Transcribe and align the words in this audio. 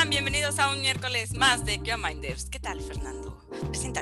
están? 0.00 0.10
Bienvenidos 0.10 0.58
a 0.58 0.70
un 0.70 0.80
miércoles 0.80 1.34
más 1.34 1.64
de 1.66 1.78
Minders. 1.98 2.48
¿Qué 2.48 2.58
tal, 2.58 2.80
Fernando? 2.80 3.36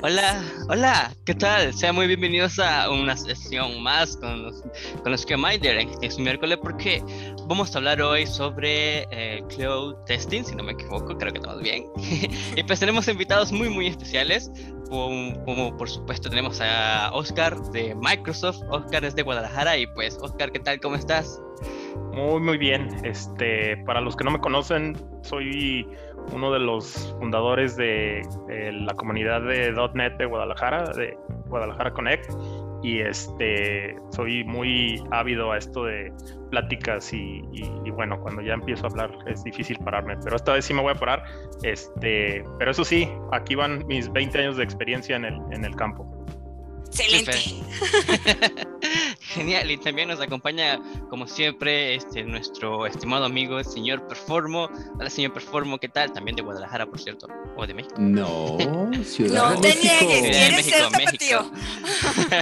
Hola, 0.01 0.41
hola, 0.69 1.13
¿qué 1.25 1.35
tal? 1.35 1.73
Sean 1.73 1.95
muy 1.95 2.07
bienvenidos 2.07 2.57
a 2.59 2.89
una 2.89 3.17
sesión 3.17 3.83
más 3.83 4.15
con 4.15 4.43
los, 4.43 4.63
con 5.03 5.11
los 5.11 5.25
Minders. 5.25 5.97
Es 6.01 6.17
miércoles 6.17 6.57
porque 6.61 7.03
vamos 7.49 7.73
a 7.73 7.79
hablar 7.79 7.99
hoy 7.99 8.27
sobre 8.27 9.07
eh, 9.09 9.43
cloud 9.49 9.95
testing, 10.05 10.43
si 10.43 10.55
no 10.55 10.63
me 10.63 10.73
equivoco, 10.73 11.17
creo 11.17 11.33
que 11.33 11.39
estamos 11.39 11.61
bien. 11.63 11.83
y 12.55 12.63
pues 12.63 12.79
tenemos 12.79 13.07
invitados 13.07 13.51
muy, 13.51 13.69
muy 13.69 13.87
especiales. 13.87 14.51
Como, 14.87 15.43
como, 15.45 15.75
por 15.75 15.89
supuesto 15.89 16.29
tenemos 16.29 16.61
a 16.61 17.11
Oscar 17.11 17.59
de 17.71 17.95
Microsoft. 17.95 18.61
Oscar 18.69 19.03
es 19.03 19.15
de 19.15 19.23
Guadalajara 19.23 19.77
y 19.77 19.87
pues 19.87 20.17
Oscar, 20.21 20.51
¿qué 20.51 20.59
tal? 20.59 20.79
¿Cómo 20.79 20.95
estás? 20.95 21.41
Muy, 22.13 22.39
muy 22.39 22.57
bien. 22.59 22.87
Este, 23.03 23.77
para 23.85 23.99
los 23.99 24.15
que 24.15 24.23
no 24.23 24.31
me 24.31 24.39
conocen, 24.39 24.95
soy 25.23 25.87
uno 26.31 26.51
de 26.51 26.59
los 26.59 27.15
fundadores 27.19 27.75
de, 27.75 28.21
la 28.47 28.93
comunidad 28.93 29.41
de 29.41 29.73
.NET 29.95 30.17
de 30.17 30.25
Guadalajara, 30.25 30.91
de 30.91 31.17
Guadalajara 31.47 31.93
Connect, 31.93 32.29
y 32.83 32.99
este, 32.99 33.95
soy 34.11 34.43
muy 34.43 35.01
ávido 35.11 35.51
a 35.51 35.57
esto 35.57 35.85
de 35.85 36.11
pláticas 36.49 37.13
y, 37.13 37.41
bueno, 37.91 38.19
cuando 38.21 38.41
ya 38.41 38.53
empiezo 38.53 38.85
a 38.85 38.89
hablar 38.89 39.11
es 39.27 39.43
difícil 39.43 39.77
pararme, 39.79 40.17
pero 40.23 40.35
esta 40.35 40.53
vez 40.53 40.65
sí 40.65 40.73
me 40.73 40.81
voy 40.81 40.91
a 40.91 40.95
parar. 40.95 41.23
Este, 41.63 42.43
pero 42.57 42.71
eso 42.71 42.83
sí, 42.83 43.09
aquí 43.31 43.55
van 43.55 43.85
mis 43.87 44.11
20 44.11 44.39
años 44.39 44.57
de 44.57 44.63
experiencia 44.63 45.15
en 45.15 45.25
el, 45.25 45.39
en 45.51 45.65
el 45.65 45.75
campo. 45.75 46.18
Excelente. 46.89 47.31
Genial, 49.21 49.69
y 49.69 49.77
también 49.77 50.09
nos 50.09 50.19
acompaña, 50.19 50.79
como 51.09 51.27
siempre, 51.27 51.95
este, 51.95 52.23
nuestro 52.23 52.85
estimado 52.87 53.25
amigo, 53.25 53.59
el 53.59 53.65
señor 53.65 54.07
Performo. 54.07 54.69
Hola, 54.97 55.09
señor 55.09 55.33
Performo, 55.33 55.77
¿qué 55.77 55.87
tal? 55.87 56.11
También 56.11 56.35
de 56.35 56.41
Guadalajara, 56.41 56.87
por 56.87 56.99
cierto, 56.99 57.27
o 57.55 57.67
de 57.67 57.73
México. 57.73 57.95
No, 57.99 58.57
Ciudad 59.03 59.55
no 59.55 59.61
de 59.61 59.69
México. 59.69 59.89
te 59.99 60.05
niegues, 60.05 60.37
quieres 60.37 60.65
ser 60.65 60.91
México. 60.97 61.51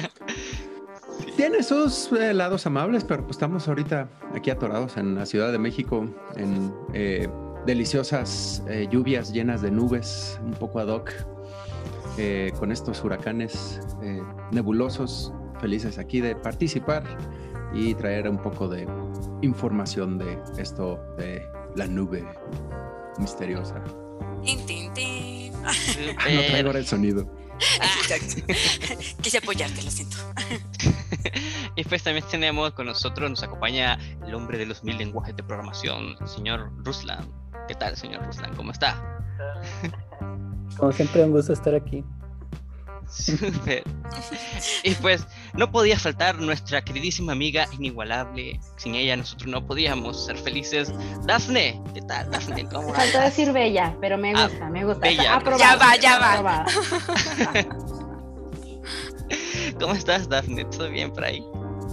Tiene 1.36 1.62
sus 1.62 2.12
eh, 2.14 2.34
lados 2.34 2.66
amables, 2.66 3.04
pero 3.04 3.24
pues 3.24 3.36
estamos 3.36 3.68
ahorita 3.68 4.10
aquí 4.34 4.50
atorados 4.50 4.98
en 4.98 5.16
la 5.16 5.26
Ciudad 5.26 5.52
de 5.52 5.60
México, 5.60 6.08
en 6.36 6.74
eh, 6.94 7.28
deliciosas 7.66 8.64
eh, 8.70 8.88
lluvias 8.90 9.34
llenas 9.34 9.62
de 9.62 9.72
nubes, 9.72 10.40
un 10.44 10.54
poco 10.54 10.80
ad 10.80 10.88
hoc 10.88 11.14
eh, 12.18 12.52
con 12.58 12.72
estos 12.72 13.04
huracanes 13.04 13.80
eh, 14.02 14.22
nebulosos, 14.52 15.34
felices 15.60 15.98
aquí 15.98 16.22
de 16.22 16.36
participar 16.36 17.04
y 17.74 17.94
traer 17.96 18.30
un 18.30 18.42
poco 18.42 18.68
de 18.68 18.88
información 19.42 20.18
de 20.18 20.40
esto 20.58 21.00
de 21.18 21.46
la 21.76 21.88
nube 21.88 22.26
misteriosa. 23.20 23.84
no 24.44 24.66
traigo 26.48 26.72
el 26.72 26.86
sonido. 26.86 27.28
Quise 29.22 29.40
apoyarte, 29.40 29.82
lo 29.82 29.92
siento. 29.92 30.18
y 31.76 31.84
pues 31.84 32.04
también 32.04 32.26
tenemos 32.30 32.72
con 32.74 32.86
nosotros, 32.86 33.30
nos 33.30 33.44
acompaña 33.44 33.98
el 34.26 34.36
hombre 34.36 34.58
de 34.58 34.66
los 34.66 34.84
mil 34.84 34.98
lenguajes 34.98 35.36
de 35.36 35.44
programación, 35.44 36.16
el 36.20 36.28
señor 36.28 36.72
Ruslan. 36.84 37.28
¿Qué 37.68 37.76
tal, 37.76 37.98
señor 37.98 38.26
Ruslan? 38.26 38.56
¿Cómo 38.56 38.72
está? 38.72 39.20
Como 40.78 40.92
siempre, 40.92 41.24
un 41.24 41.32
gusto 41.32 41.54
estar 41.54 41.76
aquí. 41.76 42.04
Y 44.84 44.96
pues 44.96 45.26
no 45.54 45.72
podía 45.72 45.98
faltar 45.98 46.40
nuestra 46.40 46.82
queridísima 46.84 47.32
amiga 47.32 47.66
inigualable. 47.72 48.60
Sin 48.76 48.96
ella 48.96 49.16
nosotros 49.16 49.50
no 49.50 49.66
podíamos 49.66 50.26
ser 50.26 50.38
felices. 50.38 50.94
Dafne, 51.26 51.82
¿qué 51.94 52.02
tal, 52.02 52.30
Dafne? 52.32 52.68
¿Cómo 52.68 52.94
Faltó 52.94 53.20
decir 53.20 53.54
bella, 53.54 53.96
pero 54.02 54.18
me 54.18 54.34
ah, 54.36 54.48
gusta, 54.48 54.70
me 54.70 54.86
gusta. 54.86 55.10
ya 55.12 55.40
va, 55.40 55.96
ya 55.96 56.20
va. 56.20 56.66
¿Cómo 59.80 59.94
estás, 59.94 60.28
Dafne? 60.28 60.66
¿Todo 60.66 60.90
bien 60.90 61.12
por 61.12 61.24
ahí? 61.24 61.44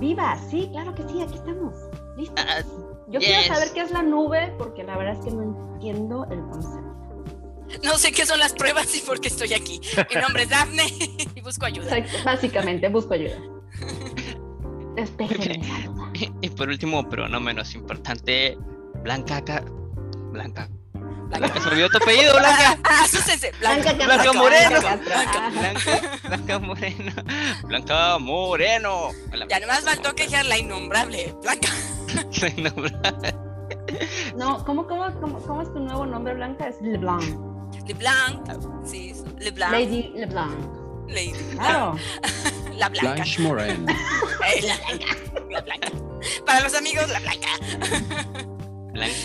Viva, 0.01 0.37
sí, 0.51 0.69
claro 0.73 0.95
que 0.95 1.03
sí, 1.05 1.23
aquí 1.23 1.35
estamos. 1.35 1.75
¿Listo? 2.17 2.35
Ah, 2.37 2.63
Yo 3.09 3.21
quiero 3.21 3.55
saber 3.55 3.69
qué 3.73 3.83
es 3.83 3.91
la 3.91 4.03
nube 4.03 4.53
porque 4.59 4.83
la 4.83 4.97
verdad 4.97 5.15
es 5.19 5.25
que 5.25 5.31
no 5.31 5.43
entiendo 5.43 6.27
el 6.31 6.41
concepto. 6.41 6.84
No 7.83 7.99
sé 7.99 8.13
qué 8.13 8.27
son 8.27 8.39
las 8.39 8.53
pruebas 8.53 8.95
y 8.97 9.01
por 9.01 9.21
qué 9.21 9.29
estoy 9.29 9.55
aquí. 9.55 9.81
Mi 10.15 10.21
nombre 10.21 10.45
es 10.45 10.49
Daphne 10.51 10.85
y 11.35 11.41
busco 11.41 11.67
ayuda. 11.67 11.97
Básicamente, 12.25 12.89
busco 12.89 13.15
ayuda. 13.15 13.37
Y 16.41 16.49
por 16.51 16.69
último, 16.69 17.09
pero 17.09 17.29
no 17.29 17.41
menos 17.41 17.75
importante, 17.75 18.57
Blanca 19.03 19.39
acá. 19.39 19.65
Blanca. 20.31 20.69
Blanca. 20.93 21.61
Se 21.61 21.69
olvidó 21.69 21.89
tu 21.89 21.97
apellido, 21.97 22.33
Blanca. 22.39 22.79
Ah, 22.85 23.05
Blanca, 23.59 23.93
Blanca, 23.93 24.33
Moreno. 24.33 24.81
Blanca, 24.81 25.51
Blanca, 26.29 26.59
Moreno. 26.61 27.13
Blanca 27.65 28.19
Moreno. 28.19 29.11
Ya 29.49 29.61
nomás 29.61 29.81
faltó 29.81 30.15
que 30.15 30.29
la 30.29 30.57
innombrable. 30.59 31.35
Blanca. 31.43 31.69
La 32.41 32.49
innombrable. 32.49 33.35
No, 34.37 34.65
¿cómo, 34.65 34.87
cómo, 34.87 35.13
cómo, 35.21 35.39
cómo 35.41 35.63
es 35.63 35.73
tu 35.73 35.81
nuevo 35.81 36.07
nombre, 36.07 36.35
Blanca? 36.35 36.69
Es 36.69 36.81
LeBlanc. 36.81 37.54
LeBlanc, 37.87 38.87
sí, 38.87 39.15
LeBlanc. 39.39 39.73
Lady 39.73 40.13
LeBlanc. 40.15 41.09
Lady. 41.09 41.33
Claro. 41.53 41.97
La 42.77 42.89
blanca. 42.89 43.13
Blanche 43.15 43.43
Moren. 43.43 43.87
la 44.63 44.77
blanca. 44.77 45.17
La 45.51 45.61
blanca. 45.61 45.89
Para 46.45 46.61
los 46.61 46.75
amigos, 46.75 47.09
la 47.09 47.21
blanca. 47.21 47.49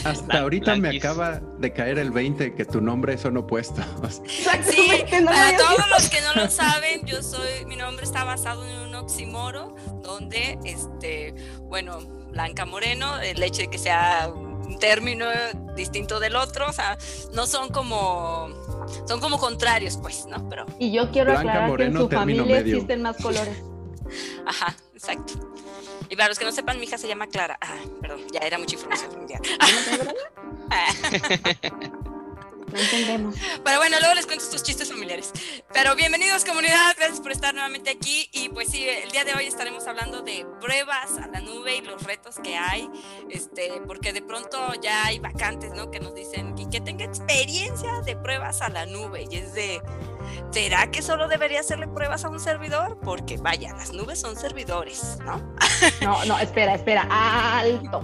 Hasta 0.03 0.39
ahorita 0.39 0.75
me 0.75 0.97
acaba 0.97 1.39
de 1.59 1.71
caer 1.73 1.99
el 1.99 2.11
20 2.11 2.55
que 2.55 2.65
tu 2.65 2.81
nombre 2.81 3.17
son 3.17 3.37
opuestos. 3.37 3.85
Sí, 4.69 4.89
para 5.25 5.57
todos 5.57 5.89
los 5.89 6.09
que 6.09 6.21
no 6.21 6.33
lo 6.35 6.49
saben, 6.49 7.05
yo 7.05 7.21
soy, 7.21 7.65
mi 7.65 7.75
nombre 7.75 8.05
está 8.05 8.23
basado 8.23 8.67
en 8.67 8.77
un 8.77 8.95
oxímoro 8.95 9.75
donde, 10.03 10.57
este, 10.63 11.33
bueno, 11.63 11.99
Blanca 12.31 12.65
Moreno, 12.65 13.19
el 13.19 13.41
hecho 13.41 13.61
de 13.61 13.69
que 13.69 13.77
sea 13.77 14.29
un 14.69 14.79
término 14.79 15.25
distinto 15.75 16.19
del 16.19 16.35
otro, 16.35 16.67
o 16.69 16.73
sea, 16.73 16.97
no 17.33 17.47
son 17.47 17.69
como 17.69 18.49
son 19.07 19.19
como 19.19 19.37
contrarios, 19.39 19.97
pues, 19.97 20.25
¿no? 20.27 20.47
Pero 20.49 20.65
y 20.77 20.91
yo 20.91 21.11
quiero 21.11 21.37
aclarar 21.37 21.75
que 21.75 21.83
en 21.85 21.97
su 21.97 22.09
familia 22.09 22.59
existen 22.59 23.01
más 23.01 23.17
colores. 23.17 23.57
Ajá, 24.45 24.75
exacto. 24.93 25.33
Y 26.09 26.15
para 26.15 26.29
los 26.29 26.39
que 26.39 26.45
no 26.45 26.51
sepan, 26.51 26.79
mi 26.79 26.85
hija 26.85 26.97
se 26.97 27.07
llama 27.07 27.27
Clara. 27.27 27.57
Ah, 27.61 27.77
perdón, 28.01 28.21
ya 28.31 28.39
era 28.39 28.57
mucha 28.57 28.75
información 28.75 29.11
familiar. 29.13 29.41
No 32.71 32.77
entendemos. 32.77 33.35
Pero 33.63 33.77
bueno, 33.79 33.97
luego 33.99 34.13
les 34.13 34.25
cuento 34.25 34.43
estos 34.43 34.61
chistes 34.61 34.89
familiares. 34.89 35.31
Pero 35.73 35.95
bienvenidos 35.95 36.45
comunidad, 36.45 36.95
gracias 36.97 37.19
por 37.19 37.31
estar 37.31 37.53
nuevamente 37.53 37.89
aquí. 37.89 38.29
Y 38.31 38.49
pues 38.49 38.69
sí, 38.69 38.87
el 38.87 39.09
día 39.11 39.25
de 39.25 39.33
hoy 39.33 39.45
estaremos 39.45 39.87
hablando 39.87 40.21
de 40.21 40.45
pruebas 40.61 41.17
a 41.17 41.27
la 41.27 41.41
nube 41.41 41.77
y 41.77 41.81
los 41.81 42.03
retos 42.03 42.35
que 42.43 42.57
hay, 42.57 42.89
este, 43.29 43.81
porque 43.87 44.13
de 44.13 44.21
pronto 44.21 44.57
ya 44.81 45.05
hay 45.05 45.19
vacantes, 45.19 45.73
¿no? 45.73 45.89
Que 45.89 45.99
nos 45.99 46.13
dicen 46.13 46.55
y 46.57 46.69
que 46.69 46.79
tenga 46.79 47.05
experiencia 47.05 48.01
de 48.01 48.15
pruebas 48.15 48.61
a 48.61 48.69
la 48.69 48.85
nube. 48.85 49.27
Y 49.31 49.37
es 49.37 49.53
de, 49.53 49.81
¿será 50.51 50.91
que 50.91 51.01
solo 51.01 51.27
debería 51.27 51.61
hacerle 51.61 51.87
pruebas 51.87 52.23
a 52.23 52.29
un 52.29 52.39
servidor? 52.39 52.99
Porque 53.01 53.37
vaya, 53.37 53.73
las 53.73 53.93
nubes 53.93 54.19
son 54.19 54.35
servidores, 54.35 55.17
¿no? 55.25 55.55
No, 56.01 56.23
no, 56.25 56.37
espera, 56.37 56.75
espera, 56.75 57.07
alto. 57.09 58.01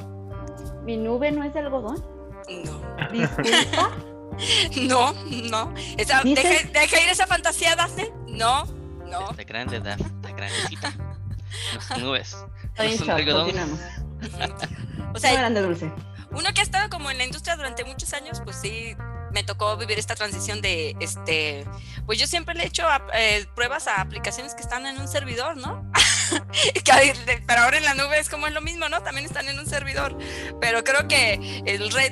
¿Mi 0.84 0.98
nube 0.98 1.32
no 1.32 1.44
es 1.44 1.54
de 1.54 1.60
algodón? 1.60 2.04
No. 2.48 3.12
Disculpa. 3.12 3.92
No, 4.82 5.14
no. 5.14 5.74
Esa, 5.98 6.22
deja, 6.24 7.02
ir 7.02 7.10
esa 7.10 7.28
fantasía, 7.28 7.76
Daphne. 7.76 8.12
No, 8.28 8.66
no. 9.06 9.32
Está 9.32 9.44
grande, 9.44 9.80
Daphne. 9.80 10.08
Está 10.08 10.32
grandecita. 10.32 10.94
Las 11.90 11.98
nubes. 12.00 12.36
Estoy 12.76 13.10
O 15.14 15.20
sea, 15.20 15.34
grande 15.34 15.62
dulce. 15.62 15.92
Uno 16.32 16.50
que 16.54 16.60
ha 16.60 16.64
estado 16.64 16.90
como 16.90 17.10
en 17.12 17.18
la 17.18 17.24
industria 17.24 17.56
durante 17.56 17.86
muchos 17.86 18.14
años, 18.14 18.42
pues 18.44 18.58
sí, 18.58 18.96
me 19.36 19.44
tocó 19.44 19.76
vivir 19.76 20.00
esta 20.00 20.16
transición 20.16 20.62
de, 20.62 20.96
este, 21.02 21.66
pues 22.06 22.18
yo 22.18 22.26
siempre 22.26 22.56
le 22.56 22.64
he 22.64 22.68
hecho 22.68 22.84
eh, 23.14 23.46
pruebas 23.54 23.86
a 23.88 24.00
aplicaciones 24.00 24.56
que 24.56 24.62
están 24.62 24.86
en 24.86 24.98
un 24.98 25.10
servidor, 25.10 25.58
¿no? 25.58 25.92
pero 27.48 27.62
ahora 27.62 27.78
en 27.78 27.84
la 27.84 27.94
nube 27.94 28.20
es 28.20 28.30
como 28.30 28.48
es 28.48 28.54
lo 28.54 28.62
mismo, 28.62 28.90
¿no? 28.90 29.02
También 29.02 29.26
están 29.26 29.48
en 29.48 29.60
un 29.60 29.66
servidor. 29.66 30.18
Pero 30.60 30.84
creo 30.84 31.08
que 31.08 31.64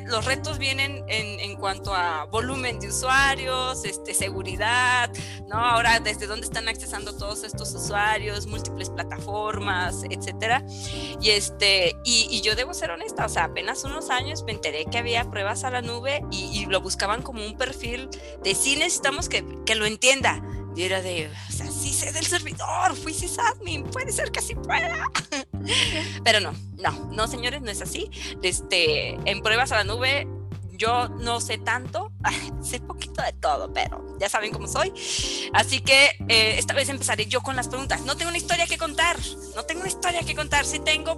los 0.08 0.26
retos 0.26 0.58
vienen 0.58 1.04
en, 1.08 1.56
cuanto 1.56 1.96
a 1.96 2.26
volumen 2.26 2.80
de 2.80 2.90
usuarios, 2.90 3.86
este, 3.86 4.14
seguridad, 4.14 5.10
¿no? 5.48 5.56
Ahora 5.56 6.00
desde 6.00 6.28
dónde 6.28 6.46
están 6.46 6.68
accesando 6.68 7.16
todos 7.16 7.44
estos 7.44 7.74
usuarios, 7.74 8.48
múltiples 8.48 8.90
plataformas, 8.90 10.04
etcétera. 10.10 10.64
Y 11.22 11.30
este, 11.30 11.96
y, 12.04 12.42
yo 12.42 12.56
debo 12.56 12.74
ser 12.74 12.92
honesta, 12.92 13.26
o 13.26 13.30
sea, 13.30 13.46
apenas 13.46 13.84
unos 13.86 14.10
años 14.10 14.44
me 14.44 14.52
enteré 14.52 14.86
que 14.86 14.98
había 14.98 15.24
pruebas 15.30 15.64
a 15.64 15.70
la 15.70 15.82
nube 15.82 16.22
y, 16.32 16.66
lo 16.66 16.82
buscaban 17.14 17.22
como 17.22 17.46
un 17.46 17.58
perfil 17.58 18.10
de 18.44 18.56
sí 18.56 18.76
necesitamos 18.76 19.30
que, 19.30 19.44
que 19.66 19.76
lo 19.76 19.86
entienda 19.86 20.42
y 20.76 20.84
era 20.84 21.02
de, 21.02 21.30
o 21.50 21.52
sea, 21.52 21.70
sí 21.70 21.94
sé 21.94 22.12
del 22.12 22.26
servidor, 22.26 22.96
fui 22.96 23.14
sysadmin, 23.14 23.84
puede 23.84 24.12
ser 24.12 24.32
que 24.32 24.40
así 24.40 24.56
pueda. 24.56 25.12
Pero 26.24 26.40
no, 26.40 26.54
no, 26.78 27.12
no, 27.12 27.28
señores, 27.28 27.62
no 27.62 27.70
es 27.70 27.80
así. 27.82 28.10
Este, 28.42 29.10
en 29.30 29.44
pruebas 29.44 29.72
a 29.72 29.76
la 29.76 29.84
nube, 29.84 30.28
yo 30.78 31.08
no 31.10 31.40
sé 31.40 31.58
tanto, 31.58 32.12
sé 32.62 32.80
poquito 32.80 33.22
de 33.22 33.34
todo, 33.34 33.72
pero 33.74 34.18
ya 34.20 34.30
saben 34.30 34.52
cómo 34.52 34.68
soy. 34.68 34.94
Así 35.54 35.82
que 35.82 36.12
eh, 36.28 36.58
esta 36.58 36.74
vez 36.74 36.90
empezaré 36.90 37.26
yo 37.26 37.42
con 37.42 37.56
las 37.56 37.68
preguntas. 37.68 38.02
No 38.02 38.16
tengo 38.18 38.30
una 38.30 38.38
historia 38.38 38.66
que 38.66 38.78
contar, 38.78 39.18
no 39.56 39.64
tengo 39.64 39.82
una 39.82 39.90
historia 39.90 40.22
que 40.22 40.36
contar, 40.36 40.66
sí 40.66 40.80
tengo 40.80 41.18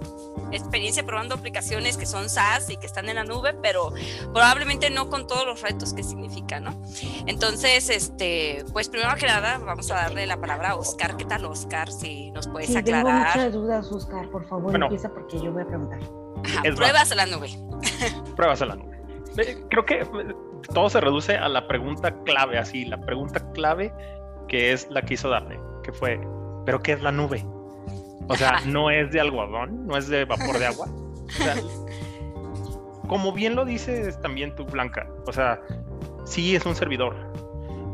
experiencia 0.52 1.04
probando 1.04 1.34
aplicaciones 1.34 1.96
que 1.96 2.06
son 2.06 2.28
SaaS 2.28 2.70
y 2.70 2.76
que 2.76 2.86
están 2.86 3.08
en 3.08 3.16
la 3.16 3.24
nube, 3.24 3.54
pero 3.54 3.92
probablemente 4.32 4.90
no 4.90 5.08
con 5.08 5.26
todos 5.26 5.46
los 5.46 5.62
retos 5.62 5.92
que 5.92 6.02
significa, 6.02 6.60
¿no? 6.60 6.80
Entonces, 7.26 7.88
este, 7.88 8.64
pues 8.72 8.88
primero 8.88 9.14
que 9.16 9.26
nada, 9.26 9.58
vamos 9.58 9.90
a 9.90 9.94
darle 9.94 10.26
la 10.26 10.40
palabra 10.40 10.70
a 10.70 10.76
Oscar. 10.76 11.16
¿Qué 11.16 11.24
tal, 11.24 11.44
Oscar? 11.46 11.90
Si 11.90 12.30
nos 12.30 12.48
puedes 12.48 12.68
sí, 12.68 12.76
aclarar. 12.76 13.32
Tengo 13.32 13.46
muchas 13.46 13.52
dudas, 13.52 13.92
Oscar. 13.92 14.28
Por 14.30 14.46
favor, 14.48 14.74
empieza 14.74 15.08
porque 15.08 15.38
yo 15.40 15.52
voy 15.52 15.62
a 15.62 15.66
preguntar. 15.66 16.00
pruebas 16.76 17.10
a 17.12 17.14
la 17.14 17.26
nube. 17.26 17.50
pruebas 18.36 18.62
a 18.62 18.66
la 18.66 18.76
nube. 18.76 18.95
Creo 19.68 19.84
que 19.84 20.00
eh, 20.00 20.06
todo 20.72 20.88
se 20.88 21.00
reduce 21.00 21.36
a 21.36 21.48
la 21.48 21.68
pregunta 21.68 22.14
clave, 22.24 22.58
así, 22.58 22.84
la 22.84 23.00
pregunta 23.00 23.52
clave 23.52 23.92
que 24.48 24.72
es 24.72 24.88
la 24.90 25.02
que 25.02 25.14
hizo 25.14 25.28
darle, 25.28 25.60
que 25.82 25.92
fue, 25.92 26.20
¿pero 26.64 26.82
qué 26.82 26.92
es 26.92 27.02
la 27.02 27.12
nube? 27.12 27.44
O 28.28 28.34
sea, 28.36 28.60
no 28.66 28.90
es 28.90 29.10
de 29.12 29.20
algodón, 29.20 29.86
no 29.86 29.96
es 29.96 30.08
de 30.08 30.24
vapor 30.24 30.58
de 30.58 30.66
agua. 30.66 30.88
O 30.88 31.30
sea, 31.30 31.54
como 33.08 33.32
bien 33.32 33.54
lo 33.54 33.64
dices 33.64 34.20
también 34.20 34.54
tú, 34.54 34.64
Blanca, 34.64 35.08
o 35.26 35.32
sea, 35.32 35.60
sí 36.24 36.56
es 36.56 36.64
un 36.66 36.74
servidor. 36.74 37.14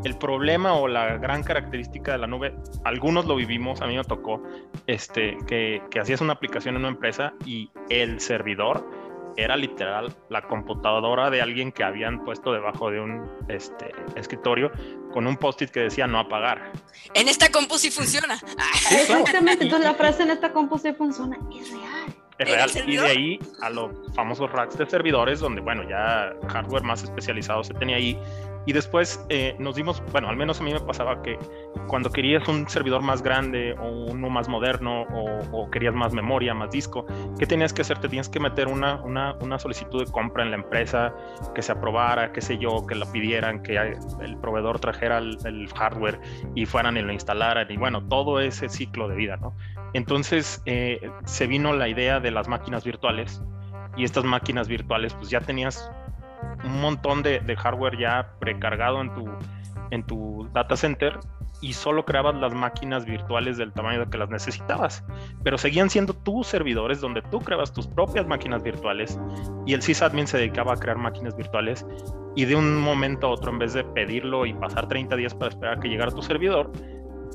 El 0.04 0.16
problema 0.18 0.74
o 0.74 0.88
la 0.88 1.16
gran 1.18 1.44
característica 1.44 2.12
de 2.12 2.18
la 2.18 2.26
nube, 2.26 2.52
algunos 2.84 3.24
lo 3.26 3.36
vivimos, 3.36 3.80
a 3.82 3.86
mí 3.86 3.96
me 3.96 4.02
tocó, 4.02 4.42
este, 4.88 5.38
que, 5.46 5.80
que 5.90 6.00
hacías 6.00 6.20
una 6.20 6.32
aplicación 6.32 6.74
en 6.74 6.80
una 6.80 6.88
empresa 6.88 7.34
y 7.46 7.70
el 7.88 8.20
servidor 8.20 8.84
era 9.36 9.56
literal 9.56 10.14
la 10.28 10.42
computadora 10.42 11.30
de 11.30 11.42
alguien 11.42 11.72
que 11.72 11.84
habían 11.84 12.24
puesto 12.24 12.52
debajo 12.52 12.90
de 12.90 13.00
un 13.00 13.30
este, 13.48 13.92
escritorio 14.16 14.70
con 15.12 15.26
un 15.26 15.36
post-it 15.36 15.70
que 15.70 15.80
decía 15.80 16.06
no 16.06 16.18
apagar. 16.18 16.72
En 17.14 17.28
esta 17.28 17.50
compu 17.50 17.78
sí 17.78 17.90
funciona. 17.90 18.34
Exactamente, 18.90 19.64
entonces 19.64 19.88
la 19.88 19.94
frase 19.98 20.22
en 20.22 20.30
esta 20.30 20.52
compu 20.52 20.78
sí 20.78 20.92
funciona, 20.92 21.38
es 21.58 21.70
real. 21.70 22.16
Es 22.38 22.48
real. 22.48 22.90
Y 22.90 22.96
de 22.96 23.06
ahí 23.06 23.38
a 23.60 23.70
los 23.70 23.90
famosos 24.14 24.50
racks 24.50 24.76
de 24.78 24.86
servidores, 24.86 25.40
donde, 25.40 25.60
bueno, 25.60 25.88
ya 25.88 26.32
hardware 26.48 26.82
más 26.82 27.02
especializado 27.02 27.62
se 27.62 27.74
tenía 27.74 27.96
ahí 27.96 28.18
y 28.66 28.72
después 28.72 29.24
eh, 29.28 29.56
nos 29.58 29.76
dimos, 29.76 30.02
bueno, 30.12 30.28
al 30.28 30.36
menos 30.36 30.60
a 30.60 30.64
mí 30.64 30.72
me 30.72 30.80
pasaba 30.80 31.22
que 31.22 31.38
cuando 31.88 32.10
querías 32.10 32.46
un 32.48 32.68
servidor 32.68 33.02
más 33.02 33.22
grande 33.22 33.74
o 33.80 33.88
uno 34.12 34.30
más 34.30 34.48
moderno 34.48 35.02
o, 35.12 35.70
querías 35.70 35.94
más 35.94 36.12
memoria, 36.12 36.54
más 36.54 36.70
disco, 36.70 37.06
¿qué 37.38 37.46
tenías 37.46 37.72
que 37.72 37.82
hacer? 37.82 37.98
Te 37.98 38.08
tienes 38.08 38.28
que 38.28 38.38
meter 38.38 38.68
una, 38.68 39.02
una, 39.02 39.34
una, 39.40 39.58
solicitud 39.58 40.04
de 40.04 40.10
compra 40.10 40.44
en 40.44 40.50
la 40.50 40.56
empresa, 40.56 41.14
que 41.54 41.62
se 41.62 41.72
aprobara, 41.72 42.32
qué 42.32 42.40
sé 42.40 42.58
yo, 42.58 42.86
que 42.86 42.94
la 42.94 43.10
pidieran, 43.10 43.62
que 43.62 43.76
el 43.76 44.36
proveedor 44.38 44.80
trajera 44.80 45.18
el, 45.18 45.68
hardware 45.74 46.20
y 46.54 46.66
fueran 46.66 46.96
y 46.96 47.02
lo 47.02 47.12
instalaran 47.12 47.70
y 47.70 47.76
bueno, 47.76 48.06
todo 48.06 48.40
ese 48.40 48.68
ciclo 48.68 49.08
de 49.08 49.16
vida, 49.16 49.36
¿no? 49.36 49.54
Entonces 49.94 50.62
eh, 50.66 51.10
se 51.24 51.46
vino 51.46 51.72
la 51.72 51.88
idea 51.88 52.20
de 52.20 52.30
las 52.30 52.48
máquinas 52.48 52.84
virtuales 52.84 53.42
y 53.96 54.04
estas 54.04 54.24
máquinas 54.24 54.68
virtuales 54.68 55.14
pues 55.14 55.30
ya 55.30 55.40
tenías 55.40 55.90
un 56.64 56.80
montón 56.80 57.22
de, 57.22 57.40
hardware 57.56 57.98
ya 57.98 58.34
precargado 58.38 59.00
en 59.00 59.14
tu, 59.14 59.24
en 59.90 60.02
tu 60.04 60.48
data 60.52 60.76
center 60.76 61.18
y 61.60 61.72
solo 61.74 62.04
creabas 62.04 62.34
las 62.34 62.52
máquinas 62.52 63.04
virtuales 63.04 63.56
del 63.56 63.72
tamaño 63.72 64.10
que 64.10 64.18
las 64.18 64.28
necesitabas. 64.28 65.04
Pero 65.44 65.56
seguían 65.56 65.90
siendo 65.90 66.12
tus 66.12 66.48
servidores 66.48 67.00
donde 67.00 67.22
tú 67.22 67.38
creabas 67.38 67.72
tus 67.72 67.86
propias 67.86 68.26
máquinas 68.26 68.62
virtuales 68.62 69.18
y 69.64 69.74
el 69.74 69.82
sysadmin 69.82 70.26
se 70.26 70.38
dedicaba 70.38 70.74
a 70.74 70.76
crear 70.76 70.98
máquinas 70.98 71.36
virtuales 71.36 71.86
y 72.34 72.46
de 72.46 72.56
un 72.56 72.80
momento 72.80 73.28
a 73.28 73.30
otro, 73.30 73.52
en 73.52 73.58
vez 73.58 73.74
de 73.74 73.84
pedirlo 73.84 74.44
y 74.44 74.54
pasar 74.54 74.88
30 74.88 75.14
días 75.16 75.34
para 75.34 75.50
esperar 75.50 75.78
que 75.78 75.88
llegara 75.88 76.10
tu 76.10 76.22
servidor, 76.22 76.72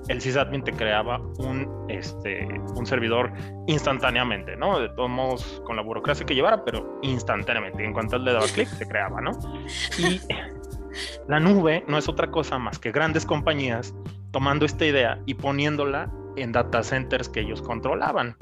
el 0.08 0.22
sysadmin 0.22 0.64
te 0.64 0.74
creaba 0.74 1.20
un, 1.38 1.86
este, 1.90 2.48
un 2.76 2.86
servidor 2.86 3.32
instantáneamente, 3.68 4.56
¿no? 4.56 4.80
De 4.80 4.90
todos 4.90 5.10
modos, 5.10 5.62
con 5.66 5.76
la 5.76 5.82
burocracia 5.82 6.26
que 6.26 6.36
llevara, 6.36 6.64
pero 6.64 7.00
instantáneamente. 7.02 7.84
En 7.84 7.94
cuanto 7.94 8.16
él 8.16 8.26
le 8.26 8.34
daba 8.34 8.46
clic, 8.48 8.68
se 8.68 8.88
creaba, 8.88 9.22
¿no? 9.22 9.32
Y 9.98 10.22
la 11.28 11.40
nube 11.40 11.84
no 11.88 11.98
es 11.98 12.08
otra 12.08 12.32
cosa 12.32 12.58
más 12.58 12.80
que 12.80 12.92
grandes 12.92 13.26
compañías 13.26 13.94
tomando 14.32 14.66
esta 14.66 14.86
idea 14.86 15.22
y 15.26 15.34
poniéndola 15.34 16.12
en 16.36 16.52
data 16.52 16.84
centers 16.84 17.30
que 17.30 17.42
ellos 17.42 17.62
controlaban. 17.62 18.36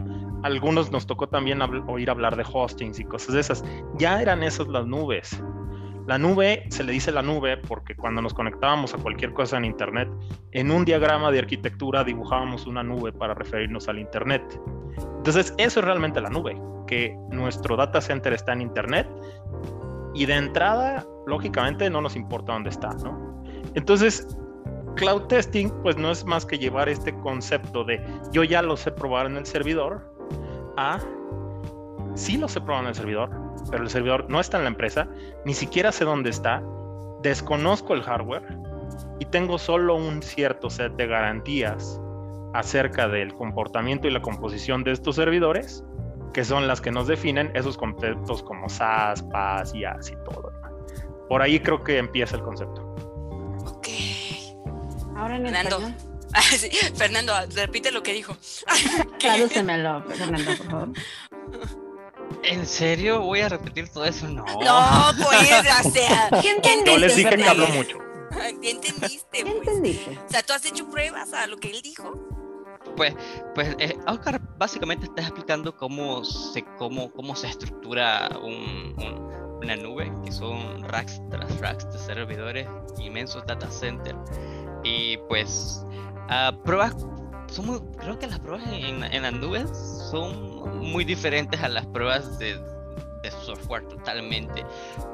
Algunos 0.44 0.91
nos 0.91 1.07
tocó 1.07 1.27
también 1.27 1.59
oír 1.88 2.09
hablar 2.09 2.35
de 2.35 2.45
hostings 2.51 3.00
y 3.00 3.06
cosas 3.06 3.33
de 3.33 3.39
esas. 3.39 3.65
Ya 3.97 4.21
eran 4.21 4.44
esas 4.44 4.67
las 4.67 4.85
nubes. 4.85 5.41
La 6.07 6.17
nube 6.19 6.65
se 6.69 6.83
le 6.83 6.91
dice 6.91 7.11
la 7.11 7.21
nube 7.21 7.57
porque 7.57 7.95
cuando 7.95 8.21
nos 8.21 8.33
conectábamos 8.33 8.93
a 8.93 8.97
cualquier 8.97 9.33
cosa 9.33 9.57
en 9.57 9.65
Internet, 9.65 10.07
en 10.51 10.69
un 10.69 10.85
diagrama 10.85 11.31
de 11.31 11.39
arquitectura 11.39 12.03
dibujábamos 12.03 12.67
una 12.67 12.83
nube 12.83 13.11
para 13.11 13.33
referirnos 13.33 13.87
al 13.87 13.97
Internet. 13.97 14.43
Entonces, 15.17 15.53
eso 15.57 15.79
es 15.79 15.85
realmente 15.85 16.21
la 16.21 16.29
nube, 16.29 16.61
que 16.85 17.17
nuestro 17.31 17.75
data 17.75 18.01
center 18.01 18.33
está 18.33 18.53
en 18.53 18.61
Internet 18.61 19.07
y 20.13 20.25
de 20.25 20.35
entrada, 20.35 21.03
lógicamente, 21.25 21.89
no 21.89 22.01
nos 22.01 22.15
importa 22.15 22.53
dónde 22.53 22.69
está, 22.69 22.93
¿no? 23.03 23.43
Entonces, 23.73 24.37
cloud 24.95 25.23
testing, 25.23 25.69
pues 25.81 25.97
no 25.97 26.11
es 26.11 26.23
más 26.23 26.45
que 26.45 26.57
llevar 26.57 26.87
este 26.87 27.13
concepto 27.19 27.83
de 27.83 28.01
yo 28.31 28.43
ya 28.43 28.61
lo 28.61 28.77
sé 28.77 28.91
probar 28.91 29.25
en 29.25 29.37
el 29.37 29.45
servidor 29.45 30.13
a 30.77 30.99
sí 32.15 32.37
lo 32.37 32.47
sé 32.47 32.61
probar 32.61 32.83
en 32.83 32.89
el 32.89 32.95
servidor, 32.95 33.29
pero 33.69 33.83
el 33.83 33.89
servidor 33.89 34.29
no 34.29 34.39
está 34.39 34.57
en 34.57 34.63
la 34.63 34.69
empresa, 34.69 35.07
ni 35.45 35.53
siquiera 35.53 35.91
sé 35.91 36.06
dónde 36.06 36.29
está, 36.29 36.63
desconozco 37.21 37.94
el 37.94 38.03
hardware 38.03 38.44
y 39.19 39.25
tengo 39.25 39.57
solo 39.57 39.95
un 39.95 40.21
cierto 40.21 40.69
set 40.69 40.94
de 40.95 41.07
garantías 41.07 42.00
acerca 42.53 43.07
del 43.07 43.33
comportamiento 43.33 44.07
y 44.07 44.12
la 44.12 44.21
composición 44.21 44.83
de 44.83 44.91
estos 44.91 45.15
servidores, 45.15 45.83
que 46.33 46.45
son 46.45 46.67
las 46.67 46.81
que 46.81 46.91
nos 46.91 47.07
definen 47.07 47.51
esos 47.53 47.77
conceptos 47.77 48.44
como 48.44 48.69
SAS, 48.69 49.23
PAS, 49.23 49.73
IaaS 49.73 50.12
y 50.12 50.15
todo. 50.23 50.51
Por 51.27 51.41
ahí 51.41 51.59
creo 51.59 51.83
que 51.83 51.97
empieza 51.97 52.35
el 52.35 52.44
concepto. 52.44 52.81
Ok. 53.65 53.88
Ahora 55.15 55.38
en 55.38 55.44
Fernando. 55.44 55.79
Ah, 56.38 56.41
Fernando, 56.95 57.31
repite 57.56 57.93
lo 57.93 58.03
que 58.03 58.12
dijo. 58.12 58.36
Tradúcemelo, 59.19 60.03
Fernando, 60.03 60.51
por 60.57 60.69
favor. 60.69 60.89
¿En 62.44 62.65
serio 62.65 63.22
voy 63.22 63.41
a 63.41 63.50
repetir 63.50 63.89
todo 63.89 64.05
eso? 64.05 64.27
No. 64.27 64.46
No, 64.46 65.12
pues, 65.17 65.86
o 65.86 65.91
sea. 65.91 66.29
¿Qué 66.41 66.51
entendiste? 66.51 66.91
Yo 66.91 66.98
les 66.98 67.15
dije 67.15 67.36
que 67.36 67.48
hablo 67.48 67.67
mucho. 67.67 67.98
¿Qué 68.62 68.72
entendiste? 68.72 69.25
¿Qué 69.32 69.44
pues? 69.44 69.55
entendiste? 69.55 70.20
O 70.27 70.29
sea, 70.29 70.44
¿tú 70.44 70.53
has 70.53 70.65
hecho 70.65 70.89
pruebas 70.89 71.34
a 71.34 71.48
lo 71.48 71.58
que 71.58 71.72
él 71.72 71.82
dijo? 71.82 72.13
Pues, 72.96 73.15
pues 73.53 73.75
eh, 73.79 73.98
Oscar 74.08 74.39
básicamente 74.58 75.05
está 75.05 75.24
explicando 75.24 75.75
cómo 75.75 76.24
se, 76.24 76.63
cómo, 76.77 77.12
cómo 77.12 77.36
se 77.36 77.48
estructura 77.48 78.29
un, 78.41 78.96
una 79.62 79.75
nube, 79.75 80.12
que 80.24 80.32
son 80.32 80.84
racks 80.84 81.22
tras 81.29 81.60
racks 81.60 81.91
de 81.91 82.00
servidores, 82.00 82.67
inmensos 83.00 83.46
data 83.46 83.70
centers. 83.70 84.17
Y 84.84 85.17
pues, 85.29 85.84
uh, 86.29 86.55
pruebas 86.63 86.96
creo 87.97 88.19
que 88.19 88.27
las 88.27 88.39
pruebas 88.39 88.63
en, 88.71 89.03
en 89.03 89.75
son 89.75 90.79
muy 90.79 91.03
diferentes 91.05 91.62
a 91.62 91.69
las 91.69 91.85
pruebas 91.88 92.38
de, 92.39 92.59
software 93.43 93.88
totalmente. 93.88 94.63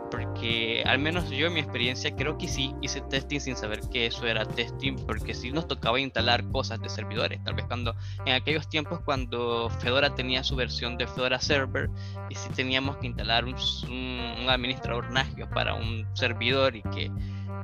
Porque 0.10 0.83
al 0.86 1.00
menos 1.00 1.29
yo 1.29 1.48
en 1.48 1.53
mi 1.53 1.62
experiencia 1.62 2.13
creo 2.13 2.38
que 2.38 2.50
sí 2.50 2.74
hice 2.81 3.00
testing 3.00 3.39
sin 3.39 3.55
saber 3.55 3.79
que 3.89 4.07
eso 4.07 4.27
era 4.27 4.43
testing, 4.43 4.98
porque 5.07 5.33
sí 5.33 5.51
nos 5.51 5.67
tocaba 5.67 5.98
instalar 6.00 6.43
cosas 6.50 6.81
de 6.81 6.89
servidores. 6.89 7.41
Tal 7.45 7.53
vez 7.53 7.65
cuando 7.65 7.95
en 8.25 8.33
aquellos 8.33 8.67
tiempos 8.67 9.00
cuando 9.05 9.69
Fedora 9.79 10.13
tenía 10.13 10.43
su 10.43 10.57
versión 10.57 10.98
de 10.98 11.07
Fedora 11.07 11.39
Server 11.39 11.89
y 12.29 12.36
sí 12.36 12.50
teníamos 12.53 12.98
que 12.98 13.07
instalar 13.07 13.45
un, 13.45 13.55
un 13.55 14.50
administrador 14.50 15.10
Nagio 15.12 15.50
para 15.50 15.74
un 15.75 16.05
servidor 16.13 16.75
y 16.75 16.81
que 16.81 17.10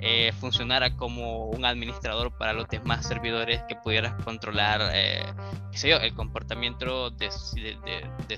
eh, 0.01 0.31
funcionara 0.39 0.95
como 0.95 1.45
un 1.45 1.65
administrador 1.65 2.31
para 2.37 2.53
los 2.53 2.67
demás 2.67 3.05
servidores 3.05 3.61
que 3.67 3.75
pudieras 3.75 4.13
controlar 4.23 4.81
eh, 4.93 5.23
el 5.83 6.13
comportamiento 6.13 7.09
de, 7.11 7.29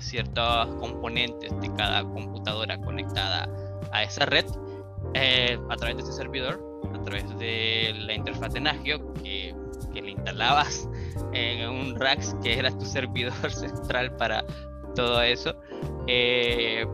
ciertos 0.00 0.66
componentes 0.76 1.58
de 1.60 1.74
cada 1.74 2.02
computadora 2.02 2.78
conectada 2.78 3.48
a 3.92 4.02
esa 4.02 4.26
red 4.26 4.46
eh, 5.14 5.58
a 5.68 5.76
través 5.76 5.96
de 5.96 6.02
ese 6.02 6.12
servidor, 6.12 6.60
a 6.94 7.02
través 7.02 7.38
de 7.38 7.94
la 7.96 8.14
interfaz 8.14 8.52
de 8.52 8.60
Nagio 8.60 9.12
que, 9.14 9.54
que 9.92 10.02
le 10.02 10.12
instalabas 10.12 10.88
en 11.32 11.68
un 11.68 11.98
Rax 11.98 12.36
que 12.42 12.58
era 12.58 12.70
tu 12.70 12.84
servidor 12.84 13.50
central 13.50 14.16
para 14.16 14.44
todo 14.94 15.22
eso, 15.22 15.54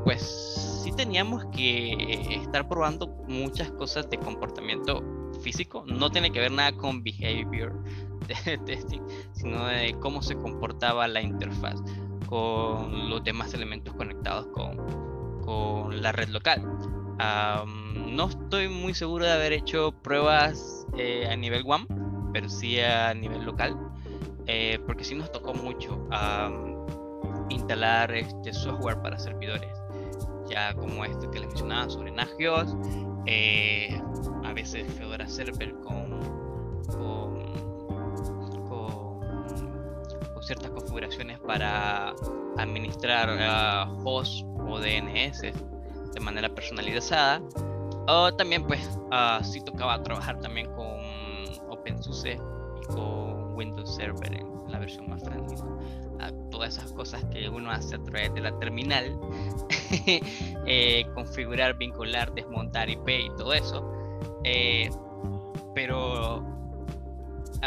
pues 0.04 0.80
sí 0.82 0.92
teníamos 0.92 1.44
que 1.46 2.38
estar 2.42 2.68
probando 2.68 3.08
muchas 3.28 3.70
cosas 3.72 4.08
de 4.10 4.18
comportamiento 4.18 5.02
físico. 5.42 5.84
No 5.86 6.10
tiene 6.10 6.30
que 6.30 6.40
ver 6.40 6.52
nada 6.52 6.72
con 6.72 7.02
behavior 7.02 7.82
testing, 8.66 9.00
sino 9.32 9.66
de 9.66 9.94
cómo 10.00 10.22
se 10.22 10.36
comportaba 10.36 11.08
la 11.08 11.20
interfaz 11.20 11.82
con 12.26 13.08
los 13.08 13.22
demás 13.24 13.54
elementos 13.54 13.94
conectados 13.94 14.46
con, 14.48 14.76
con 15.44 16.02
la 16.02 16.12
red 16.12 16.28
local. 16.28 16.62
no 17.96 18.28
estoy 18.28 18.68
muy 18.68 18.94
seguro 18.94 19.24
de 19.24 19.32
haber 19.32 19.52
hecho 19.52 19.92
pruebas 20.02 20.86
eh, 20.96 21.28
a 21.30 21.36
nivel 21.36 21.62
WAM, 21.62 21.86
pero 22.32 22.48
sí 22.48 22.80
a 22.80 23.14
nivel 23.14 23.44
local, 23.44 23.76
eh, 24.46 24.78
porque 24.86 25.04
sí 25.04 25.14
nos 25.14 25.30
tocó 25.30 25.54
mucho 25.54 26.06
instalar 27.50 28.14
este 28.14 28.52
software 28.52 29.00
para 29.02 29.18
servidores, 29.18 29.76
ya 30.48 30.74
como 30.74 31.04
este 31.04 31.28
que 31.30 31.40
les 31.40 31.48
mencionaba 31.48 31.88
sobre 31.88 32.10
Nagios, 32.10 32.74
eh, 33.26 34.00
a 34.44 34.52
veces 34.52 34.92
Fedora 34.94 35.26
Server 35.28 35.72
con, 35.80 36.20
con, 36.88 37.46
ciertas 40.46 40.70
configuraciones 40.70 41.40
para 41.40 42.14
administrar 42.56 43.28
uh, 43.28 44.08
hosts 44.08 44.44
o 44.68 44.78
DNS 44.78 45.40
de 45.40 46.20
manera 46.20 46.48
personalizada. 46.48 47.42
O 48.06 48.32
también 48.32 48.64
pues 48.64 48.88
uh, 49.10 49.42
sí 49.42 49.60
tocaba 49.60 50.00
trabajar 50.04 50.38
también 50.38 50.68
con 50.74 51.00
OpenSUSE 51.68 52.34
y 52.34 52.86
con 52.86 53.56
Windows 53.56 53.96
Server 53.96 54.32
en 54.32 54.70
la 54.70 54.78
versión 54.78 55.10
más 55.10 55.24
tranquila. 55.24 55.64
Todas 56.50 56.76
esas 56.76 56.92
cosas 56.92 57.24
que 57.26 57.48
uno 57.48 57.70
hace 57.70 57.96
a 57.96 58.02
través 58.02 58.32
de 58.34 58.40
la 58.40 58.58
terminal, 58.58 59.18
eh, 60.66 61.04
configurar, 61.14 61.76
vincular, 61.76 62.32
desmontar 62.34 62.88
IP 62.88 63.08
y 63.08 63.28
todo 63.36 63.52
eso. 63.52 63.92
Eh, 64.44 64.90
pero 65.74 66.38
uh, 66.38 67.62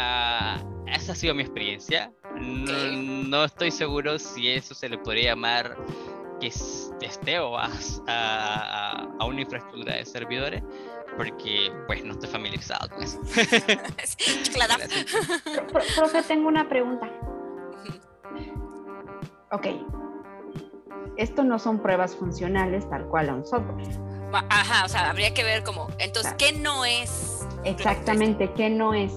esa 0.86 1.12
ha 1.12 1.14
sido 1.14 1.34
mi 1.34 1.42
experiencia. 1.42 2.12
no, 2.40 3.44
estoy 3.44 3.70
seguro 3.70 4.18
si 4.18 4.48
eso 4.48 4.74
se 4.74 4.88
le 4.88 4.98
podría 4.98 5.30
llamar 5.30 5.76
que 6.40 6.48
es 6.48 6.90
testeo 6.98 7.58
a, 7.58 7.70
a, 8.08 9.24
una 9.26 9.42
infraestructura 9.42 9.96
de 9.96 10.06
servidores 10.06 10.62
porque 11.16 11.70
pues 11.86 12.02
no 12.02 12.12
estoy 12.12 12.30
familiarizado 12.30 12.88
con 12.88 13.02
eso. 13.02 13.20
claro. 14.54 14.74
Profe, 15.68 16.22
tengo 16.22 16.48
una 16.48 16.68
pregunta. 16.68 17.10
Ok. 19.50 19.66
Esto 21.16 21.44
no 21.44 21.58
son 21.58 21.80
pruebas 21.80 22.14
funcionales 22.14 22.88
tal 22.88 23.06
cual 23.08 23.30
a 23.30 23.34
un 23.34 23.44
software. 23.44 23.88
Ajá, 24.32 24.84
o 24.84 24.88
sea, 24.88 25.10
habría 25.10 25.34
que 25.34 25.42
ver 25.42 25.64
como, 25.64 25.88
entonces, 25.98 26.34
¿qué 26.38 26.52
no 26.52 26.84
es? 26.84 27.46
Exactamente, 27.64 28.52
¿qué 28.54 28.70
no 28.70 28.94
es? 28.94 29.12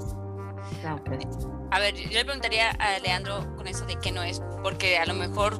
A 1.71 1.79
ver, 1.79 1.95
yo 1.95 2.09
le 2.09 2.25
preguntaría 2.25 2.71
a 2.71 2.99
Leandro 2.99 3.55
con 3.55 3.67
eso 3.67 3.85
de 3.85 3.95
qué 3.97 4.11
no 4.11 4.23
es, 4.23 4.41
porque 4.63 4.97
a 4.97 5.05
lo 5.05 5.13
mejor 5.13 5.59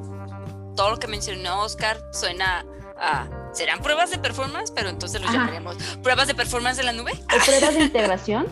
todo 0.74 0.90
lo 0.90 0.96
que 0.98 1.06
mencionó 1.06 1.62
Oscar 1.62 1.96
suena 2.12 2.64
a 2.98 3.28
serán 3.52 3.80
pruebas 3.80 4.10
de 4.10 4.18
performance, 4.18 4.72
pero 4.72 4.88
entonces 4.88 5.20
lo 5.22 5.30
llamaríamos 5.30 5.76
pruebas 6.02 6.26
de 6.26 6.34
performance 6.34 6.76
de 6.76 6.82
la 6.82 6.92
nube. 6.92 7.12
¿O 7.12 7.44
pruebas 7.44 7.74
de 7.74 7.82
integración? 7.82 8.46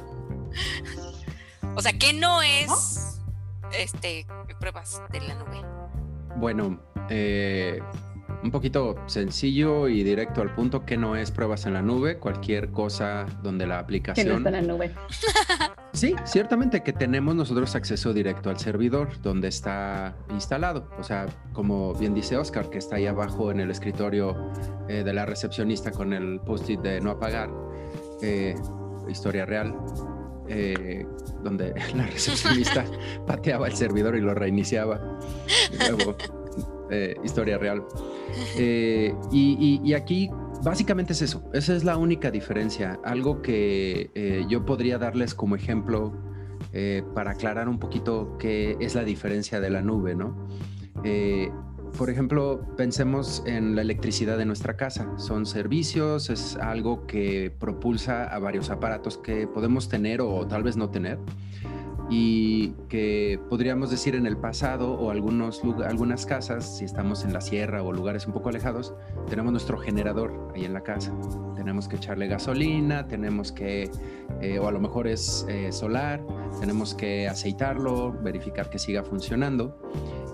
o 1.76 1.82
sea, 1.82 1.92
¿qué 1.92 2.12
no 2.12 2.42
es 2.42 3.20
este 3.72 4.26
pruebas 4.60 5.02
de 5.10 5.20
la 5.20 5.34
nube? 5.34 5.71
Bueno, 6.36 6.80
eh, 7.08 7.80
un 8.42 8.50
poquito 8.50 8.96
sencillo 9.06 9.88
y 9.88 10.02
directo 10.02 10.42
al 10.42 10.54
punto, 10.54 10.84
que 10.84 10.96
no 10.96 11.16
es 11.16 11.30
pruebas 11.30 11.66
en 11.66 11.74
la 11.74 11.82
nube, 11.82 12.18
cualquier 12.18 12.70
cosa 12.70 13.26
donde 13.42 13.66
la 13.66 13.78
aplicación... 13.78 14.26
Que 14.26 14.32
no 14.32 14.38
está 14.38 14.48
en 14.50 14.66
la 14.66 14.72
nube. 14.72 14.94
Sí, 15.94 16.14
ciertamente 16.24 16.82
que 16.82 16.94
tenemos 16.94 17.34
nosotros 17.34 17.74
acceso 17.74 18.14
directo 18.14 18.48
al 18.48 18.58
servidor 18.58 19.20
donde 19.20 19.48
está 19.48 20.16
instalado. 20.30 20.88
O 20.98 21.02
sea, 21.02 21.26
como 21.52 21.92
bien 21.94 22.14
dice 22.14 22.38
Oscar, 22.38 22.70
que 22.70 22.78
está 22.78 22.96
ahí 22.96 23.06
abajo 23.06 23.50
en 23.50 23.60
el 23.60 23.70
escritorio 23.70 24.50
eh, 24.88 25.04
de 25.04 25.12
la 25.12 25.26
recepcionista 25.26 25.90
con 25.90 26.14
el 26.14 26.40
post-it 26.40 26.80
de 26.80 26.98
no 27.02 27.10
apagar, 27.10 27.50
eh, 28.22 28.54
historia 29.06 29.44
real, 29.44 29.76
eh, 30.52 31.06
donde 31.42 31.74
la 31.96 32.06
recepcionista 32.06 32.84
pateaba 33.26 33.66
el 33.66 33.74
servidor 33.74 34.16
y 34.16 34.20
lo 34.20 34.34
reiniciaba. 34.34 35.18
luego, 35.88 36.16
historia 37.24 37.56
real. 37.56 37.82
y 38.58 39.94
aquí 39.94 40.28
básicamente 40.62 41.12
es 41.12 41.22
eso, 41.22 41.42
esa 41.52 41.74
es 41.74 41.84
la 41.84 41.96
única 41.96 42.30
diferencia. 42.30 42.98
Algo 43.04 43.42
que 43.42 44.10
eh, 44.14 44.44
yo 44.48 44.64
podría 44.64 44.98
darles 44.98 45.34
como 45.34 45.56
ejemplo 45.56 46.12
eh, 46.72 47.02
para 47.14 47.32
aclarar 47.32 47.68
un 47.68 47.78
poquito 47.78 48.36
qué 48.38 48.76
es 48.80 48.94
la 48.94 49.04
diferencia 49.04 49.60
de 49.60 49.70
la 49.70 49.82
nube, 49.82 50.14
¿no? 50.14 50.48
Por 51.96 52.10
ejemplo, 52.10 52.60
pensemos 52.76 53.42
en 53.46 53.76
la 53.76 53.82
electricidad 53.82 54.38
de 54.38 54.44
nuestra 54.44 54.76
casa. 54.76 55.06
Son 55.18 55.46
servicios, 55.46 56.30
es 56.30 56.56
algo 56.56 57.06
que 57.06 57.52
propulsa 57.58 58.24
a 58.24 58.38
varios 58.38 58.70
aparatos 58.70 59.18
que 59.18 59.46
podemos 59.46 59.88
tener 59.88 60.20
o 60.20 60.46
tal 60.46 60.62
vez 60.62 60.76
no 60.76 60.90
tener 60.90 61.18
y 62.10 62.70
que 62.88 63.40
podríamos 63.48 63.90
decir 63.90 64.14
en 64.14 64.26
el 64.26 64.36
pasado 64.36 64.92
o 64.92 65.10
algunos 65.10 65.62
algunas 65.86 66.26
casas, 66.26 66.76
si 66.76 66.84
estamos 66.84 67.24
en 67.24 67.32
la 67.32 67.40
sierra 67.40 67.82
o 67.82 67.92
lugares 67.92 68.26
un 68.26 68.34
poco 68.34 68.50
alejados, 68.50 68.92
tenemos 69.28 69.52
nuestro 69.52 69.78
generador 69.78 70.52
ahí 70.54 70.64
en 70.64 70.74
la 70.74 70.82
casa. 70.82 71.12
Tenemos 71.56 71.88
que 71.88 71.96
echarle 71.96 72.26
gasolina, 72.26 73.06
tenemos 73.06 73.50
que, 73.50 73.90
eh, 74.42 74.58
o 74.58 74.68
a 74.68 74.72
lo 74.72 74.80
mejor 74.80 75.06
es 75.06 75.46
eh, 75.48 75.72
solar, 75.72 76.22
tenemos 76.60 76.94
que 76.94 77.28
aceitarlo, 77.28 78.12
verificar 78.12 78.68
que 78.68 78.78
siga 78.78 79.02
funcionando 79.04 79.78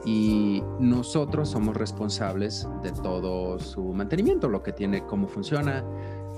y 0.04 0.62
nosotros 0.78 1.50
somos 1.50 1.76
responsables 1.76 2.68
de 2.82 2.92
todo 2.92 3.58
su 3.58 3.82
mantenimiento, 3.92 4.48
lo 4.48 4.62
que 4.62 4.72
tiene, 4.72 5.04
cómo 5.04 5.28
funciona, 5.28 5.84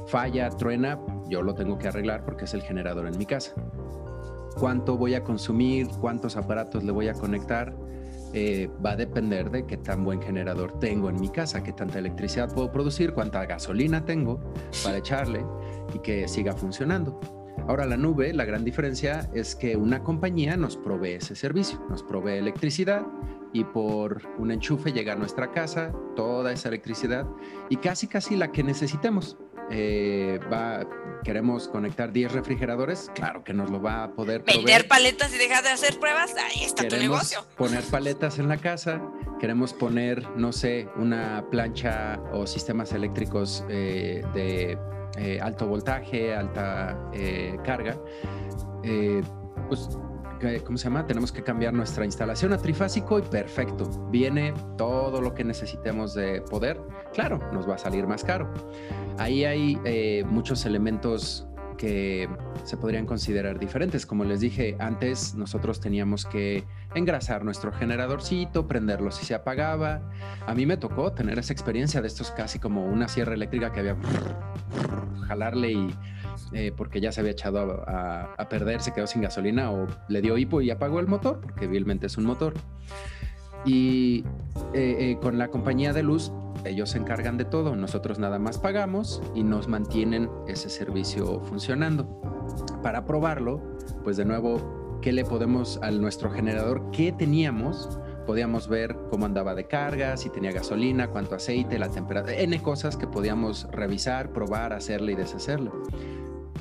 falla, 0.06 0.50
truena, 0.50 0.98
yo 1.28 1.42
lo 1.42 1.54
tengo 1.54 1.78
que 1.78 1.88
arreglar 1.88 2.24
porque 2.24 2.44
es 2.44 2.54
el 2.54 2.62
generador 2.62 3.06
en 3.06 3.18
mi 3.18 3.26
casa. 3.26 3.54
Cuánto 4.58 4.96
voy 4.96 5.14
a 5.14 5.22
consumir, 5.22 5.88
cuántos 6.00 6.36
aparatos 6.36 6.82
le 6.82 6.92
voy 6.92 7.08
a 7.08 7.14
conectar, 7.14 7.74
eh, 8.32 8.70
va 8.84 8.92
a 8.92 8.96
depender 8.96 9.50
de 9.50 9.66
qué 9.66 9.76
tan 9.76 10.04
buen 10.04 10.22
generador 10.22 10.78
tengo 10.78 11.08
en 11.08 11.20
mi 11.20 11.28
casa, 11.28 11.62
qué 11.62 11.72
tanta 11.72 11.98
electricidad 11.98 12.52
puedo 12.52 12.70
producir, 12.70 13.12
cuánta 13.12 13.44
gasolina 13.44 14.04
tengo 14.04 14.40
para 14.84 14.98
echarle 14.98 15.44
y 15.94 15.98
que 15.98 16.28
siga 16.28 16.52
funcionando. 16.52 17.39
Ahora 17.68 17.86
la 17.86 17.96
nube, 17.96 18.32
la 18.32 18.44
gran 18.44 18.64
diferencia 18.64 19.30
es 19.34 19.54
que 19.54 19.76
una 19.76 20.02
compañía 20.02 20.56
nos 20.56 20.76
provee 20.76 21.14
ese 21.14 21.36
servicio, 21.36 21.80
nos 21.88 22.02
provee 22.02 22.38
electricidad 22.38 23.06
y 23.52 23.64
por 23.64 24.22
un 24.38 24.50
enchufe 24.50 24.92
llega 24.92 25.12
a 25.12 25.16
nuestra 25.16 25.50
casa 25.52 25.92
toda 26.16 26.52
esa 26.52 26.68
electricidad 26.68 27.26
y 27.68 27.76
casi 27.76 28.06
casi 28.06 28.36
la 28.36 28.52
que 28.52 28.62
necesitemos. 28.62 29.36
Eh, 29.72 30.40
va, 30.52 30.84
queremos 31.22 31.68
conectar 31.68 32.12
10 32.12 32.32
refrigeradores, 32.32 33.08
claro 33.14 33.44
que 33.44 33.52
nos 33.52 33.70
lo 33.70 33.80
va 33.80 34.02
a 34.02 34.10
poder 34.10 34.42
Vender 34.42 34.88
paletas 34.88 35.32
y 35.32 35.38
dejar 35.38 35.62
de 35.62 35.70
hacer 35.70 35.98
pruebas, 36.00 36.34
ahí 36.34 36.64
está 36.64 36.88
tu 36.88 36.96
negocio. 36.96 37.46
Poner 37.56 37.84
paletas 37.84 38.40
en 38.40 38.48
la 38.48 38.56
casa, 38.56 39.00
queremos 39.38 39.72
poner, 39.72 40.28
no 40.36 40.52
sé, 40.52 40.88
una 40.96 41.44
plancha 41.50 42.20
o 42.32 42.48
sistemas 42.48 42.92
eléctricos 42.92 43.64
eh, 43.68 44.24
de 44.34 44.76
eh, 45.18 45.38
alto 45.40 45.66
voltaje, 45.66 46.34
alta 46.34 46.96
carga. 47.64 47.96
pues 49.68 49.88
¿cómo 50.64 50.78
se 50.78 50.84
llama? 50.84 51.06
Tenemos 51.06 51.32
que 51.32 51.42
cambiar 51.42 51.74
nuestra 51.74 52.04
instalación 52.04 52.52
a 52.52 52.58
trifásico 52.58 53.18
y 53.18 53.22
perfecto. 53.22 54.08
Viene 54.10 54.54
todo 54.76 55.20
lo 55.20 55.34
que 55.34 55.44
necesitemos 55.44 56.14
de 56.14 56.40
poder. 56.42 56.80
Claro, 57.12 57.38
nos 57.52 57.68
va 57.68 57.74
a 57.74 57.78
salir 57.78 58.06
más 58.06 58.24
caro. 58.24 58.52
Ahí 59.18 59.44
hay 59.44 59.78
eh, 59.84 60.24
muchos 60.26 60.64
elementos 60.64 61.46
que 61.76 62.28
se 62.64 62.76
podrían 62.76 63.06
considerar 63.06 63.58
diferentes. 63.58 64.06
Como 64.06 64.24
les 64.24 64.40
dije 64.40 64.76
antes, 64.78 65.34
nosotros 65.34 65.80
teníamos 65.80 66.24
que 66.26 66.64
engrasar 66.94 67.44
nuestro 67.44 67.72
generadorcito, 67.72 68.66
prenderlo 68.66 69.10
si 69.10 69.24
se 69.24 69.34
apagaba. 69.34 70.02
A 70.46 70.54
mí 70.54 70.66
me 70.66 70.76
tocó 70.76 71.12
tener 71.12 71.38
esa 71.38 71.52
experiencia 71.52 72.00
de 72.00 72.08
estos 72.08 72.30
casi 72.30 72.58
como 72.58 72.84
una 72.84 73.08
sierra 73.08 73.34
eléctrica 73.34 73.72
que 73.72 73.80
había 73.80 73.96
jalarle 75.26 75.72
y 75.72 75.94
eh, 76.52 76.72
porque 76.76 77.00
ya 77.00 77.12
se 77.12 77.20
había 77.20 77.32
echado 77.32 77.84
a, 77.86 78.48
perder, 78.48 78.80
se 78.80 78.92
quedó 78.92 79.06
sin 79.06 79.22
gasolina 79.22 79.70
o 79.70 79.86
le 80.08 80.20
dio 80.20 80.36
hipo 80.36 80.60
y 80.60 80.70
apagó 80.70 80.98
el 80.98 81.06
motor, 81.06 81.40
porque 81.40 81.68
vilmente 81.68 82.06
es 82.06 82.16
un 82.16 82.24
motor. 82.24 82.54
Y 83.64 84.24
eh, 84.72 84.96
eh, 84.98 85.18
con 85.20 85.38
la 85.38 85.48
compañía 85.48 85.92
de 85.92 86.02
luz, 86.02 86.32
ellos 86.64 86.90
se 86.90 86.98
encargan 86.98 87.36
de 87.36 87.44
todo, 87.44 87.76
nosotros 87.76 88.18
nada 88.18 88.38
más 88.38 88.58
pagamos 88.58 89.22
y 89.34 89.44
nos 89.44 89.68
mantienen 89.68 90.28
ese 90.48 90.68
servicio 90.68 91.40
funcionando. 91.44 92.20
Para 92.82 93.04
probarlo, 93.04 93.62
pues 94.02 94.16
de 94.16 94.24
nuevo, 94.24 94.79
¿qué 95.00 95.12
le 95.12 95.24
podemos 95.24 95.78
a 95.82 95.90
nuestro 95.90 96.30
generador? 96.30 96.90
¿Qué 96.92 97.12
teníamos? 97.12 97.98
Podíamos 98.26 98.68
ver 98.68 98.96
cómo 99.10 99.26
andaba 99.26 99.54
de 99.54 99.66
carga, 99.66 100.16
si 100.16 100.30
tenía 100.30 100.52
gasolina, 100.52 101.08
cuánto 101.08 101.34
aceite, 101.34 101.78
la 101.78 101.88
temperatura, 101.88 102.36
N 102.36 102.60
cosas 102.62 102.96
que 102.96 103.06
podíamos 103.06 103.66
revisar, 103.72 104.32
probar, 104.32 104.72
hacerle 104.72 105.12
y 105.12 105.14
deshacerle 105.16 105.70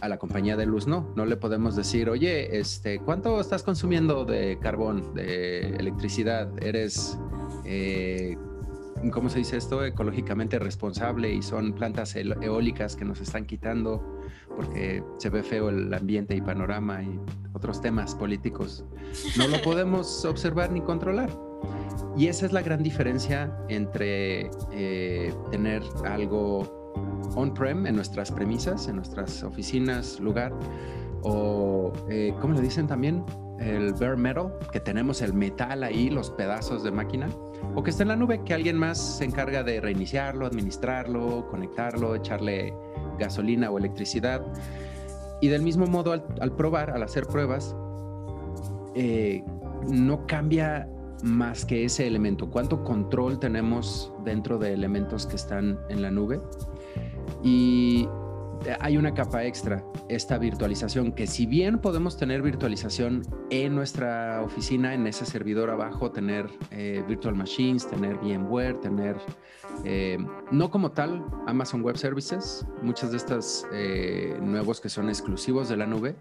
a 0.02 0.08
la 0.08 0.18
compañía 0.18 0.56
de 0.56 0.66
luz 0.66 0.88
no. 0.88 1.12
No 1.16 1.26
le 1.26 1.36
podemos 1.36 1.76
decir, 1.76 2.10
oye, 2.10 2.58
este, 2.58 3.00
¿cuánto 3.00 3.40
estás 3.42 3.64
consumiendo 3.64 4.24
de 4.24 4.58
carbón, 4.60 5.14
de 5.14 5.76
electricidad? 5.76 6.50
¿Eres 6.64 7.20
eh, 7.66 8.38
¿cómo 9.12 9.30
se 9.30 9.40
dice 9.40 9.58
esto? 9.58 9.84
Ecológicamente 9.84 10.60
responsable 10.60 11.34
y 11.34 11.42
son 11.42 11.74
plantas 11.74 12.16
eólicas 12.16 12.96
que 12.96 13.06
nos 13.06 13.22
están 13.22 13.46
quitando 13.46 14.19
porque 14.60 15.02
se 15.20 15.30
ve 15.30 15.42
feo 15.42 15.70
el 15.70 15.94
ambiente 15.94 16.36
y 16.36 16.42
panorama 16.42 17.02
y 17.02 17.18
otros 17.54 17.82
temas 17.82 18.14
políticos. 18.14 18.84
No 19.38 19.48
lo 19.48 19.62
podemos 19.64 20.26
observar 20.26 20.70
ni 20.70 20.82
controlar. 20.82 21.30
Y 22.18 22.28
esa 22.28 22.46
es 22.46 22.52
la 22.52 22.62
gran 22.62 22.84
diferencia 22.84 23.58
entre 23.70 24.52
eh, 24.74 25.34
tener 25.50 25.82
algo 26.06 26.92
on-prem 27.38 27.88
en 27.88 27.96
nuestras 27.96 28.34
premisas, 28.34 28.90
en 28.90 28.98
nuestras 28.98 29.44
oficinas, 29.44 30.20
lugar, 30.20 30.54
o, 31.22 31.94
eh, 32.10 32.34
¿cómo 32.42 32.54
le 32.54 32.60
dicen 32.60 32.86
también? 32.86 33.24
El 33.62 33.94
bare 33.94 34.18
metal, 34.18 34.52
que 34.74 34.82
tenemos 34.82 35.22
el 35.22 35.34
metal 35.34 35.84
ahí, 35.84 36.10
los 36.10 36.32
pedazos 36.32 36.84
de 36.84 36.92
máquina, 36.92 37.30
o 37.76 37.82
que 37.82 37.92
está 37.92 38.04
en 38.04 38.10
la 38.10 38.18
nube, 38.18 38.44
que 38.44 38.54
alguien 38.54 38.78
más 38.78 38.98
se 39.20 39.24
encarga 39.24 39.64
de 39.64 39.80
reiniciarlo, 39.80 40.46
administrarlo, 40.46 41.48
conectarlo, 41.50 42.14
echarle 42.16 42.74
gasolina 43.20 43.70
o 43.70 43.78
electricidad. 43.78 44.42
Y 45.42 45.48
del 45.48 45.62
mismo 45.62 45.86
modo, 45.86 46.12
al, 46.14 46.56
probar, 46.56 46.92
al 46.92 47.04
hacer 47.04 47.26
pruebas, 47.28 47.76
eh, 48.96 49.44
no 49.88 50.26
cambia 50.26 50.90
más 51.24 51.66
que 51.66 51.86
ese 51.86 52.08
elemento. 52.08 52.50
¿Cuánto 52.50 52.84
control 52.84 53.40
tenemos 53.40 54.12
dentro 54.26 54.58
de 54.58 54.74
elementos 54.74 55.26
que 55.26 55.36
están 55.36 55.80
en 55.90 56.02
la 56.02 56.12
nube? 56.12 56.42
Y 57.44 58.08
hay 58.80 58.98
una 58.98 59.14
capa 59.14 59.44
extra, 59.46 59.84
esta 60.10 60.38
virtualización, 60.38 61.12
que 61.12 61.28
si 61.28 61.46
bien 61.46 61.80
podemos 61.80 62.18
tener 62.18 62.42
virtualización 62.42 63.24
en 63.50 63.76
nuestra 63.76 64.42
oficina, 64.44 64.94
en 64.94 65.08
ese 65.08 65.26
servidor 65.26 65.70
abajo, 65.70 66.12
tener 66.12 66.50
eh, 66.72 67.04
virtual 67.08 67.36
machines, 67.36 67.88
tener 67.88 68.18
VMware, 68.18 68.80
tener, 68.80 69.18
eh, 69.84 70.18
no 70.52 70.70
como 70.70 70.92
tal, 70.92 71.26
Amazon 71.48 71.82
Web 71.82 71.98
Services, 71.98 72.66
muchas 72.82 73.12
de 73.12 73.18
estas 73.18 73.68
eh, 73.72 74.38
nuevos 74.42 74.82
que 74.82 74.90
son 74.90 75.10
exclusivos 75.10 75.70
de 75.70 75.78
la 75.78 75.86
nube, 75.86 76.16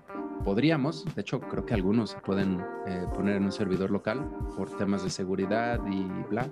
podríamos, 0.44 1.04
de 1.14 1.22
hecho 1.22 1.40
creo 1.40 1.66
que 1.66 1.74
algunos 1.74 2.10
se 2.10 2.18
pueden 2.20 2.62
poner 3.14 3.36
en 3.36 3.44
un 3.44 3.52
servidor 3.52 3.90
local 3.90 4.30
por 4.56 4.74
temas 4.76 5.02
de 5.02 5.10
seguridad 5.10 5.80
y 5.90 6.04
bla 6.30 6.48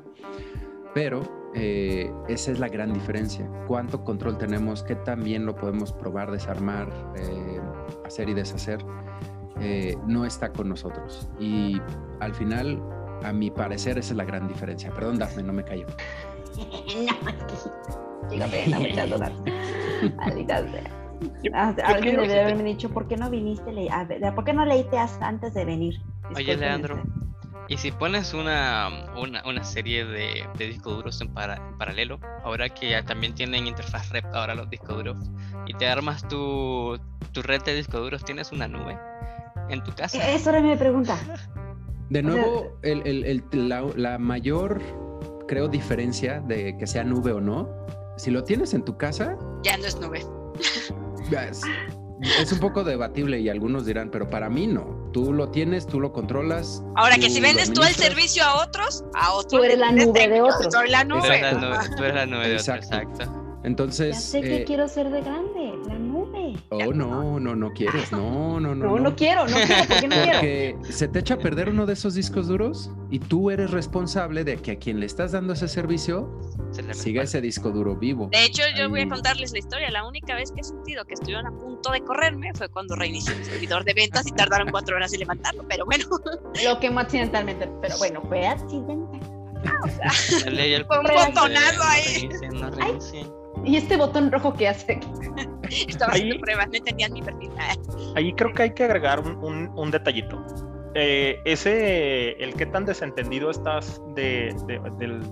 pero 0.96 1.45
eh, 1.58 2.12
esa 2.28 2.52
es 2.52 2.58
la 2.58 2.68
gran 2.68 2.92
diferencia. 2.92 3.48
¿Cuánto 3.66 4.04
control 4.04 4.36
tenemos? 4.36 4.82
¿Qué 4.82 4.94
también 4.94 5.46
lo 5.46 5.56
podemos 5.56 5.90
probar, 5.90 6.30
desarmar, 6.30 6.88
eh, 7.16 7.60
hacer 8.04 8.28
y 8.28 8.34
deshacer? 8.34 8.84
Eh, 9.60 9.96
no 10.06 10.26
está 10.26 10.52
con 10.52 10.68
nosotros. 10.68 11.30
Y 11.40 11.80
al 12.20 12.34
final, 12.34 12.78
a 13.24 13.32
mi 13.32 13.50
parecer, 13.50 13.96
esa 13.96 14.12
es 14.12 14.16
la 14.18 14.26
gran 14.26 14.46
diferencia. 14.48 14.90
Perdón, 14.92 15.18
Dafne, 15.18 15.44
no 15.44 15.54
me 15.54 15.64
callo. 15.64 15.86
no, 18.28 18.44
Alguien 21.84 22.16
debe 22.20 22.40
haberme 22.42 22.64
dicho, 22.64 22.90
¿por 22.90 23.08
qué 23.08 23.16
no 23.16 23.30
viniste? 23.30 23.72
¿Por 24.34 24.44
qué 24.44 24.52
no 24.52 24.66
leíste 24.66 24.98
antes 25.20 25.54
de 25.54 25.64
venir? 25.64 25.94
Oye, 26.34 26.54
Leandro, 26.54 27.02
y 27.68 27.76
si 27.76 27.90
pones 27.90 28.32
una, 28.34 28.90
una, 29.16 29.64
serie 29.64 30.04
de, 30.04 30.44
de, 30.56 30.66
discos 30.66 30.96
duros 30.96 31.20
en, 31.20 31.32
paralelo, 31.32 32.20
ahora 32.44 32.68
que 32.68 32.90
ya 32.90 33.04
también 33.04 33.34
tienen 33.34 33.66
interfaz 33.66 34.10
REP 34.10 34.26
ahora 34.34 34.54
los 34.54 34.70
discos 34.70 34.96
duros, 34.96 35.18
y 35.66 35.74
te 35.74 35.88
armas 35.88 36.26
tu, 36.28 36.98
tu 37.32 37.42
red 37.42 37.62
de 37.62 37.74
discos 37.74 38.00
duros, 38.00 38.24
¿tienes 38.24 38.52
una 38.52 38.68
nube 38.68 38.96
en 39.68 39.82
tu 39.82 39.92
casa? 39.92 40.28
Eso 40.30 40.50
era 40.50 40.60
mi 40.60 40.76
pregunta. 40.76 41.18
De 42.08 42.22
nuevo, 42.22 42.78
el, 42.82 43.04
el, 43.04 43.44
la, 43.52 43.84
la 43.96 44.18
mayor, 44.18 44.80
creo, 45.48 45.66
diferencia 45.66 46.40
de 46.40 46.76
que 46.78 46.86
sea 46.86 47.02
nube 47.02 47.32
o 47.32 47.40
no, 47.40 47.68
si 48.16 48.30
lo 48.30 48.44
tienes 48.44 48.74
en 48.74 48.84
tu 48.84 48.96
casa... 48.96 49.36
Ya 49.62 49.76
no 49.76 49.86
es 49.86 49.98
nube. 50.00 50.24
Es 51.32 51.62
un 52.52 52.58
poco 52.60 52.84
debatible 52.84 53.40
y 53.40 53.48
algunos 53.48 53.86
dirán, 53.86 54.10
pero 54.10 54.28
para 54.28 54.48
mí 54.48 54.66
no. 54.66 55.10
Tú 55.12 55.32
lo 55.32 55.50
tienes, 55.50 55.86
tú 55.86 56.00
lo 56.00 56.12
controlas. 56.12 56.82
Ahora 56.94 57.16
que 57.16 57.30
si 57.30 57.40
vendes 57.40 57.72
tú 57.72 57.82
el 57.82 57.94
servicio 57.94 58.42
a 58.42 58.64
otros, 58.64 59.04
a 59.14 59.32
otros. 59.32 59.60
Tú 59.60 59.64
eres 59.64 59.78
la 59.78 59.92
nube 59.92 60.28
de 60.28 60.40
otros. 60.40 60.72
Soy 60.72 60.90
la 60.90 61.04
nube. 61.04 61.20
Tú 61.20 61.26
eres 62.02 62.14
la 62.14 62.26
nube, 62.26 62.48
de 62.48 62.56
otros, 62.56 62.68
exacto. 62.68 63.60
Entonces. 63.64 64.14
Ya 64.14 64.20
sé 64.20 64.40
que 64.40 64.56
eh, 64.56 64.64
quiero 64.64 64.88
ser 64.88 65.10
de 65.10 65.20
grande. 65.20 65.55
Oh, 66.70 66.92
no, 66.92 67.38
no, 67.40 67.54
no 67.54 67.72
quieres. 67.72 68.12
No, 68.16 68.60
no, 68.60 68.74
no. 68.74 68.86
No, 68.86 68.98
no, 68.98 69.16
quiero, 69.16 69.46
no 69.46 69.56
quiero, 69.56 69.84
¿por 69.88 70.00
qué 70.00 70.08
no 70.08 70.16
Porque 70.16 70.76
se 70.90 71.08
te 71.08 71.18
echa 71.18 71.34
a 71.34 71.38
perder 71.38 71.68
uno 71.68 71.86
de 71.86 71.92
esos 71.92 72.14
discos 72.14 72.46
duros 72.48 72.90
y 73.10 73.18
tú 73.18 73.50
eres 73.50 73.70
responsable 73.70 74.44
de 74.44 74.56
que 74.56 74.72
a 74.72 74.78
quien 74.78 75.00
le 75.00 75.06
estás 75.06 75.32
dando 75.32 75.52
ese 75.52 75.68
servicio 75.68 76.40
siga 76.92 77.22
ese 77.22 77.40
disco 77.40 77.70
duro 77.70 77.96
vivo. 77.96 78.28
De 78.30 78.44
hecho, 78.44 78.62
yo 78.76 78.88
voy 78.88 79.02
a 79.02 79.08
contarles 79.08 79.52
la 79.52 79.58
historia. 79.58 79.90
La 79.90 80.06
única 80.06 80.34
vez 80.34 80.52
que 80.52 80.60
he 80.60 80.64
sentido 80.64 81.04
que 81.04 81.14
estuvieron 81.14 81.46
a 81.46 81.50
punto 81.50 81.90
de 81.90 82.00
correrme 82.02 82.52
fue 82.54 82.68
cuando 82.68 82.96
reinicié 82.96 83.34
el 83.34 83.44
servidor 83.44 83.84
de 83.84 83.94
ventas 83.94 84.26
y 84.26 84.32
tardaron 84.32 84.70
cuatro 84.70 84.96
horas 84.96 85.12
en 85.12 85.20
levantarlo, 85.20 85.66
pero 85.68 85.84
bueno. 85.84 86.06
Lo 86.64 86.80
quemó 86.80 87.00
accidentalmente, 87.00 87.70
pero 87.80 87.98
bueno, 87.98 88.22
fue 88.28 88.46
accidental. 88.46 89.20
fue 90.86 90.98
un 90.98 91.34
botonazo 91.34 91.82
ahí. 91.82 92.28
¿Y 93.64 93.76
este 93.76 93.96
botón 93.96 94.30
rojo 94.30 94.52
que 94.54 94.68
hace? 94.68 95.00
Estaba 95.88 96.12
haciendo 96.12 96.38
pruebas, 96.40 96.68
no 96.68 96.76
entendían 96.76 97.12
mi 97.12 97.22
perfil. 97.22 97.50
Ahí 98.14 98.32
creo 98.34 98.52
que 98.52 98.62
hay 98.62 98.74
que 98.74 98.84
agregar 98.84 99.20
un, 99.20 99.70
un, 99.74 99.90
detallito. 99.90 100.44
Eh, 100.94 101.38
ese, 101.44 102.32
el 102.42 102.54
qué 102.54 102.66
tan 102.66 102.84
desentendido 102.84 103.50
estás 103.50 104.00
de, 104.14 104.54
del, 104.98 105.22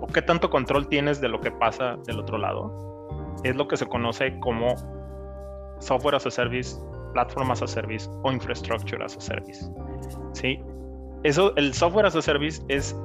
o 0.00 0.06
qué 0.06 0.22
tanto 0.22 0.50
control 0.50 0.88
tienes 0.88 1.20
de 1.20 1.28
lo 1.28 1.40
que 1.40 1.50
pasa 1.50 1.96
del 2.06 2.18
otro 2.18 2.38
lado, 2.38 3.36
es 3.44 3.54
lo 3.54 3.68
que 3.68 3.76
se 3.76 3.86
conoce 3.86 4.38
como 4.40 4.74
software 5.78 6.16
as 6.16 6.26
a 6.26 6.30
service, 6.30 6.76
platform 7.12 7.50
as 7.50 7.62
a 7.62 7.66
service 7.66 8.08
o 8.22 8.32
infrastructure 8.32 9.02
as 9.04 9.16
a 9.16 9.20
service. 9.20 9.64
¿Sí? 10.32 10.60
Eso, 11.22 11.54
el 11.56 11.74
software 11.74 12.06
as 12.06 12.16
a 12.16 12.22
service 12.22 12.62
es 12.68 12.96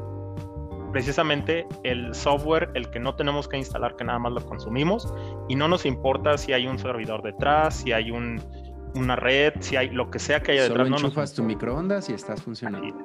precisamente 0.95 1.67
el 1.83 2.15
software 2.15 2.71
el 2.73 2.89
que 2.89 3.01
no 3.01 3.15
tenemos 3.15 3.49
que 3.49 3.57
instalar, 3.57 3.97
que 3.97 4.05
nada 4.05 4.17
más 4.17 4.31
lo 4.31 4.45
consumimos 4.45 5.13
y 5.49 5.55
no 5.57 5.67
nos 5.67 5.85
importa 5.85 6.37
si 6.37 6.53
hay 6.53 6.67
un 6.67 6.79
servidor 6.79 7.21
detrás, 7.21 7.81
si 7.81 7.91
hay 7.91 8.11
un, 8.11 8.41
una 8.93 9.17
red, 9.17 9.51
si 9.59 9.75
hay 9.75 9.89
lo 9.89 10.09
que 10.09 10.19
sea 10.19 10.41
que 10.41 10.53
haya 10.53 10.63
detrás. 10.63 10.87
Solo 10.87 10.99
enchufas 10.99 11.33
tu 11.33 11.43
microondas 11.43 12.09
y 12.09 12.13
estás 12.13 12.41
funcionando. 12.41 12.97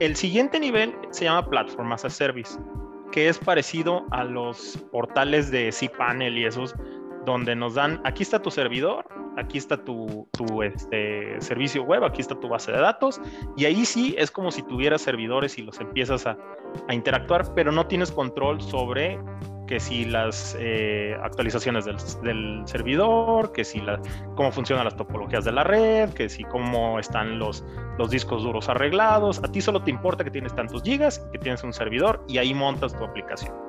El 0.00 0.16
siguiente 0.16 0.58
nivel 0.58 0.92
se 1.12 1.26
llama 1.26 1.48
Platform 1.48 1.92
as 1.92 2.04
a 2.04 2.10
Service, 2.10 2.58
que 3.12 3.28
es 3.28 3.38
parecido 3.38 4.04
a 4.10 4.24
los 4.24 4.76
portales 4.90 5.52
de 5.52 5.70
cPanel 5.70 6.36
y 6.36 6.46
esos 6.46 6.74
donde 7.26 7.54
nos 7.54 7.74
dan, 7.74 8.00
aquí 8.02 8.24
está 8.24 8.42
tu 8.42 8.50
servidor, 8.50 9.06
aquí 9.36 9.58
está 9.58 9.76
tu, 9.84 10.28
tu 10.32 10.62
este, 10.62 11.40
servicio 11.40 11.82
web, 11.82 12.04
aquí 12.04 12.20
está 12.20 12.38
tu 12.38 12.48
base 12.48 12.72
de 12.72 12.78
datos, 12.78 13.20
y 13.56 13.64
ahí 13.64 13.84
sí 13.84 14.14
es 14.18 14.30
como 14.30 14.50
si 14.50 14.62
tuvieras 14.62 15.02
servidores 15.02 15.58
y 15.58 15.62
los 15.62 15.80
empiezas 15.80 16.26
a, 16.26 16.36
a 16.88 16.94
interactuar, 16.94 17.54
pero 17.54 17.72
no 17.72 17.86
tienes 17.86 18.10
control 18.10 18.60
sobre 18.60 19.18
que 19.66 19.80
si 19.80 20.04
las 20.04 20.56
eh, 20.58 21.16
actualizaciones 21.22 21.84
del, 21.84 21.96
del, 22.22 22.62
servidor, 22.66 23.52
que 23.52 23.64
si 23.64 23.80
la, 23.80 24.00
cómo 24.34 24.52
funcionan 24.52 24.84
las 24.84 24.96
topologías 24.96 25.44
de 25.44 25.52
la 25.52 25.64
red, 25.64 26.10
que 26.10 26.28
si 26.28 26.44
cómo 26.44 26.98
están 26.98 27.38
los, 27.38 27.64
los 27.98 28.10
discos 28.10 28.42
duros 28.42 28.68
arreglados. 28.68 29.42
A 29.42 29.50
ti 29.50 29.60
solo 29.60 29.82
te 29.82 29.90
importa 29.90 30.24
que 30.24 30.30
tienes 30.30 30.54
tantos 30.54 30.82
gigas, 30.82 31.18
que 31.32 31.38
tienes 31.38 31.62
un 31.64 31.72
servidor 31.72 32.24
y 32.28 32.38
ahí 32.38 32.54
montas 32.54 32.96
tu 32.96 33.04
aplicación. 33.04 33.65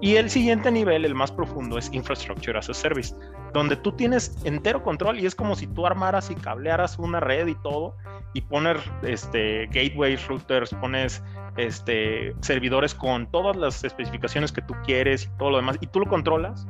Y 0.00 0.16
el 0.16 0.30
siguiente 0.30 0.70
nivel, 0.70 1.04
el 1.04 1.14
más 1.14 1.32
profundo, 1.32 1.76
es 1.76 1.92
Infrastructure 1.92 2.56
as 2.56 2.70
a 2.70 2.74
Service, 2.74 3.14
donde 3.52 3.76
tú 3.76 3.92
tienes 3.92 4.38
entero 4.44 4.82
control 4.82 5.18
y 5.18 5.26
es 5.26 5.34
como 5.34 5.56
si 5.56 5.66
tú 5.66 5.86
armaras 5.86 6.30
y 6.30 6.36
cablearas 6.36 6.98
una 6.98 7.18
red 7.18 7.48
y 7.48 7.54
todo 7.56 7.96
y 8.32 8.42
poner 8.42 8.78
este, 9.02 9.66
gateways, 9.66 10.24
routers, 10.28 10.72
pones 10.74 11.22
este, 11.56 12.34
servidores 12.40 12.94
con 12.94 13.28
todas 13.30 13.56
las 13.56 13.82
especificaciones 13.82 14.52
que 14.52 14.62
tú 14.62 14.74
quieres 14.84 15.24
y 15.24 15.38
todo 15.38 15.50
lo 15.50 15.56
demás 15.56 15.78
y 15.80 15.86
tú 15.88 16.00
lo 16.00 16.06
controlas 16.06 16.66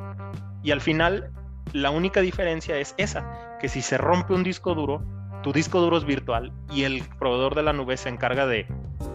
y 0.62 0.70
al 0.70 0.80
final 0.80 1.30
la 1.72 1.90
única 1.90 2.20
diferencia 2.20 2.78
es 2.78 2.94
esa, 2.96 3.58
que 3.60 3.68
si 3.68 3.82
se 3.82 3.98
rompe 3.98 4.32
un 4.32 4.42
disco 4.42 4.74
duro, 4.74 5.02
tu 5.42 5.52
disco 5.52 5.80
duro 5.80 5.98
es 5.98 6.04
virtual 6.04 6.52
y 6.72 6.84
el 6.84 7.02
proveedor 7.18 7.54
de 7.54 7.62
la 7.62 7.72
nube 7.74 7.96
se 7.96 8.08
encarga 8.08 8.46
de 8.46 8.66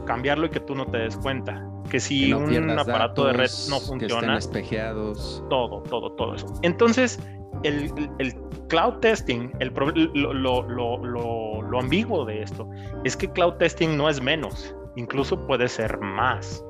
cambiarlo 0.06 0.46
y 0.46 0.50
que 0.50 0.60
tú 0.60 0.76
no 0.76 0.86
te 0.86 0.98
des 0.98 1.18
cuenta 1.18 1.68
que 1.94 2.00
si 2.00 2.34
un 2.34 2.72
aparato 2.72 3.28
de 3.28 3.34
red 3.34 3.52
no 3.70 3.80
funciona, 3.80 4.36
espejeados. 4.36 5.44
todo, 5.48 5.84
todo, 5.84 6.12
todo 6.14 6.34
eso. 6.34 6.48
Entonces, 6.64 7.20
el, 7.62 7.94
el 8.18 8.34
cloud 8.68 8.96
testing, 8.96 9.52
el, 9.60 9.72
lo, 10.16 10.34
lo, 10.34 10.98
lo, 10.98 11.62
lo, 11.62 11.80
ambiguo 11.80 12.26
de 12.26 12.42
esto 12.42 12.68
es 13.04 13.16
que 13.16 13.32
cloud 13.32 13.54
testing 13.60 13.96
no 13.96 14.10
es 14.10 14.20
menos, 14.20 14.76
incluso 14.96 15.46
puede 15.46 15.68
ser 15.68 16.00
más. 16.00 16.66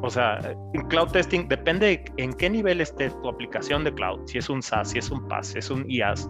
O 0.00 0.08
sea, 0.08 0.38
en 0.72 0.88
cloud 0.88 1.08
testing 1.08 1.46
depende 1.46 2.02
en 2.16 2.32
qué 2.32 2.48
nivel 2.48 2.80
esté 2.80 3.10
tu 3.10 3.28
aplicación 3.28 3.84
de 3.84 3.92
cloud, 3.92 4.20
si 4.24 4.38
es 4.38 4.48
un 4.48 4.62
SaaS, 4.62 4.92
si 4.92 4.98
es 4.98 5.10
un 5.10 5.28
PaaS, 5.28 5.48
si 5.48 5.58
es 5.58 5.70
un 5.70 5.84
IaaS, 5.90 6.26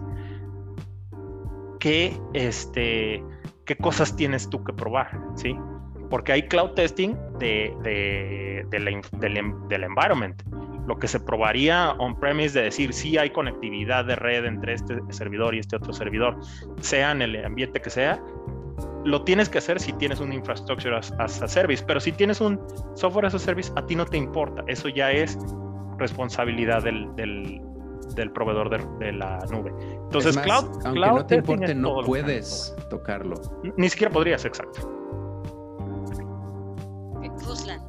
qué, 1.79 2.19
este, 2.33 3.23
qué 3.63 3.77
cosas 3.77 4.13
tienes 4.13 4.49
tú 4.49 4.61
que 4.61 4.73
probar, 4.73 5.09
¿sí? 5.35 5.55
Porque 6.09 6.31
hay 6.31 6.43
cloud 6.43 6.71
testing 6.71 7.15
de, 7.39 7.73
de, 7.83 8.65
del, 8.69 9.83
environment. 9.83 10.41
Lo 10.87 10.97
que 10.97 11.07
se 11.07 11.19
probaría 11.19 11.91
on-premise 11.99 12.57
de 12.57 12.65
decir 12.65 12.93
si 12.93 13.17
hay 13.17 13.29
conectividad 13.29 14.05
de 14.05 14.15
red 14.15 14.45
entre 14.45 14.73
este 14.73 14.99
servidor 15.09 15.53
y 15.53 15.59
este 15.59 15.75
otro 15.75 15.93
servidor, 15.93 16.37
sea 16.81 17.11
en 17.11 17.21
el 17.21 17.45
ambiente 17.45 17.79
que 17.79 17.91
sea, 17.91 18.19
lo 19.05 19.23
tienes 19.23 19.49
que 19.49 19.59
hacer 19.59 19.79
si 19.79 19.93
tienes 19.93 20.19
un 20.19 20.33
infrastructure 20.33 20.95
as, 20.95 21.11
a 21.19 21.47
service, 21.47 21.83
pero 21.85 21.99
si 21.99 22.11
tienes 22.11 22.41
un 22.41 22.59
software 22.95 23.27
as 23.27 23.35
a 23.35 23.39
service, 23.39 23.71
a 23.75 23.85
ti 23.85 23.95
no 23.95 24.05
te 24.05 24.17
importa. 24.17 24.63
Eso 24.67 24.89
ya 24.89 25.11
es 25.11 25.37
responsabilidad 25.97 26.83
del, 26.83 27.07
del, 27.15 28.31
proveedor 28.31 28.69
de, 28.97 29.13
la 29.13 29.39
nube. 29.51 29.71
Entonces, 30.05 30.37
cloud, 30.37 30.65
aunque 30.85 30.99
no 30.99 31.25
te 31.25 31.35
importe, 31.35 31.75
no 31.75 32.01
puedes 32.03 32.75
tocarlo. 32.89 33.35
Ni 33.77 33.89
siquiera 33.89 34.11
podrías, 34.11 34.43
exacto. 34.43 34.99
Ruslan, 37.45 37.81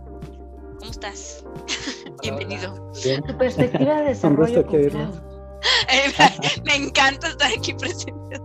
¿cómo 0.78 0.90
estás? 0.90 1.44
Bienvenido. 2.22 2.74
Tu 2.92 3.38
perspectiva 3.38 4.00
de 4.00 4.08
desarrollo. 4.08 4.64
Me 6.64 6.74
encanta 6.74 7.28
estar 7.28 7.50
aquí 7.56 7.74
presente. 7.74 8.40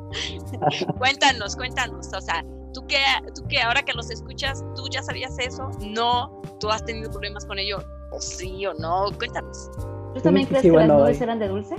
cuéntanos, 0.98 1.56
cuéntanos. 1.56 2.12
O 2.14 2.22
sea, 2.22 2.44
tú 2.74 2.86
que, 2.88 2.98
tú 3.36 3.48
que 3.48 3.62
ahora 3.62 3.84
que 3.84 3.94
los 3.94 4.10
escuchas, 4.12 4.64
¿tú 4.76 4.84
ya 4.92 5.02
sabías 5.04 5.38
eso? 5.40 5.70
No, 5.80 6.42
¿tú 6.60 6.70
has 6.70 6.84
tenido 6.84 7.10
problemas 7.12 7.46
con 7.46 7.60
ello? 7.60 7.78
¿O 8.12 8.20
sí 8.20 8.66
o 8.66 8.74
no? 8.74 9.06
Cuéntanos. 9.18 9.70
¿Tú 10.14 10.22
también 10.22 10.48
crees 10.48 10.64
que 10.64 10.72
las 10.72 10.88
nubes 10.88 11.22
eran 11.22 11.40
de 11.40 11.48
dulce? 11.48 11.76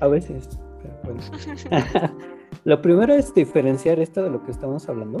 A 0.00 0.08
veces. 0.08 0.48
lo 2.64 2.82
primero 2.82 3.14
es 3.14 3.34
diferenciar 3.34 4.00
esto 4.00 4.22
de 4.22 4.30
lo 4.30 4.42
que 4.44 4.50
estamos 4.50 4.88
hablando. 4.88 5.20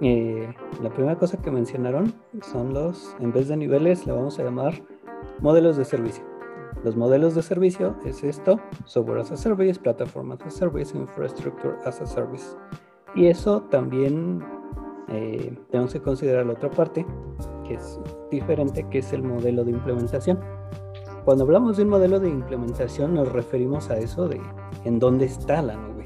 Eh, 0.00 0.52
la 0.82 0.90
primera 0.90 1.16
cosa 1.16 1.40
que 1.40 1.50
mencionaron 1.50 2.14
son 2.42 2.72
los, 2.72 3.16
en 3.20 3.32
vez 3.32 3.48
de 3.48 3.56
niveles, 3.56 4.06
le 4.06 4.12
vamos 4.12 4.38
a 4.38 4.44
llamar 4.44 4.82
modelos 5.40 5.76
de 5.76 5.84
servicio. 5.84 6.24
Los 6.84 6.96
modelos 6.96 7.34
de 7.34 7.42
servicio 7.42 7.96
es 8.04 8.24
esto, 8.24 8.58
software 8.86 9.20
as 9.20 9.32
a 9.32 9.36
service, 9.36 9.78
platform 9.78 10.32
as 10.32 10.40
a 10.42 10.50
service, 10.50 10.96
infrastructure 10.96 11.76
as 11.84 12.00
a 12.00 12.06
service. 12.06 12.56
Y 13.14 13.26
eso 13.26 13.62
también 13.64 14.42
eh, 15.08 15.58
tenemos 15.70 15.92
que 15.92 16.00
considerar 16.00 16.46
la 16.46 16.52
otra 16.52 16.70
parte, 16.70 17.04
que 17.66 17.74
es 17.74 18.00
diferente, 18.30 18.86
que 18.88 18.98
es 18.98 19.12
el 19.12 19.22
modelo 19.22 19.64
de 19.64 19.72
implementación. 19.72 20.38
Cuando 21.24 21.44
hablamos 21.44 21.76
de 21.76 21.82
un 21.82 21.90
modelo 21.90 22.18
de 22.18 22.30
implementación 22.30 23.14
nos 23.14 23.30
referimos 23.30 23.90
a 23.90 23.98
eso 23.98 24.26
de 24.26 24.40
en 24.84 24.98
dónde 24.98 25.26
está 25.26 25.60
la 25.60 25.76
nube. 25.76 26.04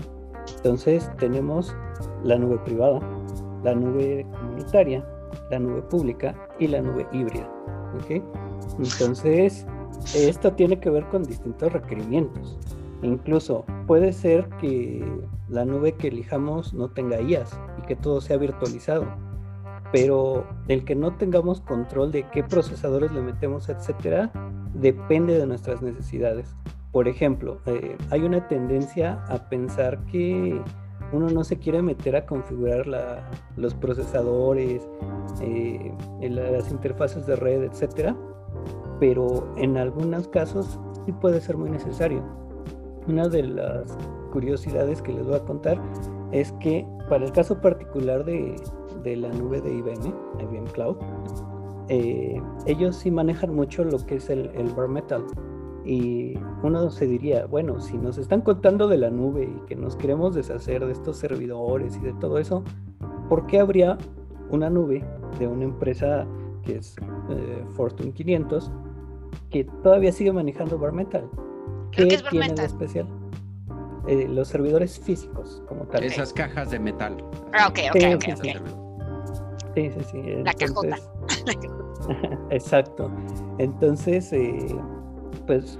Entonces 0.56 1.10
tenemos 1.18 1.76
la 2.24 2.36
nube 2.36 2.58
privada, 2.64 3.00
la 3.64 3.74
nube 3.74 4.26
comunitaria, 4.38 5.04
la 5.50 5.58
nube 5.58 5.82
pública 5.82 6.34
y 6.58 6.68
la 6.68 6.80
nube 6.80 7.06
híbrida. 7.12 7.50
Entonces, 8.78 9.66
esto 10.14 10.52
tiene 10.52 10.78
que 10.78 10.90
ver 10.90 11.04
con 11.06 11.24
distintos 11.24 11.72
requerimientos. 11.72 12.58
Incluso 13.02 13.64
puede 13.86 14.12
ser 14.12 14.48
que 14.60 15.04
la 15.48 15.64
nube 15.64 15.92
que 15.92 16.08
elijamos 16.08 16.72
no 16.72 16.88
tenga 16.90 17.20
IAS 17.20 17.58
y 17.78 17.86
que 17.86 17.96
todo 17.96 18.20
sea 18.20 18.36
virtualizado, 18.36 19.06
pero 19.92 20.46
el 20.68 20.84
que 20.84 20.94
no 20.94 21.14
tengamos 21.16 21.60
control 21.60 22.12
de 22.12 22.24
qué 22.30 22.42
procesadores 22.42 23.12
le 23.12 23.20
metemos, 23.20 23.68
etcétera, 23.68 24.30
depende 24.74 25.38
de 25.38 25.46
nuestras 25.46 25.82
necesidades. 25.82 26.56
Por 26.92 27.08
ejemplo, 27.08 27.60
eh, 27.66 27.96
hay 28.10 28.22
una 28.22 28.48
tendencia 28.48 29.22
a 29.28 29.48
pensar 29.48 29.98
que 30.06 30.60
uno 31.12 31.28
no 31.28 31.44
se 31.44 31.58
quiere 31.58 31.82
meter 31.82 32.16
a 32.16 32.26
configurar 32.26 32.86
los 33.56 33.74
procesadores, 33.74 34.88
eh, 35.40 35.92
las 36.20 36.70
interfaces 36.70 37.26
de 37.26 37.36
red, 37.36 37.62
etcétera, 37.64 38.16
pero 39.00 39.52
en 39.56 39.76
algunos 39.76 40.28
casos 40.28 40.78
sí 41.04 41.12
puede 41.12 41.40
ser 41.40 41.56
muy 41.56 41.70
necesario. 41.70 42.22
Una 43.06 43.28
de 43.28 43.42
las 43.42 43.96
curiosidades 44.32 45.02
que 45.02 45.12
les 45.12 45.26
voy 45.26 45.36
a 45.36 45.44
contar 45.44 45.80
es 46.32 46.52
que 46.52 46.86
para 47.08 47.24
el 47.24 47.32
caso 47.32 47.60
particular 47.60 48.24
de, 48.24 48.56
la 49.04 49.28
nube 49.28 49.60
de 49.60 49.74
IBM, 49.74 50.14
IBM 50.40 50.66
Cloud, 50.72 50.96
eh, 51.88 52.40
ellos 52.66 52.96
sí 52.96 53.10
manejan 53.10 53.54
mucho 53.54 53.84
lo 53.84 53.98
que 54.06 54.16
es 54.16 54.30
el, 54.30 54.50
el 54.54 54.70
bare 54.70 54.88
metal. 54.88 55.24
Y 55.84 56.38
uno 56.62 56.90
se 56.90 57.06
diría, 57.06 57.46
bueno, 57.46 57.80
si 57.80 57.98
nos 57.98 58.16
están 58.16 58.40
contando 58.40 58.88
de 58.88 58.96
la 58.96 59.10
nube 59.10 59.44
y 59.44 59.66
que 59.66 59.76
nos 59.76 59.96
queremos 59.96 60.34
deshacer 60.34 60.84
de 60.84 60.92
estos 60.92 61.18
servidores 61.18 61.96
y 61.96 62.00
de 62.00 62.14
todo 62.14 62.38
eso, 62.38 62.64
¿por 63.28 63.46
qué 63.46 63.60
habría 63.60 63.98
una 64.50 64.70
nube 64.70 65.04
de 65.38 65.46
una 65.46 65.64
empresa 65.64 66.26
que 66.62 66.76
es 66.76 66.96
eh, 67.30 67.64
Fortune 67.74 68.12
500 68.12 68.72
que 69.50 69.64
todavía 69.82 70.12
sigue 70.12 70.32
manejando 70.32 70.78
bare 70.78 70.92
metal? 70.92 71.28
¿Qué, 71.90 72.18
tiene 72.30 72.54
de 72.54 72.64
especial? 72.64 73.06
Eh, 74.06 74.26
los 74.28 74.48
servidores 74.48 74.98
físicos, 74.98 75.62
como 75.68 75.84
tal. 75.84 76.02
Esas 76.02 76.32
cajas 76.32 76.70
de 76.70 76.78
metal. 76.78 77.16
Ah, 77.52 77.68
ok, 77.68 77.78
ok, 77.90 78.22
sí, 78.22 78.32
ok. 78.32 78.84
Sí, 79.74 79.90
sí, 79.90 80.04
sí. 80.10 80.22
La 80.44 80.52
cajota. 80.54 80.96
Exacto. 82.50 83.10
Entonces, 83.58 84.32
eh, 84.32 84.76
pues 85.46 85.78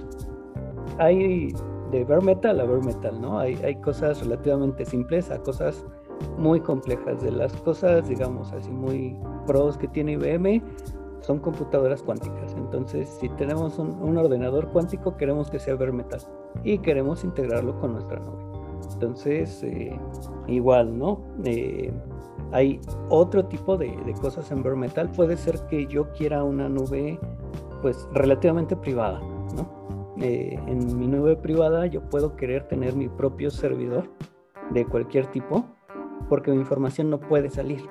hay 0.97 1.53
de 1.91 2.03
bare 2.03 2.21
metal 2.21 2.59
a 2.59 2.65
bare 2.65 2.81
metal, 2.81 3.21
¿no? 3.21 3.39
Hay, 3.39 3.55
hay 3.63 3.75
cosas 3.75 4.21
relativamente 4.21 4.85
simples 4.85 5.31
a 5.31 5.39
cosas 5.39 5.85
muy 6.37 6.59
complejas. 6.59 7.21
De 7.21 7.31
las 7.31 7.53
cosas, 7.61 8.07
digamos, 8.07 8.51
así 8.53 8.71
muy 8.71 9.17
pros 9.45 9.77
que 9.77 9.87
tiene 9.87 10.13
IBM, 10.13 10.61
son 11.21 11.39
computadoras 11.39 12.03
cuánticas. 12.03 12.53
Entonces, 12.57 13.09
si 13.19 13.29
tenemos 13.29 13.79
un, 13.79 14.17
ordenador 14.17 14.67
cuántico, 14.69 15.17
queremos 15.17 15.49
que 15.49 15.59
sea 15.59 15.75
bare 15.75 15.91
metal 15.91 16.21
y 16.63 16.77
queremos 16.77 17.23
integrarlo 17.23 17.79
con 17.79 17.93
nuestra 17.93 18.19
nube. 18.19 18.43
Entonces, 18.93 19.63
eh, 19.63 19.97
igual, 20.47 20.97
¿no? 20.97 21.21
Eh, 21.43 21.91
hay 22.51 22.79
otro 23.09 23.45
tipo 23.45 23.75
de, 23.75 23.95
de, 24.05 24.13
cosas 24.13 24.51
en 24.51 24.61
bare 24.61 24.75
metal. 24.75 25.09
Puede 25.09 25.35
ser 25.35 25.59
que 25.67 25.87
yo 25.87 26.11
quiera 26.11 26.43
una 26.43 26.69
nube, 26.69 27.19
pues, 27.81 28.07
relativamente 28.13 28.75
privada, 28.75 29.19
eh, 30.17 30.59
en 30.67 30.97
mi 30.97 31.07
nube 31.07 31.35
privada 31.35 31.85
yo 31.87 32.01
puedo 32.09 32.35
querer 32.35 32.67
tener 32.67 32.95
mi 32.95 33.09
propio 33.09 33.51
servidor 33.51 34.09
de 34.71 34.85
cualquier 34.85 35.27
tipo 35.27 35.65
porque 36.29 36.51
mi 36.51 36.57
información 36.57 37.09
no 37.09 37.19
puede 37.19 37.49
salir. 37.49 37.81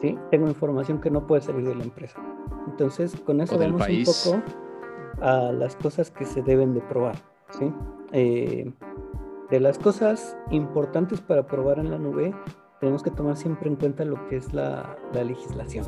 ¿sí? 0.00 0.16
Tengo 0.30 0.48
información 0.48 1.00
que 1.00 1.10
no 1.10 1.26
puede 1.26 1.42
salir 1.42 1.66
de 1.66 1.74
la 1.74 1.84
empresa. 1.84 2.20
Entonces, 2.66 3.16
con 3.20 3.40
eso 3.40 3.58
vemos 3.58 3.86
un 3.88 4.04
poco 4.04 4.42
a 5.20 5.52
las 5.52 5.74
cosas 5.76 6.10
que 6.10 6.24
se 6.24 6.42
deben 6.42 6.74
de 6.74 6.80
probar. 6.80 7.16
¿sí? 7.50 7.72
Eh, 8.12 8.70
de 9.50 9.60
las 9.60 9.78
cosas 9.78 10.36
importantes 10.50 11.20
para 11.20 11.46
probar 11.46 11.78
en 11.78 11.90
la 11.90 11.98
nube, 11.98 12.34
tenemos 12.80 13.02
que 13.02 13.10
tomar 13.10 13.36
siempre 13.36 13.68
en 13.68 13.76
cuenta 13.76 14.04
lo 14.04 14.28
que 14.28 14.36
es 14.36 14.52
la, 14.52 14.96
la 15.12 15.24
legislación 15.24 15.86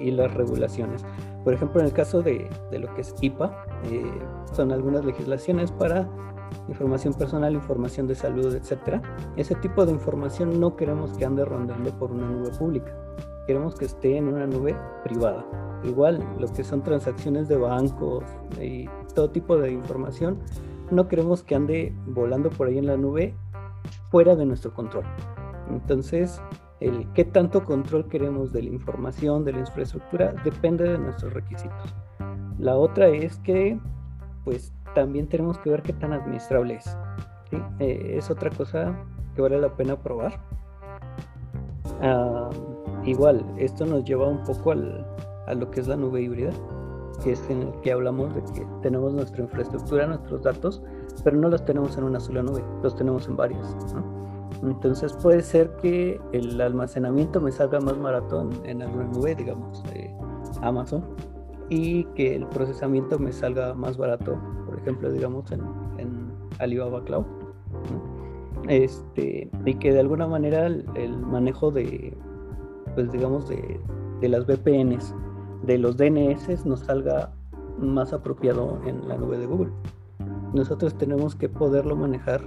y, 0.00 0.10
las 0.12 0.32
regulaciones. 0.32 1.04
Por 1.44 1.52
ejemplo, 1.52 1.80
en 1.80 1.86
el 1.86 1.92
caso 1.92 2.22
de, 2.22 2.48
de 2.70 2.78
lo 2.78 2.94
que 2.94 3.00
es 3.00 3.14
IPA, 3.20 3.66
eh, 3.90 4.12
son 4.52 4.72
algunas 4.72 5.04
legislaciones 5.04 5.72
para 5.72 6.08
información 6.68 7.14
personal, 7.14 7.54
información 7.54 8.06
de 8.06 8.14
salud, 8.14 8.54
etcétera. 8.54 9.02
Ese 9.36 9.54
tipo 9.56 9.84
de 9.84 9.92
información 9.92 10.60
no 10.60 10.76
queremos 10.76 11.12
que 11.16 11.24
ande 11.24 11.44
rondando 11.44 11.90
por 11.98 12.12
una 12.12 12.28
nube 12.28 12.50
pública. 12.58 12.94
Queremos 13.46 13.76
que 13.76 13.84
esté 13.84 14.16
en 14.16 14.28
una 14.28 14.46
nube 14.46 14.76
privada. 15.04 15.44
Igual, 15.84 16.20
lo 16.38 16.48
que 16.48 16.64
son 16.64 16.82
transacciones 16.82 17.48
de 17.48 17.56
bancos 17.56 18.24
y 18.60 18.88
todo 19.14 19.30
tipo 19.30 19.56
de 19.56 19.70
información, 19.70 20.38
no 20.90 21.06
queremos 21.08 21.42
que 21.42 21.54
ande 21.54 21.94
volando 22.06 22.50
por 22.50 22.68
ahí 22.68 22.78
en 22.78 22.86
la 22.86 22.96
nube 22.96 23.34
fuera 24.10 24.34
de 24.34 24.46
nuestro 24.46 24.72
control. 24.74 25.04
Entonces, 25.70 26.40
el 26.80 27.10
qué 27.12 27.24
tanto 27.24 27.64
control 27.64 28.08
queremos 28.08 28.52
de 28.52 28.62
la 28.62 28.70
información, 28.70 29.44
de 29.44 29.52
la 29.52 29.60
infraestructura, 29.60 30.34
depende 30.44 30.84
de 30.84 30.98
nuestros 30.98 31.32
requisitos. 31.32 31.94
La 32.58 32.76
otra 32.76 33.08
es 33.08 33.36
que, 33.38 33.78
pues, 34.44 34.72
también 34.94 35.28
tenemos 35.28 35.58
que 35.58 35.70
ver 35.70 35.82
qué 35.82 35.92
tan 35.92 36.12
administrable 36.12 36.74
es. 36.74 36.96
Eh, 37.78 38.14
es 38.16 38.30
otra 38.30 38.50
cosa 38.50 38.94
que 39.34 39.42
vale 39.42 39.60
la 39.60 39.68
pena 39.68 39.96
probar. 39.96 40.40
Ah, 42.00 42.50
igual, 43.04 43.44
esto 43.58 43.84
nos 43.84 44.04
lleva 44.04 44.26
un 44.26 44.42
poco 44.44 44.72
a 44.72 45.54
lo 45.54 45.70
que 45.70 45.80
es 45.80 45.88
la 45.88 45.96
nube 45.96 46.22
híbrida, 46.22 46.50
que 47.22 47.32
es 47.32 47.50
en 47.50 47.62
el 47.62 47.80
que 47.82 47.92
hablamos 47.92 48.34
de 48.34 48.42
que 48.54 48.66
tenemos 48.82 49.12
nuestra 49.12 49.42
infraestructura, 49.42 50.06
nuestros 50.06 50.42
datos, 50.42 50.82
pero 51.24 51.36
no 51.36 51.48
los 51.48 51.64
tenemos 51.64 51.96
en 51.96 52.04
una 52.04 52.20
sola 52.20 52.42
nube, 52.42 52.64
los 52.82 52.96
tenemos 52.96 53.28
en 53.28 53.36
varias. 53.36 53.76
Entonces 54.62 55.12
puede 55.12 55.42
ser 55.42 55.76
que 55.76 56.20
el 56.32 56.60
almacenamiento 56.60 57.40
me 57.40 57.52
salga 57.52 57.80
más 57.80 57.98
barato 57.98 58.48
en, 58.64 58.82
alguna 58.82 59.04
nube, 59.04 59.34
digamos, 59.34 59.82
Amazon, 60.62 61.04
y 61.68 62.04
que 62.14 62.36
el 62.36 62.46
procesamiento 62.46 63.18
me 63.18 63.32
salga 63.32 63.74
más 63.74 63.96
barato, 63.96 64.38
por 64.66 64.78
ejemplo, 64.78 65.10
digamos, 65.10 65.50
en, 65.52 65.86
Alibaba 66.58 67.04
Cloud. 67.04 67.26
Este, 68.68 69.50
y 69.66 69.74
que 69.74 69.92
de 69.92 70.00
alguna 70.00 70.26
manera 70.26 70.66
el, 70.66 71.18
manejo 71.18 71.70
de, 71.70 72.16
pues 72.94 73.12
digamos, 73.12 73.48
de, 73.48 73.78
de 74.20 74.28
las 74.28 74.46
VPNs, 74.46 75.14
de 75.64 75.78
los 75.78 75.96
DNS, 75.96 76.64
nos 76.64 76.80
salga 76.80 77.32
más 77.78 78.12
apropiado 78.12 78.80
en 78.86 79.06
la 79.06 79.16
nube 79.18 79.38
de 79.38 79.46
Google. 79.46 79.70
Nosotros 80.54 80.96
tenemos 80.96 81.34
que 81.34 81.48
poderlo 81.48 81.94
manejar, 81.96 82.40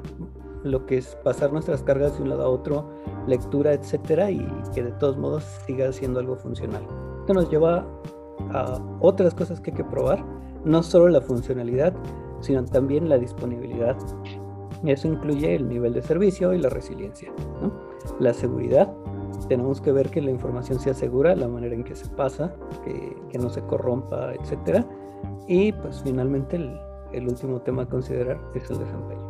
lo 0.63 0.85
que 0.85 0.97
es 0.97 1.15
pasar 1.23 1.53
nuestras 1.53 1.83
cargas 1.83 2.17
de 2.17 2.23
un 2.23 2.29
lado 2.29 2.43
a 2.43 2.49
otro, 2.49 2.89
lectura, 3.27 3.73
etcétera, 3.73 4.31
y 4.31 4.45
que 4.73 4.83
de 4.83 4.91
todos 4.93 5.17
modos 5.17 5.43
siga 5.67 5.91
siendo 5.91 6.19
algo 6.19 6.35
funcional. 6.35 6.81
Esto 7.19 7.33
nos 7.33 7.49
lleva 7.49 7.85
a 8.53 8.79
otras 8.99 9.33
cosas 9.33 9.59
que 9.59 9.71
hay 9.71 9.77
que 9.77 9.83
probar, 9.83 10.23
no 10.65 10.83
solo 10.83 11.09
la 11.09 11.21
funcionalidad, 11.21 11.93
sino 12.41 12.63
también 12.65 13.09
la 13.09 13.17
disponibilidad. 13.17 13.97
Eso 14.85 15.07
incluye 15.07 15.55
el 15.55 15.67
nivel 15.67 15.93
de 15.93 16.01
servicio 16.01 16.53
y 16.53 16.59
la 16.59 16.69
resiliencia. 16.69 17.31
La 18.19 18.33
seguridad, 18.33 18.91
tenemos 19.49 19.81
que 19.81 19.91
ver 19.91 20.09
que 20.09 20.21
la 20.21 20.31
información 20.31 20.79
sea 20.79 20.93
segura, 20.93 21.35
la 21.35 21.47
manera 21.47 21.75
en 21.75 21.83
que 21.83 21.95
se 21.95 22.07
pasa, 22.09 22.53
que, 22.85 23.15
que 23.29 23.37
no 23.37 23.49
se 23.49 23.61
corrompa, 23.61 24.33
etcétera. 24.33 24.85
Y 25.47 25.71
pues 25.73 26.01
finalmente 26.03 26.55
el, 26.55 26.79
el 27.11 27.27
último 27.27 27.61
tema 27.61 27.83
a 27.83 27.85
considerar 27.85 28.39
es 28.55 28.69
el 28.69 28.79
desempeño. 28.79 29.29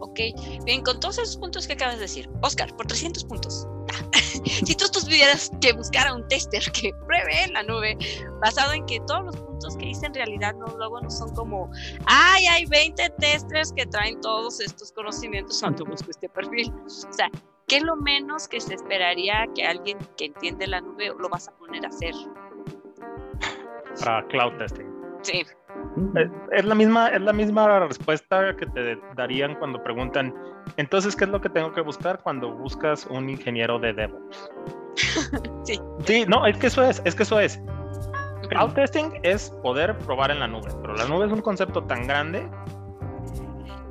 Ok, 0.00 0.20
bien, 0.64 0.82
con 0.82 0.98
todos 1.00 1.18
esos 1.18 1.36
puntos 1.36 1.66
que 1.66 1.74
acabas 1.74 1.96
de 1.96 2.02
decir, 2.02 2.30
Oscar, 2.42 2.74
por 2.76 2.86
300 2.86 3.24
puntos. 3.24 3.68
si 4.44 4.74
tú 4.74 4.86
tuvieras 4.88 5.50
que 5.60 5.72
buscar 5.72 6.08
a 6.08 6.14
un 6.14 6.26
tester 6.28 6.62
que 6.72 6.92
pruebe 7.06 7.44
en 7.44 7.52
la 7.52 7.62
nube, 7.62 7.96
basado 8.40 8.72
en 8.72 8.84
que 8.86 9.00
todos 9.06 9.24
los 9.24 9.36
puntos 9.36 9.76
que 9.76 9.86
hice 9.86 10.06
en 10.06 10.14
realidad 10.14 10.54
no, 10.54 10.66
luego 10.76 11.00
no 11.00 11.10
son 11.10 11.34
como, 11.34 11.70
ay, 12.06 12.46
hay 12.46 12.66
20 12.66 13.10
testers 13.18 13.72
que 13.72 13.86
traen 13.86 14.20
todos 14.20 14.60
estos 14.60 14.92
conocimientos 14.92 15.60
cuando 15.60 15.84
busco 15.84 16.10
este 16.10 16.28
perfil. 16.28 16.72
O 16.84 17.12
sea, 17.12 17.30
¿qué 17.66 17.78
es 17.78 17.82
lo 17.82 17.96
menos 17.96 18.48
que 18.48 18.60
se 18.60 18.74
esperaría 18.74 19.46
que 19.54 19.64
alguien 19.64 19.98
que 20.16 20.26
entiende 20.26 20.66
la 20.66 20.80
nube 20.80 21.12
lo 21.18 21.28
vas 21.28 21.48
a 21.48 21.52
poner 21.52 21.84
a 21.84 21.88
hacer? 21.88 22.14
Para 24.04 24.26
cloud 24.28 24.56
testing. 24.58 24.97
Sí. 25.22 25.44
Es, 26.52 26.64
la 26.64 26.74
misma, 26.74 27.08
es 27.08 27.20
la 27.20 27.32
misma 27.32 27.80
respuesta 27.80 28.54
que 28.56 28.66
te 28.66 28.98
darían 29.16 29.54
cuando 29.56 29.82
preguntan, 29.82 30.34
entonces, 30.76 31.16
¿qué 31.16 31.24
es 31.24 31.30
lo 31.30 31.40
que 31.40 31.48
tengo 31.48 31.72
que 31.72 31.80
buscar 31.80 32.20
cuando 32.22 32.52
buscas 32.52 33.06
un 33.06 33.28
ingeniero 33.28 33.78
de 33.78 33.92
DevOps? 33.92 34.50
sí. 35.64 35.80
Sí, 36.04 36.24
no, 36.26 36.46
es 36.46 36.56
que 36.58 36.68
eso 36.68 36.82
es, 36.82 37.02
es 37.04 37.14
que 37.14 37.22
eso 37.22 37.40
es. 37.40 37.60
Cloud 38.48 38.72
testing 38.72 39.20
es 39.22 39.50
poder 39.62 39.96
probar 39.98 40.30
en 40.30 40.40
la 40.40 40.48
nube, 40.48 40.70
pero 40.80 40.94
la 40.94 41.04
nube 41.06 41.26
es 41.26 41.32
un 41.32 41.42
concepto 41.42 41.82
tan 41.84 42.06
grande. 42.06 42.48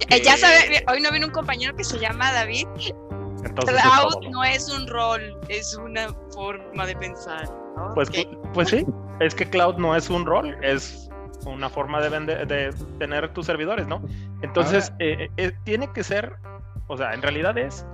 Eh, 0.10 0.22
ya 0.24 0.38
sabe, 0.38 0.84
hoy 0.90 1.02
no 1.02 1.12
viene 1.12 1.26
un 1.26 1.32
compañero 1.32 1.76
que 1.76 1.84
se 1.84 2.00
llama 2.00 2.32
David. 2.32 2.66
Cloud 3.56 4.30
no 4.32 4.44
es 4.44 4.70
un 4.70 4.88
rol, 4.88 5.38
es 5.50 5.76
una 5.76 6.08
forma 6.34 6.86
de 6.86 6.96
pensar. 6.96 7.48
Pues, 7.94 8.10
pues 8.54 8.70
sí, 8.70 8.86
es 9.20 9.36
que 9.36 9.48
cloud 9.48 9.76
no 9.76 9.96
es 9.96 10.10
un 10.10 10.26
rol, 10.26 10.58
es 10.63 11.07
una 11.48 11.70
forma 11.70 12.02
de, 12.02 12.10
vender, 12.10 12.48
de 12.48 12.74
tener 13.00 13.34
tus 13.34 13.46
servidores, 13.46 13.88
¿no? 13.88 14.02
Entonces, 14.42 14.94
eh, 15.00 15.30
eh, 15.38 15.52
tiene 15.64 15.92
que 15.92 16.04
ser, 16.04 16.36
o 16.88 16.98
sea, 16.98 17.14
en 17.14 17.22
realidad 17.22 17.58
es 17.58 17.86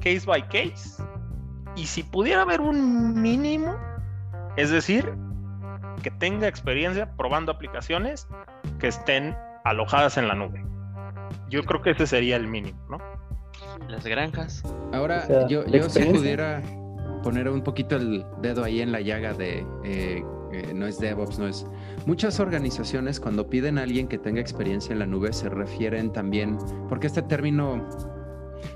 case 0.00 0.22
by 0.26 0.42
case. 0.48 1.02
Y 1.76 1.86
si 1.86 2.02
pudiera 2.02 2.42
haber 2.42 2.60
un 2.60 3.20
mínimo, 3.20 3.76
es 4.56 4.70
decir, 4.70 5.14
que 6.02 6.10
tenga 6.10 6.48
experiencia 6.48 7.10
probando 7.16 7.52
aplicaciones 7.52 8.28
que 8.78 8.88
estén 8.88 9.36
alojadas 9.64 10.18
en 10.18 10.28
la 10.28 10.34
nube. 10.34 10.64
Yo 11.48 11.62
creo 11.64 11.80
que 11.82 11.90
ese 11.90 12.06
sería 12.06 12.36
el 12.36 12.46
mínimo, 12.46 12.78
¿no? 12.90 12.98
Las 13.88 14.04
granjas. 14.04 14.62
Ahora, 14.92 15.46
yo, 15.48 15.64
yo 15.66 15.88
si 15.88 16.04
pudiera 16.04 16.60
poner 17.22 17.48
un 17.48 17.62
poquito 17.62 17.96
el 17.96 18.24
dedo 18.40 18.64
ahí 18.64 18.80
en 18.80 18.92
la 18.92 19.00
llaga 19.00 19.32
de 19.32 19.64
eh, 19.84 20.24
no 20.74 20.86
es 20.86 20.98
DevOps, 20.98 21.38
no 21.38 21.46
es. 21.46 21.66
Muchas 22.06 22.40
organizaciones 22.40 23.20
cuando 23.20 23.48
piden 23.48 23.78
a 23.78 23.82
alguien 23.82 24.08
que 24.08 24.18
tenga 24.18 24.40
experiencia 24.40 24.92
en 24.92 24.98
la 24.98 25.06
nube 25.06 25.32
se 25.32 25.48
refieren 25.48 26.12
también, 26.12 26.58
porque 26.88 27.06
este 27.06 27.22
término 27.22 27.88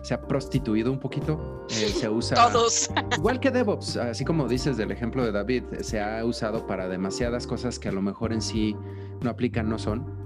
se 0.02 0.14
ha 0.14 0.20
prostituido 0.20 0.90
un 0.90 0.98
poquito, 0.98 1.66
eh, 1.70 1.88
se 1.88 2.08
usa 2.08 2.36
todos 2.50 2.90
igual 3.16 3.40
que 3.40 3.50
DevOps, 3.50 3.96
así 3.96 4.24
como 4.24 4.48
dices 4.48 4.76
del 4.76 4.90
ejemplo 4.90 5.24
de 5.24 5.32
David, 5.32 5.64
se 5.80 6.00
ha 6.00 6.24
usado 6.24 6.66
para 6.66 6.88
demasiadas 6.88 7.46
cosas 7.46 7.78
que 7.78 7.88
a 7.88 7.92
lo 7.92 8.02
mejor 8.02 8.32
en 8.32 8.42
sí 8.42 8.76
no 9.20 9.30
aplican, 9.30 9.68
no 9.68 9.78
son. 9.78 10.25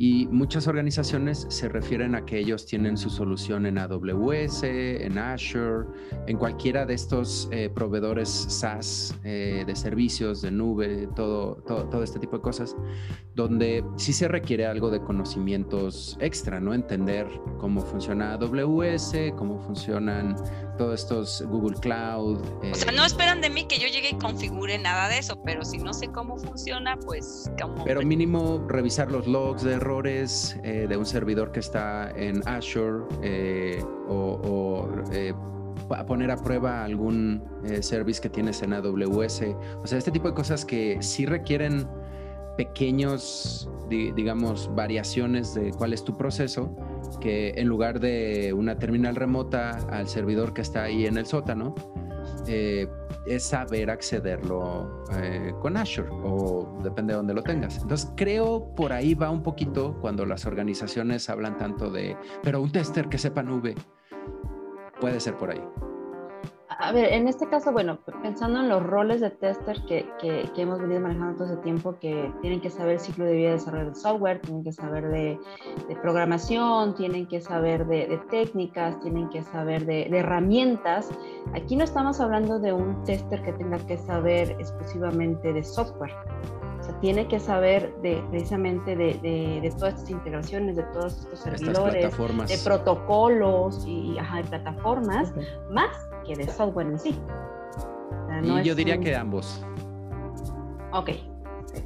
Y 0.00 0.28
muchas 0.28 0.68
organizaciones 0.68 1.44
se 1.48 1.68
refieren 1.68 2.14
a 2.14 2.24
que 2.24 2.38
ellos 2.38 2.64
tienen 2.66 2.96
su 2.96 3.10
solución 3.10 3.66
en 3.66 3.78
AWS, 3.78 4.62
en 4.62 5.18
Azure, 5.18 5.88
en 6.28 6.38
cualquiera 6.38 6.86
de 6.86 6.94
estos 6.94 7.48
eh, 7.50 7.68
proveedores 7.68 8.28
SaaS 8.28 9.12
eh, 9.24 9.64
de 9.66 9.74
servicios, 9.74 10.40
de 10.40 10.52
nube, 10.52 11.08
todo, 11.16 11.56
todo, 11.66 12.04
este 12.04 12.20
tipo 12.20 12.36
de 12.36 12.42
cosas, 12.42 12.76
donde 13.34 13.84
sí 13.96 14.12
se 14.12 14.28
requiere 14.28 14.66
algo 14.66 14.88
de 14.88 15.00
conocimientos 15.00 16.16
extra, 16.20 16.60
¿no? 16.60 16.74
Entender 16.74 17.26
cómo 17.58 17.80
funciona 17.80 18.34
AWS, 18.34 19.32
cómo 19.36 19.58
funcionan 19.58 20.36
todos 20.78 21.00
estos 21.00 21.42
Google 21.42 21.76
Cloud. 21.78 22.40
o 22.72 22.74
sea, 22.74 22.92
no 22.92 23.02
eh, 23.02 23.06
esperan 23.06 23.42
de 23.42 23.50
mí 23.50 23.66
que 23.66 23.78
yo 23.78 23.88
llegue 23.88 24.10
y 24.10 24.18
configure 24.18 24.78
nada 24.78 25.08
de 25.08 25.18
eso, 25.18 25.42
pero 25.44 25.64
si 25.64 25.78
no 25.78 25.92
sé 25.92 26.08
cómo 26.08 26.38
funciona, 26.38 26.96
pues... 27.04 27.50
como 27.60 27.84
Pero 27.84 28.00
mínimo 28.02 28.64
revisar 28.68 29.12
los 29.12 29.26
logs 29.26 29.62
de 29.62 29.74
errores 29.74 30.56
eh, 30.62 30.86
de 30.88 30.96
un 30.96 31.06
servidor 31.06 31.52
que 31.52 31.60
está 31.60 32.10
en 32.10 32.46
Azure 32.48 33.04
eh, 33.22 33.84
o, 34.08 34.88
eh, 35.12 35.34
poner 36.06 36.30
a 36.30 36.36
prueba 36.36 36.84
algún 36.84 37.42
service 37.80 38.20
que 38.20 38.28
tienes 38.28 38.62
en 38.62 38.72
AWS. 38.72 39.42
O 39.82 39.86
sea, 39.86 39.98
este 39.98 40.10
tipo 40.10 40.28
de 40.28 40.34
cosas 40.34 40.64
que 40.64 40.98
sí 41.00 41.24
requieren 41.24 41.88
pequeños, 42.56 43.70
digamos, 43.88 44.68
variaciones 44.74 45.54
de 45.54 45.70
cuál 45.70 45.92
es 45.92 46.02
tu 46.02 46.16
proceso, 46.16 46.74
que 47.20 47.54
en 47.56 47.68
lugar 47.68 48.00
de 48.00 48.52
una 48.52 48.78
terminal 48.78 49.16
remota 49.16 49.70
al 49.90 50.08
servidor 50.08 50.52
que 50.52 50.60
está 50.60 50.84
ahí 50.84 51.06
en 51.06 51.18
el 51.18 51.26
sótano, 51.26 51.74
eh, 52.46 52.88
es 53.26 53.44
saber 53.44 53.90
accederlo 53.90 55.04
eh, 55.20 55.52
con 55.60 55.76
Azure 55.76 56.08
o 56.10 56.80
depende 56.82 57.12
de 57.12 57.18
dónde 57.18 57.34
lo 57.34 57.42
tengas. 57.42 57.78
Entonces 57.78 58.10
creo 58.16 58.74
por 58.74 58.92
ahí 58.92 59.14
va 59.14 59.30
un 59.30 59.42
poquito 59.42 59.98
cuando 60.00 60.24
las 60.24 60.46
organizaciones 60.46 61.28
hablan 61.28 61.56
tanto 61.58 61.90
de, 61.90 62.16
pero 62.42 62.62
un 62.62 62.72
tester 62.72 63.08
que 63.08 63.18
sepa 63.18 63.42
nube, 63.42 63.74
puede 65.00 65.20
ser 65.20 65.36
por 65.36 65.50
ahí. 65.50 65.62
A 66.80 66.92
ver, 66.92 67.12
en 67.12 67.26
este 67.26 67.48
caso, 67.48 67.72
bueno, 67.72 67.98
pensando 68.22 68.60
en 68.60 68.68
los 68.68 68.80
roles 68.80 69.20
de 69.20 69.30
tester 69.30 69.82
que, 69.88 70.08
que, 70.20 70.62
hemos 70.62 70.80
venido 70.80 71.00
manejando 71.00 71.38
todo 71.38 71.52
ese 71.52 71.56
tiempo, 71.62 71.98
que 71.98 72.32
tienen 72.40 72.60
que 72.60 72.70
saber 72.70 72.94
el 72.94 73.00
ciclo 73.00 73.24
de 73.24 73.32
vida 73.32 73.48
de 73.48 73.54
desarrollo 73.54 73.88
de 73.90 73.96
software, 73.96 74.40
tienen 74.42 74.62
que 74.62 74.72
saber 74.72 75.08
de, 75.08 75.40
programación, 76.00 76.94
tienen 76.94 77.26
que 77.26 77.40
saber 77.40 77.84
de, 77.88 78.20
técnicas, 78.30 79.00
tienen 79.00 79.28
que 79.30 79.42
saber 79.42 79.86
de, 79.86 80.06
herramientas. 80.16 81.10
Aquí 81.52 81.74
no 81.74 81.82
estamos 81.82 82.20
hablando 82.20 82.60
de 82.60 82.72
un 82.72 83.02
tester 83.02 83.42
que 83.42 83.54
tenga 83.54 83.78
que 83.78 83.98
saber 83.98 84.52
exclusivamente 84.60 85.52
de 85.52 85.64
software. 85.64 86.14
O 86.78 86.82
sea, 86.84 87.00
tiene 87.00 87.26
que 87.26 87.40
saber 87.40 87.92
de, 88.02 88.22
precisamente 88.30 88.94
de, 88.94 89.74
todas 89.76 89.94
estas 89.94 90.10
integraciones, 90.10 90.76
de 90.76 90.84
todos 90.84 91.18
estos 91.24 91.40
servidores, 91.40 92.16
de 92.16 92.58
protocolos 92.62 93.84
y 93.84 94.14
de 94.14 94.44
plataformas, 94.44 95.34
más 95.72 96.07
de 96.36 96.48
software 96.48 96.86
en 96.86 96.98
sí. 96.98 97.18
y 98.42 98.62
yo 98.62 98.74
diría 98.74 98.98
que 98.98 99.14
ambos. 99.16 99.64
Ok. 100.92 101.10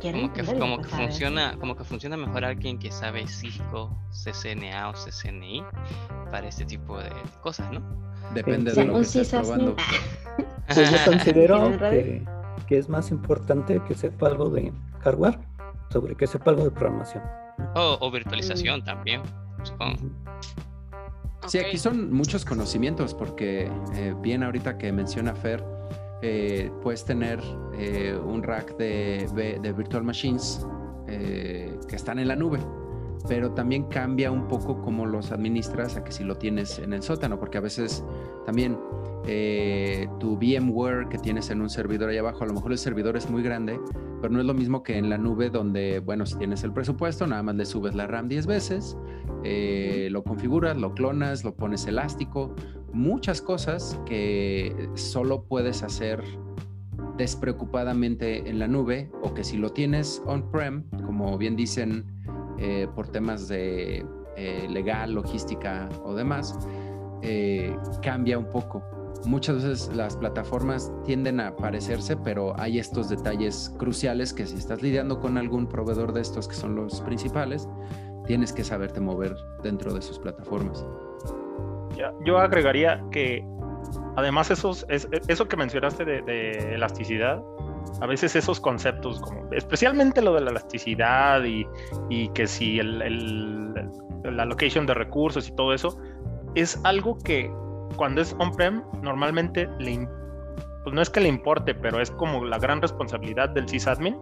Como 0.01 0.33
que, 0.33 0.45
como 0.45 0.79
que 0.79 0.89
funciona, 0.89 1.57
como 1.59 1.77
que 1.77 1.85
funciona 1.85 2.17
mejor 2.17 2.45
alguien 2.45 2.79
que 2.79 2.91
sabe 2.91 3.27
Cisco, 3.27 3.91
CCNA 4.11 4.89
o 4.89 4.93
CCNI 4.93 5.63
para 6.31 6.49
este 6.49 6.65
tipo 6.65 6.99
de 6.99 7.11
cosas, 7.41 7.71
¿no? 7.73 7.83
Depende 8.33 8.73
de 8.73 8.85
lo 8.85 8.95
que 8.95 9.01
estés 9.01 9.29
probando. 9.29 9.77
Pues 10.73 10.91
yo 10.91 10.97
considero 11.05 11.79
que, 11.79 12.25
que, 12.67 12.79
es 12.79 12.89
más 12.89 13.11
importante 13.11 13.83
que 13.87 13.95
sepa 13.95 14.29
algo 14.29 14.49
de 14.49 14.73
hardware 15.01 15.39
sobre 15.91 16.15
que 16.15 16.27
sepa 16.27 16.53
algo 16.53 16.65
de 16.65 16.71
programación. 16.71 17.23
o 17.75 18.11
virtualización 18.11 18.81
mm. 18.81 18.85
también, 18.85 19.23
supongo. 19.65 19.99
Sí, 21.49 21.59
aquí 21.59 21.77
son 21.77 22.13
muchos 22.13 22.45
conocimientos 22.45 23.15
porque 23.15 23.71
eh, 23.95 24.15
bien 24.21 24.43
ahorita 24.43 24.79
que 24.79 24.93
menciona 24.93 25.35
Fer, 25.35 25.65
eh, 26.23 26.71
puedes 26.83 27.05
tener 27.05 27.41
eh, 27.77 28.17
un 28.25 28.43
rack 28.43 28.77
de, 28.77 29.59
de 29.61 29.73
virtual 29.73 30.05
machines 30.05 30.67
que 31.07 31.97
están 31.97 32.19
en 32.19 32.29
la 32.29 32.37
nube, 32.37 32.59
pero 33.29 33.53
también 33.53 33.85
cambia 33.89 34.31
un 34.31 34.49
poco 34.49 34.81
cómo 34.81 35.05
los 35.05 35.31
administras 35.31 35.95
a 35.97 36.05
que 36.05 36.11
si 36.11 36.25
lo 36.25 36.39
tienes 36.39 36.79
en 36.79 36.95
el 36.95 37.03
sótano, 37.03 37.39
porque 37.39 37.59
a 37.59 37.61
veces 37.61 38.03
también 38.47 38.79
tu 40.19 40.39
VMware 40.39 41.11
que 41.11 41.19
tienes 41.19 41.51
en 41.51 41.61
un 41.61 41.69
servidor 41.69 42.09
ahí 42.09 42.17
abajo, 42.17 42.45
a 42.45 42.47
lo 42.47 42.55
mejor 42.55 42.73
el 42.73 42.79
servidor 42.79 43.19
es 43.19 43.29
muy 43.29 43.43
grande, 43.43 43.79
pero 44.23 44.33
no 44.33 44.41
es 44.41 44.47
lo 44.47 44.55
mismo 44.55 44.85
que 44.85 44.97
en 44.97 45.11
la 45.11 45.19
nube 45.19 45.51
donde, 45.51 45.99
bueno, 45.99 46.25
si 46.27 46.37
tienes 46.39 46.63
el 46.63 46.73
presupuesto, 46.73 47.27
nada 47.27 47.43
más 47.43 47.57
le 47.57 47.67
subes 47.67 47.97
la 47.97 48.07
RAM 48.07 48.29
10 48.29 48.47
veces, 48.47 48.97
eh, 49.43 50.09
lo 50.13 50.23
configuras, 50.23 50.77
lo 50.77 50.95
clonas, 50.95 51.43
lo 51.43 51.57
pones 51.57 51.89
elástico, 51.89 52.55
muchas 52.93 53.43
cosas 53.43 54.01
que 54.07 54.89
solo 54.95 55.43
puedes 55.43 55.83
hacer 55.83 56.23
despreocupadamente 57.19 58.49
en 58.49 58.61
la 58.61 58.69
nube 58.69 59.11
o 59.23 59.35
que 59.35 59.43
si 59.43 59.57
lo 59.57 59.71
tienes 59.71 60.23
on-prem, 60.25 60.85
como 61.05 61.37
bien 61.37 61.57
dicen 61.57 62.05
eh, 62.59 62.87
por 62.95 63.09
temas 63.09 63.49
de 63.49 64.07
eh, 64.37 64.69
legal, 64.71 65.15
logística 65.15 65.89
o 66.05 66.15
demás, 66.15 66.57
cambia 68.03 68.39
un 68.39 68.51
poco 68.51 68.83
muchas 69.27 69.57
veces 69.57 69.95
las 69.95 70.17
plataformas 70.17 70.93
tienden 71.05 71.41
a 71.41 71.55
parecerse, 71.57 72.17
pero 72.17 72.59
hay 72.59 72.79
estos 72.79 73.09
detalles 73.09 73.75
cruciales 73.79 74.33
que 74.33 74.47
si 74.47 74.57
estás 74.57 74.83
lidiando 74.83 75.21
con 75.21 75.39
algún 75.39 75.67
proveedor 75.67 76.13
de 76.13 76.21
estos 76.21 76.49
que 76.49 76.55
son 76.55 76.75
los 76.75 77.01
principales, 77.03 77.69
tienes 78.27 78.53
que 78.53 78.65
saberte 78.65 79.01
mover 79.01 79.35
dentro 79.63 79.93
de 79.93 80.03
sus 80.03 80.19
plataformas. 80.19 80.85
Yo 82.25 82.39
agregaría 82.39 83.03
que 83.11 83.45
además 84.17 84.51
esos, 84.51 84.87
eso 84.89 85.49
que 85.49 85.57
mencionaste 85.57 86.05
de, 86.05 86.75
elasticidad, 86.75 87.43
a 88.01 88.07
veces 88.07 88.35
esos 88.37 88.61
conceptos, 88.61 89.21
como 89.21 89.49
especialmente 89.53 90.23
lo 90.23 90.35
de 90.35 90.41
la 90.41 90.51
elasticidad 90.51 91.43
y, 91.45 92.29
que 92.31 92.47
si 92.47 92.79
el, 92.79 93.75
la 94.25 94.45
location 94.45 94.87
de 94.87 94.95
recursos 94.95 95.49
y 95.49 95.53
todo 95.53 95.75
eso, 95.75 95.99
es 96.55 96.81
algo 96.85 97.19
que 97.19 97.51
cuando 97.93 98.21
es 98.21 98.35
on-prem, 98.39 98.83
normalmente 99.03 99.69
le, 99.79 100.09
pues 100.83 100.95
no 100.95 101.03
es 101.03 101.11
que 101.11 101.21
le 101.21 101.29
importe, 101.29 101.75
pero 101.75 102.01
es 102.01 102.11
como 102.11 102.45
la 102.45 102.59
gran 102.59 102.81
responsabilidad 102.81 103.51
del 103.51 103.69
sysadmin. 103.69 104.17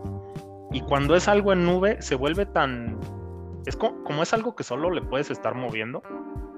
Y 0.73 0.81
cuando 0.83 1.17
es 1.17 1.29
algo 1.29 1.53
en 1.53 1.65
nube, 1.65 2.01
se 2.01 2.15
vuelve 2.15 2.47
tan. 2.47 2.99
Es 3.67 3.77
como, 3.77 4.03
como 4.05 4.23
es 4.23 4.33
algo 4.33 4.55
que 4.55 4.63
solo 4.63 4.91
le 4.91 5.03
puedes 5.03 5.31
estar 5.31 5.55
moviendo, 5.55 6.03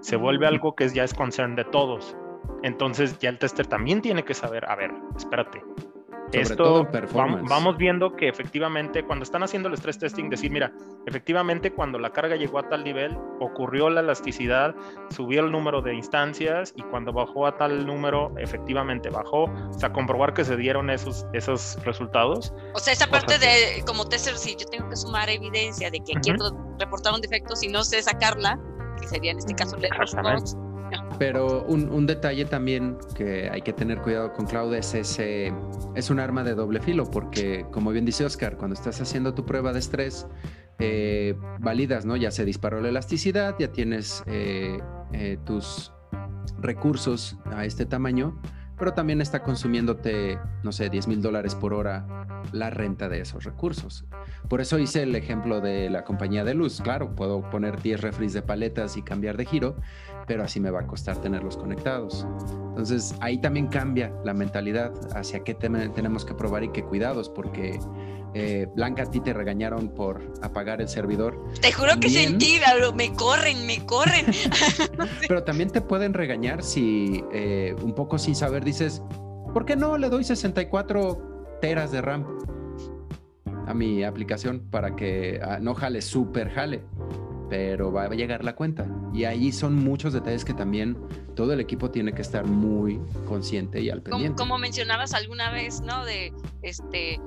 se 0.00 0.16
vuelve 0.16 0.46
algo 0.46 0.74
que 0.74 0.88
ya 0.88 1.04
es 1.04 1.14
concern 1.14 1.56
de 1.56 1.64
todos. 1.64 2.16
Entonces 2.62 3.18
ya 3.18 3.30
el 3.30 3.38
tester 3.38 3.66
también 3.66 4.02
tiene 4.02 4.24
que 4.24 4.34
saber, 4.34 4.68
a 4.68 4.76
ver, 4.76 4.92
espérate, 5.16 5.62
esto 6.32 6.88
vamos, 7.12 7.76
viendo 7.76 8.16
que 8.16 8.28
efectivamente 8.28 9.04
cuando 9.04 9.22
están 9.22 9.42
haciendo 9.42 9.68
el 9.68 9.74
stress 9.74 9.98
testing, 9.98 10.30
decir, 10.30 10.50
mira, 10.50 10.72
efectivamente 11.06 11.72
cuando 11.72 11.98
la 11.98 12.10
carga 12.10 12.36
llegó 12.36 12.58
a 12.58 12.68
tal 12.68 12.84
nivel, 12.84 13.16
ocurrió 13.40 13.90
la 13.90 14.00
elasticidad, 14.00 14.74
subió 15.10 15.40
el 15.44 15.52
número 15.52 15.82
de 15.82 15.94
instancias 15.94 16.72
y 16.76 16.82
cuando 16.82 17.12
bajó 17.12 17.46
a 17.46 17.56
tal 17.56 17.86
número, 17.86 18.32
efectivamente 18.38 19.10
bajó. 19.10 19.44
O 19.44 19.78
sea, 19.78 19.92
comprobar 19.92 20.34
que 20.34 20.44
se 20.44 20.56
dieron 20.56 20.90
esos, 20.90 21.26
esos 21.32 21.78
resultados. 21.84 22.52
O 22.74 22.78
sea, 22.78 22.92
esa 22.92 23.06
parte 23.06 23.38
de, 23.38 23.82
como 23.86 24.08
tester, 24.08 24.36
si 24.36 24.56
yo 24.56 24.66
tengo 24.66 24.88
que 24.88 24.96
sumar 24.96 25.28
evidencia 25.28 25.90
de 25.90 25.98
que 26.00 26.14
quiero 26.22 26.50
reportar 26.78 27.14
un 27.14 27.20
defecto, 27.20 27.56
si 27.56 27.68
no 27.68 27.84
sé 27.84 28.02
sacarla, 28.02 28.58
que 29.00 29.06
sería 29.08 29.32
en 29.32 29.38
este 29.38 29.54
caso 29.54 29.76
el 29.76 29.88
pero 31.18 31.64
un, 31.64 32.06
detalle 32.06 32.44
también 32.44 32.96
que 33.14 33.48
hay 33.50 33.62
que 33.62 33.72
tener 33.72 33.98
cuidado 33.98 34.32
con 34.32 34.46
cloud 34.46 34.74
es 34.74 34.94
ese, 34.94 35.52
es 35.94 36.10
un 36.10 36.20
arma 36.20 36.42
de 36.42 36.54
doble 36.54 36.80
filo, 36.80 37.10
porque 37.10 37.66
como 37.70 37.90
bien 37.90 38.04
dice 38.04 38.24
Oscar, 38.24 38.56
cuando 38.56 38.74
estás 38.74 39.00
haciendo 39.00 39.34
tu 39.34 39.44
prueba 39.46 39.72
de 39.72 39.78
estrés, 39.78 40.26
eh, 40.78 41.34
validas, 41.60 42.04
¿no? 42.04 42.16
Ya 42.16 42.30
se 42.30 42.44
disparó 42.44 42.80
la 42.80 42.88
elasticidad, 42.88 43.54
ya 43.58 43.68
tienes 43.68 44.24
eh, 44.26 44.80
eh, 45.12 45.38
tus 45.44 45.92
recursos 46.60 47.38
a 47.46 47.64
este 47.64 47.86
tamaño, 47.86 48.40
pero 48.78 48.92
también 48.92 49.20
está 49.20 49.42
consumiéndote, 49.42 50.38
no 50.64 50.72
sé, 50.72 50.90
10 50.90 51.06
mil 51.08 51.22
dólares 51.22 51.54
por 51.54 51.72
hora 51.72 52.26
la 52.50 52.70
renta 52.70 53.08
de 53.08 53.20
esos 53.20 53.44
recursos. 53.44 54.04
Por 54.48 54.60
eso 54.60 54.78
hice 54.78 55.02
el 55.04 55.14
ejemplo 55.14 55.60
de 55.60 55.88
la 55.88 56.04
compañía 56.04 56.42
de 56.44 56.54
luz. 56.54 56.80
Claro, 56.82 57.14
puedo 57.14 57.48
poner 57.48 57.80
10 57.80 58.00
refris 58.00 58.32
de 58.32 58.42
paletas 58.42 58.96
y 58.96 59.02
cambiar 59.02 59.36
de 59.36 59.46
giro, 59.46 59.76
pero 60.26 60.44
así 60.44 60.60
me 60.60 60.70
va 60.70 60.80
a 60.80 60.86
costar 60.86 61.16
tenerlos 61.18 61.56
conectados. 61.56 62.26
Entonces 62.68 63.14
ahí 63.20 63.38
también 63.38 63.68
cambia 63.68 64.12
la 64.24 64.32
mentalidad 64.32 64.92
hacia 65.16 65.44
qué 65.44 65.54
tenemos 65.54 66.24
que 66.24 66.34
probar 66.34 66.64
y 66.64 66.68
qué 66.70 66.84
cuidados, 66.84 67.28
porque 67.28 67.78
eh, 68.34 68.66
Blanca, 68.74 69.02
a 69.02 69.06
ti 69.06 69.20
te 69.20 69.34
regañaron 69.34 69.88
por 69.88 70.22
apagar 70.40 70.80
el 70.80 70.88
servidor. 70.88 71.38
Te 71.60 71.70
juro 71.70 71.98
que 72.00 72.08
sentí, 72.08 72.58
me 72.94 73.12
corren, 73.12 73.66
me 73.66 73.84
corren. 73.84 74.26
pero 75.28 75.44
también 75.44 75.70
te 75.70 75.80
pueden 75.80 76.14
regañar 76.14 76.62
si 76.62 77.22
eh, 77.32 77.74
un 77.82 77.94
poco 77.94 78.18
sin 78.18 78.34
saber 78.34 78.64
dices, 78.64 79.02
¿por 79.52 79.66
qué 79.66 79.76
no 79.76 79.98
le 79.98 80.08
doy 80.08 80.24
64 80.24 81.58
teras 81.60 81.92
de 81.92 82.00
RAM 82.00 82.26
a 83.66 83.74
mi 83.74 84.02
aplicación 84.02 84.60
para 84.70 84.96
que 84.96 85.38
ah, 85.42 85.58
no 85.60 85.74
jale, 85.74 86.00
super 86.00 86.50
jale? 86.50 86.82
Pero 87.52 87.92
va 87.92 88.04
a 88.04 88.08
llegar 88.08 88.42
la 88.44 88.56
cuenta. 88.56 88.86
Y 89.12 89.24
ahí 89.24 89.52
son 89.52 89.74
muchos 89.74 90.14
detalles 90.14 90.42
que 90.42 90.54
también 90.54 90.96
todo 91.36 91.52
el 91.52 91.60
equipo 91.60 91.90
tiene 91.90 92.14
que 92.14 92.22
estar 92.22 92.46
muy 92.46 92.98
consciente 93.26 93.82
y 93.82 93.90
al 93.90 94.00
pendiente. 94.00 94.38
Como, 94.38 94.56
mencionabas 94.56 95.12
alguna 95.12 95.52
vez, 95.52 95.82
¿no? 95.82 96.02
De 96.06 96.32
este, 96.62 97.20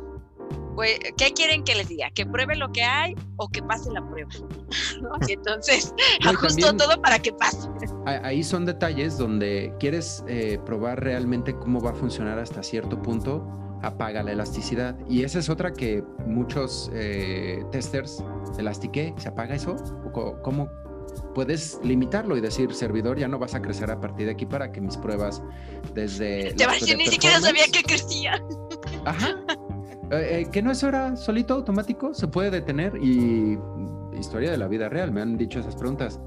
pues, 0.73 0.97
¿qué 1.15 1.31
quieren 1.33 1.63
que 1.63 1.75
les 1.75 1.89
diga? 1.89 2.09
¿Que 2.09 2.25
pruebe 2.25 2.55
lo 2.55 2.71
que 2.71 2.81
hay 2.81 3.13
o 3.35 3.49
que 3.49 3.61
pase 3.61 3.91
la 3.91 4.01
prueba? 4.03 4.31
entonces, 5.29 5.93
ajusto 6.25 6.75
todo 6.75 6.99
para 7.03 7.19
que 7.19 7.31
pase. 7.31 7.69
Ahí 8.07 8.43
son 8.43 8.65
detalles 8.65 9.19
donde 9.19 9.75
quieres 9.79 10.23
eh, 10.27 10.59
probar 10.65 11.03
realmente 11.03 11.55
cómo 11.55 11.81
va 11.81 11.91
a 11.91 11.93
funcionar 11.93 12.39
hasta 12.39 12.63
cierto 12.63 12.99
punto 12.99 13.45
apaga 13.85 14.23
la 14.23 14.31
elasticidad. 14.31 14.97
Y 15.07 15.23
esa 15.23 15.39
es 15.39 15.49
otra 15.49 15.71
que 15.71 16.03
muchos 16.25 16.91
eh, 16.93 17.63
testers, 17.71 18.23
elastiqué, 18.57 19.13
¿se 19.17 19.29
apaga 19.29 19.55
eso? 19.55 19.75
¿Cómo 20.11 20.69
puedes 21.33 21.79
limitarlo 21.83 22.35
y 22.35 22.41
decir, 22.41 22.73
servidor, 22.73 23.17
ya 23.17 23.27
no 23.27 23.37
vas 23.37 23.55
a 23.55 23.61
crecer 23.61 23.91
a 23.91 23.99
partir 23.99 24.25
de 24.25 24.31
aquí 24.31 24.45
para 24.45 24.71
que 24.71 24.81
mis 24.81 24.97
pruebas 24.97 25.41
desde... 25.93 26.53
Te 26.53 26.95
ni 26.95 27.07
siquiera 27.07 27.39
sabía 27.39 27.65
que 27.71 27.83
crecía. 27.83 28.41
Ajá. 29.05 29.35
Eh, 30.11 30.41
eh, 30.41 30.49
que 30.51 30.61
no 30.61 30.71
es 30.71 30.83
hora 30.83 31.15
solito 31.15 31.53
automático, 31.53 32.13
se 32.13 32.27
puede 32.27 32.51
detener 32.51 32.95
y 32.97 33.57
historia 34.17 34.51
de 34.51 34.57
la 34.57 34.67
vida 34.67 34.89
real, 34.89 35.11
me 35.11 35.21
han 35.21 35.37
dicho 35.37 35.59
esas 35.59 35.75
preguntas. 35.75 36.19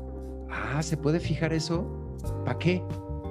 Ah, 0.51 0.83
¿se 0.83 0.97
puede 0.97 1.21
fijar 1.21 1.53
eso? 1.53 1.87
¿Para 2.45 2.59
qué? 2.59 2.83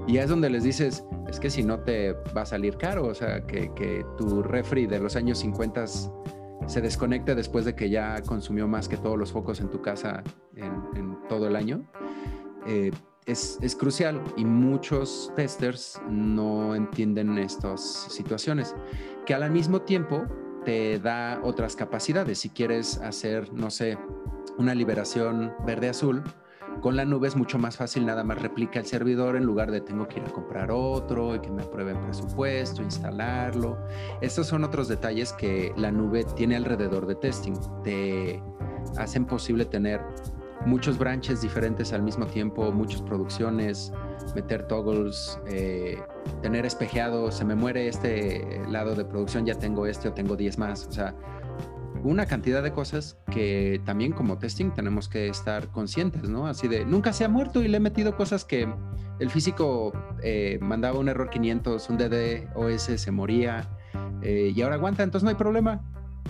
Y 0.08 0.18
es 0.18 0.30
donde 0.30 0.50
les 0.50 0.64
dices, 0.64 1.04
es 1.28 1.38
que 1.38 1.50
si 1.50 1.64
no 1.64 1.82
te 1.82 2.14
va 2.36 2.44
a 2.44 2.46
salir 2.46 2.78
caro, 2.78 3.08
o 3.08 3.14
sea, 3.14 3.46
que, 3.46 4.06
tu 4.18 4.42
refri 4.42 4.88
de 4.88 5.00
los 5.00 5.18
años 5.18 5.40
50 5.40 5.86
se 5.86 6.82
desconecte 6.82 7.36
después 7.36 7.66
de 7.66 7.76
que 7.76 7.90
ya 7.90 8.22
consumió 8.22 8.70
más 8.70 8.88
que 8.88 8.96
todos 8.96 9.18
los 9.18 9.34
focos 9.34 9.60
en 9.60 9.70
tu 9.70 9.82
casa 9.82 10.24
en, 10.56 11.18
todo 11.28 11.48
el 11.48 11.58
año, 11.58 11.86
eh, 12.66 12.92
es, 13.26 13.60
es, 13.62 13.76
crucial 13.76 14.22
y 14.38 14.46
muchos 14.46 15.34
testers 15.36 16.00
no 16.10 16.74
entienden 16.74 17.38
estas 17.38 18.08
situaciones, 18.10 18.74
que 19.26 19.34
al 19.34 19.52
mismo 19.52 19.82
tiempo 19.82 20.24
te 20.64 21.00
da 21.00 21.42
otras 21.44 21.76
capacidades. 21.76 22.40
Si 22.40 22.50
quieres 22.50 22.98
hacer, 23.00 23.52
no 23.52 23.70
sé, 23.70 23.98
una 24.58 24.74
liberación 24.74 25.54
verde-azul, 25.66 26.24
con 26.82 26.96
la 26.96 27.06
nube 27.06 27.28
es 27.28 27.36
mucho 27.36 27.58
más 27.58 27.78
fácil, 27.78 28.06
nada 28.06 28.24
más 28.24 28.42
replica 28.42 28.80
el 28.80 28.86
servidor 28.86 29.36
en 29.36 29.44
lugar 29.44 29.72
de 29.72 29.82
tengo 29.82 30.08
que 30.08 30.20
ir 30.20 30.26
a 30.26 30.32
comprar 30.32 30.72
otro 30.72 31.36
y 31.36 31.40
que 31.40 31.50
me 31.50 31.64
aprueben 31.64 32.00
presupuesto, 32.02 32.82
instalarlo. 32.82 33.78
Estos 34.22 34.48
son 34.48 34.64
otros 34.64 34.88
detalles 34.88 35.34
que 35.34 35.74
la 35.78 35.92
nube 35.92 36.26
tiene 36.36 36.56
alrededor 36.56 37.08
de 37.08 37.16
testing. 37.16 37.54
Te 37.84 38.42
hacen 38.98 39.26
posible 39.26 39.66
tener 39.66 40.02
muchos 40.66 40.98
branches 40.98 41.42
diferentes 41.42 41.94
al 41.94 42.04
mismo 42.04 42.26
tiempo, 42.26 42.72
muchas 42.72 43.02
producciones, 43.02 43.92
meter 44.36 44.68
toggles, 44.68 45.40
eh, 45.48 46.02
tener 46.42 46.66
espejeado, 46.66 47.32
se 47.32 47.46
me 47.46 47.56
muere 47.56 47.88
este 47.88 48.62
lado 48.68 48.96
de 48.96 49.06
producción, 49.06 49.46
ya 49.46 49.56
tengo 49.56 49.86
este 49.86 50.10
o 50.10 50.14
tengo 50.14 50.36
10 50.36 50.58
más. 50.58 50.88
O 50.88 50.92
sea, 50.92 51.16
una 52.04 52.26
cantidad 52.26 52.64
de 52.64 52.72
cosas 52.72 53.18
que 53.32 53.82
también 53.86 54.12
como 54.12 54.38
testing 54.38 54.72
tenemos 54.72 55.08
que 55.08 55.28
estar 55.28 55.68
conscientes, 55.70 56.30
¿no? 56.30 56.48
Así 56.48 56.68
de, 56.68 56.86
nunca 56.86 57.14
se 57.14 57.26
ha 57.26 57.30
muerto 57.30 57.62
y 57.62 57.68
le 57.68 57.78
he 57.78 57.80
metido 57.80 58.16
cosas 58.16 58.46
que 58.46 58.68
el 59.20 59.30
físico 59.30 59.94
eh, 60.24 60.60
mandaba 60.62 61.00
un 61.00 61.10
error 61.10 61.30
500, 61.30 61.90
un 61.90 61.98
DDoS 61.98 62.82
se 62.82 63.12
moría 63.12 63.68
eh, 64.22 64.52
y 64.56 64.62
ahora 64.62 64.76
aguanta, 64.76 65.04
entonces 65.04 65.24
no 65.24 65.30
hay 65.30 65.36
problema. 65.36 65.82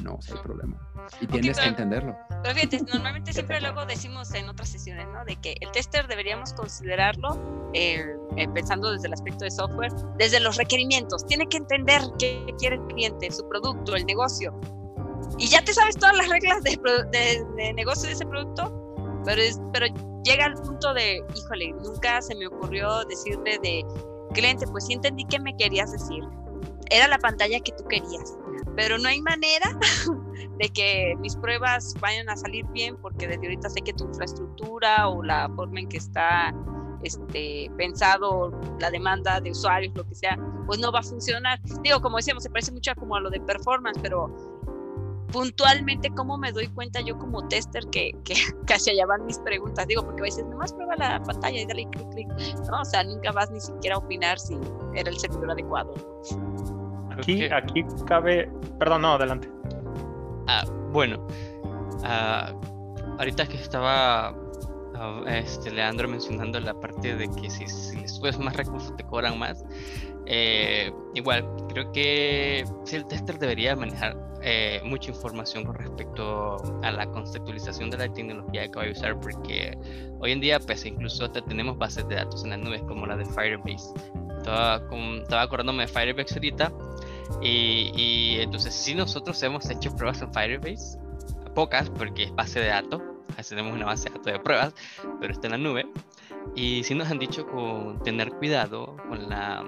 No, 0.04 0.20
sí 0.22 0.32
hay 0.36 0.42
problema. 0.44 0.78
Y 1.22 1.28
tienes 1.28 1.60
que 1.60 1.68
entenderlo. 1.68 2.16
Pero 2.44 2.54
fíjate, 2.54 2.82
normalmente 2.94 3.34
siempre 3.34 3.60
luego 3.62 3.86
decimos 3.86 4.34
en 4.34 4.48
otras 4.50 4.70
sesiones, 4.70 5.08
¿no? 5.12 5.26
De 5.26 5.38
que 5.38 5.56
el 5.62 5.72
tester 5.72 6.08
deberíamos 6.08 6.54
considerarlo, 6.54 7.72
eh, 7.74 8.06
pensando 8.54 8.92
desde 8.92 9.08
el 9.08 9.14
aspecto 9.14 9.46
de 9.46 9.52
software, 9.52 9.92
desde 10.18 10.40
los 10.40 10.58
requerimientos. 10.58 11.26
Tiene 11.26 11.48
que 11.48 11.58
entender 11.58 12.02
qué 12.20 12.54
quiere 12.60 12.76
el 12.76 12.84
cliente, 12.88 13.32
su 13.32 13.48
producto, 13.48 13.96
el 13.96 14.06
negocio 14.06 14.54
y 15.38 15.48
ya 15.48 15.64
te 15.64 15.74
sabes 15.74 15.96
todas 15.96 16.16
las 16.18 16.30
reglas 16.30 16.64
de, 16.64 17.74
negocio 17.74 18.08
de 18.08 18.14
ese 18.14 18.26
producto, 18.26 18.96
pero, 19.26 19.42
es, 19.42 19.60
pero 19.74 19.88
llega 20.24 20.46
al 20.46 20.54
punto 20.56 20.94
de, 20.94 21.24
híjole, 21.36 21.74
nunca 21.84 22.22
se 22.22 22.36
me 22.36 22.48
ocurrió 22.48 23.06
decirle 23.06 23.60
de 23.62 23.86
cliente, 24.34 24.66
pues 24.68 24.86
sí 24.86 24.94
entendí 24.94 25.26
que 25.26 25.40
me 25.40 25.56
querías 25.58 25.92
decir. 25.92 26.24
Era 26.90 27.08
la 27.08 27.18
pantalla 27.18 27.60
que 27.60 27.72
tú 27.74 27.86
querías. 27.88 28.38
pero 28.76 28.98
no 28.98 29.10
hay 29.10 29.22
manera 29.22 29.78
de 30.60 30.70
que 30.70 31.16
mis 31.20 31.36
pruebas 31.36 31.94
vayan 32.00 32.30
a 32.30 32.38
salir 32.38 32.66
bien 32.68 32.96
porque 32.98 33.28
desde 33.28 33.44
ahorita 33.44 33.70
sé 33.70 33.82
que 33.82 33.94
tu 33.94 34.06
infraestructura 34.06 35.10
o 35.10 35.24
la 35.24 35.50
forma 35.56 35.82
en 35.82 35.90
que 35.90 35.98
está 35.98 36.54
este, 37.04 37.70
pensado 37.78 38.52
la 38.80 38.90
demanda 38.90 39.40
de 39.42 39.52
usuarios, 39.52 39.94
lo 39.96 40.08
que 40.08 40.16
sea, 40.16 40.38
pues 40.66 40.80
no 40.80 40.92
va 40.92 41.00
a 41.00 41.04
funcionar. 41.04 41.60
Digo, 41.82 42.02
como 42.02 42.18
decíamos, 42.18 42.44
se 42.44 42.50
parece 42.50 42.72
mucho 42.72 42.92
como 42.96 43.16
a 43.16 43.20
lo 43.20 43.30
de 43.30 43.40
performance, 43.42 44.00
pero 44.02 44.57
puntualmente 45.32 46.10
cómo 46.12 46.38
me 46.38 46.52
doy 46.52 46.68
cuenta 46.68 47.02
yo 47.02 47.18
como 47.18 47.48
tester 47.48 47.86
que, 47.88 48.12
que 48.24 48.36
casi 48.66 48.92
allá 48.92 49.06
van 49.06 49.26
mis 49.26 49.40
preguntas. 49.40 49.88
Digo, 49.88 50.04
porque 50.04 50.22
a 50.22 50.24
veces 50.24 50.46
nomás 50.46 50.74
prueba 50.74 50.96
la 50.96 51.22
pantalla 51.24 51.60
y 51.60 51.66
dale 51.66 51.88
clic, 51.92 52.10
clic, 52.12 52.28
¿no? 52.70 52.82
O 52.82 52.86
sea, 52.86 53.04
nunca 53.04 53.32
vas 53.32 53.52
ni 53.52 53.60
siquiera 53.60 53.96
a 53.96 54.00
opinar 54.00 54.40
si 54.40 54.58
era 54.96 55.10
el 55.10 55.18
servidor 55.18 55.52
adecuado. 55.52 55.94
Aquí, 57.18 57.46
aquí 57.46 57.86
cabe, 58.06 58.50
perdón, 58.80 59.02
no, 59.02 59.14
adelante. 59.14 59.50
Ah, 60.48 60.64
bueno, 60.92 61.28
ah, 62.04 62.54
ahorita 63.18 63.48
que 63.48 63.58
estaba 63.58 64.30
ah, 64.96 65.24
este, 65.28 65.72
Leandro 65.72 66.08
mencionando 66.08 66.60
la 66.60 66.80
parte 66.80 67.16
de 67.16 67.28
que 67.30 67.50
si, 67.50 67.68
si 67.68 68.00
les 68.00 68.16
subes 68.16 68.38
más 68.40 68.56
recursos 68.56 68.96
te 68.96 69.04
cobran 69.04 69.38
más. 69.38 69.66
Eh, 70.28 70.92
igual, 71.16 71.46
creo 71.70 71.92
que 71.92 72.66
si 72.84 72.98
el 72.98 73.06
tester 73.08 73.40
debería 73.40 73.76
manejar 73.76 74.27
eh, 74.42 74.82
mucha 74.84 75.12
información 75.12 75.66
con 75.66 75.76
respecto 75.76 76.58
a 76.84 76.92
la 76.92 77.08
conceptualización 77.08 77.90
de 77.90 77.98
la 77.98 78.14
tecnología 78.14 78.68
que 78.70 78.80
va 78.80 78.86
a 78.86 78.92
usar, 78.92 79.20
porque 79.20 79.78
hoy 80.20 80.32
en 80.32 80.40
día, 80.40 80.60
pues 80.60 80.86
incluso 80.86 81.30
tenemos 81.32 81.78
bases 81.78 82.08
de 82.08 82.16
datos 82.16 82.44
en 82.44 82.52
las 82.52 82.60
nubes 82.60 82.82
como 82.84 83.06
la 83.06 83.18
de 83.18 83.26
Firebase. 83.26 83.94
Estaba, 84.38 84.82
estaba 85.22 85.42
acordándome 85.42 85.86
de 85.86 85.88
Firebase 85.88 86.36
ahorita 86.36 86.72
y, 87.42 88.38
entonces 88.40 88.74
si 88.74 88.96
nosotros 88.96 89.42
hemos 89.44 89.70
hecho 89.70 89.96
pruebas 89.96 90.22
en 90.22 90.34
Firebase, 90.34 91.00
pocas 91.56 91.90
porque 91.90 92.24
es 92.24 92.36
base 92.36 92.60
de 92.60 92.68
datos, 92.68 93.02
tenemos 93.50 93.74
una 93.74 93.86
base 93.86 94.06
de 94.06 94.18
datos 94.18 94.34
de 94.34 94.40
pruebas, 94.40 94.74
pero 95.20 95.34
está 95.34 95.48
en 95.48 95.52
la 95.52 95.58
nube. 95.58 95.86
Y 96.56 96.84
si 96.84 96.96
nos 96.96 97.10
han 97.10 97.20
dicho 97.20 97.46
con 97.48 98.02
tener 98.04 98.32
cuidado 98.32 98.96
con, 99.10 99.30
la, 99.30 99.64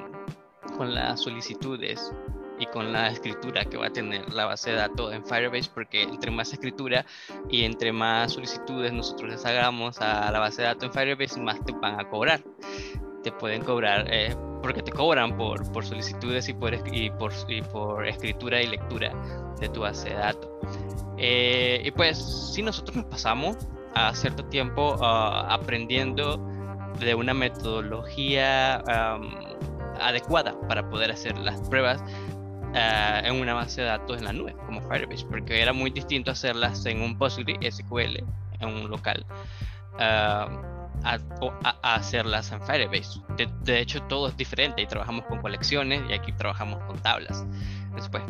con 0.78 0.93
las 0.93 1.20
solicitudes 1.22 2.11
y 2.60 2.66
con 2.68 2.91
la 2.91 3.10
escritura 3.10 3.64
que 3.66 3.78
va 3.78 3.88
a 3.88 3.89
tener 3.89 4.32
la 4.34 4.45
base 4.45 4.72
de 4.72 4.76
datos 4.76 5.14
en 5.14 5.26
Firebase, 5.26 5.70
porque 5.74 6.03
entre 6.03 6.30
más 6.30 6.51
escritura 6.51 7.05
y 7.49 7.64
entre 7.64 7.91
más 7.93 8.34
solicitudes 8.34 8.91
nosotros 8.91 9.32
les 9.32 9.45
hagamos 9.45 9.99
a 10.01 10.30
la 10.32 10.39
base 10.39 10.62
de 10.62 10.68
datos 10.68 10.84
en 10.84 10.93
Firebase, 10.93 11.39
más 11.39 11.64
te 11.64 11.72
van 11.72 11.99
a 11.99 12.07
cobrar. 12.10 12.41
Te 13.24 13.32
pueden 13.32 13.64
cobrar 13.64 14.05
eh, 14.10 14.36
porque 14.62 14.82
te 14.82 14.91
cobran 14.91 15.38
por, 15.38 15.72
por 15.72 15.86
solicitudes 15.86 16.49
y 16.49 16.53
por, 16.53 16.74
y, 16.93 17.10
por, 17.12 17.32
y 17.47 17.62
por 17.62 18.05
escritura 18.07 18.62
y 18.62 18.68
lectura 18.68 19.14
de 19.60 19.70
tu 19.70 19.82
base 19.82 20.10
de 20.10 20.16
datos. 20.16 20.49
Eh, 21.18 21.82
y 21.84 21.91
pues 21.91 22.18
si 22.53 22.62
nosotros 22.62 22.97
nos 22.97 23.05
pasamos 23.05 23.57
a 23.95 24.14
cierto 24.14 24.45
tiempo 24.45 24.95
ah, 25.01 25.47
aprendiendo 25.49 26.38
de 26.99 27.16
una 27.16 27.34
metodología 27.34 28.84
adecuada 30.01 30.60
para 30.68 30.89
poder 30.89 31.12
hacer 31.12 31.38
las 31.38 31.60
pruebas 31.70 32.03
ah, 32.76 33.22
en 33.24 33.36
una 33.36 33.53
base 33.53 33.82
de 33.82 33.88
datos 33.88 34.17
en 34.17 34.26
la 34.26 34.34
nube, 34.34 34.55
como 34.65 34.82
Firebase, 34.82 35.26
porque 35.26 35.61
era 35.61 35.74
muy 35.74 35.89
distinto 35.91 36.32
hacerlas 36.32 36.86
en 36.86 37.01
un 37.01 37.17
PostgreSQL, 37.17 38.24
en 38.59 38.67
un 38.67 38.89
local. 38.89 39.26
Ah, 39.99 40.47
a, 41.03 41.95
hacerlas 41.95 42.51
en 42.51 42.61
Firebase. 42.61 43.22
De, 43.63 43.80
hecho, 43.80 44.01
todo 44.03 44.28
es 44.28 44.38
diferente 44.38 44.82
y 44.82 44.88
trabajamos 44.88 45.26
con 45.26 45.41
colecciones 45.41 46.01
y 46.09 46.13
aquí 46.13 46.32
trabajamos 46.34 46.84
con 46.86 46.99
tablas. 46.99 47.45
Después, 47.95 48.24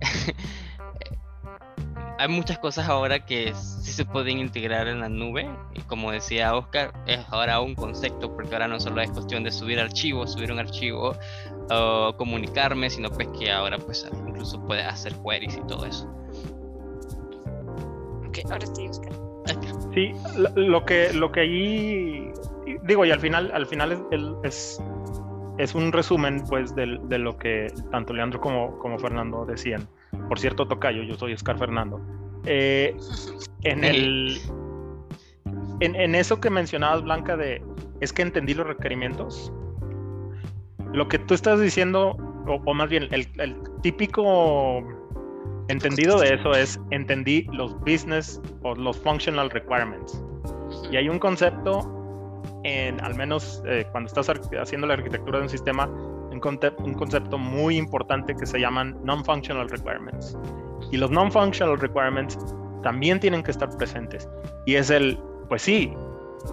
hay 2.22 2.28
muchas 2.28 2.56
cosas 2.60 2.88
ahora 2.88 3.26
que 3.26 3.52
sí 3.52 3.90
se 3.90 4.04
pueden 4.04 4.38
integrar 4.38 4.86
en 4.86 5.00
la 5.00 5.08
nube 5.08 5.50
y 5.74 5.80
como 5.80 6.12
decía 6.12 6.54
Oscar, 6.54 6.92
es 7.08 7.18
ahora 7.30 7.60
un 7.60 7.74
concepto 7.74 8.32
porque 8.32 8.54
ahora 8.54 8.68
no 8.68 8.78
solo 8.78 9.00
es 9.00 9.10
cuestión 9.10 9.42
de 9.42 9.50
subir 9.50 9.80
archivos, 9.80 10.34
subir 10.34 10.52
un 10.52 10.60
archivo 10.60 11.16
o 11.68 12.14
comunicarme, 12.16 12.90
sino 12.90 13.10
pues 13.10 13.26
que 13.36 13.50
ahora 13.50 13.76
pues 13.76 14.08
incluso 14.28 14.64
puedes 14.64 14.86
hacer 14.86 15.14
queries 15.28 15.56
y 15.56 15.66
todo 15.66 15.84
eso. 15.84 16.06
Ok, 18.28 18.38
ahora 18.52 18.66
sí, 18.72 18.86
Oscar. 18.86 19.12
Sí, 19.92 20.12
lo 20.54 20.84
que, 20.84 21.12
lo 21.12 21.32
que 21.32 21.40
ahí 21.40 22.32
digo, 22.84 23.04
y 23.04 23.10
al 23.10 23.18
final, 23.18 23.50
al 23.52 23.66
final 23.66 24.06
es, 24.44 24.80
es, 25.58 25.74
un 25.74 25.90
resumen 25.90 26.44
pues 26.48 26.72
de, 26.76 26.86
lo 26.86 27.36
que 27.36 27.66
tanto 27.90 28.12
Leandro 28.12 28.40
como, 28.40 28.78
como 28.78 28.96
Fernando 28.96 29.44
decían. 29.44 29.88
Por 30.28 30.38
cierto, 30.38 30.66
Tocayo, 30.66 31.02
yo 31.02 31.14
soy 31.16 31.32
Oscar 31.32 31.58
Fernando. 31.58 32.00
Eh, 32.44 32.96
en 33.62 33.84
el 33.84 34.40
en, 35.80 36.14
eso 36.14 36.40
que 36.40 36.50
mencionabas, 36.50 37.02
Blanca, 37.02 37.36
de 37.36 37.62
es 38.00 38.12
que 38.12 38.22
entendí 38.22 38.54
los 38.54 38.66
requerimientos. 38.66 39.52
Lo 40.92 41.08
que 41.08 41.18
tú 41.18 41.34
estás 41.34 41.60
diciendo, 41.60 42.16
o, 42.46 42.74
más 42.74 42.88
bien, 42.88 43.08
el, 43.10 43.26
el 43.38 43.56
típico 43.82 44.82
Entendido 45.68 46.18
de 46.18 46.34
eso 46.34 46.52
es, 46.52 46.78
entendí 46.90 47.46
los 47.52 47.78
business 47.80 48.40
o 48.62 48.74
los 48.74 48.98
functional 48.98 49.48
requirements. 49.50 50.22
Y 50.90 50.96
hay 50.96 51.08
un 51.08 51.18
concepto, 51.18 52.42
en, 52.64 53.00
al 53.02 53.14
menos 53.14 53.62
eh, 53.66 53.86
cuando 53.92 54.08
estás 54.08 54.28
haciendo 54.60 54.86
la 54.86 54.94
arquitectura 54.94 55.38
de 55.38 55.44
un 55.44 55.48
sistema, 55.48 55.88
un, 56.48 56.94
concepto 56.94 57.38
muy 57.38 57.76
importante 57.76 58.34
que 58.34 58.46
se 58.46 58.58
llaman 58.58 58.96
non-functional 59.04 59.68
requirements. 59.68 60.36
Y 60.90 60.96
los 60.96 61.10
non-functional 61.10 61.78
requirements 61.78 62.38
también 62.82 63.20
tienen 63.20 63.42
que 63.42 63.50
estar 63.50 63.68
presentes. 63.76 64.28
Y 64.66 64.74
es 64.74 64.90
el, 64.90 65.18
pues 65.48 65.62
sí, 65.62 65.92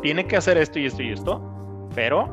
tiene 0.02 0.26
que 0.26 0.38
hacer 0.38 0.58
esto 0.58 0.80
y 0.80 0.86
esto 0.86 1.02
y 1.02 1.12
esto, 1.12 1.90
pero 1.96 2.30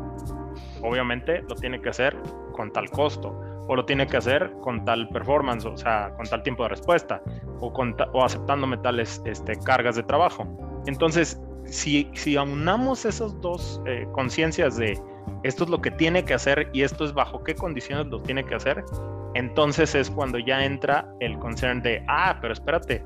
obviamente 0.82 1.42
lo 1.48 1.54
tiene 1.54 1.80
que 1.80 1.88
hacer 1.88 2.16
con 2.52 2.72
tal 2.72 2.90
costo 2.90 3.38
o 3.68 3.74
lo 3.74 3.84
tiene 3.84 4.06
que 4.06 4.16
hacer 4.16 4.52
con 4.60 4.84
tal 4.84 5.08
performance, 5.08 5.64
o 5.64 5.76
sea, 5.76 6.12
con 6.16 6.26
tal 6.26 6.42
tiempo 6.42 6.62
de 6.62 6.70
respuesta, 6.70 7.20
o, 7.60 7.72
con 7.72 7.96
o 8.12 8.24
aceptándome 8.24 8.76
tales 8.78 9.20
este, 9.24 9.58
cargas 9.58 9.96
de 9.96 10.04
trabajo. 10.04 10.46
Entonces, 10.86 11.40
si, 11.64 12.08
si 12.14 12.36
aunamos 12.36 13.04
esas 13.04 13.40
dos 13.40 13.82
eh, 13.86 14.06
conciencias 14.12 14.76
de 14.76 14.96
esto 15.46 15.64
es 15.64 15.70
lo 15.70 15.80
que 15.80 15.90
tiene 15.90 16.24
que 16.24 16.34
hacer 16.34 16.68
y 16.72 16.82
esto 16.82 17.04
es 17.04 17.12
bajo 17.12 17.44
qué 17.44 17.54
condiciones 17.54 18.06
lo 18.06 18.20
tiene 18.20 18.44
que 18.44 18.54
hacer, 18.54 18.84
entonces 19.34 19.94
es 19.94 20.10
cuando 20.10 20.38
ya 20.38 20.64
entra 20.64 21.08
el 21.20 21.38
concern 21.38 21.82
de, 21.82 22.04
ah, 22.08 22.38
pero 22.40 22.52
espérate, 22.52 23.04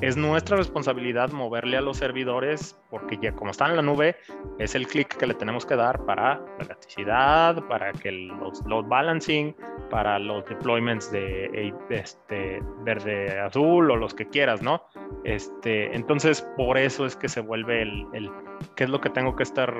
es 0.00 0.16
nuestra 0.16 0.56
responsabilidad 0.56 1.30
moverle 1.30 1.76
a 1.76 1.80
los 1.80 1.98
servidores 1.98 2.78
porque 2.90 3.18
ya 3.20 3.32
como 3.32 3.50
están 3.50 3.70
en 3.70 3.76
la 3.76 3.82
nube 3.82 4.16
es 4.58 4.74
el 4.74 4.86
clic 4.86 5.16
que 5.16 5.26
le 5.26 5.34
tenemos 5.34 5.64
que 5.66 5.76
dar 5.76 6.04
para 6.04 6.40
la 6.58 6.64
elasticidad, 6.64 7.66
para 7.68 7.92
que 7.92 8.12
los 8.12 8.64
load 8.66 8.86
balancing, 8.86 9.54
para 9.90 10.18
los 10.18 10.44
deployments 10.46 11.10
de, 11.12 11.72
este, 11.90 12.60
verde 12.84 13.40
azul 13.40 13.90
o 13.90 13.96
los 13.96 14.14
que 14.14 14.26
quieras, 14.26 14.62
¿no? 14.62 14.82
Este, 15.24 15.94
entonces 15.94 16.46
por 16.56 16.78
eso 16.78 17.06
es 17.06 17.16
que 17.16 17.28
se 17.28 17.40
vuelve 17.40 17.82
el, 17.82 18.06
el 18.12 18.30
qué 18.76 18.84
es 18.84 18.90
lo 18.90 19.00
que 19.00 19.10
tengo 19.10 19.34
que 19.36 19.42
estar 19.42 19.74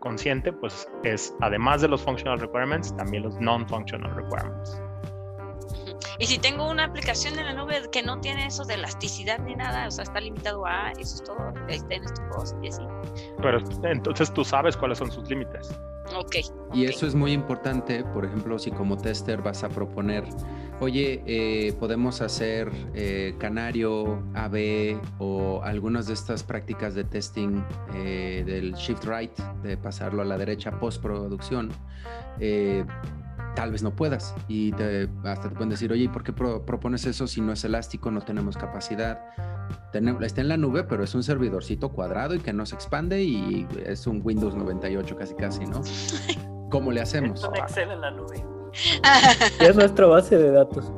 consciente, 0.00 0.52
pues 0.52 0.88
es 1.04 1.34
además 1.40 1.80
de 1.82 1.88
los 1.88 2.02
functional 2.02 2.38
requirements, 2.38 2.94
también 2.96 3.22
los 3.24 3.38
non-functional 3.40 4.14
requirements. 4.14 4.80
Y 6.18 6.26
si 6.26 6.38
tengo 6.38 6.68
una 6.68 6.84
aplicación 6.84 7.38
en 7.38 7.46
la 7.46 7.52
nube 7.52 7.82
que 7.92 8.02
no 8.02 8.20
tiene 8.20 8.46
eso 8.46 8.64
de 8.64 8.74
elasticidad 8.74 9.38
ni 9.38 9.54
nada, 9.54 9.86
o 9.86 9.90
sea, 9.90 10.02
está 10.02 10.20
limitado 10.20 10.66
a 10.66 10.90
eso 10.92 11.16
es 11.16 11.22
todo, 11.22 11.54
está 11.68 11.94
en 11.94 12.04
este 12.04 12.22
post 12.32 12.56
y 12.62 12.68
así. 12.68 12.82
Pero 13.40 13.60
entonces 13.84 14.32
tú 14.32 14.44
sabes 14.44 14.76
cuáles 14.76 14.98
son 14.98 15.12
sus 15.12 15.28
límites. 15.28 15.78
Ok. 16.16 16.36
Y 16.74 16.84
eso 16.84 17.06
es 17.06 17.14
muy 17.14 17.32
importante, 17.32 18.04
por 18.04 18.24
ejemplo, 18.24 18.58
si 18.58 18.70
como 18.70 18.96
tester 18.96 19.42
vas 19.42 19.64
a 19.64 19.68
proponer, 19.68 20.24
oye, 20.80 21.22
eh, 21.26 21.72
podemos 21.78 22.20
hacer 22.20 22.70
eh, 22.94 23.34
Canario, 23.38 24.22
AB 24.34 25.00
o 25.18 25.62
algunas 25.62 26.06
de 26.06 26.14
estas 26.14 26.42
prácticas 26.42 26.94
de 26.94 27.04
testing 27.04 27.62
eh, 27.94 28.42
del 28.46 28.74
shift 28.74 29.04
right, 29.04 29.36
de 29.62 29.76
pasarlo 29.76 30.22
a 30.22 30.24
la 30.24 30.36
derecha 30.36 30.78
postproducción 30.78 31.70
tal 33.58 33.72
vez 33.72 33.82
no 33.82 33.90
puedas. 33.90 34.36
Y 34.46 34.70
te, 34.72 35.08
hasta 35.24 35.48
te 35.48 35.54
pueden 35.56 35.70
decir, 35.70 35.90
oye, 35.90 36.04
¿y 36.04 36.08
por 36.08 36.22
qué 36.22 36.32
propones 36.32 37.04
eso 37.06 37.26
si 37.26 37.40
no 37.40 37.52
es 37.52 37.64
elástico, 37.64 38.08
no 38.12 38.20
tenemos 38.20 38.56
capacidad? 38.56 39.20
está 40.22 40.40
en 40.40 40.48
la 40.48 40.56
nube, 40.56 40.84
pero 40.84 41.02
es 41.02 41.12
un 41.16 41.24
servidorcito 41.24 41.88
cuadrado 41.90 42.36
y 42.36 42.38
que 42.38 42.52
no 42.52 42.64
se 42.64 42.76
expande 42.76 43.22
y 43.22 43.66
es 43.84 44.06
un 44.06 44.20
Windows 44.22 44.54
98 44.54 45.16
casi 45.16 45.34
casi, 45.34 45.66
¿no? 45.66 45.82
¿Cómo 46.70 46.92
le 46.92 47.00
hacemos? 47.00 47.42
Es 47.42 47.48
un 47.48 47.56
Excel 47.56 47.90
en 47.90 48.00
la 48.00 48.10
nube. 48.12 48.44
es 49.60 49.74
nuestra 49.74 50.06
base 50.06 50.38
de 50.38 50.52
datos. 50.52 50.92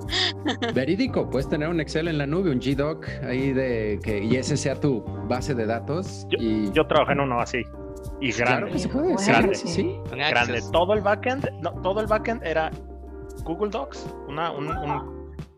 Verídico, 0.75 1.31
puedes 1.31 1.49
tener 1.49 1.69
un 1.69 1.81
Excel 1.81 2.09
en 2.09 2.19
la 2.19 2.27
nube, 2.27 2.51
un 2.51 2.61
GDoc 2.61 3.09
ahí 3.27 3.55
de 3.55 3.99
que 4.03 4.23
y 4.23 4.37
ese 4.37 4.59
sea 4.59 4.75
tu 4.79 5.03
base 5.29 5.55
de 5.55 5.65
datos. 5.65 6.27
Yo, 6.29 6.37
y... 6.39 6.71
yo 6.73 6.87
trabajé 6.87 7.13
en 7.13 7.21
uno 7.21 7.41
así 7.41 7.65
y 8.21 8.33
grande. 8.33 8.57
Claro 8.57 8.73
que 8.73 8.79
se 8.79 8.89
puede. 8.89 9.27
Grande. 9.27 9.55
Sí, 9.55 9.69
sí. 9.69 9.97
Grande. 10.11 10.63
Todo 10.73 10.95
el 10.95 11.01
backend, 11.01 11.51
no, 11.61 11.73
todo 11.83 12.01
el 12.01 12.07
backend 12.07 12.45
era 12.45 12.71
Google 13.45 13.71
Docs, 13.71 14.15
una, 14.29 14.51
un, 14.51 14.69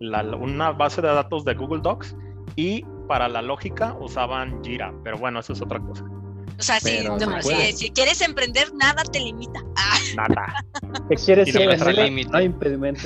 una 0.01 0.73
base 0.73 1.03
de 1.03 1.09
datos 1.09 1.45
de 1.45 1.55
Google 1.55 1.81
Docs 1.83 2.17
y 2.57 2.85
para 3.09 3.29
la 3.29 3.43
lógica 3.43 3.97
usaban 4.01 4.63
Jira, 4.63 4.93
pero 5.05 5.19
bueno, 5.19 5.41
eso 5.41 5.53
es 5.53 5.63
otra 5.63 5.81
cosa. 5.81 6.05
O 6.59 6.63
sea, 6.63 6.79
si, 6.81 6.99
si, 7.73 7.91
quieres 7.91 8.21
emprender, 8.21 8.73
nada 8.75 9.03
te 9.05 9.19
limita. 9.19 9.61
Ah. 9.77 9.99
Nada. 10.17 10.65
¿Qué 11.09 11.17
quieres 11.17 11.55
no, 11.55 12.31
no 12.31 12.39
hay 12.39 12.45
impedimento. 12.45 13.03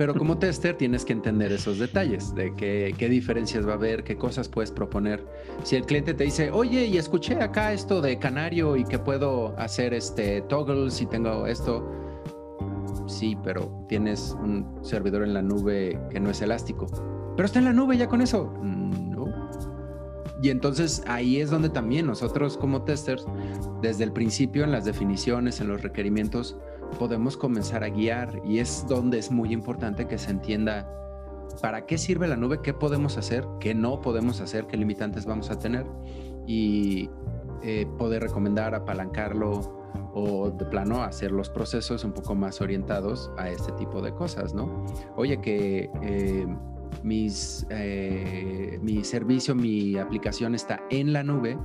Pero 0.00 0.14
como 0.14 0.38
tester 0.38 0.78
tienes 0.78 1.04
que 1.04 1.12
entender 1.12 1.52
esos 1.52 1.78
detalles 1.78 2.34
de 2.34 2.56
qué, 2.56 2.94
qué, 2.96 3.10
diferencias 3.10 3.68
va 3.68 3.72
a 3.72 3.74
haber, 3.74 4.02
qué 4.02 4.16
cosas 4.16 4.48
puedes 4.48 4.70
proponer. 4.70 5.22
Si 5.62 5.76
el 5.76 5.84
cliente 5.84 6.14
te 6.14 6.24
dice, 6.24 6.50
oye, 6.50 6.86
y 6.86 6.96
escuché 6.96 7.34
acá 7.34 7.74
esto 7.74 8.00
de 8.00 8.18
Canario 8.18 8.76
y 8.78 8.84
que 8.84 8.98
puedo 8.98 9.54
hacer 9.58 9.92
este 9.92 10.40
toggles 10.40 11.02
y 11.02 11.04
tengo 11.04 11.46
esto. 11.46 11.86
Sí, 13.08 13.36
pero 13.44 13.84
tienes 13.90 14.34
un 14.42 14.78
servidor 14.80 15.22
en 15.22 15.34
la 15.34 15.42
nube 15.42 16.00
que 16.08 16.18
no 16.18 16.30
es 16.30 16.40
elástico. 16.40 16.86
Pero 17.36 17.44
está 17.44 17.58
en 17.58 17.66
la 17.66 17.74
nube 17.74 17.98
ya 17.98 18.08
con 18.08 18.22
eso. 18.22 18.54
No. 18.62 19.26
Y 20.42 20.48
entonces 20.48 21.02
ahí 21.08 21.42
es 21.42 21.50
donde 21.50 21.68
también 21.68 22.06
nosotros 22.06 22.56
como 22.56 22.84
testers, 22.84 23.26
desde 23.82 24.04
el 24.04 24.14
principio 24.14 24.64
en 24.64 24.72
las 24.72 24.86
definiciones, 24.86 25.60
en 25.60 25.68
los 25.68 25.82
requerimientos, 25.82 26.56
podemos 26.98 27.36
comenzar 27.36 27.84
a 27.84 27.88
guiar 27.88 28.40
y 28.44 28.58
es 28.58 28.86
donde 28.88 29.18
es 29.18 29.30
muy 29.30 29.52
importante 29.52 30.06
que 30.06 30.18
se 30.18 30.30
entienda 30.30 30.88
para 31.60 31.86
qué 31.86 31.98
sirve 31.98 32.28
la 32.28 32.36
nube, 32.36 32.60
qué 32.62 32.72
podemos 32.72 33.16
hacer, 33.18 33.46
qué 33.58 33.74
no 33.74 34.00
podemos 34.00 34.40
hacer, 34.40 34.66
qué 34.66 34.76
limitantes 34.76 35.26
vamos 35.26 35.50
a 35.50 35.58
tener 35.58 35.86
y 36.46 37.10
eh, 37.62 37.86
poder 37.98 38.22
recomendar, 38.22 38.74
apalancarlo 38.74 39.80
o 40.14 40.50
de 40.50 40.64
plano 40.66 41.02
hacer 41.02 41.30
los 41.30 41.50
procesos 41.50 42.04
un 42.04 42.12
poco 42.12 42.34
más 42.34 42.60
orientados 42.60 43.30
a 43.36 43.48
este 43.50 43.72
tipo 43.72 44.00
de 44.00 44.12
cosas, 44.14 44.54
¿no? 44.54 44.86
Oye, 45.16 45.40
que 45.40 45.90
eh, 46.02 46.46
eh, 47.70 48.78
mi 48.82 49.04
servicio, 49.04 49.54
mi 49.54 49.96
aplicación 49.98 50.54
está 50.54 50.80
en 50.90 51.12
la 51.12 51.22
nube, 51.22 51.58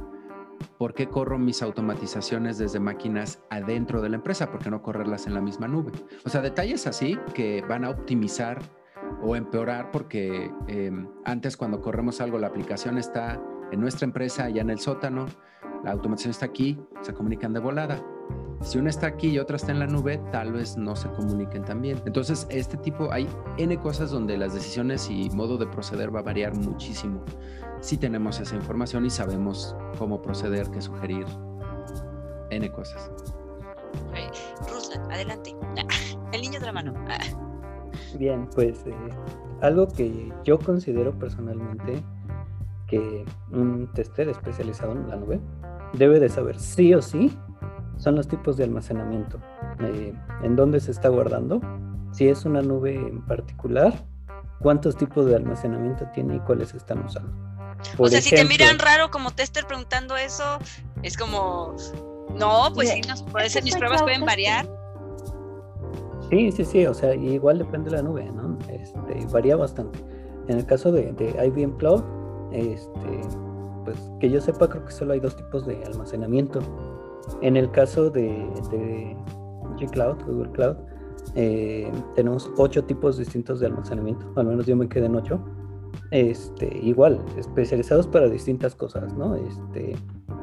¿por 0.77 0.93
qué 0.93 1.07
corro 1.07 1.37
mis 1.37 1.61
automatizaciones 1.61 2.57
desde 2.57 2.79
máquinas 2.79 3.39
adentro 3.49 4.01
de 4.01 4.09
la 4.09 4.15
empresa? 4.15 4.51
¿Por 4.51 4.61
qué 4.61 4.69
no 4.69 4.81
correrlas 4.81 5.27
en 5.27 5.33
la 5.33 5.41
misma 5.41 5.67
nube? 5.67 5.91
O 6.25 6.29
sea, 6.29 6.41
detalles 6.41 6.87
así 6.87 7.17
que 7.33 7.63
van 7.67 7.85
a 7.85 7.89
optimizar 7.89 8.59
o 9.21 9.35
empeorar 9.35 9.91
porque 9.91 10.51
em, 10.67 11.07
antes 11.23 11.57
cuando 11.57 11.81
corremos 11.81 12.21
algo 12.21 12.37
la 12.37 12.47
aplicación 12.47 12.97
está 12.97 13.41
en 13.71 13.79
nuestra 13.79 14.05
empresa, 14.05 14.49
ya 14.49 14.61
en 14.61 14.69
el 14.69 14.79
sótano, 14.79 15.25
la 15.83 15.91
automatización 15.91 16.31
está 16.31 16.45
aquí, 16.45 16.79
se 17.01 17.13
comunican 17.13 17.53
de 17.53 17.59
volada. 17.59 18.03
Si 18.61 18.77
una 18.77 18.89
está 18.89 19.07
aquí 19.07 19.29
y 19.29 19.39
otra 19.39 19.57
está 19.57 19.71
en 19.71 19.79
la 19.79 19.87
nube, 19.87 20.17
tal 20.31 20.53
vez 20.53 20.77
no 20.77 20.95
se 20.95 21.09
comuniquen 21.09 21.63
también. 21.63 22.01
Entonces, 22.05 22.47
este 22.49 22.77
tipo, 22.77 23.11
hay 23.11 23.27
N 23.57 23.77
cosas 23.79 24.09
donde 24.09 24.37
las 24.37 24.53
decisiones 24.53 25.09
y 25.09 25.29
modo 25.31 25.57
de 25.57 25.67
proceder 25.67 26.15
va 26.15 26.21
a 26.21 26.23
variar 26.23 26.55
muchísimo 26.55 27.23
si 27.81 27.97
tenemos 27.97 28.39
esa 28.39 28.55
información 28.55 29.05
y 29.05 29.09
sabemos 29.09 29.75
cómo 29.97 30.21
proceder, 30.21 30.69
qué 30.71 30.81
sugerir, 30.81 31.25
N 32.49 32.71
cosas. 32.71 33.11
Ruslan, 34.69 35.11
adelante. 35.11 35.55
El 36.31 36.41
niño 36.41 36.59
de 36.59 36.65
la 36.65 36.73
mano. 36.73 36.93
Bien, 38.19 38.47
pues 38.53 38.85
eh, 38.85 38.93
algo 39.61 39.87
que 39.87 40.31
yo 40.43 40.59
considero 40.59 41.17
personalmente 41.17 42.03
que 42.87 43.25
un 43.51 43.91
tester 43.93 44.29
especializado 44.29 44.93
en 44.93 45.09
la 45.09 45.15
nube 45.15 45.39
debe 45.93 46.19
de 46.19 46.29
saber 46.29 46.59
sí 46.59 46.93
o 46.93 47.01
sí 47.01 47.37
son 47.97 48.15
los 48.15 48.27
tipos 48.27 48.57
de 48.57 48.65
almacenamiento, 48.65 49.39
eh, 49.79 50.13
en 50.43 50.55
dónde 50.55 50.79
se 50.81 50.91
está 50.91 51.09
guardando, 51.09 51.61
si 52.11 52.27
es 52.27 52.45
una 52.45 52.61
nube 52.61 52.95
en 52.95 53.21
particular, 53.25 53.93
cuántos 54.59 54.97
tipos 54.97 55.25
de 55.25 55.35
almacenamiento 55.35 56.05
tiene 56.13 56.35
y 56.35 56.39
cuáles 56.39 56.73
están 56.73 57.05
usando 57.05 57.54
o 57.97 58.07
sea, 58.07 58.21
si 58.21 58.31
te 58.31 58.45
miran 58.45 58.79
raro 58.79 59.09
como 59.11 59.31
tester 59.31 59.65
preguntando 59.65 60.15
eso, 60.17 60.59
es 61.03 61.17
como, 61.17 61.75
no, 62.37 62.71
pues 62.73 62.89
sí, 62.89 63.01
puede 63.31 63.49
ser, 63.49 63.63
mis 63.63 63.75
pruebas 63.75 64.03
pueden 64.03 64.25
variar. 64.25 64.67
Sí, 66.29 66.51
sí, 66.51 66.65
sí, 66.65 66.85
o 66.85 66.93
sea, 66.93 67.13
igual 67.13 67.59
depende 67.59 67.89
de 67.89 67.97
la 67.97 68.01
nube, 68.01 68.25
¿no? 68.31 68.57
Este, 68.69 69.25
varía 69.31 69.55
bastante. 69.55 69.99
En 70.47 70.57
el 70.57 70.65
caso 70.65 70.91
de, 70.91 71.13
IBM 71.19 71.77
Cloud, 71.77 72.03
este, 72.51 73.21
pues 73.83 73.97
que 74.19 74.29
yo 74.29 74.41
sepa, 74.41 74.67
creo 74.67 74.85
que 74.85 74.91
solo 74.91 75.13
hay 75.13 75.19
dos 75.19 75.35
tipos 75.35 75.65
de 75.65 75.83
almacenamiento. 75.85 76.59
En 77.41 77.57
el 77.57 77.69
caso 77.71 78.09
de, 78.09 78.29
de 78.71 79.15
G-Cloud, 79.77 80.23
Google 80.25 80.51
Cloud, 80.51 80.77
eh, 81.35 81.91
tenemos 82.15 82.49
ocho 82.57 82.83
tipos 82.83 83.17
distintos 83.17 83.59
de 83.59 83.67
almacenamiento, 83.67 84.31
al 84.35 84.45
menos 84.45 84.65
yo 84.65 84.75
me 84.75 84.87
quedé 84.87 85.07
en 85.07 85.15
ocho 85.15 85.39
este, 86.11 86.77
igual, 86.81 87.21
especializados 87.37 88.07
para 88.07 88.27
distintas 88.27 88.75
cosas, 88.75 89.13
¿no? 89.13 89.35
Este, 89.35 89.95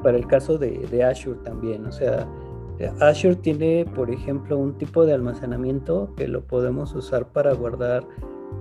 para 0.03 0.17
el 0.17 0.27
caso 0.27 0.59
de, 0.59 1.05
Azure 1.05 1.39
también, 1.45 1.87
o 1.87 1.93
sea, 1.93 2.29
Azure 3.01 3.37
tiene, 3.37 3.85
por 3.95 4.11
ejemplo, 4.11 4.59
un 4.59 4.77
tipo 4.77 5.07
de 5.07 5.13
almacenamiento 5.13 6.13
que 6.17 6.27
lo 6.27 6.45
podemos 6.45 6.95
usar 6.95 7.29
para 7.29 7.53
guardar 7.55 8.05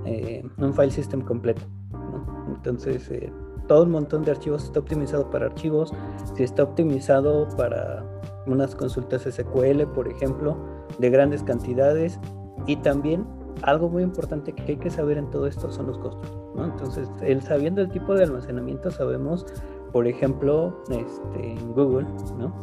eh, 0.06 0.44
un 0.58 0.74
file 0.74 0.92
system 0.92 1.22
completo, 1.22 1.62
¿no? 1.92 2.54
Entonces, 2.56 3.10
eh, 3.10 3.32
todo 3.68 3.84
un 3.84 3.92
montón 3.92 4.24
de 4.24 4.32
archivos 4.32 4.66
está 4.66 4.80
optimizado 4.80 5.30
para 5.30 5.46
archivos, 5.46 5.94
si 6.36 6.44
está 6.44 6.64
optimizado 6.64 7.48
para 7.56 8.06
unas 8.46 8.76
consultas 8.76 9.24
SQL, 9.24 9.84
por 9.94 10.08
ejemplo, 10.08 10.58
de 11.00 11.10
grandes 11.10 11.44
cantidades, 11.44 12.20
y 12.68 12.76
también 12.78 13.26
algo 13.62 13.89
muy 13.89 14.04
importante 14.04 14.54
que 14.54 14.64
hay 14.64 14.78
que 14.78 14.89
saber 14.89 15.18
en 15.18 15.30
todo 15.30 15.48
esto 15.48 15.72
son 15.72 15.88
los 15.88 15.98
costos. 15.98 16.41
Entonces, 16.58 17.10
el, 17.22 17.41
sabiendo 17.41 17.82
el 17.82 17.89
tipo 17.89 18.14
de 18.14 18.24
almacenamiento, 18.24 18.91
sabemos, 18.91 19.45
por 19.91 20.08
ejemplo, 20.08 20.84
este, 20.89 21.52
en 21.52 21.74
Google, 21.74 22.08
¿no? 22.38 22.54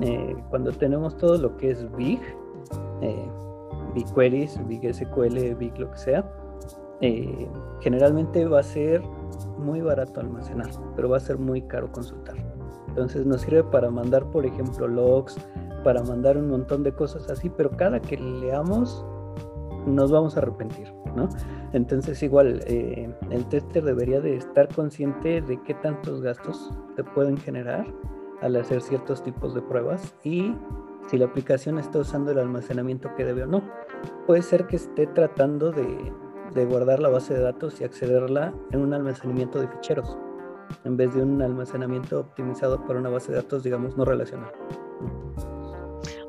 Eh, 0.00 0.36
cuando 0.50 0.72
tenemos 0.72 1.16
todo 1.16 1.38
lo 1.38 1.56
que 1.56 1.70
es 1.70 1.96
Big, 1.96 2.20
eh, 3.00 3.28
Big 3.94 4.06
Queries, 4.14 4.58
Big 4.66 4.94
SQL, 4.94 5.54
Big 5.54 5.78
lo 5.78 5.90
que 5.90 5.98
sea, 5.98 6.30
eh, 7.00 7.48
generalmente 7.80 8.44
va 8.46 8.60
a 8.60 8.62
ser 8.62 9.02
muy 9.58 9.80
barato 9.80 10.20
almacenar, 10.20 10.70
pero 10.96 11.08
va 11.08 11.16
a 11.16 11.20
ser 11.20 11.38
muy 11.38 11.62
caro 11.62 11.90
consultar. 11.90 12.36
Entonces 12.88 13.26
nos 13.26 13.42
sirve 13.42 13.62
para 13.64 13.90
mandar, 13.90 14.24
por 14.30 14.44
ejemplo, 14.44 14.88
logs, 14.88 15.36
para 15.84 16.02
mandar 16.02 16.36
un 16.36 16.48
montón 16.48 16.82
de 16.82 16.92
cosas 16.92 17.30
así, 17.30 17.48
pero 17.48 17.70
cada 17.70 18.00
que 18.00 18.16
leamos 18.16 19.04
nos 19.88 20.10
vamos 20.10 20.36
a 20.36 20.40
arrepentir, 20.40 20.92
¿no? 21.16 21.28
Entonces 21.72 22.22
igual 22.22 22.62
eh, 22.66 23.12
el 23.30 23.46
tester 23.46 23.84
debería 23.84 24.20
de 24.20 24.36
estar 24.36 24.68
consciente 24.74 25.40
de 25.40 25.60
qué 25.62 25.74
tantos 25.74 26.22
gastos 26.22 26.70
se 26.96 27.04
pueden 27.04 27.36
generar 27.36 27.86
al 28.40 28.56
hacer 28.56 28.80
ciertos 28.80 29.22
tipos 29.22 29.54
de 29.54 29.62
pruebas 29.62 30.14
y 30.22 30.54
si 31.08 31.18
la 31.18 31.26
aplicación 31.26 31.78
está 31.78 31.98
usando 31.98 32.30
el 32.30 32.38
almacenamiento 32.38 33.14
que 33.16 33.24
debe 33.24 33.44
o 33.44 33.46
no. 33.46 33.62
Puede 34.26 34.42
ser 34.42 34.66
que 34.66 34.76
esté 34.76 35.06
tratando 35.06 35.72
de, 35.72 36.12
de 36.54 36.64
guardar 36.66 37.00
la 37.00 37.08
base 37.08 37.34
de 37.34 37.40
datos 37.40 37.80
y 37.80 37.84
accederla 37.84 38.54
en 38.70 38.80
un 38.80 38.94
almacenamiento 38.94 39.60
de 39.60 39.68
ficheros 39.68 40.18
en 40.84 40.96
vez 40.96 41.14
de 41.14 41.22
un 41.22 41.40
almacenamiento 41.42 42.20
optimizado 42.20 42.84
para 42.86 42.98
una 42.98 43.08
base 43.08 43.32
de 43.32 43.38
datos, 43.38 43.62
digamos, 43.62 43.96
no 43.96 44.04
relacional. 44.04 44.52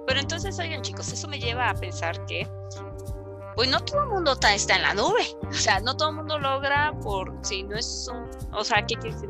Pero 0.07 0.19
entonces, 0.19 0.57
oigan 0.59 0.81
chicos, 0.81 1.11
eso 1.11 1.27
me 1.27 1.39
lleva 1.39 1.69
a 1.69 1.75
pensar 1.75 2.25
que 2.25 2.47
pues 3.55 3.69
no 3.69 3.79
todo 3.81 4.03
el 4.03 4.09
mundo 4.09 4.33
está 4.33 4.75
en 4.75 4.81
la 4.81 4.93
nube. 4.93 5.25
O 5.47 5.53
sea, 5.53 5.79
no 5.79 5.95
todo 5.95 6.09
el 6.09 6.15
mundo 6.15 6.39
logra 6.39 6.93
por 7.01 7.33
si 7.41 7.63
no 7.63 7.75
es 7.75 8.09
un, 8.11 8.29
o 8.53 8.63
sea, 8.63 8.85
¿qué 8.85 8.95
quiere 8.95 9.15
decir? 9.15 9.29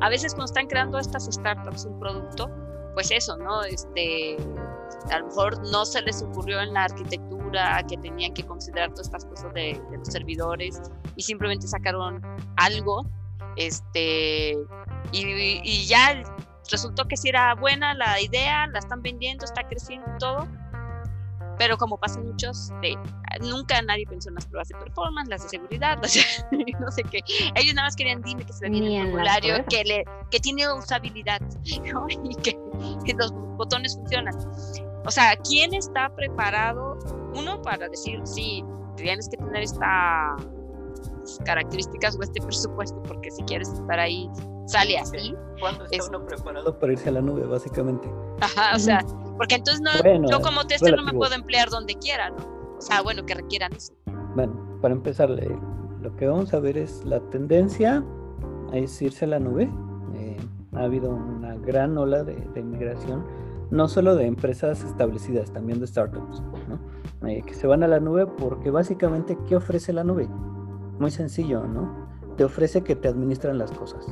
A 0.00 0.08
veces 0.08 0.34
cuando 0.34 0.46
están 0.46 0.66
creando 0.66 0.98
estas 0.98 1.24
startups 1.24 1.86
un 1.86 1.98
producto, 1.98 2.50
pues 2.94 3.10
eso, 3.10 3.36
¿no? 3.36 3.62
Este, 3.64 4.36
a 5.10 5.18
lo 5.18 5.26
mejor 5.26 5.58
no 5.70 5.84
se 5.84 6.02
les 6.02 6.22
ocurrió 6.22 6.60
en 6.60 6.72
la 6.74 6.84
arquitectura 6.84 7.84
que 7.88 7.96
tenían 7.96 8.34
que 8.34 8.44
considerar 8.44 8.90
todas 8.90 9.06
estas 9.06 9.24
cosas 9.24 9.52
de, 9.54 9.80
los 9.96 10.08
servidores 10.08 10.80
y 11.14 11.22
simplemente 11.22 11.66
sacaron 11.66 12.22
algo, 12.56 13.06
este, 13.56 14.56
y, 15.12 15.86
ya 15.86 16.22
resultó 16.70 17.06
que 17.06 17.16
si 17.16 17.28
era 17.28 17.54
buena 17.54 17.94
la 17.94 18.20
idea, 18.20 18.66
la 18.66 18.78
están 18.80 19.00
vendiendo, 19.02 19.44
está 19.44 19.66
creciendo 19.68 20.06
todo, 20.18 20.48
pero 21.58 21.76
como 21.76 21.98
pasa 21.98 22.20
muchos, 22.20 22.70
de, 22.82 22.96
nunca 23.40 23.80
nadie 23.82 24.06
pensó 24.06 24.28
en 24.28 24.36
las 24.36 24.46
pruebas 24.46 24.68
de 24.68 24.74
performance, 24.76 25.28
las 25.28 25.42
de 25.44 25.48
seguridad, 25.48 25.98
no 26.80 26.90
sé 26.90 27.02
qué. 27.04 27.20
Ellos 27.54 27.74
nada 27.74 27.88
más 27.88 27.96
querían 27.96 28.22
dime 28.22 28.44
que 28.44 28.52
se 28.52 28.68
ve 28.68 28.78
el 28.78 29.02
formulario, 29.02 29.64
que, 29.68 29.84
le, 29.84 30.04
que 30.30 30.40
tiene 30.40 30.72
usabilidad 30.72 31.40
y 31.64 32.36
que, 32.36 32.58
los 33.16 33.32
botones 33.56 33.96
funcionan. 33.96 34.34
O 35.04 35.10
sea, 35.10 35.36
¿quién 35.36 35.72
está 35.74 36.14
preparado, 36.14 36.98
uno, 37.34 37.62
para 37.62 37.88
decir, 37.88 38.20
sí, 38.24 38.64
tienes 38.96 39.28
que 39.28 39.36
tener 39.36 39.62
estas 39.62 40.42
características 41.44 42.16
o 42.16 42.22
este 42.22 42.40
presupuesto, 42.42 43.02
porque 43.04 43.30
si 43.30 43.42
quieres 43.44 43.68
estar 43.68 43.98
ahí, 43.98 44.28
sale 44.66 44.98
así. 44.98 45.34
¿Cuándo 45.60 45.86
está 45.90 46.04
uno 46.08 46.26
preparado 46.26 46.78
para 46.78 46.92
irse 46.92 47.08
a 47.08 47.12
la 47.12 47.22
nube, 47.22 47.46
básicamente? 47.46 48.10
Ajá, 48.40 48.76
o 48.76 48.78
sea, 48.78 49.04
porque 49.36 49.54
entonces 49.54 49.80
no, 49.80 50.28
yo 50.28 50.40
como 50.40 50.66
tester 50.66 50.94
no 50.96 51.04
me 51.04 51.12
puedo 51.12 51.34
emplear 51.34 51.70
donde 51.70 51.94
quiera, 51.94 52.30
¿no? 52.30 52.36
O 52.76 52.80
sea, 52.80 53.00
bueno, 53.00 53.24
que 53.24 53.34
requieran 53.34 53.72
eso. 53.72 53.94
Bueno, 54.34 54.78
para 54.82 54.92
empezar, 54.92 55.30
lo 55.30 56.16
que 56.16 56.26
vamos 56.26 56.52
a 56.52 56.60
ver 56.60 56.76
es 56.76 57.04
la 57.04 57.20
tendencia 57.30 58.04
es 58.72 59.00
irse 59.00 59.24
a 59.24 59.28
la 59.28 59.38
nube. 59.38 59.70
Eh, 60.14 60.36
ha 60.74 60.80
habido 60.80 61.10
una 61.10 61.56
gran 61.56 61.96
ola 61.96 62.22
de, 62.22 62.34
de, 62.34 62.62
migración, 62.62 63.26
no 63.70 63.88
solo 63.88 64.14
de 64.14 64.26
empresas 64.26 64.84
establecidas, 64.84 65.50
también 65.52 65.80
de 65.80 65.86
startups, 65.86 66.42
eh, 67.26 67.42
que 67.46 67.54
se 67.54 67.66
van 67.66 67.82
a 67.82 67.88
la 67.88 67.98
nube 67.98 68.26
porque 68.26 68.70
básicamente, 68.70 69.38
¿qué 69.48 69.56
ofrece 69.56 69.92
la 69.92 70.04
nube? 70.04 70.28
Muy 70.98 71.10
sencillo, 71.10 71.64
¿no? 71.64 72.05
Te 72.36 72.44
ofrece 72.44 72.82
que 72.82 72.96
te 72.96 73.08
administran 73.08 73.58
las 73.58 73.70
cosas, 73.72 74.06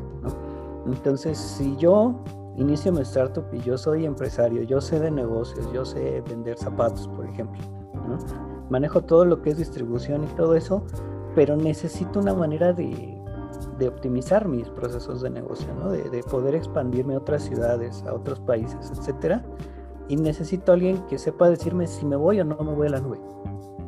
Entonces, 0.87 1.39
si 1.39 1.77
yo 1.77 2.14
inicio 2.57 2.93
mi 2.93 3.01
startup 3.01 3.45
y 3.53 3.61
yo 3.61 3.77
soy 3.77 4.07
empresario, 4.07 4.62
yo 4.62 4.81
sé 4.81 5.01
de 5.01 5.11
negocios, 5.11 5.70
yo 5.72 5.85
sé 5.85 6.22
vender 6.29 6.57
zapatos, 6.57 7.09
por 7.09 7.27
ejemplo, 7.27 7.61
manejo 8.70 9.03
todo 9.03 9.25
lo 9.25 9.43
que 9.43 9.51
es 9.51 9.59
distribución 9.59 10.25
y 10.25 10.27
todo 10.37 10.55
eso, 10.55 10.85
pero 11.35 11.57
necesito 11.57 12.20
una 12.20 12.35
manera 12.35 12.72
de 12.72 13.25
de 13.79 13.89
optimizar 13.89 14.47
mis 14.47 14.68
procesos 14.68 15.22
de 15.22 15.31
negocio, 15.31 15.68
¿no? 15.75 15.91
de, 15.91 16.22
poder 16.31 16.55
expandirme 16.55 17.14
a 17.14 17.18
otras 17.18 17.43
ciudades, 17.43 18.05
a 18.07 18.14
otros 18.14 18.41
países, 18.41 18.93
etcétera. 18.97 19.45
Y 20.09 20.16
necesito 20.16 20.72
a 20.72 20.75
alguien 20.75 20.99
que 21.07 21.18
sepa 21.18 21.49
decirme 21.49 21.87
si 21.87 22.05
me 22.05 22.16
voy 22.16 22.41
o 22.41 22.45
no 22.45 22.57
me 22.59 22.75
voy 22.75 22.89
a 22.89 22.91
la 22.91 23.01
nube. 23.01 23.18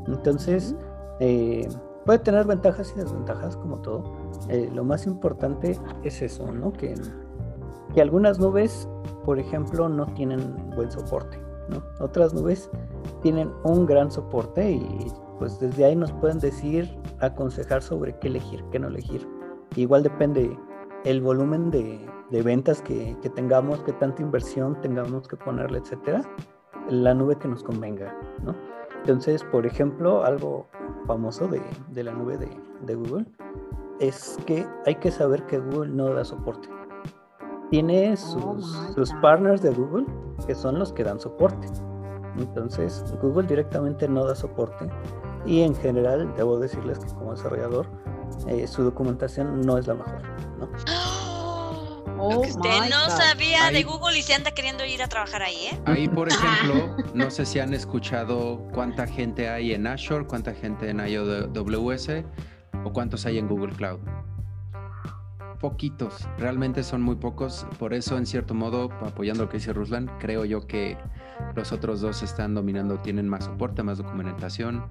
Entonces, 0.06 0.74
eh, 1.20 1.68
puede 2.06 2.20
tener 2.20 2.46
ventajas 2.46 2.92
y 2.96 3.00
desventajas, 3.00 3.56
como 3.56 3.82
todo. 3.82 4.04
Eh, 4.48 4.70
lo 4.72 4.84
más 4.84 5.06
importante 5.06 5.78
es 6.04 6.22
eso, 6.22 6.50
¿no? 6.52 6.72
Que, 6.72 6.94
que 7.94 8.00
algunas 8.00 8.38
nubes, 8.38 8.88
por 9.24 9.38
ejemplo, 9.38 9.88
no 9.88 10.06
tienen 10.14 10.70
buen 10.74 10.90
soporte, 10.90 11.38
¿no? 11.68 11.82
Otras 12.00 12.32
nubes 12.32 12.70
tienen 13.22 13.52
un 13.64 13.84
gran 13.84 14.10
soporte 14.10 14.70
y 14.70 15.12
pues 15.38 15.60
desde 15.60 15.84
ahí 15.84 15.96
nos 15.96 16.12
pueden 16.12 16.38
decir, 16.38 16.96
aconsejar 17.20 17.82
sobre 17.82 18.16
qué 18.18 18.28
elegir, 18.28 18.64
qué 18.70 18.78
no 18.78 18.88
elegir. 18.88 19.26
Igual 19.74 20.02
depende 20.02 20.56
el 21.04 21.20
volumen 21.20 21.70
de, 21.70 21.98
ventas 22.42 22.82
que, 22.82 23.16
tengamos, 23.34 23.80
qué 23.80 23.92
tanta 23.92 24.22
inversión 24.22 24.80
tengamos 24.80 25.28
que 25.28 25.36
ponerle, 25.36 25.78
etcétera, 25.78 26.22
la 26.88 27.14
nube 27.14 27.36
que 27.36 27.48
nos 27.48 27.62
convenga, 27.62 28.16
¿no? 28.42 28.54
Entonces, 29.00 29.44
por 29.44 29.66
ejemplo, 29.66 30.24
algo 30.24 30.66
famoso 31.06 31.48
de, 31.48 32.02
la 32.02 32.12
nube 32.12 32.38
de, 32.38 32.94
Google 32.94 33.26
es 34.00 34.38
que 34.46 34.66
hay 34.84 34.96
que 34.96 35.10
saber 35.10 35.46
que 35.46 35.58
Google 35.58 35.90
no 35.90 36.12
da 36.12 36.24
soporte. 36.24 36.68
Tiene 37.70 38.12
oh 38.12 38.16
sus, 38.16 38.72
sus 38.94 39.12
partners 39.14 39.62
de 39.62 39.70
Google 39.70 40.06
que 40.46 40.54
son 40.54 40.78
los 40.78 40.92
que 40.92 41.04
dan 41.04 41.18
soporte. 41.18 41.68
Entonces, 42.38 43.04
Google 43.22 43.46
directamente 43.46 44.08
no 44.08 44.24
da 44.26 44.34
soporte 44.34 44.88
y 45.46 45.62
en 45.62 45.74
general 45.74 46.32
debo 46.36 46.58
decirles 46.58 46.98
que 46.98 47.06
como 47.14 47.32
desarrollador 47.32 47.86
eh, 48.48 48.66
su 48.66 48.82
documentación 48.82 49.62
no 49.62 49.78
es 49.78 49.86
la 49.86 49.94
mejor. 49.94 50.22
¿no? 50.58 50.68
Oh 52.18 52.40
usted 52.40 52.90
no 52.90 53.10
sabía 53.10 53.70
de 53.70 53.82
Google 53.82 54.18
y 54.18 54.22
se 54.22 54.34
anda 54.34 54.50
queriendo 54.52 54.84
ir 54.84 55.02
a 55.02 55.08
trabajar 55.08 55.42
ahí, 55.42 55.68
¿eh? 55.72 55.80
Ahí, 55.84 56.08
por 56.08 56.28
ejemplo, 56.32 56.96
no 57.14 57.30
sé 57.30 57.44
si 57.44 57.58
han 57.58 57.74
escuchado 57.74 58.66
cuánta 58.72 59.06
gente 59.06 59.48
hay 59.48 59.72
en 59.72 59.86
Azure, 59.86 60.26
cuánta 60.26 60.54
gente 60.54 60.90
en 60.90 61.00
AWS 61.00 62.08
o 62.84 62.92
cuántos 62.92 63.26
hay 63.26 63.38
en 63.38 63.48
Google 63.48 63.74
Cloud. 63.74 64.00
Poquitos, 65.60 66.28
realmente 66.38 66.82
son 66.82 67.02
muy 67.02 67.16
pocos. 67.16 67.66
Por 67.78 67.94
eso, 67.94 68.18
en 68.18 68.26
cierto 68.26 68.54
modo, 68.54 68.90
apoyando 69.02 69.44
lo 69.44 69.48
que 69.48 69.56
dice 69.56 69.72
Ruslan, 69.72 70.10
creo 70.18 70.44
yo 70.44 70.66
que 70.66 70.98
los 71.54 71.72
otros 71.72 72.00
dos 72.00 72.22
están 72.22 72.54
dominando, 72.54 72.98
tienen 72.98 73.28
más 73.28 73.44
soporte, 73.44 73.82
más 73.82 73.98
documentación 73.98 74.84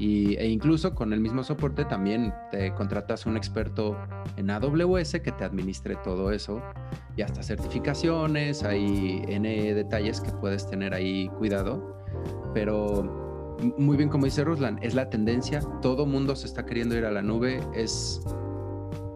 e 0.00 0.48
incluso 0.48 0.94
con 0.94 1.12
el 1.12 1.20
mismo 1.20 1.42
soporte 1.44 1.84
también 1.84 2.32
te 2.50 2.72
contratas 2.74 3.26
un 3.26 3.36
experto 3.36 3.98
en 4.36 4.50
AWS 4.50 5.20
que 5.22 5.32
te 5.32 5.44
administre 5.44 5.96
todo 6.02 6.32
eso 6.32 6.62
y 7.16 7.22
hasta 7.22 7.42
certificaciones, 7.42 8.62
hay 8.62 9.22
N 9.28 9.74
detalles 9.74 10.20
que 10.20 10.30
puedes 10.32 10.66
tener 10.66 10.94
ahí 10.94 11.28
cuidado, 11.36 11.98
pero 12.54 13.56
muy 13.76 13.98
bien 13.98 14.08
como 14.08 14.24
dice 14.24 14.42
Ruslan, 14.42 14.78
es 14.82 14.94
la 14.94 15.10
tendencia, 15.10 15.60
todo 15.82 16.06
mundo 16.06 16.34
se 16.34 16.46
está 16.46 16.64
queriendo 16.64 16.96
ir 16.96 17.04
a 17.04 17.10
la 17.10 17.20
nube, 17.20 17.60
es 17.74 18.22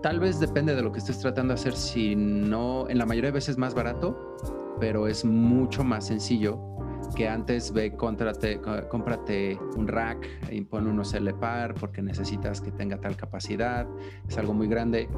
tal 0.02 0.20
vez 0.20 0.38
depende 0.38 0.74
de 0.74 0.82
lo 0.82 0.92
que 0.92 0.98
estés 0.98 1.18
tratando 1.18 1.54
de 1.54 1.60
hacer, 1.60 1.74
si 1.74 2.14
no, 2.14 2.86
en 2.90 2.98
la 2.98 3.06
mayoría 3.06 3.30
de 3.30 3.36
veces 3.36 3.56
más 3.56 3.74
barato, 3.74 4.36
pero 4.80 5.08
es 5.08 5.24
mucho 5.24 5.82
más 5.82 6.06
sencillo 6.08 6.60
que 7.08 7.28
antes 7.28 7.72
ve, 7.72 7.92
cómprate, 7.92 8.60
cómprate 8.88 9.58
un 9.76 9.88
rack 9.88 10.26
y 10.50 10.62
pon 10.62 10.86
unos 10.86 11.14
LPAR 11.14 11.74
porque 11.74 12.02
necesitas 12.02 12.60
que 12.60 12.70
tenga 12.70 12.98
tal 12.98 13.16
capacidad, 13.16 13.86
es 14.28 14.38
algo 14.38 14.54
muy 14.54 14.68
grande. 14.68 15.08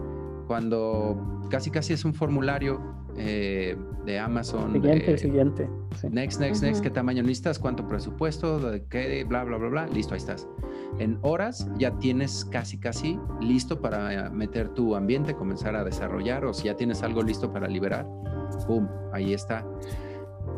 Cuando 0.46 1.46
casi 1.50 1.70
casi 1.70 1.92
es 1.92 2.04
un 2.04 2.14
formulario 2.14 2.80
eh, 3.16 3.76
de 4.04 4.18
Amazon. 4.18 4.72
Siguiente, 4.72 5.18
siguiente. 5.18 5.68
Next, 6.10 6.38
next, 6.40 6.62
next, 6.62 6.82
¿qué 6.82 6.90
tamaño 6.90 7.22
necesitas? 7.22 7.58
¿Cuánto 7.58 7.88
presupuesto? 7.88 8.58
¿De 8.58 8.84
qué? 8.84 9.24
Bla, 9.24 9.44
bla, 9.44 9.56
bla, 9.56 9.68
bla. 9.68 9.86
Listo, 9.88 10.14
ahí 10.14 10.18
estás. 10.18 10.46
En 10.98 11.18
horas 11.22 11.68
ya 11.78 11.98
tienes 11.98 12.44
casi, 12.44 12.78
casi 12.78 13.18
listo 13.40 13.80
para 13.80 14.30
meter 14.30 14.68
tu 14.70 14.94
ambiente, 14.94 15.34
comenzar 15.34 15.74
a 15.74 15.84
desarrollar 15.84 16.44
o 16.44 16.54
si 16.54 16.66
ya 16.66 16.76
tienes 16.76 17.02
algo 17.02 17.22
listo 17.22 17.52
para 17.52 17.68
liberar, 17.68 18.06
¡pum! 18.66 18.86
Ahí 19.12 19.32
está. 19.32 19.64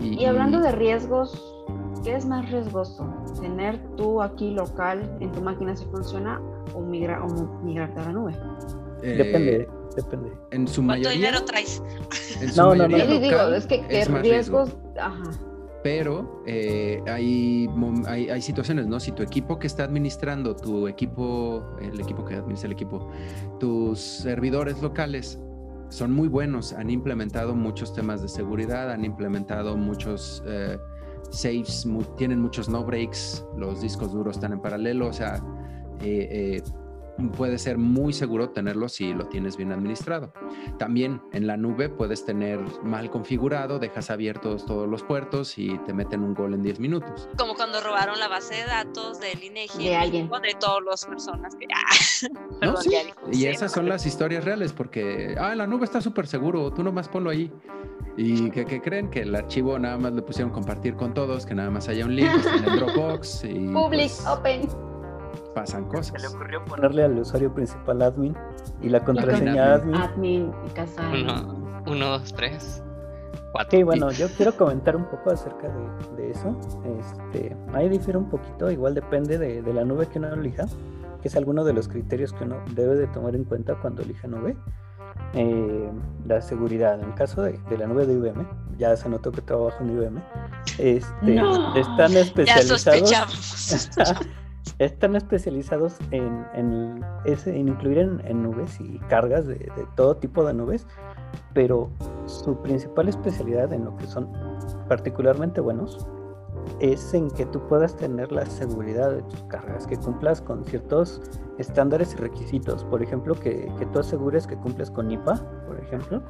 Y, 0.01 0.25
hablando 0.25 0.61
de 0.61 0.73
riesgos, 0.73 1.65
¿qué 2.05 2.15
es 2.15 2.27
más 2.27 2.51
riesgoso? 2.51 3.09
¿Tener 3.41 3.79
tú 3.97 4.23
aquí 4.23 4.51
local 4.53 5.17
en 5.21 5.33
tu 5.33 5.41
máquina 5.41 5.77
si 5.77 5.85
funciona 5.87 6.41
o, 6.75 6.81
migra, 6.81 7.25
o 7.25 7.63
migrarte 7.63 8.01
a 8.01 8.05
la 8.05 8.13
nube? 8.13 8.33
Eh, 9.03 9.15
depende, 9.17 9.69
depende. 9.97 10.33
En 10.51 10.67
su 10.67 10.85
¿Cuánto 10.85 11.09
mayoría, 11.09 11.29
dinero 11.31 11.45
traes? 11.45 11.83
En 12.41 12.49
su 12.53 12.61
no, 12.61 12.75
no, 12.75 12.89
no, 12.89 12.97
digo, 12.97 13.41
es 13.55 13.67
que, 13.67 13.83
riesgos, 14.23 14.77
ajá. 15.01 15.23
Pero 15.83 16.43
eh, 16.45 17.01
hay, 17.07 17.69
hay, 18.07 18.31
hay, 18.31 18.43
situaciones, 18.43 18.89
¿no? 18.89 18.99
Si 18.99 19.13
tu 19.13 19.23
equipo 19.23 19.61
que 19.61 19.69
está 19.69 19.85
administrando, 19.85 20.57
tu 20.57 20.89
equipo, 20.89 21.65
el 21.81 22.01
equipo 22.01 22.25
que 22.25 22.35
administra 22.35 22.67
el 22.67 22.73
equipo, 22.73 23.09
tus 23.61 24.01
servidores 24.01 24.83
locales 24.83 25.39
son 25.89 26.13
muy 26.13 26.29
buenos, 26.29 26.73
han 26.73 26.91
implementado 26.91 27.55
muchos 27.55 27.95
temas 27.95 28.23
de 28.23 28.29
seguridad, 28.29 28.91
han 28.91 29.05
implementado 29.05 29.77
muchos 29.77 30.43
eh, 30.47 30.79
saves, 31.31 31.87
tienen 32.17 32.41
muchos 32.41 32.69
no 32.69 32.85
breaks, 32.85 33.45
los 33.57 33.81
discos 33.81 34.13
duros 34.13 34.37
están 34.37 34.53
en 34.53 34.61
paralelo, 34.61 35.09
o 35.09 35.13
sea, 35.13 35.37
eh, 36.01 36.29
eh, 36.31 36.63
puede 37.37 37.59
ser 37.59 37.79
muy 37.79 38.13
seguro 38.13 38.51
tenerlo 38.51 38.89
si 38.89 39.13
lo 39.13 39.27
tienes 39.27 39.57
bien 39.57 39.73
administrado. 39.73 40.33
También 40.79 41.21
en 41.33 41.47
la 41.47 41.57
nube 41.57 41.89
puedes 41.89 42.25
tener 42.25 42.61
mal 42.83 43.11
configurado, 43.11 43.79
dejas 43.79 44.11
abiertos 44.11 44.65
todos 44.65 44.89
los 44.89 45.03
puertos 45.03 45.59
y 45.59 45.77
te 45.79 45.93
meten 45.93 46.23
un 46.23 46.35
gol 46.35 46.55
en 46.55 46.63
10 46.63 46.81
minutos. 46.81 47.29
Como 47.37 47.55
cuando 47.55 47.81
robaron 47.81 48.19
la 48.19 48.29
base 48.29 48.55
de 48.55 48.65
datos 48.65 49.21
del 49.21 49.43
INEGI 49.43 49.85
de 49.85 49.97
alguien. 49.97 50.29
de 50.29 50.57
todas 50.61 50.85
las 50.85 51.05
personas 51.05 51.55
que... 51.57 51.67
no, 52.63 52.77
sí. 52.77 52.95
y 53.33 53.47
esas 53.47 53.73
son 53.73 53.89
las 53.89 54.07
historias 54.07 54.45
reales 54.45 54.73
porque, 54.73 55.35
ah, 55.39 55.55
la 55.55 55.67
nube 55.67 55.85
está 55.85 56.01
súper 56.01 56.27
seguro, 56.27 56.73
tú 56.73 56.83
nomás 56.83 57.09
ponlo 57.09 57.31
ahí. 57.31 57.53
¿Y 58.17 58.51
que, 58.51 58.81
creen? 58.81 59.11
Que 59.11 59.21
el 59.21 59.35
archivo 59.35 59.79
nada 59.79 59.97
más 59.97 60.13
le 60.13 60.23
pusieron 60.23 60.53
compartir 60.53 60.97
con 60.97 61.15
todos, 61.15 61.47
que 61.47 61.55
nada 61.55 61.71
más 61.71 61.89
haya 61.89 62.05
un 62.05 62.17
link 62.17 62.29
en 62.29 62.65
el 62.65 62.81
Dropbox. 62.81 63.45
Y, 63.45 63.69
Public, 63.69 64.11
pues, 64.11 64.27
open 64.27 64.69
pasan 65.61 65.85
cosas. 65.87 66.21
Se 66.21 66.29
le 66.29 66.35
ocurrió 66.35 66.65
ponerle 66.65 67.05
al 67.05 67.19
usuario 67.19 67.53
principal 67.53 68.03
admin 68.03 68.37
y 68.81 68.89
la 68.89 69.05
contraseña 69.05 69.75
admin. 69.75 69.95
Admin 69.95 70.53
y 70.67 70.71
casa. 70.71 71.11
Uno, 71.13 71.83
uno, 71.87 72.07
dos, 72.07 72.33
tres. 72.33 72.83
Cuatro. 73.53 73.79
Sí, 73.79 73.83
bueno, 73.83 74.11
yo 74.13 74.29
quiero 74.37 74.57
comentar 74.57 74.95
un 74.95 75.07
poco 75.07 75.31
acerca 75.31 75.69
de, 76.17 76.31
eso. 76.31 76.57
Este, 77.01 77.57
ahí 77.73 77.89
difiere 77.89 78.19
un 78.19 78.29
poquito, 78.29 78.71
igual 78.71 78.95
depende 78.95 79.39
de, 79.39 79.73
la 79.73 79.85
nube 79.85 80.07
que 80.07 80.19
uno 80.19 80.33
elija, 80.35 80.67
que 81.23 81.29
es 81.29 81.37
alguno 81.37 81.65
de 81.65 81.73
los 81.73 81.89
criterios 81.89 82.33
que 82.33 82.45
uno 82.45 82.57
debe 82.75 82.95
de 82.95 83.07
tomar 83.09 83.35
en 83.35 83.45
cuenta 83.45 83.75
cuando 83.77 84.03
elija 84.03 84.29
nube. 84.29 84.57
Eh, 85.35 85.91
la 86.27 86.41
seguridad. 86.41 87.01
En 87.01 87.09
el 87.09 87.15
caso 87.15 87.43
de, 87.43 87.59
la 87.77 87.87
nube 87.87 88.07
de 88.07 88.15
IBM, 88.15 88.47
ya 88.77 88.95
se 88.97 89.09
notó 89.09 89.33
que 89.33 89.41
trabajo 89.41 89.83
en 89.83 89.91
IBM, 89.91 90.23
este, 90.79 91.41
están 91.81 92.17
especializados. 92.17 93.91
están 94.79 95.17
especializados 95.17 95.97
en, 96.13 97.05
ese, 97.25 97.57
incluir 97.57 97.99
en, 97.99 98.43
nubes 98.43 98.81
y 98.81 98.99
cargas 99.09 99.47
de, 99.47 99.71
todo 99.97 100.17
tipo 100.17 100.45
de 100.45 100.55
nubes, 100.55 100.87
pero 101.53 101.91
su 102.27 102.57
principal 102.63 103.09
especialidad 103.09 103.73
en 103.73 103.85
lo 103.85 103.97
que 103.97 104.07
son 104.07 104.29
particularmente 104.89 105.61
buenos 105.61 106.07
es 106.81 107.15
en 107.15 107.31
que 107.31 107.47
tú 107.47 107.67
puedas 107.67 107.97
tener 107.97 108.31
la 108.31 108.47
seguridad 108.47 109.11
de 109.11 109.23
tus 109.23 109.43
cargas, 109.45 109.87
que 109.87 109.97
cumplas 109.97 110.41
con 110.41 110.65
ciertos 110.65 111.21
estándares 111.59 112.15
y 112.15 112.17
requisitos. 112.19 112.85
Por 112.85 113.03
ejemplo, 113.03 113.35
que, 113.35 113.73
que 113.79 113.87
tú 113.87 113.99
asegures 113.99 114.47
que 114.47 114.57
cumples 114.57 114.91
con 114.91 115.11
IPA, 115.11 115.35
por 115.67 115.81
ejemplo, 115.81 116.23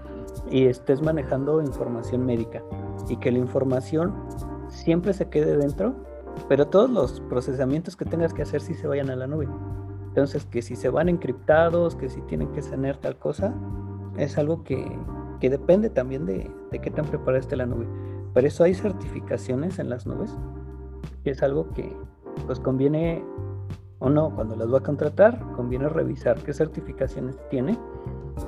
y 0.51 0.66
estés 0.66 1.03
manejando 1.03 1.61
información 1.61 2.24
médica 2.24 2.62
y 3.09 3.16
que 3.16 3.32
la 3.32 3.38
información 3.38 4.14
siempre 4.68 5.12
se 5.12 5.28
quede 5.28 5.57
dentro 5.57 5.94
pero 6.49 6.66
todos 6.66 6.91
los 6.91 7.20
procesamientos 7.22 7.97
que 7.97 8.05
tengas 8.05 8.34
que 8.34 8.43
hacer 8.43 8.61
sí 8.61 8.74
se 8.74 8.86
vayan 8.86 9.11
a 9.11 9.16
la 9.16 9.26
nube. 9.26 9.49
Entonces, 10.09 10.47
que 10.47 10.62
si 10.62 10.76
se 10.76 10.89
van 10.89 11.09
encriptados, 11.09 11.95
que 11.95 12.09
si 12.09 12.20
tienen 12.22 12.53
que 12.53 12.62
tener 12.62 12.97
tal 12.97 13.16
cosa, 13.16 13.55
es 14.16 14.36
algo 14.39 14.64
que, 14.64 14.91
que 15.41 15.51
depende 15.51 15.91
también 15.91 16.26
de, 16.26 16.51
de, 16.70 16.78
qué 16.80 16.91
tan 16.91 17.07
preparada 17.07 17.39
esté 17.39 17.57
la 17.57 17.66
nube. 17.66 17.86
Por 18.34 18.45
eso 18.45 18.64
hay 18.64 18.74
certificaciones 18.74 19.78
en 19.78 19.91
las 19.91 20.07
nubes, 20.07 20.36
que 21.24 21.30
es 21.30 21.43
algo 21.43 21.70
que 21.72 21.97
pues 22.47 22.61
conviene 22.61 23.24
o 24.01 24.09
no, 24.09 24.34
cuando 24.34 24.55
las 24.57 24.72
va 24.72 24.78
a 24.78 24.82
contratar, 24.82 25.41
conviene 25.57 25.89
revisar 25.89 26.39
qué 26.43 26.53
certificaciones 26.53 27.36
tiene. 27.51 27.76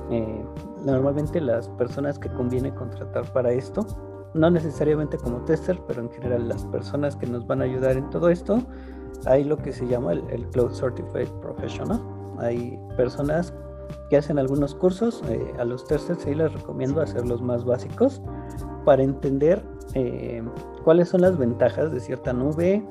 Eh, 0.09 0.45
normalmente 0.85 1.41
las 1.41 1.67
personas 1.69 2.17
que 2.17 2.29
conviene 2.29 2.73
contratar 2.73 3.31
para 3.33 3.51
esto, 3.51 3.85
no 4.33 4.49
necesariamente 4.49 5.17
como 5.17 5.37
tester, 5.45 5.79
pero 5.87 6.01
en 6.01 6.09
general 6.09 6.47
las 6.47 6.65
personas 6.65 7.15
que 7.15 7.27
nos 7.27 7.45
van 7.45 7.61
a 7.61 7.65
ayudar 7.65 7.97
en 7.97 8.09
todo 8.09 8.29
esto, 8.29 8.61
hay 9.25 9.43
lo 9.43 9.57
que 9.57 9.71
se 9.71 9.87
llama 9.87 10.13
el, 10.13 10.47
Cloud 10.51 10.73
Certified 10.73 11.29
Professional. 11.41 12.01
Hay 12.39 12.79
personas 12.97 13.53
que 14.09 14.17
hacen 14.17 14.39
algunos 14.39 14.73
cursos, 14.73 15.21
eh, 15.29 15.53
a 15.59 15.65
los 15.65 15.85
testers 15.85 16.21
sí 16.21 16.33
les 16.33 16.51
recomiendo 16.53 17.01
hacer 17.01 17.27
los 17.27 17.41
más 17.41 17.65
básicos 17.65 18.21
para 18.85 19.03
entender 19.03 19.63
eh, 19.93 20.41
cuáles 20.83 21.09
son 21.09 21.21
las 21.21 21.37
ventajas 21.37 21.91
de 21.91 21.99
cierta 21.99 22.33
nube, 22.33 22.83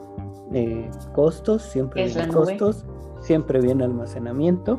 eh, 0.53 0.91
costos, 1.15 1.63
siempre 1.63 2.05
viene 2.07 2.29
costos, 2.29 2.85
siempre 3.21 3.61
viene 3.61 3.85
almacenamiento 3.85 4.79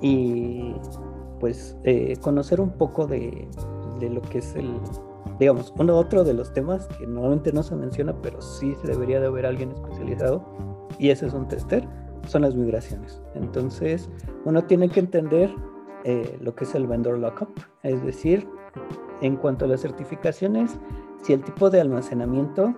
y 0.00 0.74
pues 1.40 1.76
eh, 1.84 2.16
conocer 2.20 2.60
un 2.60 2.70
poco 2.70 3.06
de, 3.06 3.48
de, 4.00 4.10
lo 4.10 4.20
que 4.22 4.38
es 4.38 4.54
el, 4.54 4.74
digamos, 5.38 5.72
uno 5.78 5.96
otro 5.96 6.24
de 6.24 6.34
los 6.34 6.52
temas 6.52 6.86
que 6.98 7.06
normalmente 7.06 7.52
no 7.52 7.62
se 7.62 7.76
menciona, 7.76 8.14
pero 8.22 8.40
sí 8.40 8.74
se 8.76 8.88
debería 8.88 9.20
de 9.20 9.26
haber 9.26 9.46
alguien 9.46 9.72
especializado 9.72 10.44
y 10.98 11.10
ese 11.10 11.26
es 11.26 11.32
un 11.32 11.46
tester, 11.48 11.86
son 12.26 12.42
las 12.42 12.54
migraciones. 12.54 13.22
Entonces 13.34 14.10
uno 14.44 14.64
tiene 14.64 14.88
que 14.88 15.00
entender 15.00 15.54
lo 16.40 16.54
que 16.54 16.64
es 16.64 16.74
el 16.74 16.86
vendor 16.86 17.18
lockup, 17.18 17.50
es 17.82 18.02
decir, 18.04 18.48
en 19.20 19.36
cuanto 19.36 19.64
a 19.64 19.68
las 19.68 19.80
certificaciones, 19.80 20.78
si 21.22 21.32
el 21.32 21.42
tipo 21.42 21.70
de 21.70 21.80
almacenamiento, 21.80 22.74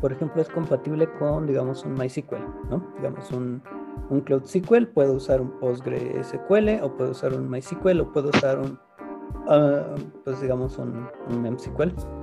por 0.00 0.12
ejemplo, 0.12 0.40
es 0.40 0.48
compatible 0.48 1.08
con, 1.18 1.46
digamos, 1.46 1.84
un 1.84 1.94
MySQL, 1.94 2.70
¿no? 2.70 2.86
Digamos, 2.96 3.30
un, 3.32 3.62
un 4.10 4.20
Cloud 4.20 4.44
SQL, 4.44 4.86
puedo 4.86 5.14
usar 5.14 5.40
un 5.40 5.50
PostgreSQL, 5.58 6.82
o 6.82 6.96
puedo 6.96 7.10
usar 7.10 7.34
un 7.34 7.50
MySQL, 7.50 8.00
o 8.00 8.12
puedo 8.12 8.30
usar 8.30 8.58
un, 8.58 8.78
ah, 9.48 9.94
pues 10.24 10.40
digamos, 10.40 10.78
un, 10.78 11.08
un 11.30 11.56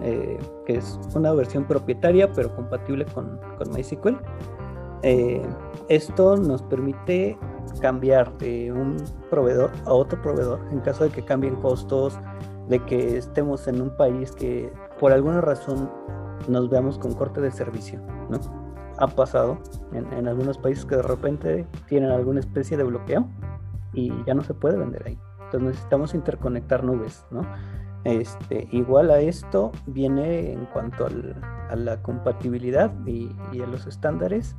eh, 0.01 0.37
que 0.65 0.77
es 0.77 0.99
una 1.15 1.33
versión 1.33 1.65
propietaria, 1.65 2.31
pero 2.31 2.55
compatible 2.55 3.05
con, 3.05 3.39
con 3.57 3.71
MySQL. 3.71 4.17
Eh, 5.03 5.45
esto 5.89 6.35
nos 6.37 6.63
permite 6.63 7.37
cambiar 7.79 8.35
de 8.37 8.71
un 8.71 8.97
proveedor 9.29 9.71
a 9.85 9.93
otro 9.93 10.19
proveedor 10.21 10.59
en 10.71 10.79
caso 10.79 11.03
de 11.03 11.09
que 11.11 11.23
cambien 11.23 11.55
costos, 11.57 12.17
de 12.69 12.79
que 12.85 13.17
estemos 13.17 13.67
en 13.67 13.81
un 13.81 13.95
país 13.95 14.31
que 14.31 14.71
por 14.99 15.11
alguna 15.11 15.41
razón 15.41 15.89
nos 16.47 16.69
veamos 16.69 16.97
con 16.97 17.13
corte 17.13 17.41
de 17.41 17.51
servicio, 17.51 17.99
¿no? 18.29 18.39
Ha 18.97 19.07
pasado 19.07 19.57
en, 19.91 20.27
algunos 20.27 20.57
países 20.57 20.85
que 20.85 20.95
de 20.95 21.01
repente 21.01 21.67
tienen 21.87 22.11
alguna 22.11 22.39
especie 22.39 22.77
de 22.77 22.83
bloqueo 22.85 23.27
y 23.93 24.11
ya 24.25 24.33
no 24.33 24.41
se 24.41 24.53
puede 24.53 24.77
vender 24.77 25.03
ahí. 25.05 25.19
Entonces 25.55 25.75
necesitamos 25.75 26.13
interconectar 26.13 26.83
nubes, 26.83 27.25
¿no? 27.31 27.41
Este, 28.03 28.67
igual 28.71 29.09
a 29.09 29.19
esto 29.19 29.71
viene 29.87 30.51
en 30.51 30.65
cuanto 30.65 31.07
a 31.07 31.75
la 31.75 32.01
compatibilidad 32.03 32.93
y, 33.05 33.29
a 33.61 33.65
los 33.65 33.87
estándares, 33.87 34.55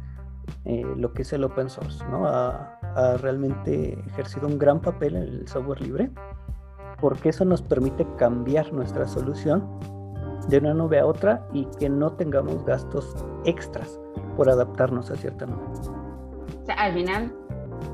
eh, 0.64 0.84
lo 0.96 1.12
que 1.12 1.22
es 1.22 1.32
el 1.32 1.44
open 1.44 1.68
source, 1.68 2.04
¿no? 2.10 2.26
Ha, 2.26 2.78
ha 2.96 3.16
realmente 3.18 3.98
ejercido 4.06 4.48
un 4.48 4.58
gran 4.58 4.80
papel 4.80 5.16
en 5.16 5.22
el 5.22 5.48
software 5.48 5.80
libre 5.80 6.10
porque 7.00 7.28
eso 7.28 7.44
nos 7.44 7.62
permite 7.62 8.06
cambiar 8.16 8.72
nuestra 8.72 9.06
solución 9.06 9.64
de 10.48 10.58
una 10.58 10.74
nube 10.74 10.98
a 10.98 11.06
otra 11.06 11.46
y 11.52 11.66
que 11.78 11.88
no 11.88 12.12
tengamos 12.12 12.64
gastos 12.64 13.14
extras 13.44 14.00
por 14.36 14.48
adaptarnos 14.48 15.10
a 15.10 15.16
cierta 15.16 15.46
nube. 15.46 15.64
O 16.62 16.66
sea, 16.66 16.74
al 16.76 16.94
final 16.94 17.32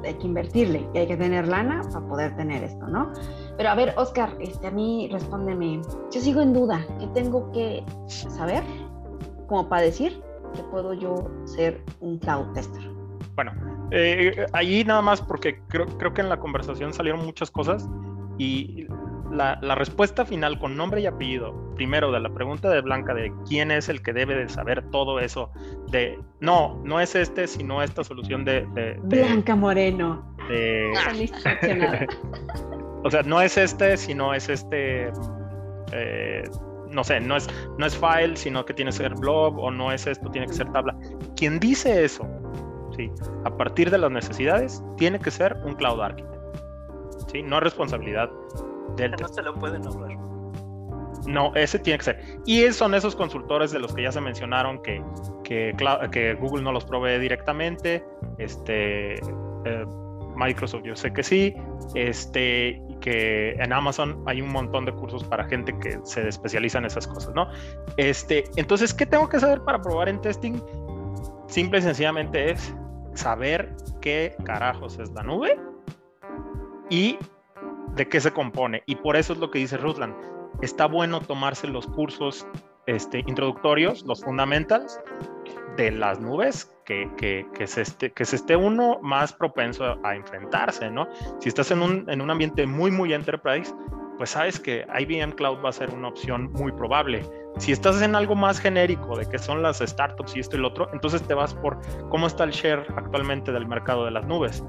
hay 0.05 0.14
que 0.14 0.26
invertirle 0.26 0.89
y 0.95 0.99
hay 0.99 1.07
que 1.07 1.16
tener 1.16 1.49
lana 1.49 1.83
para 1.93 2.07
poder 2.07 2.37
tener 2.37 2.64
esto, 2.64 2.87
¿no? 2.87 3.12
Pero 3.57 3.68
a 3.68 3.74
ver, 3.74 3.95
Oscar, 3.97 4.37
este, 4.41 4.66
a 4.66 4.70
mí 4.70 5.09
respóndeme, 5.12 5.80
yo 6.11 6.20
sigo 6.20 6.41
en 6.41 6.53
duda, 6.53 6.85
¿qué 6.99 7.07
tengo 7.09 7.51
que 7.53 7.85
saber 8.09 8.62
como 9.47 9.68
para 9.68 9.83
decir 9.83 10.20
que 10.55 10.62
puedo 10.64 10.95
yo 10.95 11.30
ser 11.45 11.83
un 12.01 12.18
cloud 12.18 12.53
tester? 12.53 12.83
Bueno, 13.35 13.53
eh, 13.91 14.47
ahí 14.53 14.85
nada 14.85 15.03
más 15.03 15.20
porque 15.20 15.61
creo, 15.68 15.87
creo 15.99 16.12
que 16.12 16.20
en 16.20 16.28
la 16.28 16.39
conversación 16.39 16.93
salieron 16.93 17.24
muchas 17.24 17.51
cosas 17.51 17.89
y 18.39 18.87
la, 19.33 19.74
respuesta 19.74 20.24
final 20.24 20.59
con 20.59 20.76
nombre 20.76 21.01
y 21.01 21.07
apellido, 21.07 21.74
primero 21.74 22.12
de 22.12 22.20
la 22.20 22.33
pregunta 22.33 22.70
de 22.70 22.80
Blanca 22.80 23.14
de 23.14 23.33
quién 23.49 23.70
es 23.70 23.89
el 23.89 24.03
que 24.03 24.12
debe 24.12 24.35
de 24.35 24.49
saber 24.49 24.83
todo 24.91 25.20
eso, 25.20 25.51
de 25.91 26.18
no, 26.41 26.80
no 26.85 27.01
es 27.01 27.14
este, 27.14 27.47
sino 27.47 27.83
esta 27.83 28.05
solución 28.05 28.45
de... 28.45 28.66
Blanca 29.03 29.57
Moreno. 29.57 30.37
o 33.05 33.11
sea, 33.11 33.22
no 33.22 33.41
es 33.41 33.57
este, 33.57 33.97
sino 33.97 34.35
es 34.35 34.49
este... 34.49 35.11
Eh, 35.93 36.45
no 36.91 37.05
sé, 37.05 37.20
no 37.20 37.37
es, 37.37 37.49
no 37.78 37.87
es 37.87 37.97
file, 37.97 38.37
sino 38.37 38.66
que 38.66 38.74
tiene 38.74 38.91
que 38.91 38.99
ser 38.99 39.14
blog, 39.14 39.59
o 39.59 39.70
no 39.70 39.93
es 39.93 40.07
esto, 40.07 40.30
tiene 40.30 40.47
que 40.47 40.53
ser 40.53 40.70
tabla. 40.72 40.95
Quien 41.37 41.59
dice 41.59 42.05
eso, 42.05 42.26
¿sí? 42.97 43.11
a 43.45 43.57
partir 43.57 43.91
de 43.91 43.97
las 43.97 44.11
necesidades, 44.11 44.83
tiene 44.99 45.18
que 45.18 45.30
ser 45.30 45.57
un 45.64 45.74
cloud 45.74 46.03
architect. 46.03 46.33
¿sí? 47.33 47.43
No 47.43 47.57
es 47.57 47.62
responsabilidad 47.62 48.30
del 48.97 49.12
No 49.12 49.28
se 49.28 49.43
lo 49.43 49.55
pueden 49.55 49.86
ahorrar. 49.86 50.16
No, 51.26 51.55
ese 51.55 51.78
tiene 51.78 51.99
que 51.99 52.05
ser. 52.05 52.20
Y 52.47 52.70
son 52.72 52.95
esos 52.95 53.14
consultores 53.14 53.70
de 53.70 53.78
los 53.78 53.95
que 53.95 54.03
ya 54.03 54.12
se 54.12 54.20
mencionaron 54.20 54.82
que, 54.82 55.03
que, 55.45 55.74
que 56.11 56.34
Google 56.34 56.62
no 56.62 56.72
los 56.72 56.84
provee 56.84 57.18
directamente. 57.18 58.05
Este, 58.38 59.14
eh, 59.14 59.86
Microsoft 60.34 60.82
yo 60.84 60.97
sé 60.97 61.12
que 61.12 61.22
sí. 61.22 61.55
Este, 61.95 62.82
que 63.01 63.53
en 63.53 63.72
Amazon 63.72 64.22
hay 64.26 64.40
un 64.40 64.51
montón 64.51 64.84
de 64.84 64.93
cursos 64.93 65.22
para 65.24 65.45
gente 65.45 65.76
que 65.78 65.99
se 66.05 66.28
especializa 66.28 66.78
en 66.78 66.86
esas 66.86 67.07
cosas, 67.07 67.34
¿no? 67.34 67.49
Este, 67.97 68.45
entonces, 68.57 68.95
¿qué 68.95 69.07
tengo 69.07 69.28
que 69.28 69.38
saber 69.38 69.61
para 69.62 69.80
probar 69.82 70.09
en 70.09 70.20
testing? 70.20 70.61
Simple 71.47 71.80
y 71.80 71.82
sencillamente 71.82 72.51
es 72.51 72.74
saber 73.14 73.74
qué 74.01 74.34
carajos 74.45 74.99
es 74.99 75.11
la 75.12 75.22
nube 75.22 75.61
y 76.88 77.18
de 77.95 78.09
qué 78.09 78.20
se 78.20 78.32
compone. 78.32 78.82
Y 78.86 78.97
por 78.97 79.16
eso 79.16 79.32
es 79.32 79.38
lo 79.38 79.51
que 79.51 79.59
dice 79.59 79.76
Ruslan. 79.76 80.16
Está 80.61 80.86
bueno 80.86 81.20
tomarse 81.20 81.66
los 81.66 81.86
cursos 81.86 82.47
este, 82.86 83.20
introductorios, 83.20 84.05
los 84.05 84.22
fundamentals 84.22 85.01
de 85.76 85.90
las 85.90 86.20
nubes, 86.20 86.70
que, 86.84 87.11
que, 87.16 87.47
que, 87.55 87.66
se 87.66 87.82
esté, 87.82 88.12
que 88.12 88.24
se 88.24 88.36
esté 88.36 88.57
uno 88.57 88.99
más 89.03 89.32
propenso 89.32 89.99
a 90.05 90.14
enfrentarse, 90.14 90.90
¿no? 90.90 91.09
Si 91.40 91.49
estás 91.49 91.70
en 91.70 91.80
un, 91.80 92.11
en 92.11 92.20
un 92.20 92.30
ambiente 92.30 92.66
muy, 92.66 92.90
muy 92.90 93.12
enterprise, 93.14 93.72
pues 94.18 94.30
sabes 94.30 94.61
que 94.61 94.86
IBM 94.99 95.32
Cloud 95.32 95.64
va 95.64 95.70
a 95.70 95.72
ser 95.72 95.90
una 95.90 96.09
opción 96.09 96.53
muy 96.53 96.72
probable. 96.72 97.24
Si 97.59 97.72
estás 97.72 98.01
en 98.03 98.14
algo 98.14 98.34
más 98.34 98.61
genérico 98.61 99.16
de 99.16 99.28
que 99.28 99.38
son 99.38 99.62
las 99.62 99.78
startups 99.78 100.36
y 100.36 100.40
esto 100.40 100.57
y 100.57 100.61
lo 100.61 100.68
otro, 100.68 100.88
entonces 100.93 101.22
te 101.22 101.34
vas 101.34 101.55
por 101.55 101.78
cómo 102.09 102.26
está 102.26 102.45
el 102.45 102.51
share 102.51 102.86
actualmente 102.97 103.53
del 103.53 103.66
mercado 103.66 104.05
de 104.05 104.11
las 104.11 104.26
nubes. 104.26 104.62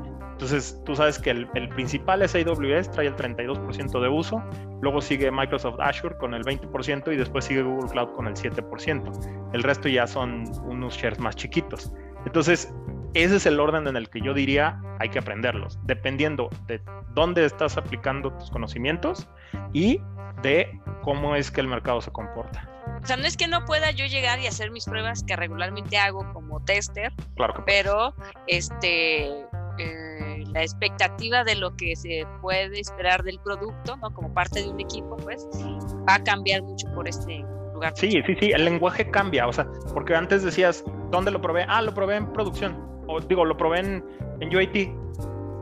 Entonces, 0.44 0.78
tú 0.84 0.94
sabes 0.94 1.18
que 1.18 1.30
el, 1.30 1.70
principal 1.70 2.22
es 2.22 2.36
AWS, 2.36 2.92
trae 2.92 3.08
el 3.08 3.16
32% 3.16 4.02
de 4.02 4.10
uso, 4.10 4.44
luego 4.82 5.00
sigue 5.00 5.32
Microsoft 5.32 5.80
Azure 5.80 6.18
con 6.18 6.34
el 6.34 6.44
20% 6.44 7.14
y 7.14 7.16
después 7.16 7.46
sigue 7.46 7.62
Google 7.62 7.90
Cloud 7.90 8.10
con 8.10 8.28
el 8.28 8.34
7%. 8.34 9.54
El 9.54 9.64
resto 9.64 9.88
ya 9.88 10.06
son 10.06 10.44
unos 10.66 10.98
shares 10.98 11.18
más 11.20 11.38
chiquitos. 11.38 11.94
Entonces, 12.26 12.74
ese 13.14 13.38
es 13.38 13.46
el 13.46 13.58
orden 13.58 13.88
en 13.88 13.96
el 13.96 14.10
que 14.10 14.20
yo 14.20 14.34
diría 14.34 14.82
hay 15.00 15.08
que 15.08 15.20
aprenderlos, 15.20 15.80
dependiendo 15.86 16.50
de 16.68 16.82
dónde 17.14 17.46
estás 17.46 17.78
aplicando 17.78 18.34
tus 18.34 18.52
conocimientos 18.52 19.30
y 19.72 20.02
de 20.42 20.78
cómo 21.04 21.38
es 21.38 21.52
que 21.52 21.62
el 21.62 21.70
mercado 21.70 22.02
se 22.02 22.12
comporta. 22.12 22.70
O 23.02 23.06
sea, 23.06 23.16
no 23.16 23.24
es 23.26 23.38
que 23.38 23.48
no 23.48 23.64
pueda 23.64 23.92
yo 23.92 24.06
llegar 24.08 24.42
y 24.42 24.48
hacer 24.48 24.72
mis 24.72 24.84
pruebas 24.84 25.24
que 25.24 25.38
regularmente 25.38 25.98
hago 25.98 26.34
como 26.34 26.62
tester, 26.66 27.14
claro 27.38 27.64
pero 27.66 28.14
este 28.48 29.46
eh, 29.80 30.13
la 30.54 30.62
expectativa 30.62 31.44
de 31.44 31.56
lo 31.56 31.76
que 31.76 31.96
se 31.96 32.26
puede 32.42 32.80
esperar 32.80 33.24
del 33.24 33.40
producto, 33.40 33.98
¿no? 33.98 34.14
Como 34.14 34.34
parte 34.34 34.62
de 34.62 34.70
un 34.70 34.80
equipo, 34.80 35.18
pues, 35.18 35.48
va 36.08 36.16
a 36.16 36.24
cambiar 36.24 36.62
mucho 36.62 36.88
por 36.94 37.08
este 37.08 37.44
lugar. 37.74 37.94
Sí, 37.96 38.22
sí, 38.26 38.36
sí, 38.40 38.52
el 38.52 38.66
lenguaje 38.66 39.10
cambia, 39.10 39.48
o 39.48 39.54
sea, 39.54 39.68
porque 39.94 40.16
antes 40.16 40.44
decías, 40.44 40.84
¿dónde 41.12 41.32
lo 41.32 41.42
probé? 41.42 41.66
Ah, 41.68 41.82
lo 41.82 41.94
probé 41.94 42.18
en 42.18 42.32
producción, 42.32 42.76
o 43.08 43.20
digo, 43.20 43.46
lo 43.46 43.58
probé 43.58 43.80
en, 43.80 44.06
en 44.40 44.56
UAT. 44.56 44.90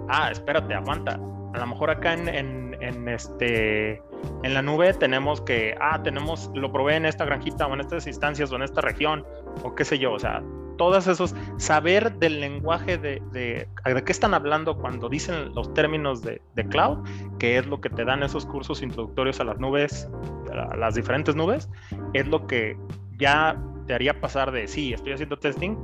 Ah, 0.09 0.29
espérate, 0.31 0.73
aguanta. 0.73 1.19
A 1.53 1.57
lo 1.57 1.67
mejor 1.67 1.89
acá 1.89 2.13
en, 2.13 2.29
en, 2.29 2.77
en 2.81 3.07
este 3.07 4.01
en 4.43 4.53
la 4.53 4.61
nube 4.61 4.93
tenemos 4.93 5.41
que, 5.41 5.75
ah, 5.79 6.01
tenemos, 6.03 6.49
lo 6.53 6.71
probé 6.71 6.95
en 6.95 7.05
esta 7.05 7.25
granjita 7.25 7.67
o 7.67 7.73
en 7.73 7.81
estas 7.81 8.07
instancias 8.07 8.51
o 8.51 8.55
en 8.55 8.63
esta 8.63 8.81
región 8.81 9.25
o 9.63 9.75
qué 9.75 9.85
sé 9.85 9.99
yo, 9.99 10.13
o 10.13 10.19
sea, 10.19 10.41
todos 10.81 11.05
esos, 11.05 11.35
saber 11.57 12.11
del 12.17 12.41
lenguaje 12.41 12.97
de, 12.97 13.21
de, 13.31 13.67
de, 13.85 14.03
qué 14.03 14.11
están 14.11 14.33
hablando 14.33 14.75
cuando 14.75 15.09
dicen 15.09 15.53
los 15.53 15.71
términos 15.75 16.23
de, 16.23 16.41
de, 16.55 16.67
cloud, 16.69 17.07
que 17.37 17.59
es 17.59 17.67
lo 17.67 17.79
que 17.79 17.91
te 17.91 18.03
dan 18.03 18.23
esos 18.23 18.47
cursos 18.47 18.81
introductorios 18.81 19.39
a 19.39 19.43
las 19.43 19.59
nubes, 19.59 20.09
a 20.51 20.75
las 20.75 20.95
diferentes 20.95 21.35
nubes, 21.35 21.69
es 22.13 22.27
lo 22.27 22.47
que 22.47 22.75
ya 23.19 23.61
te 23.85 23.93
haría 23.93 24.19
pasar 24.19 24.51
de 24.51 24.67
sí, 24.67 24.91
estoy 24.91 25.13
haciendo 25.13 25.37
testing 25.37 25.77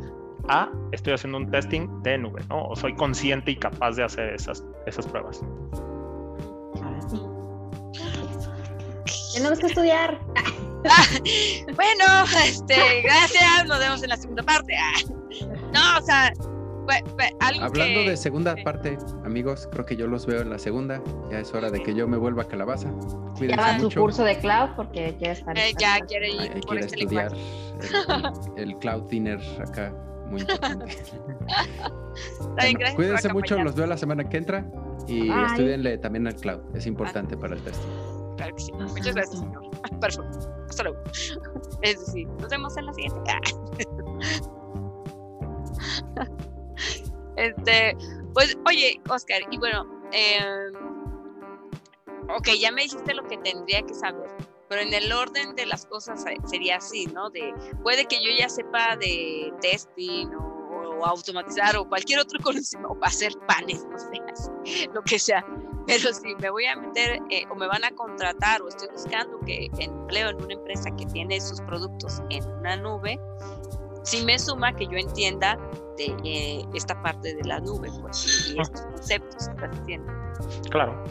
a 0.48 0.68
estoy 0.92 1.14
haciendo 1.14 1.38
un 1.38 1.52
testing 1.52 2.02
de 2.02 2.18
nube, 2.18 2.42
¿no? 2.50 2.70
O 2.70 2.76
soy 2.76 2.96
consciente 2.96 3.52
y 3.52 3.56
capaz 3.56 3.98
de 3.98 4.04
hacer 4.04 4.34
esas, 4.34 4.66
esas 4.88 5.06
pruebas. 5.06 5.44
Tenemos 9.36 9.60
que 9.60 9.68
estudiar. 9.68 10.20
bueno, 11.76 12.06
este, 12.46 13.02
gracias, 13.02 13.66
nos 13.68 13.80
vemos 13.80 14.04
en 14.04 14.10
la 14.10 14.18
segunda 14.18 14.44
parte. 14.44 14.76
no, 15.74 15.98
o 15.98 16.02
sea, 16.02 16.32
Hablando 17.40 18.10
de 18.10 18.16
segunda 18.16 18.56
parte, 18.64 18.98
amigos, 19.26 19.68
creo 19.72 19.86
que 19.86 19.96
yo 19.96 20.08
los 20.08 20.26
veo 20.26 20.42
en 20.42 20.50
la 20.50 20.58
segunda. 20.58 21.02
Ya 21.30 21.40
es 21.40 21.54
hora 21.54 21.70
de 21.70 21.82
que 21.82 21.94
yo 21.94 22.08
me 22.08 22.18
vuelva 22.18 22.44
a 22.44 22.48
calabaza. 22.48 22.90
Cuídense 23.38 23.48
ya 23.48 23.58
va 23.58 23.80
su 23.80 23.92
curso 23.92 24.24
de 24.24 24.38
cloud 24.40 24.70
porque 24.76 25.16
quiere 25.18 25.34
estar. 25.34 25.58
Eh, 25.58 25.74
ya 25.78 26.00
quiere 26.02 26.30
ir 26.30 26.52
Hay, 26.54 26.62
por 26.62 26.78
este 26.78 27.02
estudiar 27.02 27.34
el, 28.56 28.70
el, 28.70 28.78
cloud 28.78 29.04
dinner 29.10 29.40
acá. 29.60 29.94
Muy 30.30 30.42
importante. 30.48 30.98
bueno, 32.56 32.80
cuídense 32.96 33.34
mucho, 33.34 33.62
los 33.64 33.76
veo 33.76 33.88
la 33.88 33.98
semana 33.98 34.28
que 34.28 34.38
entra 34.38 34.66
y 35.08 35.30
Bye. 35.30 35.46
estudienle 35.46 35.98
también 35.98 36.28
al 36.28 36.36
cloud. 36.36 36.62
Es 36.74 36.86
importante 36.86 37.36
para 37.36 37.56
el 37.56 37.62
test. 37.62 37.82
Claro 38.38 38.56
que 38.56 38.62
sí. 38.62 38.72
Muchas 38.72 39.16
gracias, 39.16 39.40
señor. 39.40 39.70
Perfecto. 40.00 40.50
Hasta 40.70 40.84
luego. 40.84 41.00
Es 41.82 42.00
decir, 42.00 42.28
nos 42.28 42.50
vemos 42.50 42.76
en 42.78 42.86
la 42.86 42.94
siguiente. 42.94 43.20
Este, 47.38 47.96
pues, 48.34 48.58
oye, 48.66 49.00
Oscar, 49.10 49.42
y 49.52 49.60
bueno, 49.60 49.86
eh, 50.12 50.72
ok, 52.36 52.48
ya 52.60 52.72
me 52.72 52.82
dijiste 52.82 53.14
lo 53.14 53.24
que 53.28 53.38
tendría 53.38 53.84
que 53.84 53.94
saber, 53.94 54.28
pero 54.68 54.82
en 54.82 54.92
el 54.92 55.12
orden 55.12 55.56
de 55.56 55.68
las 55.68 55.86
cosas 55.86 56.26
sería 56.46 56.78
así, 56.78 57.06
¿no? 57.06 57.30
De, 57.30 57.54
puede 57.84 58.06
que 58.06 58.24
yo 58.24 58.32
ya 58.36 58.50
sepa 58.50 58.96
de 58.98 59.54
testing 59.62 60.30
o, 60.34 60.98
o 61.00 61.06
automatizar 61.06 61.78
o 61.78 61.88
cualquier 61.88 62.20
otro 62.20 62.40
conocimiento, 62.42 62.98
o 63.00 63.06
hacer 63.06 63.34
panes, 63.48 63.86
no 63.86 64.00
sé, 64.00 64.90
lo 64.92 65.04
que 65.04 65.20
sea. 65.20 65.46
Pero 65.88 66.14
si 66.14 66.36
me 66.36 66.50
voy 66.50 66.66
a 66.66 66.76
meter 66.76 67.20
eh, 67.30 67.46
o 67.50 67.56
me 67.56 67.66
van 67.68 67.84
a 67.86 67.92
contratar 67.92 68.62
o 68.62 68.68
estoy 68.68 68.90
buscando 68.92 69.40
que 69.46 69.70
empleo 69.80 70.30
en 70.30 70.44
una 70.44 70.54
empresa 70.54 70.92
que 70.98 71.06
tiene 71.06 71.40
sus 71.40 71.62
productos 71.62 72.22
en 72.30 72.46
una 72.60 72.76
nube, 72.76 73.20
sí 74.04 74.24
me 74.26 74.38
suma 74.38 74.74
que 74.74 74.86
yo 74.86 74.98
entienda 74.98 75.58
de 75.98 76.16
eh, 76.26 76.66
esta 76.74 77.02
parte 77.02 77.36
de 77.36 77.44
la 77.46 77.60
nube 77.62 77.90
pues, 78.02 78.54
y 78.54 78.60
estos 78.60 78.82
conceptos 78.82 79.48
que 79.48 79.54
estás 79.54 79.80
haciendo. 79.82 80.14
Claro, 80.70 81.04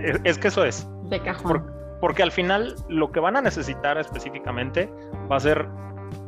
es, 0.00 0.20
es, 0.24 0.38
que 0.38 0.48
eso 0.48 0.64
es. 0.64 0.86
De 1.04 1.20
cajón. 1.22 1.52
Por, 1.52 1.76
porque 2.00 2.22
al 2.22 2.32
final 2.32 2.74
lo 2.88 3.10
que 3.12 3.20
van 3.20 3.36
a 3.36 3.42
necesitar 3.42 3.96
específicamente 3.96 4.90
va 5.30 5.36
a 5.36 5.40
ser, 5.40 5.66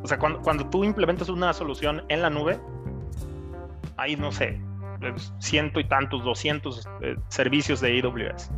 o 0.03 0.07
sea, 0.07 0.19
cuando, 0.19 0.41
cuando 0.41 0.71
tú 0.71 0.85
implementas 0.85 1.29
una 1.29 1.53
solución 1.53 2.05
en 2.09 2.23
la 2.23 2.31
nube, 2.31 2.61
hay, 3.97 4.17
no 4.17 4.33
sé, 4.33 4.61
ciento 5.39 5.81
y 5.81 5.85
tantos, 5.85 6.25
200 6.25 6.89
eh, 7.03 7.17
servicios 7.29 7.81
de 7.81 8.01
AWS. 8.01 8.51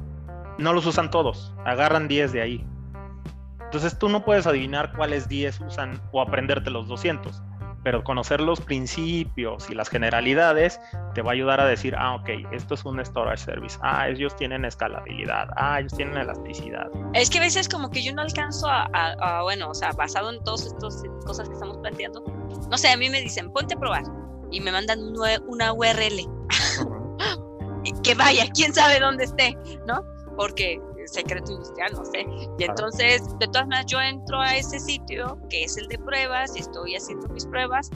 No 0.59 0.73
los 0.73 0.87
usan 0.87 1.11
todos, 1.11 1.55
agarran 1.65 2.09
10 2.09 2.33
de 2.33 2.43
ahí. 2.43 2.67
Entonces 3.61 3.99
tú 3.99 4.09
no 4.09 4.25
puedes 4.25 4.47
adivinar 4.47 4.93
cuáles 4.97 5.29
10 5.29 5.61
usan 5.61 6.01
o 6.13 6.21
aprenderte 6.21 6.71
los 6.71 6.89
200 6.89 7.43
pero 7.83 8.05
conocer 8.05 8.41
los 8.41 8.61
principios 8.61 9.69
y 9.71 9.75
las 9.75 9.89
generalidades 9.89 10.81
te 11.15 11.23
va 11.23 11.31
a 11.31 11.35
ayudar 11.35 11.61
a 11.61 11.67
decir, 11.67 11.95
ah, 11.97 12.15
ok, 12.17 12.29
esto 12.53 12.75
es 12.75 12.85
un 12.85 13.05
storage 13.05 13.45
service, 13.45 13.79
ah, 13.83 14.09
ellos 14.09 14.37
tienen 14.37 14.65
escalabilidad, 14.65 15.49
ah, 15.57 15.81
ellos 15.81 15.95
tienen 15.95 16.17
elasticidad. 16.17 16.89
Es 17.15 17.31
que 17.31 17.39
a 17.39 17.43
veces 17.43 17.69
como 17.69 17.91
que 17.91 18.03
yo 18.03 18.15
no 18.15 18.23
alcanzo 18.23 18.69
a, 18.69 18.89
a, 18.93 19.39
a 19.39 19.43
bueno, 19.43 19.71
o 19.71 19.75
sea, 19.75 19.93
basado 19.93 20.31
en 20.31 20.43
todas 20.45 20.67
estas 20.67 21.03
cosas 21.25 21.49
que 21.49 21.55
estamos 21.55 21.79
planteando, 21.79 22.23
no 22.71 22.79
sé, 22.79 22.91
a 22.91 22.97
mí 22.97 23.09
me 23.09 23.21
dicen, 23.21 23.51
ponte 23.53 23.75
a 23.75 23.79
probar 23.79 24.05
y 24.51 24.61
me 24.61 24.73
mandan 24.73 25.01
una 25.47 25.73
URL. 25.73 26.29
que 28.03 28.15
vaya, 28.15 28.45
quién 28.55 28.75
sabe 28.75 29.01
dónde 29.01 29.25
esté, 29.25 29.57
¿no? 29.87 30.03
Porque 30.37 30.81
secreto 31.11 31.53
industrial, 31.53 31.93
no 31.93 32.05
sé. 32.05 32.27
Y 32.59 32.65
entonces, 32.65 33.23
de 33.39 33.47
todas 33.49 33.67
maneras, 33.67 33.87
yo 33.87 34.01
entro 34.01 34.41
a 34.41 34.57
ese 34.57 34.79
sitio, 34.79 35.39
que 35.49 35.65
es 35.65 35.77
el 35.77 35.89
de 35.89 35.99
pruebas, 35.99 36.57
y 36.57 36.61
estoy 36.61 36.97
haciendo 36.97 37.29
mis 37.29 37.47
pruebas, 37.47 37.91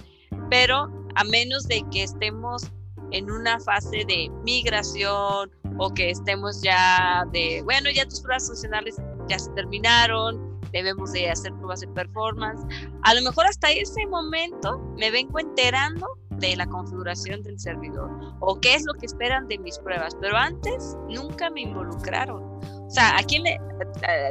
pero 0.50 0.90
a 1.14 1.24
menos 1.24 1.66
de 1.68 1.84
que 1.90 2.02
estemos 2.02 2.64
en 3.12 3.30
una 3.30 3.60
fase 3.60 4.04
de 4.06 4.30
migración 4.44 5.50
o 5.78 5.94
que 5.94 6.10
estemos 6.10 6.60
ya 6.62 7.24
de, 7.32 7.62
bueno, 7.62 7.90
ya 7.90 8.04
tus 8.06 8.20
pruebas 8.20 8.46
funcionales 8.46 8.96
ya 9.28 9.38
se 9.38 9.50
terminaron, 9.52 10.60
debemos 10.72 11.12
de 11.12 11.30
hacer 11.30 11.52
pruebas 11.54 11.80
de 11.80 11.88
performance. 11.88 12.60
A 13.02 13.14
lo 13.14 13.22
mejor 13.22 13.46
hasta 13.46 13.70
ese 13.70 14.06
momento 14.06 14.78
me 14.96 15.10
vengo 15.10 15.38
enterando 15.38 16.06
de 16.38 16.56
la 16.56 16.66
configuración 16.66 17.42
del 17.42 17.58
servidor 17.58 18.10
o 18.40 18.60
qué 18.60 18.74
es 18.74 18.84
lo 18.84 18.94
que 18.94 19.06
esperan 19.06 19.48
de 19.48 19.58
mis 19.58 19.78
pruebas, 19.78 20.16
pero 20.20 20.36
antes 20.36 20.96
nunca 21.08 21.50
me 21.50 21.62
involucraron. 21.62 22.42
O 22.62 22.90
sea, 22.90 23.16
¿a 23.16 23.22
quién 23.22 23.42
le 23.42 23.58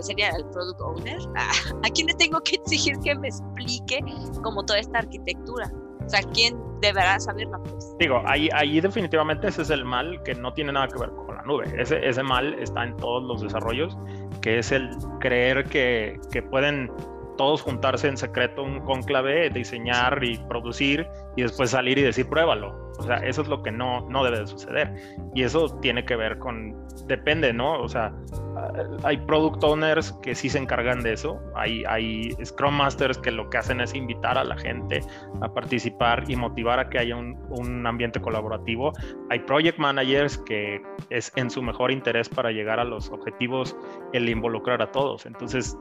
sería 0.01 0.29
el 0.29 0.45
product 0.45 0.79
owner? 0.81 1.19
¿A 1.35 1.89
quién 1.93 2.07
le 2.07 2.13
tengo 2.13 2.39
que 2.41 2.55
exigir 2.55 2.97
que 3.03 3.15
me 3.15 3.27
explique 3.27 3.99
como 4.41 4.63
toda 4.65 4.79
esta 4.79 4.99
arquitectura? 4.99 5.71
O 6.05 6.09
sea, 6.09 6.21
¿quién 6.33 6.57
deberá 6.81 7.19
saberla? 7.19 7.57
Pues? 7.59 7.95
Digo, 7.97 8.21
ahí, 8.25 8.49
ahí 8.53 8.81
definitivamente 8.81 9.47
ese 9.47 9.61
es 9.61 9.69
el 9.69 9.85
mal 9.85 10.21
que 10.23 10.35
no 10.35 10.53
tiene 10.53 10.73
nada 10.73 10.87
que 10.87 10.99
ver 10.99 11.09
con 11.11 11.35
la 11.35 11.41
nube. 11.43 11.65
Ese, 11.77 12.05
ese 12.05 12.23
mal 12.23 12.53
está 12.55 12.83
en 12.83 12.95
todos 12.97 13.23
los 13.23 13.41
desarrollos, 13.41 13.97
que 14.41 14.59
es 14.59 14.71
el 14.71 14.89
creer 15.19 15.65
que, 15.65 16.19
que 16.31 16.41
pueden 16.41 16.91
todos 17.37 17.61
juntarse 17.61 18.07
en 18.07 18.17
secreto 18.17 18.63
un 18.63 18.81
conclave, 18.81 19.49
diseñar 19.49 20.23
y 20.23 20.37
producir 20.49 21.07
y 21.35 21.43
después 21.43 21.71
salir 21.71 21.97
y 21.97 22.03
decir 22.03 22.27
pruébalo. 22.27 22.83
O 22.99 23.03
sea, 23.03 23.17
eso 23.17 23.41
es 23.41 23.47
lo 23.47 23.63
que 23.63 23.71
no, 23.71 24.07
no 24.09 24.23
debe 24.23 24.39
de 24.39 24.47
suceder. 24.47 24.93
Y 25.33 25.43
eso 25.43 25.79
tiene 25.81 26.05
que 26.05 26.15
ver 26.15 26.37
con, 26.37 26.75
depende, 27.07 27.51
¿no? 27.51 27.81
O 27.81 27.89
sea, 27.89 28.13
hay 29.03 29.17
product 29.17 29.63
owners 29.63 30.11
que 30.21 30.35
sí 30.35 30.49
se 30.49 30.59
encargan 30.59 31.01
de 31.01 31.13
eso. 31.13 31.39
Hay, 31.55 32.29
Scrum 32.43 32.75
Masters 32.75 33.17
que 33.17 33.31
lo 33.31 33.49
que 33.49 33.57
hacen 33.57 33.81
es 33.81 33.95
invitar 33.95 34.37
a 34.37 34.43
la 34.43 34.57
gente 34.57 35.01
a 35.41 35.51
participar 35.51 36.23
y 36.27 36.35
motivar 36.35 36.79
a 36.79 36.89
que 36.89 36.99
haya 36.99 37.15
un 37.15 37.87
ambiente 37.87 38.21
colaborativo. 38.21 38.93
Hay 39.29 39.39
project 39.39 39.79
managers 39.79 40.37
que 40.37 40.81
es 41.09 41.31
en 41.35 41.49
su 41.49 41.61
mejor 41.61 41.91
interés 41.91 42.29
para 42.29 42.51
llegar 42.51 42.79
a 42.79 42.83
los 42.83 43.09
objetivos 43.09 43.75
el 44.13 44.29
involucrar 44.29 44.81
a 44.81 44.91
todos. 44.91 45.25
Entonces, 45.25 45.77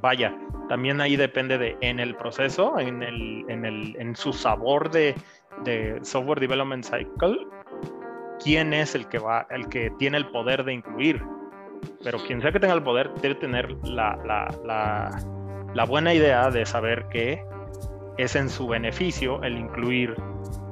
vaya, 0.00 0.36
también 0.68 1.00
ahí 1.00 1.16
depende 1.16 1.58
de 1.58 1.76
en 1.80 2.00
el 2.00 2.14
proceso, 2.16 2.78
en, 2.78 3.02
el, 3.02 3.44
en, 3.48 3.64
el, 3.64 3.96
en 3.98 4.16
su 4.16 4.32
sabor 4.32 4.90
de, 4.90 5.14
de, 5.64 5.98
software 6.02 6.40
development 6.40 6.84
cycle, 6.84 7.46
quién 8.42 8.72
es 8.72 8.94
el 8.94 9.06
que 9.08 9.18
va, 9.18 9.46
el 9.50 9.68
que 9.68 9.90
tiene 9.98 10.18
el 10.18 10.26
poder 10.26 10.64
de 10.64 10.74
incluir. 10.74 11.22
Pero 12.02 12.18
quien 12.26 12.40
sea 12.40 12.52
que 12.52 12.60
tenga 12.60 12.74
el 12.74 12.82
poder 12.82 13.12
debe 13.20 13.34
tener 13.34 13.70
la, 13.84 14.16
la, 14.24 14.48
la, 14.64 15.10
la 15.74 15.84
buena 15.84 16.14
idea 16.14 16.50
de 16.50 16.64
saber 16.64 17.06
que 17.08 17.42
es 18.16 18.36
en 18.36 18.48
su 18.48 18.68
beneficio 18.68 19.42
el 19.42 19.58
incluir 19.58 20.14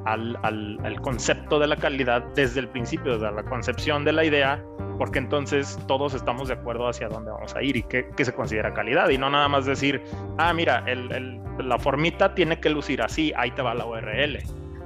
al, 0.04 0.38
al, 0.42 0.78
al, 0.84 1.00
concepto 1.00 1.58
de 1.58 1.66
la 1.66 1.76
calidad 1.76 2.22
desde 2.34 2.60
el 2.60 2.68
principio, 2.68 3.14
desde 3.14 3.32
la 3.32 3.42
concepción 3.44 4.04
de 4.04 4.12
la 4.12 4.24
idea, 4.24 4.62
porque 4.98 5.18
entonces 5.18 5.78
todos 5.86 6.14
estamos 6.14 6.48
de 6.48 6.54
acuerdo 6.54 6.88
hacia 6.88 7.08
dónde 7.08 7.30
vamos 7.30 7.54
a 7.54 7.62
ir 7.62 7.76
y 7.76 7.82
qué, 7.82 8.08
qué 8.16 8.24
se 8.24 8.32
considera 8.32 8.72
calidad, 8.74 9.08
y 9.08 9.18
no 9.18 9.30
nada 9.30 9.48
más 9.48 9.66
decir, 9.66 10.02
ah, 10.38 10.52
mira, 10.52 10.84
el, 10.86 11.10
el, 11.12 11.40
la 11.58 11.78
formita 11.78 12.34
tiene 12.34 12.60
que 12.60 12.70
lucir 12.70 13.02
así, 13.02 13.32
ahí 13.36 13.50
te 13.52 13.62
va 13.62 13.74
la 13.74 13.86
URL. 13.86 14.38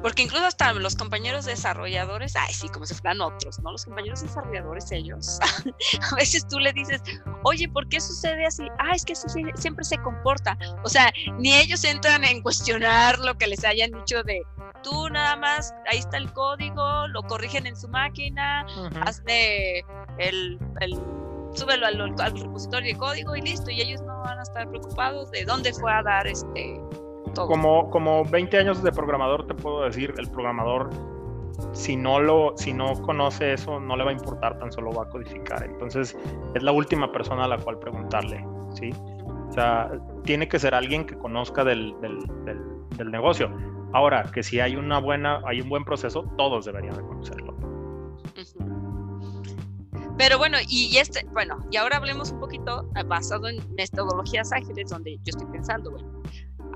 Porque 0.07 0.23
incluso 0.23 0.47
hasta 0.47 0.73
los 0.73 0.95
compañeros 0.95 1.47
desarrolladores, 1.47 2.37
ay, 2.37 2.55
sí, 2.55 2.69
como 2.69 2.87
si 2.87 2.95
fueran 2.95 3.21
otros, 3.21 3.59
¿no? 3.59 3.73
Los 3.73 3.87
compañeros 3.87 4.21
desarrolladores, 4.21 4.93
ellos, 4.93 5.41
a 6.13 6.15
veces 6.15 6.47
tú 6.47 6.61
le 6.61 6.73
dices, 6.73 7.03
oye, 7.43 7.69
¿por 7.69 7.89
qué 7.89 8.01
sucede 8.01 8.47
así? 8.47 8.69
Ah, 8.79 8.93
es 8.95 9.05
que 9.05 9.15
eso 9.15 9.27
siempre 9.57 9.85
se 9.85 9.99
comporta. 9.99 10.57
O 10.85 10.89
sea, 10.89 11.13
ni 11.39 11.55
ellos 11.55 11.83
entran 11.83 12.23
en 12.23 12.41
cuestionar 12.41 13.19
lo 13.19 13.37
que 13.37 13.49
les 13.49 13.65
hayan 13.65 13.91
dicho 13.91 14.23
de, 14.23 14.45
tú 14.85 15.09
nada 15.09 15.35
más, 15.35 15.75
ahí 15.91 15.99
está 15.99 16.19
el 16.19 16.33
código, 16.33 17.09
lo 17.09 17.25
corrigen 17.25 17.67
en 17.67 17.75
su 17.75 17.89
máquina, 17.89 18.65
uh 18.77 18.83
-huh. 18.83 19.09
hazle 19.09 19.81
el, 20.19 20.61
el 20.83 20.95
súbelo 21.53 21.85
al, 21.85 22.01
al, 22.01 22.41
repositorio 22.41 22.93
de 22.93 22.97
código 22.97 23.35
y 23.35 23.41
listo, 23.41 23.73
y 23.73 23.81
ellos 23.81 24.03
no 24.03 24.21
van 24.21 24.39
a 24.39 24.43
estar 24.43 24.69
preocupados 24.69 25.33
de 25.33 25.45
dónde 25.45 25.73
fue 25.73 25.93
a 25.93 26.05
dar 26.05 26.29
este 26.29 26.81
todo. 27.37 27.47
Como, 27.47 27.91
como 27.91 28.25
20 28.25 28.59
años 28.59 28.83
de 28.83 28.91
programador 28.91 29.47
te 29.47 29.55
puedo 29.55 29.83
decir, 29.85 30.13
el 30.19 30.29
programador 30.31 30.91
si 31.73 31.97
no 31.97 32.21
lo 32.21 32.53
si 32.57 32.75
no 32.75 33.01
conoce 33.01 33.55
eso 33.55 33.81
no 33.81 33.97
le 33.97 34.05
va 34.05 34.11
a 34.11 34.13
importar 34.13 34.59
tan 34.59 34.71
solo 34.71 34.93
va 34.93 35.05
a 35.05 35.09
codificar 35.09 35.65
entonces 35.65 36.15
es 36.55 36.63
la 36.63 36.71
última 36.71 37.11
persona 37.11 37.45
a 37.45 37.49
la 37.49 37.57
cual 37.57 37.79
preguntarle 37.79 38.45
sí 38.75 38.91
o 39.49 39.53
sea 39.53 39.91
tiene 40.25 40.49
que 40.49 40.59
ser 40.59 40.75
alguien 40.75 41.07
que 41.07 41.17
conozca 41.17 41.65
del, 41.65 41.99
del, 42.03 42.19
del, 42.45 42.61
del 42.99 43.11
negocio 43.11 43.51
Ahora, 43.93 44.31
que 44.31 44.43
si 44.43 44.61
hay 44.61 44.77
una 44.77 44.99
buena, 44.99 45.41
hay 45.47 45.63
un 45.63 45.71
buen 45.71 45.85
proceso, 45.85 46.25
todos 46.37 46.67
deberían 46.67 46.97
de 46.97 47.03
conocerlo. 47.03 47.57
Pero 50.19 50.39
bueno, 50.39 50.59
y 50.69 50.97
este, 50.99 51.27
bueno, 51.33 51.59
y 51.71 51.77
ahora 51.77 51.99
hablemos 51.99 52.31
un 52.31 52.41
poquito 52.41 52.91
eh, 52.97 53.03
basado 53.05 53.49
en 53.49 53.57
metodologías 53.75 54.53
ágiles, 54.53 54.91
donde 54.91 55.17
yo 55.17 55.31
estoy 55.31 55.47
pensando, 55.47 55.91
bueno, 55.91 56.23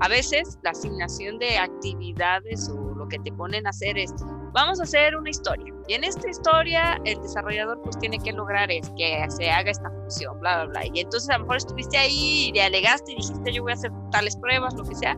a 0.01 0.07
veces 0.07 0.57
la 0.63 0.71
asignación 0.71 1.37
de 1.37 1.59
actividades 1.59 2.67
o 2.69 2.95
lo 2.95 3.07
que 3.07 3.19
te 3.19 3.31
ponen 3.31 3.67
a 3.67 3.69
hacer 3.69 3.99
es, 3.99 4.11
vamos 4.51 4.79
a 4.79 4.83
hacer 4.83 5.15
una 5.15 5.29
historia. 5.29 5.71
Y 5.87 5.93
en 5.93 6.03
esta 6.03 6.27
historia 6.27 6.99
el 7.05 7.21
desarrollador 7.21 7.79
pues 7.83 7.99
tiene 7.99 8.17
que 8.17 8.31
lograr 8.31 8.71
es 8.71 8.89
que 8.97 9.23
se 9.29 9.51
haga 9.51 9.69
esta 9.69 9.91
función, 9.91 10.39
bla, 10.39 10.63
bla, 10.63 10.65
bla. 10.65 10.85
Y 10.91 11.01
entonces 11.01 11.29
a 11.29 11.33
lo 11.33 11.43
mejor 11.43 11.57
estuviste 11.57 11.99
ahí 11.99 12.47
y 12.47 12.51
le 12.51 12.63
alegaste 12.63 13.11
y 13.11 13.15
dijiste 13.17 13.53
yo 13.53 13.61
voy 13.61 13.73
a 13.73 13.75
hacer 13.75 13.91
tales 14.11 14.35
pruebas, 14.37 14.73
lo 14.73 14.83
que 14.85 14.95
sea. 14.95 15.15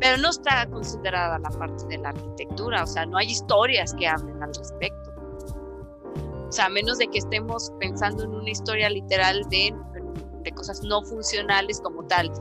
Pero 0.00 0.16
no 0.16 0.30
está 0.30 0.66
considerada 0.70 1.38
la 1.38 1.50
parte 1.50 1.84
de 1.88 1.98
la 1.98 2.08
arquitectura, 2.08 2.84
o 2.84 2.86
sea, 2.86 3.04
no 3.04 3.18
hay 3.18 3.26
historias 3.26 3.92
que 3.92 4.08
hablen 4.08 4.42
al 4.42 4.54
respecto. 4.54 5.10
O 6.48 6.52
sea, 6.52 6.64
a 6.64 6.68
menos 6.70 6.96
de 6.96 7.06
que 7.06 7.18
estemos 7.18 7.70
pensando 7.78 8.24
en 8.24 8.30
una 8.30 8.48
historia 8.48 8.88
literal 8.88 9.44
de, 9.50 9.74
de 10.42 10.52
cosas 10.52 10.82
no 10.84 11.02
funcionales 11.02 11.82
como 11.82 12.06
tal. 12.06 12.32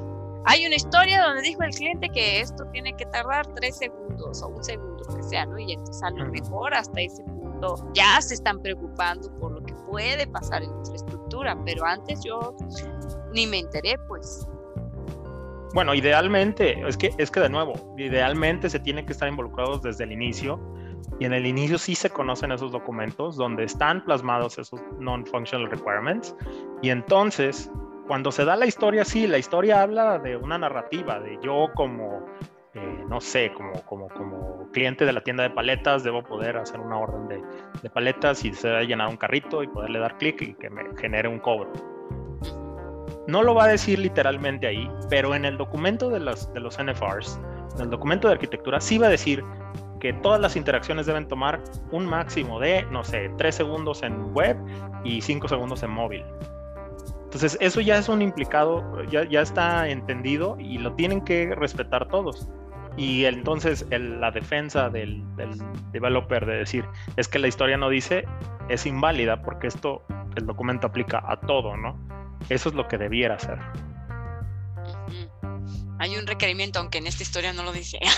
Hay 0.45 0.65
una 0.65 0.75
historia 0.75 1.21
donde 1.23 1.41
dijo 1.41 1.63
el 1.63 1.71
cliente 1.71 2.09
que 2.09 2.39
esto 2.39 2.65
tiene 2.71 2.93
que 2.95 3.05
tardar 3.07 3.45
tres 3.55 3.77
segundos 3.77 4.41
o 4.41 4.47
un 4.47 4.63
segundo, 4.63 5.03
lo 5.07 5.15
que 5.15 5.23
sea, 5.23 5.45
¿no? 5.45 5.57
Y 5.59 5.73
entonces 5.73 6.01
a 6.03 6.11
lo 6.11 6.25
mejor 6.31 6.73
hasta 6.73 7.01
ese 7.01 7.23
punto 7.23 7.75
ya 7.93 8.21
se 8.21 8.35
están 8.35 8.61
preocupando 8.61 9.31
por 9.39 9.51
lo 9.51 9.63
que 9.63 9.73
puede 9.89 10.25
pasar 10.27 10.63
en 10.63 10.71
nuestra 10.71 10.95
estructura, 10.95 11.57
pero 11.65 11.85
antes 11.85 12.23
yo 12.23 12.55
ni 13.33 13.47
me 13.47 13.59
enteré, 13.59 13.97
pues. 14.07 14.47
Bueno, 15.73 15.93
idealmente, 15.93 16.81
es 16.87 16.97
que, 16.97 17.13
es 17.17 17.29
que 17.29 17.41
de 17.41 17.49
nuevo, 17.49 17.93
idealmente 17.97 18.69
se 18.69 18.79
tiene 18.79 19.05
que 19.05 19.11
estar 19.11 19.29
involucrados 19.29 19.83
desde 19.83 20.05
el 20.05 20.11
inicio 20.11 20.59
y 21.19 21.25
en 21.25 21.33
el 21.33 21.45
inicio 21.45 21.77
sí 21.77 21.95
se 21.95 22.09
conocen 22.09 22.51
esos 22.51 22.71
documentos 22.71 23.35
donde 23.35 23.65
están 23.65 24.03
plasmados 24.03 24.57
esos 24.57 24.81
non-functional 24.99 25.69
requirements. 25.69 26.35
Y 26.81 26.89
entonces, 26.89 27.69
cuando 28.09 28.31
se 28.31 28.43
da 28.43 28.55
la 28.55 28.65
historia, 28.65 29.05
sí, 29.05 29.27
la 29.27 29.37
historia 29.37 29.83
habla 29.83 30.17
de 30.17 30.35
una 30.35 30.57
narrativa, 30.57 31.19
de 31.19 31.37
yo 31.43 31.67
como, 31.75 32.25
eh, 32.73 33.03
no 33.07 33.21
sé, 33.21 33.53
como, 33.53 33.71
como, 33.85 34.09
como 34.09 34.67
cliente 34.71 35.05
de 35.05 35.13
la 35.13 35.21
tienda 35.21 35.43
de 35.43 35.51
paletas, 35.51 36.03
debo 36.03 36.23
poder 36.23 36.57
hacer 36.57 36.79
una 36.79 36.97
orden 36.97 37.27
de, 37.27 37.39
de 37.83 37.89
paletas 37.91 38.43
y 38.43 38.51
se 38.51 38.75
a 38.75 38.81
llenar 38.81 39.09
un 39.09 39.17
carrito 39.17 39.61
y 39.61 39.67
poderle 39.67 39.99
dar 39.99 40.17
clic 40.17 40.41
y 40.41 40.55
que 40.55 40.71
me 40.71 40.85
genere 40.97 41.29
un 41.29 41.37
cobro. 41.37 41.71
No 43.27 43.43
lo 43.43 43.53
va 43.53 43.65
a 43.65 43.67
decir 43.67 43.99
literalmente 43.99 44.65
ahí, 44.65 44.89
pero 45.07 45.35
en 45.35 45.45
el 45.45 45.55
documento 45.55 46.09
de 46.09 46.19
los, 46.19 46.51
de 46.51 46.61
los 46.61 46.79
NFRs, 46.83 47.39
en 47.75 47.81
el 47.81 47.89
documento 47.91 48.27
de 48.27 48.33
arquitectura, 48.33 48.81
sí 48.81 48.97
va 48.97 49.05
a 49.05 49.11
decir 49.11 49.43
que 49.99 50.13
todas 50.13 50.41
las 50.41 50.55
interacciones 50.55 51.05
deben 51.05 51.27
tomar 51.27 51.61
un 51.91 52.07
máximo 52.07 52.59
de, 52.59 52.87
no 52.89 53.03
sé, 53.03 53.29
3 53.37 53.53
segundos 53.53 54.01
en 54.01 54.33
web 54.33 54.57
y 55.03 55.21
5 55.21 55.47
segundos 55.47 55.83
en 55.83 55.91
móvil. 55.91 56.25
Entonces, 57.29 57.59
eso 57.61 57.79
ya 57.79 57.99
es 57.99 58.09
un 58.09 58.23
implicado, 58.23 59.03
ya, 59.03 59.23
ya 59.23 59.41
está 59.41 59.87
entendido 59.87 60.57
y 60.59 60.79
lo 60.79 60.93
tienen 60.95 61.21
que 61.21 61.53
respetar 61.53 62.07
todos. 62.07 62.49
Y 62.97 63.25
entonces 63.25 63.85
la 63.91 64.31
defensa 64.31 64.89
del, 64.89 65.23
del, 65.35 65.51
developer 65.91 66.43
de 66.47 66.57
decir 66.57 66.85
es 67.17 67.27
que 67.27 67.37
la 67.37 67.47
historia 67.47 67.77
no 67.77 67.87
dice 67.87 68.25
es 68.67 68.87
inválida 68.87 69.43
porque 69.43 69.67
esto, 69.67 70.01
el 70.35 70.47
documento 70.47 70.87
aplica 70.87 71.23
a 71.23 71.39
todo, 71.39 71.77
¿no? 71.77 71.95
Eso 72.49 72.69
es 72.69 72.75
lo 72.75 72.87
que 72.87 72.97
debiera 72.97 73.37
ser. 73.37 73.59
Hay 75.99 76.17
un 76.17 76.25
requerimiento, 76.25 76.79
aunque 76.79 76.97
en 76.97 77.05
esta 77.05 77.21
historia 77.21 77.53
no 77.53 77.61
lo 77.61 77.71
dice. 77.71 77.99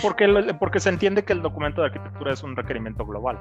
Porque, 0.00 0.26
porque 0.58 0.80
se 0.80 0.88
entiende 0.88 1.24
que 1.24 1.34
el 1.34 1.42
documento 1.42 1.82
de 1.82 1.88
arquitectura 1.88 2.32
es 2.32 2.42
un 2.42 2.56
requerimiento 2.56 3.04
global. 3.04 3.38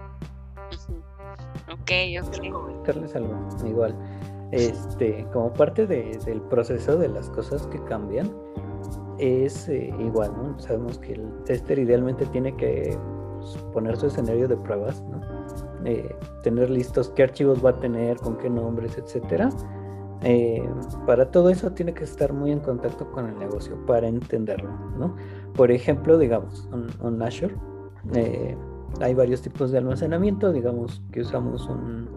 Ok, 1.71 1.91
ok. 2.21 2.51
Comentarles 2.51 3.15
algo, 3.15 3.47
igual. 3.65 3.95
Este, 4.53 5.25
como 5.33 5.51
parte 5.51 5.87
del 5.87 6.41
proceso 6.49 6.95
de 6.95 7.07
las 7.07 7.27
cosas 7.31 7.65
que 7.67 7.83
cambian, 7.85 8.31
es 9.17 9.67
eh, 9.67 9.91
igual, 9.99 10.31
¿no? 10.37 10.59
Sabemos 10.59 10.99
que 10.99 11.13
el 11.13 11.43
tester 11.45 11.79
idealmente 11.79 12.25
tiene 12.27 12.55
que 12.55 12.95
pues, 13.39 13.57
poner 13.73 13.97
su 13.97 14.07
escenario 14.07 14.47
de 14.47 14.55
pruebas, 14.57 15.01
¿no? 15.09 15.21
Eh, 15.85 16.15
tener 16.43 16.69
listos 16.69 17.09
qué 17.15 17.23
archivos 17.23 17.65
va 17.65 17.71
a 17.71 17.79
tener, 17.79 18.17
con 18.17 18.37
qué 18.37 18.47
nombres, 18.47 18.95
etcétera. 18.95 19.49
Eh, 20.21 20.63
para 21.07 21.31
todo 21.31 21.49
eso 21.49 21.71
tiene 21.71 21.95
que 21.95 22.03
estar 22.03 22.31
muy 22.31 22.51
en 22.51 22.59
contacto 22.59 23.09
con 23.11 23.27
el 23.27 23.39
negocio 23.39 23.75
para 23.87 24.07
entenderlo, 24.07 24.69
¿no? 24.99 25.15
Por 25.55 25.71
ejemplo, 25.71 26.19
digamos, 26.19 26.69
en 27.03 27.21
Azure 27.21 27.55
hay 29.01 29.15
varios 29.15 29.41
tipos 29.41 29.71
de 29.71 29.79
almacenamiento, 29.79 30.51
digamos 30.53 31.01
que 31.11 31.21
usamos 31.21 31.67
un, 31.67 32.07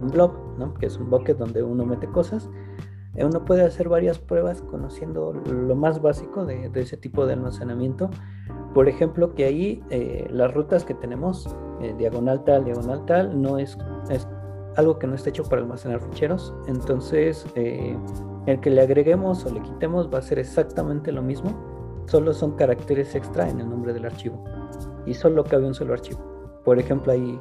un 0.00 0.08
blob, 0.08 0.30
que 0.78 0.86
es 0.86 0.96
un 0.98 1.10
bucket 1.10 1.36
donde 1.36 1.62
uno 1.62 1.84
mete 1.84 2.06
cosas. 2.06 2.50
Eh, 3.14 3.24
uno 3.24 3.44
puede 3.44 3.62
hacer 3.62 3.88
varias 3.88 4.18
pruebas 4.18 4.62
conociendo 4.62 5.32
lo 5.32 5.74
más 5.74 6.00
básico 6.00 6.44
de, 6.44 6.70
ese 6.74 6.96
tipo 6.96 7.26
de 7.26 7.34
almacenamiento. 7.34 8.10
Por 8.74 8.88
ejemplo, 8.88 9.34
que 9.34 9.44
ahí 9.44 9.82
las 10.30 10.54
rutas 10.54 10.84
que 10.84 10.94
tenemos, 10.94 11.56
diagonal 11.98 12.44
tal, 12.44 12.64
diagonal 12.64 13.04
tal, 13.04 13.42
no 13.42 13.58
es, 13.58 13.76
es, 14.10 14.28
algo 14.76 15.00
que 15.00 15.08
no 15.08 15.16
está 15.16 15.30
hecho 15.30 15.42
para 15.42 15.62
almacenar 15.62 16.00
ficheros. 16.00 16.54
Entonces, 16.68 17.44
el 17.56 18.60
que 18.60 18.70
le 18.70 18.80
agreguemos 18.80 19.44
o 19.44 19.52
le 19.52 19.60
quitemos 19.60 20.08
va 20.12 20.18
a 20.18 20.22
ser 20.22 20.38
exactamente 20.38 21.10
lo 21.10 21.22
mismo 21.22 21.52
solo 22.10 22.32
son 22.32 22.52
caracteres 22.56 23.14
extra 23.14 23.48
en 23.48 23.60
el 23.60 23.70
nombre 23.70 23.92
del 23.92 24.04
archivo 24.04 24.42
y 25.06 25.14
solo 25.14 25.44
cabe 25.44 25.66
un 25.66 25.74
solo 25.74 25.94
archivo. 25.94 26.20
Por 26.64 26.78
ejemplo, 26.78 27.12
hay 27.12 27.38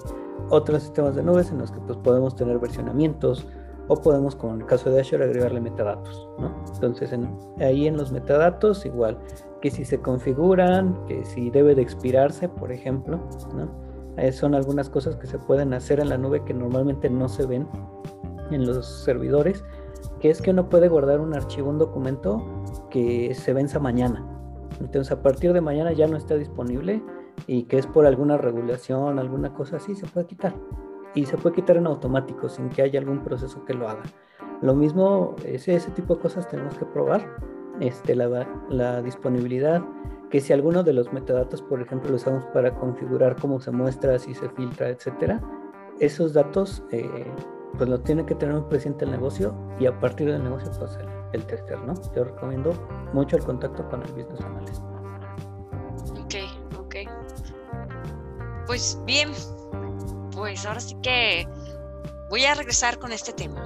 otros 0.49 0.83
sistemas 0.83 1.15
de 1.15 1.23
nubes 1.23 1.51
en 1.51 1.59
los 1.59 1.71
que 1.71 1.79
pues, 1.79 1.97
podemos 1.97 2.35
tener 2.35 2.59
versionamientos 2.59 3.47
o 3.87 3.95
podemos, 4.01 4.35
como 4.35 4.53
en 4.53 4.61
el 4.61 4.67
caso 4.67 4.91
de 4.91 5.01
Azure, 5.01 5.23
agregarle 5.23 5.61
metadatos. 5.61 6.29
¿no? 6.37 6.63
Entonces, 6.73 7.11
ahí 7.59 7.87
en 7.87 7.97
los 7.97 8.11
metadatos, 8.11 8.85
igual 8.85 9.17
que 9.61 9.71
si 9.71 9.83
se 9.83 9.99
configuran, 9.99 11.05
que 11.07 11.25
si 11.25 11.49
debe 11.49 11.75
de 11.75 11.81
expirarse, 11.81 12.47
por 12.47 12.71
ejemplo, 12.71 13.19
¿no? 13.53 13.89
Eh, 14.17 14.31
son 14.31 14.53
algunas 14.53 14.89
cosas 14.89 15.15
que 15.15 15.27
se 15.27 15.39
pueden 15.39 15.73
hacer 15.73 15.99
en 15.99 16.09
la 16.09 16.17
nube 16.17 16.43
que 16.43 16.53
normalmente 16.53 17.09
no 17.09 17.29
se 17.29 17.45
ven 17.45 17.67
en 18.51 18.65
los 18.65 18.85
servidores, 19.03 19.63
que 20.19 20.29
es 20.29 20.41
que 20.41 20.51
uno 20.51 20.69
puede 20.69 20.89
guardar 20.89 21.19
un 21.19 21.33
archivo, 21.33 21.69
un 21.69 21.77
documento 21.77 22.43
que 22.89 23.33
se 23.33 23.53
venza 23.53 23.79
mañana. 23.79 24.25
Entonces 24.79 25.11
a 25.11 25.21
partir 25.21 25.53
de 25.53 25.61
mañana 25.61 25.93
ya 25.93 26.07
no 26.07 26.17
está 26.17 26.35
disponible 26.35 27.01
y 27.47 27.63
que 27.63 27.77
es 27.77 27.87
por 27.87 28.05
alguna 28.05 28.37
regulación, 28.37 29.19
alguna 29.19 29.53
cosa 29.53 29.77
así, 29.77 29.95
se 29.95 30.07
puede 30.07 30.27
quitar. 30.27 30.55
Y 31.15 31.25
se 31.25 31.37
puede 31.37 31.55
quitar 31.55 31.77
en 31.77 31.87
automático 31.87 32.49
sin 32.49 32.69
que 32.69 32.81
haya 32.81 32.99
algún 32.99 33.23
proceso 33.23 33.65
que 33.65 33.73
lo 33.73 33.89
haga. 33.89 34.03
Lo 34.61 34.75
mismo, 34.75 35.35
ese, 35.45 35.75
ese 35.75 35.91
tipo 35.91 36.15
de 36.15 36.21
cosas 36.21 36.47
tenemos 36.47 36.77
que 36.77 36.85
probar. 36.85 37.21
Este, 37.79 38.13
la, 38.13 38.47
la 38.69 39.01
disponibilidad, 39.01 39.81
que 40.29 40.41
si 40.41 40.53
alguno 40.53 40.83
de 40.83 40.93
los 40.93 41.11
metadatos, 41.13 41.61
por 41.61 41.81
ejemplo, 41.81 42.09
lo 42.09 42.17
usamos 42.17 42.45
para 42.47 42.75
configurar 42.75 43.35
cómo 43.37 43.59
se 43.59 43.71
muestra, 43.71 44.19
si 44.19 44.33
se 44.33 44.49
filtra, 44.49 44.89
etcétera, 44.89 45.41
esos 45.99 46.33
datos 46.33 46.83
eh, 46.91 47.25
pues 47.77 47.89
lo 47.89 47.99
tiene 48.01 48.25
que 48.25 48.35
tener 48.35 48.61
presente 48.65 49.05
el 49.05 49.11
negocio 49.11 49.53
y 49.79 49.85
a 49.85 49.99
partir 49.99 50.31
del 50.31 50.43
negocio 50.43 50.71
pues 50.77 50.97
el, 50.97 51.07
el 51.33 51.45
tester, 51.45 51.79
¿no? 51.79 51.93
Yo 52.15 52.23
recomiendo 52.23 52.73
mucho 53.13 53.37
el 53.37 53.43
contacto 53.43 53.87
con 53.89 54.01
el 54.01 54.11
business 54.11 54.41
analyst. 54.41 54.88
Pues 58.69 58.99
bien, 59.03 59.31
pues 60.31 60.63
ahora 60.63 60.79
sí 60.79 60.95
que 61.01 61.47
voy 62.29 62.45
a 62.45 62.53
regresar 62.53 62.99
con 62.99 63.11
este 63.11 63.33
tema. 63.33 63.59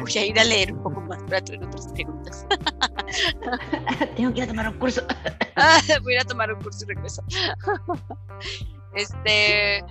voy 0.00 0.12
a 0.16 0.24
ir 0.24 0.40
a 0.40 0.44
leer 0.44 0.72
un 0.72 0.82
poco 0.82 1.02
más 1.02 1.22
para 1.24 1.42
tener 1.42 1.66
otras 1.66 1.88
preguntas. 1.88 2.46
Tengo 4.16 4.32
que 4.32 4.38
ir 4.38 4.44
a 4.44 4.46
tomar 4.46 4.68
un 4.70 4.78
curso. 4.78 5.02
voy 6.04 6.14
a 6.14 6.16
ir 6.16 6.22
a 6.22 6.24
tomar 6.24 6.50
un 6.54 6.62
curso 6.62 6.86
y 6.86 6.94
regreso. 6.94 7.22
este. 8.94 9.84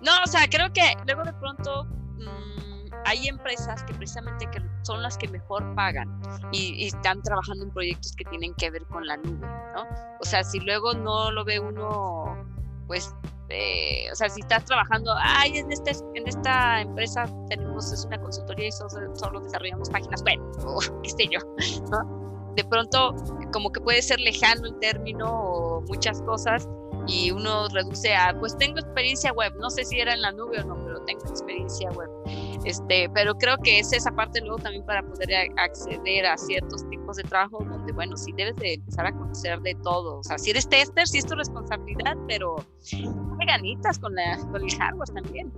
No, 0.00 0.10
o 0.24 0.26
sea, 0.26 0.48
creo 0.50 0.72
que 0.72 0.82
luego 1.06 1.22
de 1.22 1.32
pronto 1.34 1.86
Mm, 2.22 2.92
hay 3.04 3.28
empresas 3.28 3.82
que 3.84 3.94
precisamente 3.94 4.46
que 4.50 4.62
son 4.82 5.02
las 5.02 5.16
que 5.16 5.28
mejor 5.28 5.74
pagan 5.74 6.20
y, 6.52 6.86
están 6.86 7.22
trabajando 7.22 7.64
en 7.64 7.70
proyectos 7.70 8.14
que 8.14 8.24
tienen 8.24 8.54
que 8.54 8.70
ver 8.70 8.84
con 8.86 9.06
la 9.06 9.16
nube, 9.16 9.46
¿no? 9.74 9.86
O 10.20 10.24
sea, 10.24 10.44
si 10.44 10.60
luego 10.60 10.94
no 10.94 11.30
lo 11.30 11.44
ve 11.44 11.58
uno, 11.58 12.31
pues, 12.86 13.14
eh, 13.48 14.06
o 14.10 14.14
sea, 14.14 14.28
si 14.28 14.40
estás 14.40 14.64
trabajando, 14.64 15.14
ay, 15.18 15.58
en, 15.58 15.70
este, 15.70 15.92
en 16.14 16.26
esta 16.26 16.80
empresa 16.80 17.24
tenemos, 17.48 17.92
es 17.92 18.04
una 18.04 18.20
consultoría 18.20 18.68
y 18.68 18.72
solo, 18.72 19.40
desarrollamos 19.40 19.90
páginas 19.90 20.22
web, 20.22 20.40
o 20.64 20.80
qué 21.02 21.10
sé 21.10 21.28
yo, 21.30 21.38
¿no? 21.90 22.52
De 22.56 22.64
pronto, 22.64 23.14
como 23.52 23.72
que 23.72 23.80
puede 23.80 24.02
ser 24.02 24.20
lejano 24.20 24.66
el 24.66 24.78
término 24.78 25.26
o 25.30 25.80
muchas 25.82 26.20
cosas, 26.22 26.68
y 27.06 27.30
uno 27.30 27.68
reduce 27.68 28.14
a, 28.14 28.38
pues 28.38 28.56
tengo 28.56 28.78
experiencia 28.78 29.32
web, 29.32 29.52
no 29.58 29.70
sé 29.70 29.84
si 29.84 29.98
era 29.98 30.14
en 30.14 30.22
la 30.22 30.32
nube 30.32 30.60
o 30.60 30.64
no, 30.64 30.76
pero 30.84 31.00
tengo 31.04 31.26
experiencia 31.26 31.90
web. 31.90 32.08
Este, 32.64 33.10
pero 33.12 33.34
creo 33.34 33.56
que 33.58 33.78
es 33.80 33.92
esa 33.92 34.12
parte 34.12 34.40
luego 34.40 34.58
también 34.58 34.84
para 34.84 35.02
poder 35.02 35.30
acceder 35.56 36.26
a 36.26 36.36
ciertos 36.36 36.88
tipos 36.88 37.16
de 37.16 37.24
trabajo 37.24 37.64
donde, 37.64 37.92
bueno, 37.92 38.16
sí 38.16 38.32
debes 38.36 38.56
de 38.56 38.74
empezar 38.74 39.06
a 39.06 39.12
conocer 39.12 39.60
de 39.60 39.74
todo. 39.82 40.18
O 40.18 40.22
sea, 40.22 40.38
si 40.38 40.50
eres 40.50 40.68
tester, 40.68 41.06
sí 41.06 41.18
es 41.18 41.26
tu 41.26 41.34
responsabilidad, 41.34 42.16
pero 42.28 42.56
hay 43.40 43.46
ganitas 43.46 43.98
con, 43.98 44.14
la, 44.14 44.38
con 44.50 44.62
el 44.62 44.74
hardware 44.76 45.08
también. 45.08 45.52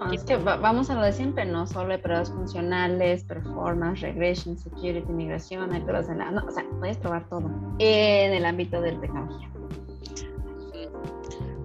Ah, 0.00 0.10
es 0.12 0.24
que 0.24 0.36
vamos 0.36 0.90
a 0.90 0.94
lo 0.94 1.02
de 1.02 1.12
siempre, 1.12 1.44
no 1.44 1.66
solo 1.66 1.92
hay 1.92 1.98
pruebas 1.98 2.30
funcionales, 2.30 3.24
performance, 3.24 4.00
regression, 4.00 4.58
security, 4.58 5.12
migración, 5.12 5.72
hay 5.72 5.80
pruebas 5.80 6.08
en 6.08 6.18
la... 6.18 6.30
No, 6.30 6.44
o 6.46 6.50
sea, 6.50 6.64
puedes 6.78 6.96
probar 6.96 7.28
todo 7.28 7.50
en 7.78 8.32
el 8.32 8.44
ámbito 8.44 8.80
de 8.80 8.92
la 8.92 9.00
tecnología. 9.00 9.48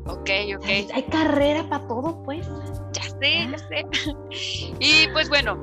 Ok, 0.07 0.29
ok. 0.57 0.65
Hay, 0.93 1.03
carrera 1.09 1.67
para 1.69 1.87
todo, 1.87 2.21
pues. 2.23 2.47
Ya 2.93 3.03
sé, 3.03 3.47
ya 3.51 3.57
sé. 3.57 3.85
Y 4.79 5.07
pues 5.13 5.29
bueno, 5.29 5.57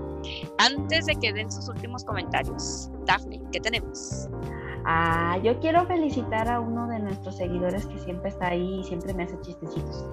antes 0.59 1.07
de 1.07 1.15
que 1.17 1.33
den 1.33 1.51
sus 1.51 1.69
últimos 1.69 2.05
comentarios, 2.05 2.91
Daphne, 3.07 3.41
¿qué 3.53 3.61
tenemos? 3.61 4.29
Ah, 4.85 5.39
yo 5.43 5.59
quiero 5.61 5.87
felicitar 5.87 6.49
a 6.49 6.61
uno 6.61 6.87
de 6.87 6.99
nuestros 6.99 7.37
seguidores 7.37 7.87
que 7.87 7.99
siempre 7.99 8.29
está 8.29 8.49
ahí 8.49 8.81
y 8.81 8.85
siempre 8.85 9.15
me 9.15 9.23
hace 9.23 9.41
chistecitos. 9.41 10.05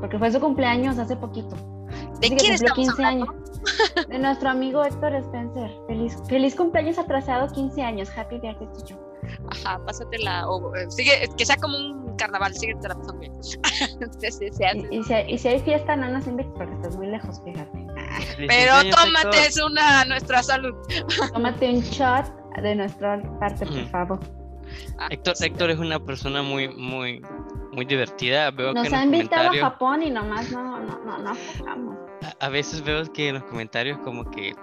Porque 0.00 0.18
fue 0.18 0.30
su 0.30 0.40
cumpleaños 0.40 0.98
hace 0.98 1.16
poquito. 1.16 1.56
¿De 2.20 2.28
quién 2.36 2.52
estamos 2.52 2.76
15 2.76 3.04
años. 3.04 3.28
De 4.08 4.18
nuestro 4.18 4.50
amigo 4.50 4.84
Héctor 4.84 5.14
Spencer. 5.14 5.70
Feliz, 5.86 6.16
feliz 6.28 6.54
cumpleaños 6.54 6.98
atrasado, 6.98 7.52
15 7.52 7.82
años. 7.82 8.10
Happy 8.16 8.38
birthday 8.38 8.68
to 8.68 8.84
you. 8.86 8.96
Ajá, 9.50 9.80
pásatela. 9.84 10.48
O, 10.48 10.74
eh, 10.74 10.90
sigue, 10.90 11.28
que 11.36 11.46
sea 11.46 11.56
como 11.56 11.76
un 11.76 12.16
carnaval, 12.16 12.54
síguete 12.54 12.88
la 12.88 12.94
pasando 12.94 13.20
bien. 13.20 13.32
y, 13.40 14.52
si 14.52 14.64
hay, 14.64 15.26
y, 15.28 15.38
si 15.38 15.48
hay, 15.48 15.60
fiesta, 15.60 15.96
no 15.96 16.08
nos 16.08 16.26
invites 16.26 16.52
porque 16.56 16.74
estás 16.74 16.96
muy 16.96 17.08
lejos, 17.08 17.40
fíjate. 17.44 17.86
Pero 18.46 18.72
tómate, 18.90 19.46
es 19.46 19.60
una 19.60 20.04
nuestra 20.04 20.42
salud. 20.42 20.74
Tómate 21.32 21.70
un 21.70 21.80
shot 21.80 22.26
de 22.62 22.74
nuestra 22.74 23.22
parte, 23.38 23.66
por 23.66 23.88
favor. 23.90 24.20
Ah, 24.98 25.08
Héctor, 25.10 25.34
Héctor 25.40 25.70
es 25.70 25.78
una 25.78 26.00
persona 26.00 26.42
muy, 26.42 26.68
muy, 26.68 27.22
muy 27.72 27.84
divertida. 27.84 28.50
Veo 28.50 28.72
Nos 28.72 28.88
que 28.88 28.94
ha 28.94 29.04
invitado 29.04 29.50
a 29.50 29.56
Japón 29.56 30.02
y 30.02 30.10
nomás 30.10 30.50
no, 30.50 30.80
no, 30.80 30.98
no, 31.04 31.18
no 31.18 31.30
a, 31.30 32.46
a, 32.46 32.48
veces 32.48 32.82
veo 32.82 33.04
que 33.12 33.28
en 33.28 33.34
los 33.36 33.44
comentarios 33.44 33.98
como 33.98 34.28
que 34.30 34.54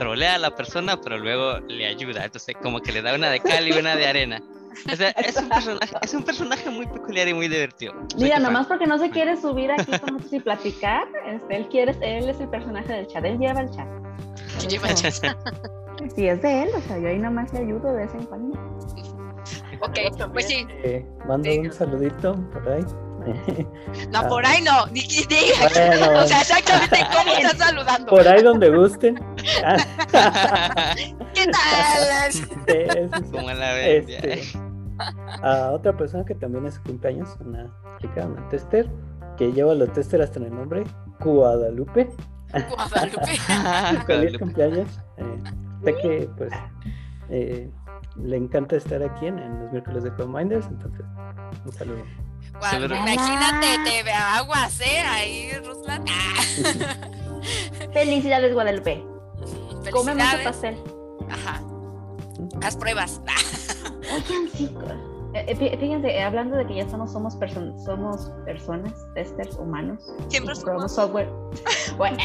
trolea 0.00 0.36
a 0.36 0.38
la 0.38 0.56
persona, 0.56 0.98
pero 0.98 1.18
luego 1.18 1.60
le 1.68 1.86
ayuda. 1.86 2.24
Entonces, 2.24 2.56
como 2.62 2.80
que 2.80 2.90
le 2.90 3.02
da 3.02 3.14
una 3.14 3.28
de 3.28 3.38
cal 3.40 3.68
y 3.68 3.72
una 3.72 3.94
de 3.96 4.06
arena. 4.06 4.42
O 4.90 4.96
sea, 4.96 5.10
es 5.10 5.36
un 5.36 5.48
personaje, 5.50 5.96
es 6.00 6.14
un 6.14 6.22
personaje 6.22 6.70
muy 6.70 6.86
peculiar 6.86 7.28
y 7.28 7.34
muy 7.34 7.48
divertido. 7.48 7.92
Mira, 8.16 8.38
nomás 8.38 8.66
porque 8.66 8.86
no 8.86 8.98
se 8.98 9.10
quiere 9.10 9.36
subir 9.36 9.70
aquí 9.70 9.90
con 9.98 10.14
nosotros 10.14 10.32
y 10.32 10.40
platicar, 10.40 11.06
este, 11.26 11.54
él 11.54 11.68
quiere, 11.68 11.92
él 12.00 12.30
es 12.30 12.40
el 12.40 12.48
personaje 12.48 12.90
del 12.90 13.06
chat, 13.08 13.22
él 13.26 13.38
lleva 13.38 13.60
el 13.60 13.70
chat. 13.70 13.86
Lleva 14.68 14.88
el 14.88 14.94
chat. 14.94 15.36
Sí, 16.16 16.26
es 16.26 16.40
de 16.40 16.62
él, 16.62 16.70
o 16.74 16.80
sea, 16.80 16.98
yo 16.98 17.08
ahí 17.08 17.18
nomás 17.18 17.52
le 17.52 17.58
ayudo 17.58 17.92
de 17.92 18.06
vez 18.06 18.14
en 18.14 18.24
cuando. 18.24 18.58
Ok, 19.82 19.98
pues 20.32 20.46
sí. 20.46 20.66
Eh, 20.82 21.04
mando 21.28 21.50
un 21.52 21.70
saludito 21.70 22.34
por 22.52 22.68
ahí. 22.70 22.82
No, 24.12 24.28
por 24.28 24.44
ahí 24.44 24.62
no, 24.62 24.86
ni, 24.86 25.02
ni, 25.02 25.06
O 26.16 26.26
sea, 26.26 26.40
exactamente 26.40 26.98
cómo 27.12 27.32
estás 27.34 27.58
saludando. 27.68 28.06
Por 28.06 28.26
ahí 28.26 28.42
donde 28.42 28.70
gusten. 28.70 29.16
¿Qué 31.34 31.46
tal? 31.46 33.58
La 33.58 33.80
este, 33.80 34.42
a 35.42 35.70
otra 35.72 35.96
persona 35.96 36.24
que 36.24 36.34
también 36.34 36.66
es 36.66 36.78
cumpleaños, 36.80 37.36
una 37.40 37.70
chica, 38.00 38.26
una 38.26 38.48
tester, 38.48 38.90
que 39.36 39.52
lleva 39.52 39.74
los 39.74 39.92
tester 39.92 40.22
hasta 40.22 40.38
en 40.38 40.46
el 40.46 40.54
nombre, 40.54 40.84
Guadalupe. 41.20 42.10
Guadalupe. 42.68 43.38
Feliz 44.06 44.38
cumpleaños. 44.38 44.88
Eh, 45.16 45.42
sé 45.84 45.96
que, 45.96 46.30
pues, 46.36 46.52
eh, 47.30 47.70
le 48.16 48.36
encanta 48.36 48.76
estar 48.76 49.02
aquí 49.02 49.26
en, 49.26 49.38
en 49.38 49.60
los 49.60 49.72
miércoles 49.72 50.04
de 50.04 50.10
Minders, 50.26 50.66
entonces, 50.66 51.06
un 51.64 51.72
saludo. 51.72 52.29
Imagínate, 52.54 53.66
te 53.84 54.02
ve 54.02 54.12
aguas, 54.12 54.80
¿eh? 54.80 55.00
Ahí, 55.00 55.52
Ruslan. 55.64 56.04
Felicidades, 57.92 58.52
Guadalupe. 58.54 59.04
Come 59.90 60.14
mucho 60.14 60.36
pastel. 60.44 60.76
Ajá. 61.30 61.60
Haz 62.62 62.76
pruebas. 62.76 63.20
Oigan, 64.12 64.50
chicos. 64.52 64.92
Eh, 65.32 65.44
eh, 65.46 65.76
fíjense, 65.78 66.08
eh, 66.08 66.22
hablando 66.22 66.56
de 66.56 66.66
que 66.66 66.74
ya 66.74 66.88
somos, 66.88 67.12
somos, 67.12 67.36
somos 67.84 68.32
personas, 68.44 68.92
testers 69.14 69.56
humanos. 69.56 70.12
Siempre 70.28 70.54
somos. 70.56 70.92
software. 70.92 71.28
bueno, 71.96 72.16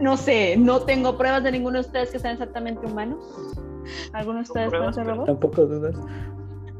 no 0.00 0.16
sé, 0.16 0.56
no 0.56 0.80
tengo 0.80 1.18
pruebas 1.18 1.42
de 1.44 1.52
ninguno 1.52 1.74
de 1.74 1.86
ustedes 1.86 2.10
que 2.10 2.18
sean 2.18 2.32
exactamente 2.34 2.86
humanos. 2.86 3.22
¿Alguno 4.14 4.38
de 4.38 4.42
ustedes 4.44 4.70
pueden 4.70 4.94
ser 4.94 5.06
robots? 5.06 5.26
Tampoco 5.26 5.66
dudas. 5.66 5.94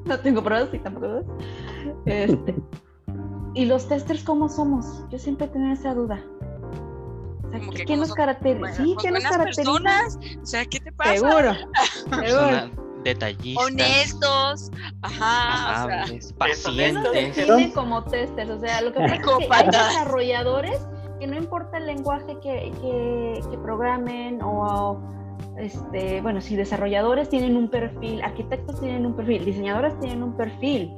No 0.07 0.19
tengo 0.21 0.43
pruebas, 0.43 0.69
sí, 0.71 0.79
tampoco 0.79 1.07
dudas. 1.09 1.25
Este, 2.07 2.55
¿Y 3.55 3.67
los 3.67 3.89
testers 3.89 4.25
cómo 4.25 4.49
somos? 4.49 5.05
Yo 5.11 5.19
siempre 5.19 5.47
he 5.47 5.49
tenido 5.51 5.73
esa 5.73 5.95
duda. 5.95 6.21
¿qué, 7.87 7.97
nos 7.97 8.13
caracteriza? 8.13 8.75
Sí, 8.75 8.97
¿qué 9.01 9.11
nos 9.11 9.23
caracteriza? 9.23 9.63
Personas? 9.63 10.19
O 10.43 10.47
sea, 10.47 10.65
¿qué 10.65 10.81
te 10.81 10.93
pasa? 10.93 11.15
Seguro, 11.15 11.53
seguro. 12.27 12.85
Detallistas. 13.05 13.67
Honestos. 13.67 14.71
Ajá. 15.03 15.83
Amables, 15.83 16.25
o 16.25 16.29
sea, 16.29 16.37
pacientes. 16.39 17.13
define 17.13 17.73
como 17.73 18.03
testers. 18.05 18.51
O 18.51 18.59
sea, 18.59 18.81
lo 18.81 18.93
que 18.93 19.01
pasa 19.01 19.15
es 19.15 19.21
que 19.21 19.49
hay 19.51 19.67
desarrolladores 19.67 20.81
que 21.21 21.27
no 21.27 21.37
importa 21.37 21.79
el 21.79 21.87
lenguaje 21.87 22.39
que, 22.43 22.73
que, 22.81 23.41
que 23.51 23.59
programen 23.59 24.41
o 24.43 25.01
este, 25.59 26.21
bueno, 26.21 26.41
si 26.41 26.57
desarrolladores 26.57 27.29
tienen 27.29 27.57
un 27.57 27.69
perfil, 27.69 28.23
arquitectos 28.23 28.81
tienen 28.81 29.07
un 29.07 29.15
perfil, 29.15 29.45
diseñadores 29.45 29.99
tienen 30.01 30.23
un 30.23 30.37
perfil, 30.37 30.91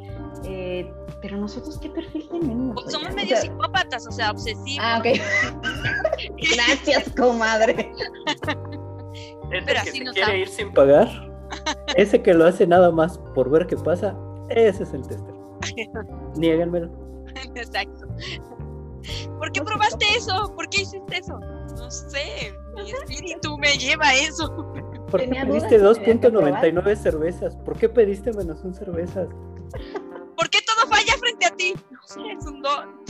eh, 0.44 0.90
pero 1.26 1.38
nosotros 1.38 1.76
qué 1.80 1.90
perfil 1.90 2.28
tenemos? 2.28 2.80
Pues 2.80 2.92
somos 2.92 3.12
medio 3.12 3.36
psicópatas, 3.36 4.06
o 4.06 4.12
sea, 4.12 4.30
obsesivos. 4.30 4.78
Ah, 4.80 5.00
ok. 5.00 5.06
Gracias, 6.54 7.12
comadre. 7.16 7.92
pero 9.50 9.80
así 9.80 9.98
se 9.98 10.04
quiere 10.04 10.38
ir 10.38 10.48
sin 10.48 10.72
pagar, 10.72 11.08
ese 11.96 12.22
que 12.22 12.32
lo 12.32 12.46
hace 12.46 12.64
nada 12.64 12.92
más 12.92 13.18
por 13.34 13.50
ver 13.50 13.66
qué 13.66 13.76
pasa, 13.76 14.16
ese 14.50 14.84
es 14.84 14.94
el 14.94 15.04
tester. 15.04 15.34
Niéganmelo. 16.36 16.90
Exacto. 17.56 18.06
¿Por 19.38 19.50
qué 19.50 19.62
probaste 19.62 20.06
eso? 20.16 20.52
¿Por 20.54 20.68
qué 20.68 20.82
hiciste 20.82 21.18
eso? 21.18 21.40
No 21.76 21.90
sé, 21.90 22.54
mi 22.76 22.92
espíritu 22.92 23.58
me 23.58 23.76
lleva 23.76 24.06
a 24.06 24.14
eso. 24.14 24.48
¿Por 25.10 25.20
qué 25.20 25.28
pediste 25.44 25.82
2.99 25.82 26.94
cervezas? 26.94 27.56
¿Por 27.56 27.76
qué 27.76 27.88
pediste 27.88 28.32
menos 28.32 28.62
un 28.62 28.74
cervezas? 28.74 29.26
¿Por 30.36 30.50
qué 30.50 30.58
todo 30.66 30.86
falla 30.88 31.14
frente 31.18 31.46
a 31.46 31.50
ti? 31.50 31.74
No 31.90 32.00
sé, 32.02 32.20
es 32.30 32.46
un 32.46 32.62
don. 32.62 33.00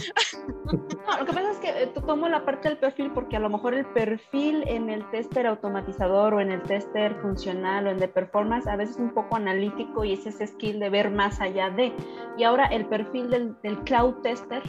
Lo 1.19 1.25
que 1.25 1.33
pasa 1.33 1.51
es 1.51 1.59
que 1.59 1.83
eh, 1.83 1.87
tomo 2.07 2.29
la 2.29 2.45
parte 2.45 2.69
del 2.69 2.79
perfil 2.79 3.11
porque 3.13 3.37
a 3.37 3.41
lo 3.41 3.49
mejor 3.49 3.75
el 3.75 3.87
perfil 3.87 4.65
en 4.67 4.91
el 4.91 5.09
tester 5.11 5.47
automatizador 5.47 6.35
o 6.35 6.41
en 6.41 6.51
el 6.51 6.63
tester 6.63 7.15
funcional 7.21 7.87
o 7.87 7.91
en 7.91 7.99
de 7.99 8.09
performance 8.09 8.67
a 8.67 8.77
veces 8.77 8.97
es 8.97 9.01
un 9.01 9.15
poco 9.15 9.37
analítico 9.37 10.05
y 10.05 10.13
es 10.13 10.27
ese 10.27 10.47
skill 10.47 10.79
de 10.79 10.91
ver 10.91 11.11
más 11.11 11.41
allá 11.41 11.71
de. 11.71 11.93
Y 12.37 12.45
ahora 12.45 12.67
el 12.67 12.87
perfil 12.87 13.31
del, 13.31 13.61
del 13.63 13.79
cloud 13.81 14.15
tester 14.23 14.63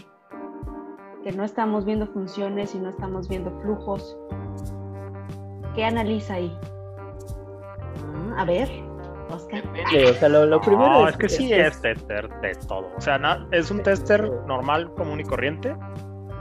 que 1.24 1.32
no 1.32 1.44
estamos 1.44 1.86
viendo 1.86 2.08
funciones 2.08 2.74
y 2.74 2.80
no 2.80 2.90
estamos 2.90 3.28
viendo 3.28 3.52
flujos. 3.62 4.18
¿Qué 5.76 5.84
analiza 5.84 6.36
ahí? 6.36 6.58
Ah, 8.36 8.42
a 8.42 8.46
ver, 8.46 8.70
Oscar. 9.30 9.64
o 9.66 10.14
sea, 10.14 10.30
lo, 10.30 10.62
primero 10.62 11.08
es, 11.08 11.18
que 11.18 11.30
sí 11.30 11.54
es, 11.54 11.82
tester 11.82 12.30
de 12.42 12.56
todo. 12.68 12.92
O 12.96 13.02
sea, 13.02 13.20
es 13.52 13.72
un 13.72 13.84
tester 13.84 14.30
normal, 14.46 14.94
común 14.96 15.20
y 15.20 15.24
corriente, 15.24 15.76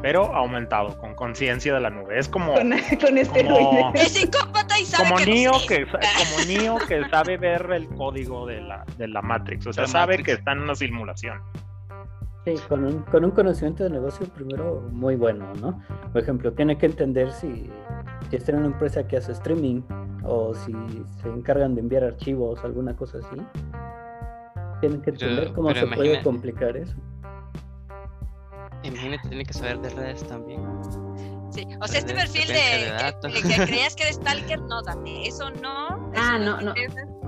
pero 0.02 0.34
aumentado, 0.34 0.96
con 0.98 1.14
conciencia 1.14 1.74
de 1.74 1.80
la 1.80 1.90
nube. 1.90 2.18
Es 2.18 2.28
como. 2.28 2.54
Con, 2.54 2.72
este 3.18 3.44
como, 3.44 3.92
Es 3.94 4.12
psicópata 4.12 4.78
y 4.78 4.84
sabe 4.84 5.08
como 5.08 5.16
que, 5.18 5.24
que 5.68 5.86
Como 5.86 6.44
niño 6.46 6.78
que 6.86 7.08
sabe 7.08 7.36
ver 7.36 7.70
el 7.72 7.88
código 7.88 8.46
de 8.46 8.60
la, 8.60 8.84
de 8.96 9.08
la 9.08 9.22
Matrix. 9.22 9.66
O 9.66 9.72
sea, 9.72 9.86
sabe 9.86 10.22
que 10.22 10.32
está 10.32 10.52
en 10.52 10.60
una 10.60 10.74
simulación. 10.74 11.40
Sí, 12.46 12.54
con 12.68 12.84
un, 12.84 13.02
con 13.02 13.24
un 13.24 13.32
conocimiento 13.32 13.82
de 13.82 13.90
negocio 13.90 14.24
primero 14.28 14.88
muy 14.92 15.16
bueno, 15.16 15.52
¿no? 15.60 15.82
Por 16.12 16.22
ejemplo, 16.22 16.52
tiene 16.52 16.78
que 16.78 16.86
entender 16.86 17.32
si, 17.32 17.68
si 18.30 18.36
está 18.36 18.52
en 18.52 18.58
una 18.58 18.66
empresa 18.68 19.04
que 19.08 19.16
hace 19.16 19.32
streaming 19.32 19.82
o 20.22 20.54
si 20.54 20.72
se 21.20 21.28
encargan 21.28 21.74
de 21.74 21.80
enviar 21.80 22.04
archivos, 22.04 22.62
alguna 22.62 22.94
cosa 22.94 23.18
así. 23.18 23.42
Tienen 24.78 25.02
que 25.02 25.10
entender 25.10 25.52
cómo 25.54 25.74
se 25.74 25.88
puede 25.88 26.22
complicar 26.22 26.76
eso. 26.76 26.94
Imagínate, 28.84 29.28
tiene 29.28 29.44
que 29.44 29.52
saber 29.52 29.80
de 29.80 29.88
redes 29.90 30.22
también. 30.28 30.60
Sí, 31.50 31.66
o 31.80 31.88
sea, 31.88 31.98
este 31.98 32.14
perfil 32.14 32.46
de, 32.46 33.12
que, 33.32 33.66
creías 33.66 33.96
que 33.96 34.04
eres 34.04 34.16
stalker, 34.22 34.60
no, 34.60 34.82
dame, 34.82 35.26
eso 35.26 35.50
no. 35.50 36.12
Ah, 36.14 36.38
no, 36.38 36.60
no. 36.60 36.72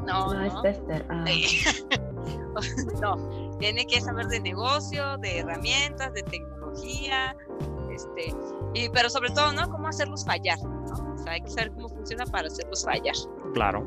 No, 0.07 0.33
no, 0.33 0.45
es 0.45 0.63
tester. 0.63 1.05
Ah. 1.11 1.25
no, 3.03 3.48
tiene 3.59 3.87
que 3.87 4.01
saber 4.01 4.27
de 4.27 4.41
negocio, 4.41 5.19
de 5.19 5.39
herramientas, 5.41 6.13
de 6.15 6.23
tecnología, 6.23 7.37
este, 7.91 8.35
y, 8.75 8.89
pero 8.91 9.11
sobre 9.11 9.31
todo, 9.31 9.53
¿no? 9.53 9.69
Cómo 9.71 9.89
hacerlos 9.89 10.25
fallar, 10.25 10.59
¿no? 10.63 10.79
hay 11.27 11.41
que 11.43 11.51
saber 11.51 11.73
cómo 11.73 11.89
funciona 11.89 12.25
para 12.27 12.47
hacerlos 12.47 12.85
fallar. 12.85 13.15
Claro. 13.55 13.87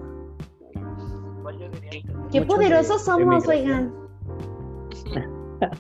Qué 2.32 2.42
poderosos 2.44 3.04
somos, 3.04 3.48
oigan. 3.48 3.94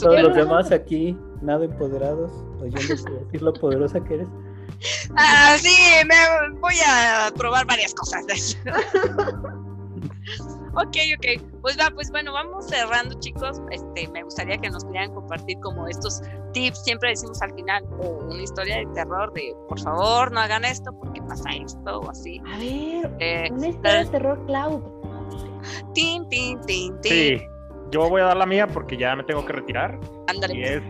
Todos 0.00 0.22
los 0.22 0.34
demás 0.36 0.70
aquí, 0.72 1.16
nada 1.42 1.64
empoderados, 1.64 2.30
oyendo 2.60 2.78
decir 2.78 3.42
lo 3.42 3.52
poderosa 3.52 4.02
que 4.04 4.14
eres. 4.14 4.28
Ah, 5.16 5.56
sí, 5.58 5.74
me 6.06 6.14
voy 6.58 6.76
a 6.86 7.30
probar 7.36 7.66
varias 7.66 7.92
cosas. 7.94 8.56
ok, 10.74 10.96
ok. 11.16 11.60
Pues 11.62 11.78
va, 11.78 11.90
pues 11.94 12.10
bueno, 12.10 12.32
vamos 12.32 12.66
cerrando, 12.66 13.18
chicos. 13.20 13.60
Este, 13.70 14.08
me 14.08 14.22
gustaría 14.22 14.58
que 14.58 14.70
nos 14.70 14.84
pudieran 14.84 15.12
compartir 15.14 15.58
como 15.60 15.86
estos 15.86 16.20
tips. 16.52 16.82
Siempre 16.84 17.10
decimos 17.10 17.40
al 17.42 17.54
final 17.54 17.84
una 17.92 18.42
historia 18.42 18.78
de 18.78 18.86
terror 18.94 19.32
de 19.32 19.54
por 19.68 19.80
favor 19.80 20.32
no 20.32 20.40
hagan 20.40 20.64
esto 20.64 20.92
porque 20.98 21.20
pasa 21.22 21.50
esto 21.50 22.00
o 22.00 22.10
así. 22.10 22.40
A 22.46 22.58
ver, 22.58 23.16
eh, 23.20 23.48
una 23.52 23.68
historia 23.68 24.04
de 24.04 24.06
terror 24.06 24.46
cloud. 24.46 24.82
Tin, 25.94 26.28
tin, 26.28 26.60
tin, 26.62 26.98
tin. 27.00 27.12
Sí, 27.12 27.42
yo 27.90 28.08
voy 28.08 28.22
a 28.22 28.26
dar 28.26 28.36
la 28.36 28.46
mía 28.46 28.66
porque 28.66 28.96
ya 28.96 29.14
me 29.14 29.24
tengo 29.24 29.44
que 29.44 29.52
retirar. 29.52 29.98
Ándale. 30.28 30.54
Y 30.54 30.62
es, 30.62 30.82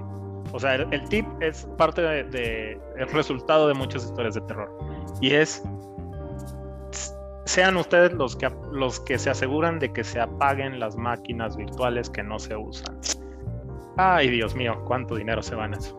o 0.53 0.61
sea, 0.61 0.75
el, 0.75 1.09
tip 1.09 1.27
es 1.41 1.67
parte 1.77 2.03
de, 2.03 2.25
de, 2.25 2.81
el 2.97 3.09
resultado 3.09 3.67
de 3.67 3.75
muchas 3.75 4.05
historias 4.05 4.35
de 4.35 4.41
terror. 4.43 4.71
Y 5.21 5.35
es 5.35 5.63
sean 7.45 7.77
ustedes 7.77 8.13
los 8.13 8.37
que, 8.37 8.51
los 8.73 9.01
que 9.01 9.19
se 9.19 9.31
aseguran 9.31 9.79
de 9.79 9.93
que 9.93 10.05
se 10.05 10.21
apaguen 10.21 10.79
las 10.79 10.97
máquinas 10.97 11.57
virtuales 11.57 12.11
que 12.11 12.23
no 12.23 12.39
se 12.39 12.57
usan. 12.57 12.99
Ay, 13.97 14.31
Dios 14.31 14.55
mío, 14.55 14.83
cuánto 14.87 15.17
dinero 15.17 15.43
se 15.43 15.55
van 15.55 15.75
a 15.75 15.79
eso. 15.79 15.97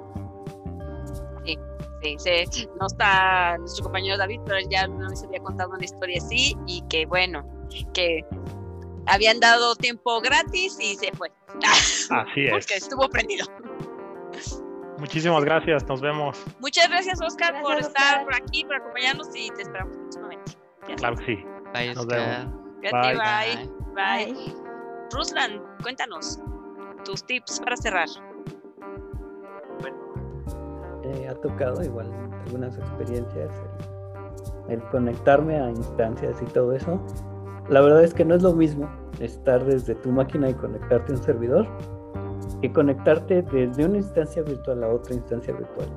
Sí, 2.01 2.15
sí, 2.17 2.45
sí. 2.49 2.69
No 2.79 2.87
está 2.87 3.57
nuestro 3.59 3.83
compañero 3.83 4.17
David, 4.17 4.39
pero 4.45 4.57
él 4.57 4.65
ya 4.69 4.87
vez 4.87 5.23
había 5.23 5.39
contado 5.39 5.71
una 5.71 5.83
historia 5.83 6.17
así 6.17 6.55
y 6.65 6.81
que 6.89 7.05
bueno, 7.05 7.45
que 7.93 8.25
habían 9.07 9.39
dado 9.39 9.75
tiempo 9.75 10.19
gratis 10.21 10.77
y 10.79 10.95
se 10.95 11.11
fue. 11.11 11.31
Así 12.09 12.45
es. 12.45 12.51
Porque 12.51 12.75
estuvo 12.75 13.09
prendido. 13.09 13.45
Muchísimas 14.97 15.43
gracias, 15.43 15.85
nos 15.87 15.99
vemos. 15.99 16.41
Muchas 16.59 16.87
gracias, 16.87 17.19
Oscar, 17.21 17.59
por 17.61 17.77
estar 17.79 18.23
por 18.23 18.35
aquí, 18.35 18.63
por 18.63 18.75
acompañarnos 18.75 19.27
y 19.35 19.49
te 19.49 19.63
esperamos 19.63 19.97
próximamente. 19.97 20.60
Claro 20.97 21.15
que 21.17 21.25
sí. 21.25 21.45
Bye, 21.73 21.93
Nos 21.93 22.05
Oscar. 22.05 22.47
Bye. 22.81 22.91
Bye. 22.91 23.15
Bye. 23.15 24.33
Bye. 24.33 24.55
Ruslan, 25.11 25.61
cuéntanos 25.83 26.39
tus 27.03 27.23
tips 27.25 27.59
para 27.59 27.75
cerrar. 27.77 28.07
Eh, 31.03 31.27
ha 31.27 31.35
tocado 31.35 31.83
igual 31.83 32.11
algunas 32.45 32.77
experiencias 32.77 33.51
el, 34.67 34.73
el, 34.75 34.89
conectarme 34.89 35.59
a 35.59 35.69
instancias 35.69 36.41
y 36.41 36.45
todo 36.45 36.73
eso. 36.73 36.99
La 37.69 37.81
verdad 37.81 38.03
es 38.03 38.13
que 38.13 38.23
no 38.23 38.35
es 38.35 38.43
lo 38.43 38.53
mismo 38.53 38.89
estar 39.19 39.63
desde 39.65 39.95
tu 39.95 40.11
máquina 40.11 40.49
y 40.49 40.53
conectarte 40.53 41.11
a 41.11 41.15
un 41.15 41.23
servidor 41.23 41.67
que 42.61 42.71
conectarte 42.71 43.41
desde 43.41 43.85
una 43.85 43.97
instancia 43.97 44.43
virtual 44.43 44.83
a 44.83 44.89
otra 44.89 45.15
instancia 45.15 45.53
virtual. 45.53 45.87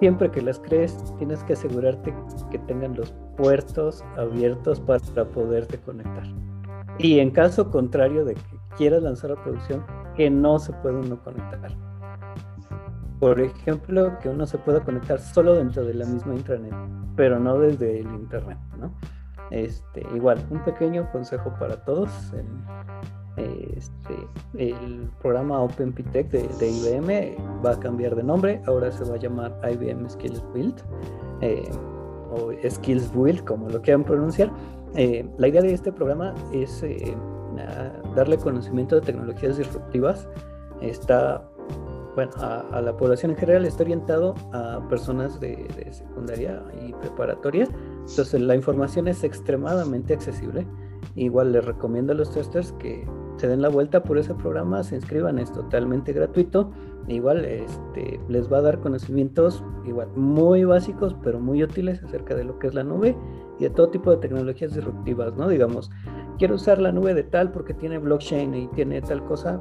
Siempre 0.00 0.30
que 0.30 0.42
las 0.42 0.58
crees, 0.58 0.96
tienes 1.18 1.42
que 1.44 1.52
asegurarte 1.52 2.14
que 2.50 2.58
tengan 2.60 2.94
los 2.96 3.12
puertos 3.36 4.04
abiertos 4.16 4.80
para 4.80 5.24
poderte 5.26 5.78
conectar. 5.78 6.24
Y 6.98 7.20
en 7.20 7.30
caso 7.30 7.70
contrario 7.70 8.24
de 8.24 8.34
que 8.34 8.58
quieras 8.76 9.02
lanzar 9.02 9.30
la 9.30 9.42
producción, 9.42 9.84
que 10.16 10.30
no 10.30 10.58
se 10.58 10.72
puede 10.74 10.96
uno 10.96 11.22
conectar. 11.22 11.76
Por 13.20 13.40
ejemplo, 13.40 14.18
que 14.20 14.28
uno 14.28 14.46
se 14.46 14.58
pueda 14.58 14.84
conectar 14.84 15.20
solo 15.20 15.54
dentro 15.54 15.84
de 15.84 15.94
la 15.94 16.04
misma 16.04 16.34
intranet, 16.34 16.74
pero 17.16 17.38
no 17.38 17.58
desde 17.58 18.00
el 18.00 18.06
internet, 18.06 18.58
¿no? 18.78 18.94
Este, 19.50 20.04
igual, 20.14 20.44
un 20.50 20.62
pequeño 20.64 21.10
consejo 21.12 21.54
para 21.58 21.84
todos. 21.84 22.10
Este, 23.36 24.28
el 24.58 25.08
programa 25.20 25.60
OpenPTech 25.60 26.30
de, 26.30 26.48
de, 26.60 26.70
IBM 26.70 27.64
va 27.64 27.72
a 27.72 27.80
cambiar 27.80 28.14
de 28.14 28.22
nombre, 28.22 28.62
ahora 28.66 28.92
se 28.92 29.02
va 29.04 29.16
a 29.16 29.18
llamar 29.18 29.60
IBM 29.68 30.08
Skills 30.08 30.42
Build 30.52 30.76
eh, 31.40 31.68
o 32.30 32.52
Skills 32.68 33.12
Build, 33.12 33.42
como 33.44 33.68
lo 33.68 33.82
quieran 33.82 34.04
pronunciar. 34.04 34.52
Eh, 34.94 35.28
la 35.38 35.48
idea 35.48 35.62
de 35.62 35.74
este 35.74 35.90
programa 35.90 36.32
es 36.52 36.82
eh, 36.84 37.16
darle 38.14 38.36
conocimiento 38.38 38.94
de 38.96 39.00
tecnologías 39.00 39.58
disruptivas. 39.58 40.28
Está, 40.80 41.42
bueno, 42.14 42.30
a, 42.38 42.60
a, 42.70 42.80
la 42.80 42.96
población 42.96 43.32
en 43.32 43.36
general 43.36 43.64
está 43.64 43.82
orientado 43.82 44.36
a 44.52 44.80
personas 44.88 45.40
de, 45.40 45.66
de 45.76 45.92
secundaria 45.92 46.62
y 46.86 46.92
preparatoria. 46.92 47.68
Entonces 48.08 48.40
la 48.40 48.54
información 48.54 49.08
es 49.08 49.24
extremadamente 49.24 50.14
accesible. 50.14 50.64
Igual 51.16 51.52
les 51.52 51.64
recomiendo 51.64 52.12
a 52.12 52.16
los 52.16 52.30
testers 52.32 52.72
que 52.72 53.04
se 53.36 53.48
den 53.48 53.62
la 53.62 53.68
vuelta 53.68 54.02
por 54.02 54.18
ese 54.18 54.34
programa, 54.34 54.82
se 54.82 54.96
inscriban, 54.96 55.38
es 55.38 55.52
totalmente 55.52 56.12
gratuito. 56.12 56.70
Igual 57.08 57.44
este, 57.44 58.18
les 58.28 58.50
va 58.50 58.58
a 58.58 58.62
dar 58.62 58.80
conocimientos 58.80 59.62
igual 59.84 60.08
muy 60.16 60.64
básicos, 60.64 61.14
pero 61.22 61.38
muy 61.38 61.62
útiles 61.62 62.02
acerca 62.02 62.34
de 62.34 62.44
lo 62.44 62.58
que 62.58 62.68
es 62.68 62.74
la 62.74 62.82
nube 62.82 63.16
y 63.58 63.64
de 63.64 63.70
todo 63.70 63.90
tipo 63.90 64.10
de 64.10 64.16
tecnologías 64.18 64.74
disruptivas, 64.74 65.36
¿no? 65.36 65.48
Digamos, 65.48 65.90
quiero 66.38 66.54
usar 66.54 66.78
la 66.78 66.92
nube 66.92 67.14
de 67.14 67.24
tal 67.24 67.52
porque 67.52 67.74
tiene 67.74 67.98
blockchain 67.98 68.54
y 68.54 68.66
tiene 68.68 69.02
tal 69.02 69.24
cosa, 69.24 69.60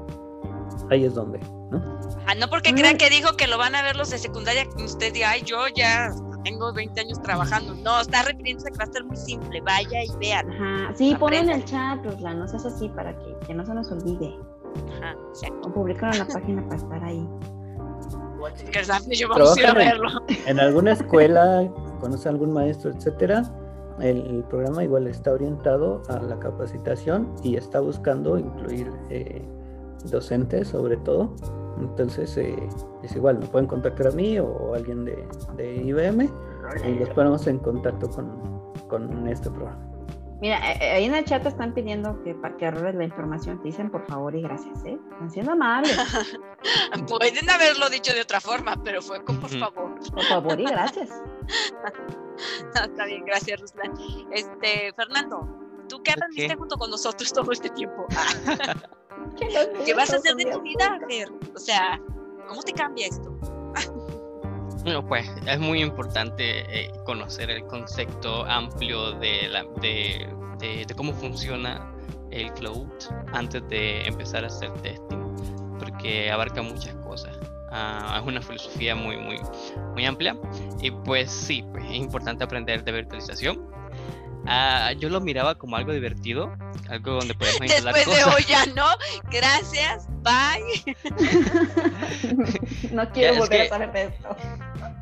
ahí 0.90 1.06
es 1.06 1.14
donde, 1.14 1.40
¿no? 1.72 1.81
Ah, 2.27 2.35
no 2.35 2.48
porque 2.49 2.73
crean 2.73 2.98
que 2.98 3.10
dijo 3.10 3.35
que 3.35 3.48
lo 3.48 3.57
van 3.57 3.76
a 3.76 3.81
ver 3.81 3.95
los 3.95 4.10
de 4.10 4.18
secundaria, 4.18 4.65
que 4.76 4.84
usted 4.84 5.14
diga, 5.14 5.31
ay, 5.31 5.41
yo 5.44 5.68
ya 5.76 6.11
tengo 6.44 6.73
20 6.73 6.99
años 6.99 7.22
trabajando. 7.22 7.73
No, 7.76 8.02
está 8.02 8.23
refiriéndose 8.23 8.69
a 8.69 8.72
que 8.72 8.77
va 8.77 8.84
a 8.84 8.94
ser 8.94 9.03
muy 9.03 9.18
simple. 9.18 9.61
Vaya 9.61 10.03
y 10.03 10.18
vean. 10.18 10.52
Ajá. 10.52 10.94
Sí, 10.95 11.15
ponen 11.15 11.49
en 11.49 11.61
el 11.61 11.65
chat, 11.65 12.03
Ruslan, 12.06 12.40
no 12.40 12.48
seas 12.48 12.65
así 12.65 12.90
para 12.90 13.18
que, 13.18 13.35
que 13.48 13.53
no 13.53 13.65
se 13.65 13.73
nos 13.73 13.91
olvide. 13.91 14.38
Ajá, 14.98 15.15
O 15.64 15.72
publican 15.72 16.14
en 16.14 16.19
la 16.19 16.27
página 16.27 16.64
para 16.64 16.76
estar 16.76 17.03
ahí. 17.03 17.27
Yo 19.11 19.30
vamos 19.30 19.57
a 19.57 19.60
ir 19.60 19.68
a 19.68 19.73
verlo. 19.73 20.10
En, 20.27 20.38
en 20.48 20.60
alguna 20.60 20.91
escuela, 20.91 21.65
conoce 22.02 22.27
a 22.27 22.31
algún 22.31 22.52
maestro, 22.52 22.91
etcétera, 22.91 23.44
el, 23.99 24.18
el, 24.27 24.44
programa 24.45 24.84
igual 24.84 25.07
está 25.07 25.31
orientado 25.31 26.02
a 26.10 26.19
la 26.19 26.38
capacitación 26.40 27.34
y 27.44 27.56
está 27.56 27.80
buscando 27.80 28.38
incluir 28.38 28.91
eh, 29.10 29.41
docentes 30.12 30.70
sobre 30.70 30.98
todo 30.98 31.36
entonces 31.80 32.38
eh, 32.38 32.56
es 33.04 33.16
igual, 33.16 33.40
me 33.40 33.48
pueden 33.48 33.68
contactar 33.68 34.08
a 34.08 34.12
mí 34.12 34.40
o 34.40 34.74
a 34.74 34.78
alguien 34.78 35.06
de, 35.06 35.28
de 35.58 35.76
IBM 35.76 36.30
y 36.86 36.92
los 36.96 37.10
ponemos 37.10 37.46
en 37.48 37.60
contacto 37.60 38.10
con, 38.10 38.74
con 38.88 39.28
este 39.28 39.50
programa. 39.50 39.90
Mira, 40.42 40.60
ahí 40.62 41.06
en 41.06 41.16
el 41.16 41.24
chat 41.24 41.46
están 41.46 41.74
pidiendo 41.74 42.22
que 42.24 42.36
para 42.36 42.58
que 42.58 42.66
arregles 42.66 42.96
la 42.96 43.06
información. 43.06 43.60
Te 43.60 43.70
dicen 43.70 43.90
por 43.90 44.06
favor 44.08 44.36
y 44.36 44.42
gracias, 44.42 44.84
¿eh? 44.84 45.00
Están 45.14 45.32
siendo 45.32 45.52
amables. 45.54 45.98
Pueden 47.08 47.50
haberlo 47.50 47.90
dicho 47.90 48.14
de 48.14 48.22
otra 48.22 48.42
forma, 48.42 48.76
pero 48.84 49.02
fue 49.02 49.24
con 49.24 49.40
por 49.40 49.50
favor. 49.50 49.96
Por 50.12 50.24
favor 50.24 50.60
y 50.60 50.66
gracias. 50.66 51.10
no, 52.76 52.84
está 52.84 53.06
bien, 53.06 53.24
gracias, 53.24 53.62
Ruslan. 53.62 53.94
Este, 54.32 54.92
Fernando, 54.98 55.48
¿tú 55.88 56.04
qué 56.04 56.12
aprendiste 56.12 56.48
okay. 56.48 56.58
junto 56.58 56.78
con 56.78 56.92
nosotros 56.92 57.32
todo 57.32 57.50
este 57.54 57.70
tiempo? 57.70 58.06
¿Qué 59.85 59.93
vas 59.93 60.14
a 60.14 60.18
hacer 60.18 60.35
de 60.35 60.45
tu 60.45 60.61
vida, 60.61 60.99
Fer? 61.07 61.30
O 61.55 61.60
sea, 61.60 61.99
¿cómo 62.47 62.61
te 62.61 62.73
cambia 62.73 63.07
esto? 63.07 63.38
Bueno, 64.84 65.05
pues 65.07 65.30
es 65.47 65.60
muy 65.60 65.81
importante 65.81 66.60
eh, 66.69 66.91
conocer 67.05 67.49
el 67.49 67.65
concepto 67.68 68.45
amplio 68.45 69.14
de, 69.14 69.47
la, 69.47 69.64
de, 69.81 70.27
de, 70.60 70.85
de, 70.85 70.93
cómo 70.93 71.14
funciona 71.14 71.89
el 72.31 72.51
cloud 72.53 72.88
antes 73.31 73.65
de 73.69 74.05
empezar 74.05 74.43
a 74.43 74.47
hacer 74.47 74.73
testing, 74.81 75.77
porque 75.80 76.30
abarca 76.30 76.61
muchas 76.61 76.93
cosas. 76.95 77.34
Uh, 77.72 78.18
es 78.19 78.27
una 78.27 78.41
filosofía 78.41 78.93
muy, 78.93 79.18
muy, 79.18 79.39
muy 79.93 80.05
amplia. 80.05 80.38
Y 80.81 80.91
pues 80.91 81.31
sí, 81.31 81.64
pues 81.72 81.85
es 81.85 81.95
importante 81.95 82.43
aprender 82.43 82.84
de 82.84 82.91
virtualización. 82.91 83.60
Uh, 84.45 84.93
yo 84.99 85.10
lo 85.10 85.22
miraba 85.22 85.55
como 85.55 85.77
algo 85.77 85.93
divertido, 85.93 86.51
algo 86.94 87.11
donde 87.14 87.34
podemos 87.36 87.61
instalar 87.64 87.94
Después 87.95 88.18
cosas. 88.20 88.36
de 88.36 88.36
hoy 88.36 88.45
ya 88.48 88.65
no, 88.68 88.86
gracias, 89.32 90.07
bye. 90.22 90.95
no 92.91 93.10
quiero 93.11 93.22
Ya, 93.22 93.30
es 93.32 93.38
volver 93.40 93.49
que- 93.61 93.65
a 93.65 93.70
saber 93.70 93.91
de 93.91 94.03
esto. 94.03 94.36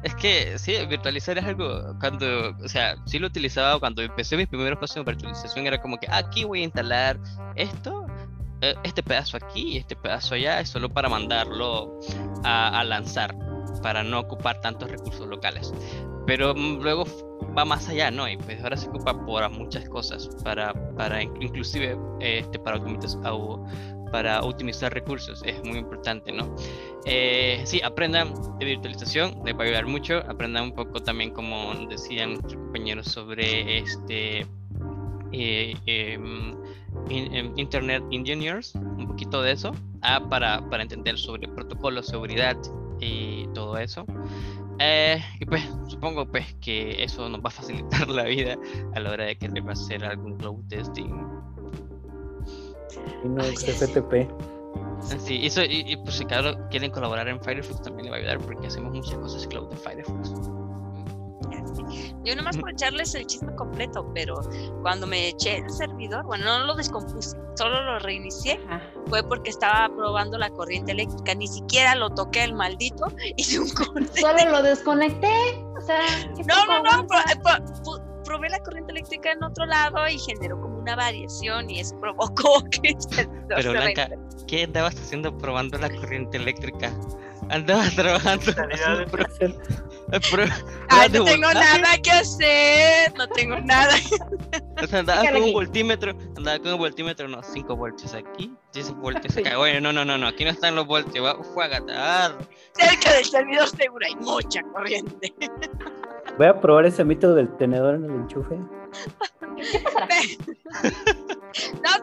Es 0.03 0.15
que 0.15 0.57
sí, 0.57 0.73
virtualizar 0.88 1.38
es 1.38 1.45
algo 1.45 1.93
cuando, 1.99 2.55
o 2.63 2.68
sea, 2.68 2.95
sí 3.05 3.19
lo 3.19 3.27
utilizaba 3.27 3.80
cuando 3.80 4.01
empecé 4.01 4.35
mis 4.35 4.47
primeros 4.47 4.80
pasos 4.80 4.97
en 4.97 5.05
virtualización, 5.05 5.68
era 5.68 5.80
como 5.80 5.97
que 5.97 6.07
"Ah, 6.09 6.18
aquí 6.18 6.43
voy 6.43 6.61
a 6.61 6.63
instalar 6.63 7.19
esto, 7.55 8.07
eh, 8.61 8.73
este 8.84 9.03
pedazo 9.03 9.38
aquí 9.38 9.73
y 9.73 9.77
este 9.77 9.95
pedazo 9.95 10.34
allá, 10.35 10.59
es 10.59 10.69
solo 10.69 10.89
para 10.89 11.07
mandarlo 11.07 11.99
a, 12.43 12.80
a 12.80 12.84
lanzar, 12.84 13.35
para 13.84 14.03
no 14.03 14.19
ocupar 14.19 14.59
tantos 14.61 14.89
recursos 14.89 15.27
locales. 15.27 15.72
Pero 16.26 16.55
mm, 16.55 16.81
luego 16.81 17.05
va 17.57 17.65
más 17.65 17.88
allá, 17.90 18.11
¿no? 18.11 18.28
Y 18.30 18.38
pues 18.38 18.61
ahora 18.64 18.78
se 18.78 18.88
ocupa 18.90 19.14
por 19.26 19.49
muchas 19.52 19.88
cosas, 19.90 20.30
para, 20.44 20.73
para 20.95 21.22
in- 21.23 21.34
inclusive 21.41 21.98
este, 22.19 22.60
para 22.60 22.78
au- 22.78 23.65
para 24.11 24.41
optimizar 24.41 24.94
recursos. 24.94 25.41
Es 25.45 25.64
muy 25.64 25.78
importante, 25.78 26.32
¿no? 26.34 26.53
Eh, 27.06 27.61
sí, 27.65 27.82
aprendan 27.82 28.34
de 28.60 28.65
virtualización, 28.65 29.40
les 29.45 29.56
va 29.56 29.60
a 29.61 29.64
ayudar 29.64 29.86
mucho. 29.88 30.18
Aprendan 30.28 30.64
un 30.65 30.73
poco 30.76 30.99
también, 31.02 31.32
como 31.32 31.73
decían 31.90 32.32
nuestros 32.34 32.56
compañeros, 32.56 33.07
sobre 33.07 33.78
este 33.80 34.45
eh, 35.32 35.76
em, 35.86 36.56
Internet 37.57 38.03
Engineers, 38.11 38.76
un 38.76 39.07
poquito 39.07 39.41
de 39.41 39.53
eso, 39.53 39.72
ah, 40.02 40.22
para, 40.30 40.61
para 40.69 40.84
entender 40.84 41.18
sobre 41.18 41.48
protocolos, 41.48 42.07
seguridad 42.07 42.57
y 42.99 43.48
todo 43.53 43.78
eso. 43.78 44.06
Eh, 44.83 45.23
y 45.39 45.45
pues 45.45 45.63
supongo 45.87 46.25
pues 46.25 46.55
que 46.55 47.03
eso 47.03 47.29
nos 47.29 47.39
va 47.39 47.49
a 47.49 47.51
facilitar 47.51 48.09
la 48.09 48.23
vida 48.23 48.57
a 48.95 48.99
la 48.99 49.11
hora 49.11 49.25
de 49.25 49.37
que 49.37 49.47
va 49.61 49.69
a 49.69 49.73
hacer 49.73 50.03
algún 50.03 50.37
cloud 50.37 50.63
testing. 50.69 51.13
Y 53.23 53.29
no 53.29 53.43
FTP. 53.43 54.27
Sí, 55.19 55.45
eso, 55.45 55.61
y, 55.63 55.95
pues 55.97 56.15
si 56.15 56.25
claro 56.25 56.55
quieren 56.69 56.91
colaborar 56.91 57.27
en 57.27 57.41
Firefox 57.41 57.81
también 57.81 58.05
le 58.05 58.11
va 58.11 58.17
a 58.17 58.19
ayudar 58.19 58.39
porque 58.39 58.67
hacemos 58.67 58.93
muchas 58.93 59.15
cosas 59.15 59.45
cloud 59.47 59.71
en 59.71 59.77
Firefox. 59.77 60.33
Yo 62.23 62.35
nomás 62.35 62.57
por 62.57 62.72
echarles 62.72 63.13
el 63.15 63.26
chisme 63.26 63.53
completo, 63.55 64.09
pero 64.13 64.35
cuando 64.81 65.07
me 65.07 65.30
eché 65.30 65.57
el 65.57 65.69
servidor, 65.69 66.26
bueno, 66.26 66.45
no 66.45 66.65
lo 66.65 66.76
descompuse, 66.76 67.38
solo 67.55 67.81
lo 67.81 67.99
reinicié, 67.99 68.59
fue 69.07 69.23
porque 69.23 69.49
estaba 69.49 69.93
probando 69.95 70.38
la 70.38 70.49
corriente 70.49 70.91
eléctrica, 70.91 71.35
ni 71.35 71.47
siquiera 71.47 71.95
lo 71.95 72.09
toqué 72.09 72.43
el 72.43 72.53
maldito, 72.53 73.05
hice 73.38 73.59
un 73.59 73.69
corte. 73.69 74.22
Solo 74.22 74.49
lo 74.49 74.63
desconecté, 74.63 75.27
o 75.77 75.81
sea... 75.81 75.99
No, 76.47 76.65
no, 76.65 77.03
no, 77.03 77.07
probé 78.23 78.49
la 78.49 78.59
corriente 78.59 78.91
eléctrica 78.91 79.31
en 79.31 79.43
otro 79.43 79.65
lado 79.65 80.07
y 80.07 80.18
generó 80.18 80.59
como 80.61 80.77
una 80.80 80.95
variación 80.95 81.69
y 81.69 81.80
eso 81.80 81.99
provocó 81.99 82.63
que... 82.72 82.95
Pero 83.49 83.72
Blanca, 83.72 84.09
¿qué 84.47 84.63
andabas 84.63 84.95
haciendo 84.95 85.38
probando 85.38 85.77
la 85.77 85.89
corriente 85.89 86.38
eléctrica? 86.38 86.93
Andabas 87.52 87.95
trabajando. 87.95 88.52
Ay, 90.90 91.10
no 91.10 91.23
tengo 91.23 91.53
nada 91.53 91.98
que 92.02 92.11
hacer, 92.11 93.14
no 93.18 93.28
tengo 93.30 93.57
nada. 93.60 93.94
O 94.82 94.88
sea, 94.88 94.99
andaba 94.99 95.32
con 95.32 95.44
un 95.44 95.53
voltímetro, 95.53 96.11
andaba 96.38 96.60
con 96.60 96.73
un 96.73 96.80
voltímetro, 96.80 97.28
no, 97.28 97.44
5 97.44 97.76
voltios 97.76 98.14
aquí, 98.14 98.53
10 98.73 98.91
voltios 98.95 99.36
acá. 99.38 99.57
Bueno, 99.57 99.82
no, 99.82 99.94
no, 99.94 100.06
no, 100.06 100.18
no, 100.18 100.28
aquí 100.28 100.44
no 100.44 100.52
están 100.52 100.76
los 100.76 100.86
voltios, 100.86 101.26
va, 101.26 101.41
fue 101.44 101.65
a 101.65 101.69
Cerca 102.73 103.14
del 103.14 103.26
servidor 103.26 103.68
seguro 103.69 104.06
hay 104.06 104.15
mucha 104.15 104.61
corriente. 104.73 105.34
Voy 106.38 106.48
a 106.48 106.60
probar 106.60 106.86
ese 106.86 107.03
mito 107.03 107.36
del 107.36 107.49
tenedor 107.57 107.95
en 107.95 108.06
el 108.06 108.11
enchufe. 108.11 108.56
no, 108.56 108.69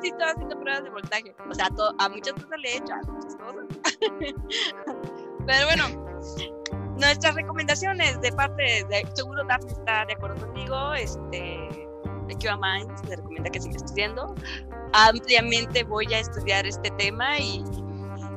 sí 0.03 0.09
estoy 0.09 0.29
haciendo 0.29 0.61
pruebas 0.61 0.85
de 0.85 0.91
voltaje. 0.91 1.35
O 1.51 1.55
sea, 1.55 1.69
a 1.99 2.09
muchas 2.09 2.35
cosas 2.35 2.59
le 2.61 2.69
he 2.69 2.77
hecho, 2.77 2.93
a 2.93 3.01
muchas 3.11 3.35
cosas. 3.37 3.65
Pero 5.49 5.65
bueno, 5.65 5.89
nuestras 6.99 7.35
recomendaciones 7.35 8.21
de 8.21 8.31
parte 8.33 8.85
de, 8.91 9.09
seguro 9.15 9.43
Daphne 9.49 9.73
está 9.73 10.05
de 10.05 10.13
acuerdo 10.13 10.47
conmigo, 10.47 10.93
este, 10.93 11.89
QA 12.39 12.59
Minds 12.59 13.03
le 13.09 13.17
recomienda 13.17 13.49
que 13.49 13.59
siga 13.59 13.77
estudiando. 13.77 14.35
Ampliamente 14.93 15.85
voy 15.85 16.13
a 16.13 16.19
estudiar 16.19 16.67
este 16.67 16.91
tema 16.99 17.39
y 17.39 17.65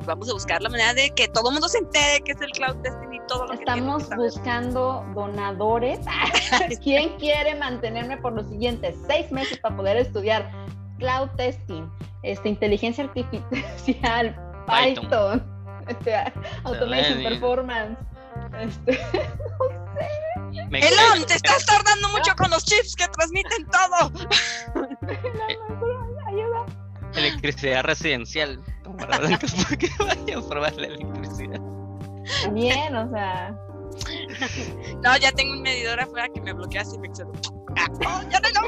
vamos 0.06 0.30
a 0.30 0.32
buscar 0.32 0.62
la 0.62 0.70
manera 0.70 0.94
de 0.94 1.10
que 1.10 1.28
todo 1.28 1.50
el 1.50 1.52
mundo 1.52 1.68
se 1.68 1.78
entere 1.78 2.22
que 2.24 2.32
es 2.32 2.40
el 2.40 2.50
cloud 2.52 2.76
testing 2.76 3.12
y 3.12 3.20
todo 3.28 3.46
lo 3.46 3.52
Estamos 3.52 4.08
buscando 4.16 5.04
donadores. 5.14 6.00
¿Quién 6.82 7.10
quiere 7.18 7.56
mantenerme 7.56 8.16
por 8.16 8.32
los 8.32 8.48
siguientes 8.48 8.96
seis 9.06 9.30
meses 9.30 9.58
para 9.58 9.76
poder 9.76 9.98
estudiar 9.98 10.50
cloud 10.98 11.28
testing, 11.36 11.90
este, 12.22 12.48
inteligencia 12.48 13.04
artificial, 13.04 14.34
Python, 14.66 15.51
este, 15.88 16.32
automation 16.64 17.22
performance? 17.22 17.98
Este, 18.58 18.92
no 19.12 19.78
sé. 19.98 20.88
Elon, 20.88 21.26
te 21.26 21.34
estás 21.34 21.64
tardando 21.66 22.08
mucho 22.10 22.34
con 22.36 22.50
los 22.50 22.64
chips 22.64 22.96
que 22.96 23.06
transmiten 23.08 23.66
todo. 23.66 24.12
Ayuda. 26.26 26.66
Electricidad 27.14 27.84
residencial. 27.84 28.62
Para 28.98 29.18
porque 29.38 29.90
vaya 29.98 30.38
a 30.38 30.48
probar 30.48 30.74
la 30.74 30.86
electricidad. 30.86 31.60
Bien, 32.52 32.94
o 32.94 33.10
sea. 33.10 33.54
No, 35.02 35.16
ya 35.18 35.32
tengo 35.32 35.52
un 35.52 35.62
medidor 35.62 36.00
afuera 36.00 36.28
que 36.34 36.40
me 36.40 36.52
bloquea 36.52 36.84
si 36.84 36.98
me 36.98 37.08
excedo. 37.08 37.32
¡Ah! 37.76 38.22
¡Ya 38.30 38.40
no! 38.40 38.62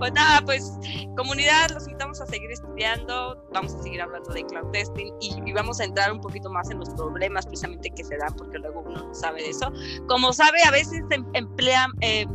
Pues 0.00 0.14
nada, 0.14 0.40
pues 0.46 0.78
comunidad, 1.14 1.68
los 1.74 1.86
invitamos 1.86 2.22
a 2.22 2.26
seguir 2.26 2.50
estudiando, 2.50 3.46
vamos 3.52 3.74
a 3.74 3.82
seguir 3.82 4.00
hablando 4.00 4.32
de 4.32 4.46
cloud 4.46 4.70
testing 4.72 5.12
y, 5.20 5.52
vamos 5.52 5.78
a 5.78 5.84
entrar 5.84 6.10
un 6.10 6.22
poquito 6.22 6.48
más 6.48 6.70
en 6.70 6.78
los 6.78 6.88
problemas 6.94 7.44
precisamente 7.44 7.90
que 7.90 8.02
se 8.02 8.16
dan 8.16 8.34
porque 8.34 8.58
luego 8.58 8.80
uno 8.80 9.08
no 9.08 9.14
sabe 9.14 9.42
de 9.42 9.50
eso. 9.50 9.70
Como 10.08 10.32
sabe, 10.32 10.62
a 10.66 10.70
veces 10.70 11.02
em, 11.10 11.22
em, 11.34 12.28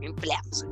empleamos, 0.00 0.66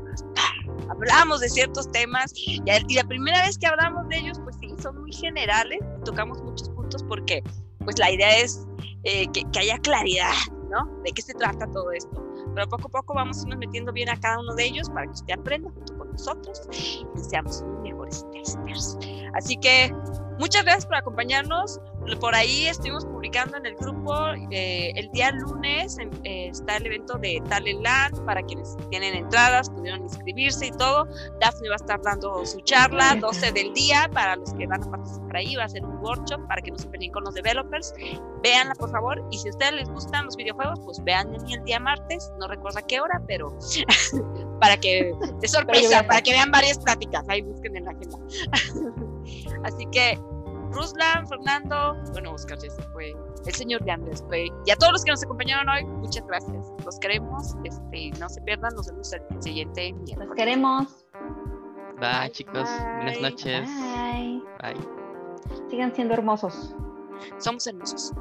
hablamos 0.88 1.38
de 1.38 1.48
ciertos 1.50 1.88
temas 1.92 2.32
y, 2.34 2.60
la 2.64 3.04
primera 3.04 3.46
vez 3.46 3.56
que 3.56 3.68
hablamos 3.68 4.08
de 4.08 4.18
ellos, 4.18 4.40
pues 4.42 4.56
sí, 4.60 4.74
son 4.82 5.00
muy 5.02 5.12
generales, 5.12 5.78
tocamos 6.04 6.42
muchos 6.42 6.68
puntos 6.70 7.04
porque 7.04 7.44
pues 7.84 7.96
la 7.96 8.10
idea 8.10 8.38
es 8.38 8.66
eh, 9.04 9.28
que 9.30 9.46
haya 9.56 9.78
claridad, 9.78 10.34
¿no? 10.68 11.00
De 11.04 11.12
qué 11.12 11.22
se 11.22 11.32
trata 11.34 11.70
todo 11.70 11.92
esto 11.92 12.29
pero 12.54 12.68
poco 12.68 12.88
a 12.88 12.90
poco 12.90 13.14
vamos 13.14 13.38
a 13.38 13.42
irnos 13.42 13.58
metiendo 13.58 13.92
bien 13.92 14.08
a 14.08 14.18
cada 14.18 14.40
uno 14.40 14.54
de 14.54 14.64
ellos 14.64 14.88
para 14.90 15.06
que 15.06 15.12
usted 15.12 15.34
aprenda 15.38 15.70
junto 15.70 15.98
con 15.98 16.10
nosotros 16.12 16.60
y 16.72 17.06
seamos 17.18 17.64
mejores 17.82 18.24
testers. 18.32 18.98
Así 19.34 19.56
que 19.56 19.94
muchas 20.38 20.64
gracias 20.64 20.86
por 20.86 20.96
acompañarnos. 20.96 21.80
Por 22.20 22.34
ahí 22.34 22.66
estuvimos 22.66 23.04
publicando 23.04 23.56
en 23.58 23.66
el 23.66 23.76
grupo 23.76 24.14
eh, 24.50 24.92
el 24.96 25.10
día 25.10 25.30
lunes 25.32 25.98
eh, 26.24 26.48
está 26.48 26.78
el 26.78 26.86
evento 26.86 27.18
de 27.18 27.42
Talentland 27.48 28.24
para 28.24 28.42
quienes 28.42 28.76
tienen 28.90 29.14
entradas, 29.14 29.70
pudieron 29.70 30.02
inscribirse 30.02 30.66
y 30.66 30.70
todo. 30.72 31.06
Daphne 31.40 31.68
va 31.68 31.74
a 31.74 31.76
estar 31.76 32.00
dando 32.02 32.44
su 32.46 32.60
charla 32.60 33.16
12 33.16 33.52
del 33.52 33.72
día 33.74 34.10
para 34.12 34.36
los 34.36 34.52
que 34.54 34.66
van 34.66 34.82
a 34.82 34.90
participar 34.90 35.36
ahí. 35.36 35.54
Va 35.56 35.64
a 35.64 35.68
ser 35.68 35.84
un 35.84 35.96
workshop 35.98 36.46
para 36.48 36.62
que 36.62 36.70
nos 36.70 36.86
peleen 36.86 37.12
con 37.12 37.24
los 37.24 37.34
developers. 37.34 37.94
Véanla 38.42 38.74
por 38.74 38.90
favor 38.90 39.22
y 39.30 39.38
si 39.38 39.48
a 39.48 39.50
ustedes 39.50 39.72
les 39.72 39.88
gustan 39.90 40.24
los 40.24 40.36
videojuegos, 40.36 40.80
pues 40.84 41.02
vean 41.04 41.34
el 41.34 41.64
día 41.64 41.78
martes. 41.78 42.32
No 42.38 42.48
recuerdo 42.48 42.78
a 42.78 42.82
qué 42.82 43.00
hora, 43.00 43.22
pero 43.26 43.56
para 44.60 44.76
que 44.76 45.12
de 45.40 45.48
sorpresa, 45.48 46.02
para 46.06 46.22
que 46.22 46.32
vean 46.32 46.50
varias 46.50 46.78
pláticas. 46.78 47.24
Ahí 47.28 47.42
busquen 47.42 47.76
en 47.76 47.84
la 47.84 47.90
agenda. 47.92 48.18
Así 49.64 49.86
que 49.92 50.18
Ruslan, 50.70 51.26
Fernando, 51.26 51.96
bueno, 52.12 52.32
Oscar 52.32 52.58
ya 52.58 52.70
se 52.70 52.82
fue, 52.92 53.14
el 53.46 53.54
señor 53.54 53.88
Andrés 53.90 54.22
fue, 54.28 54.48
y 54.66 54.70
a 54.70 54.76
todos 54.76 54.92
los 54.92 55.04
que 55.04 55.10
nos 55.10 55.22
acompañaron 55.22 55.68
hoy, 55.68 55.84
muchas 55.84 56.26
gracias. 56.26 56.66
Los 56.84 56.98
queremos, 57.00 57.54
este, 57.64 58.10
no 58.18 58.28
se 58.28 58.40
pierdan, 58.42 58.74
nos 58.74 58.86
vemos 58.86 59.12
el 59.12 59.42
siguiente 59.42 59.92
miércoles. 59.92 60.28
Los 60.28 60.36
queremos. 60.36 61.06
Bye, 62.00 62.30
chicos. 62.32 62.68
Buenas 62.96 63.20
noches. 63.20 63.68
Bye. 63.68 64.42
Bye. 64.62 65.68
Sigan 65.68 65.94
siendo 65.94 66.14
hermosos. 66.14 66.74
Somos 67.38 67.66
hermosos. 67.66 68.12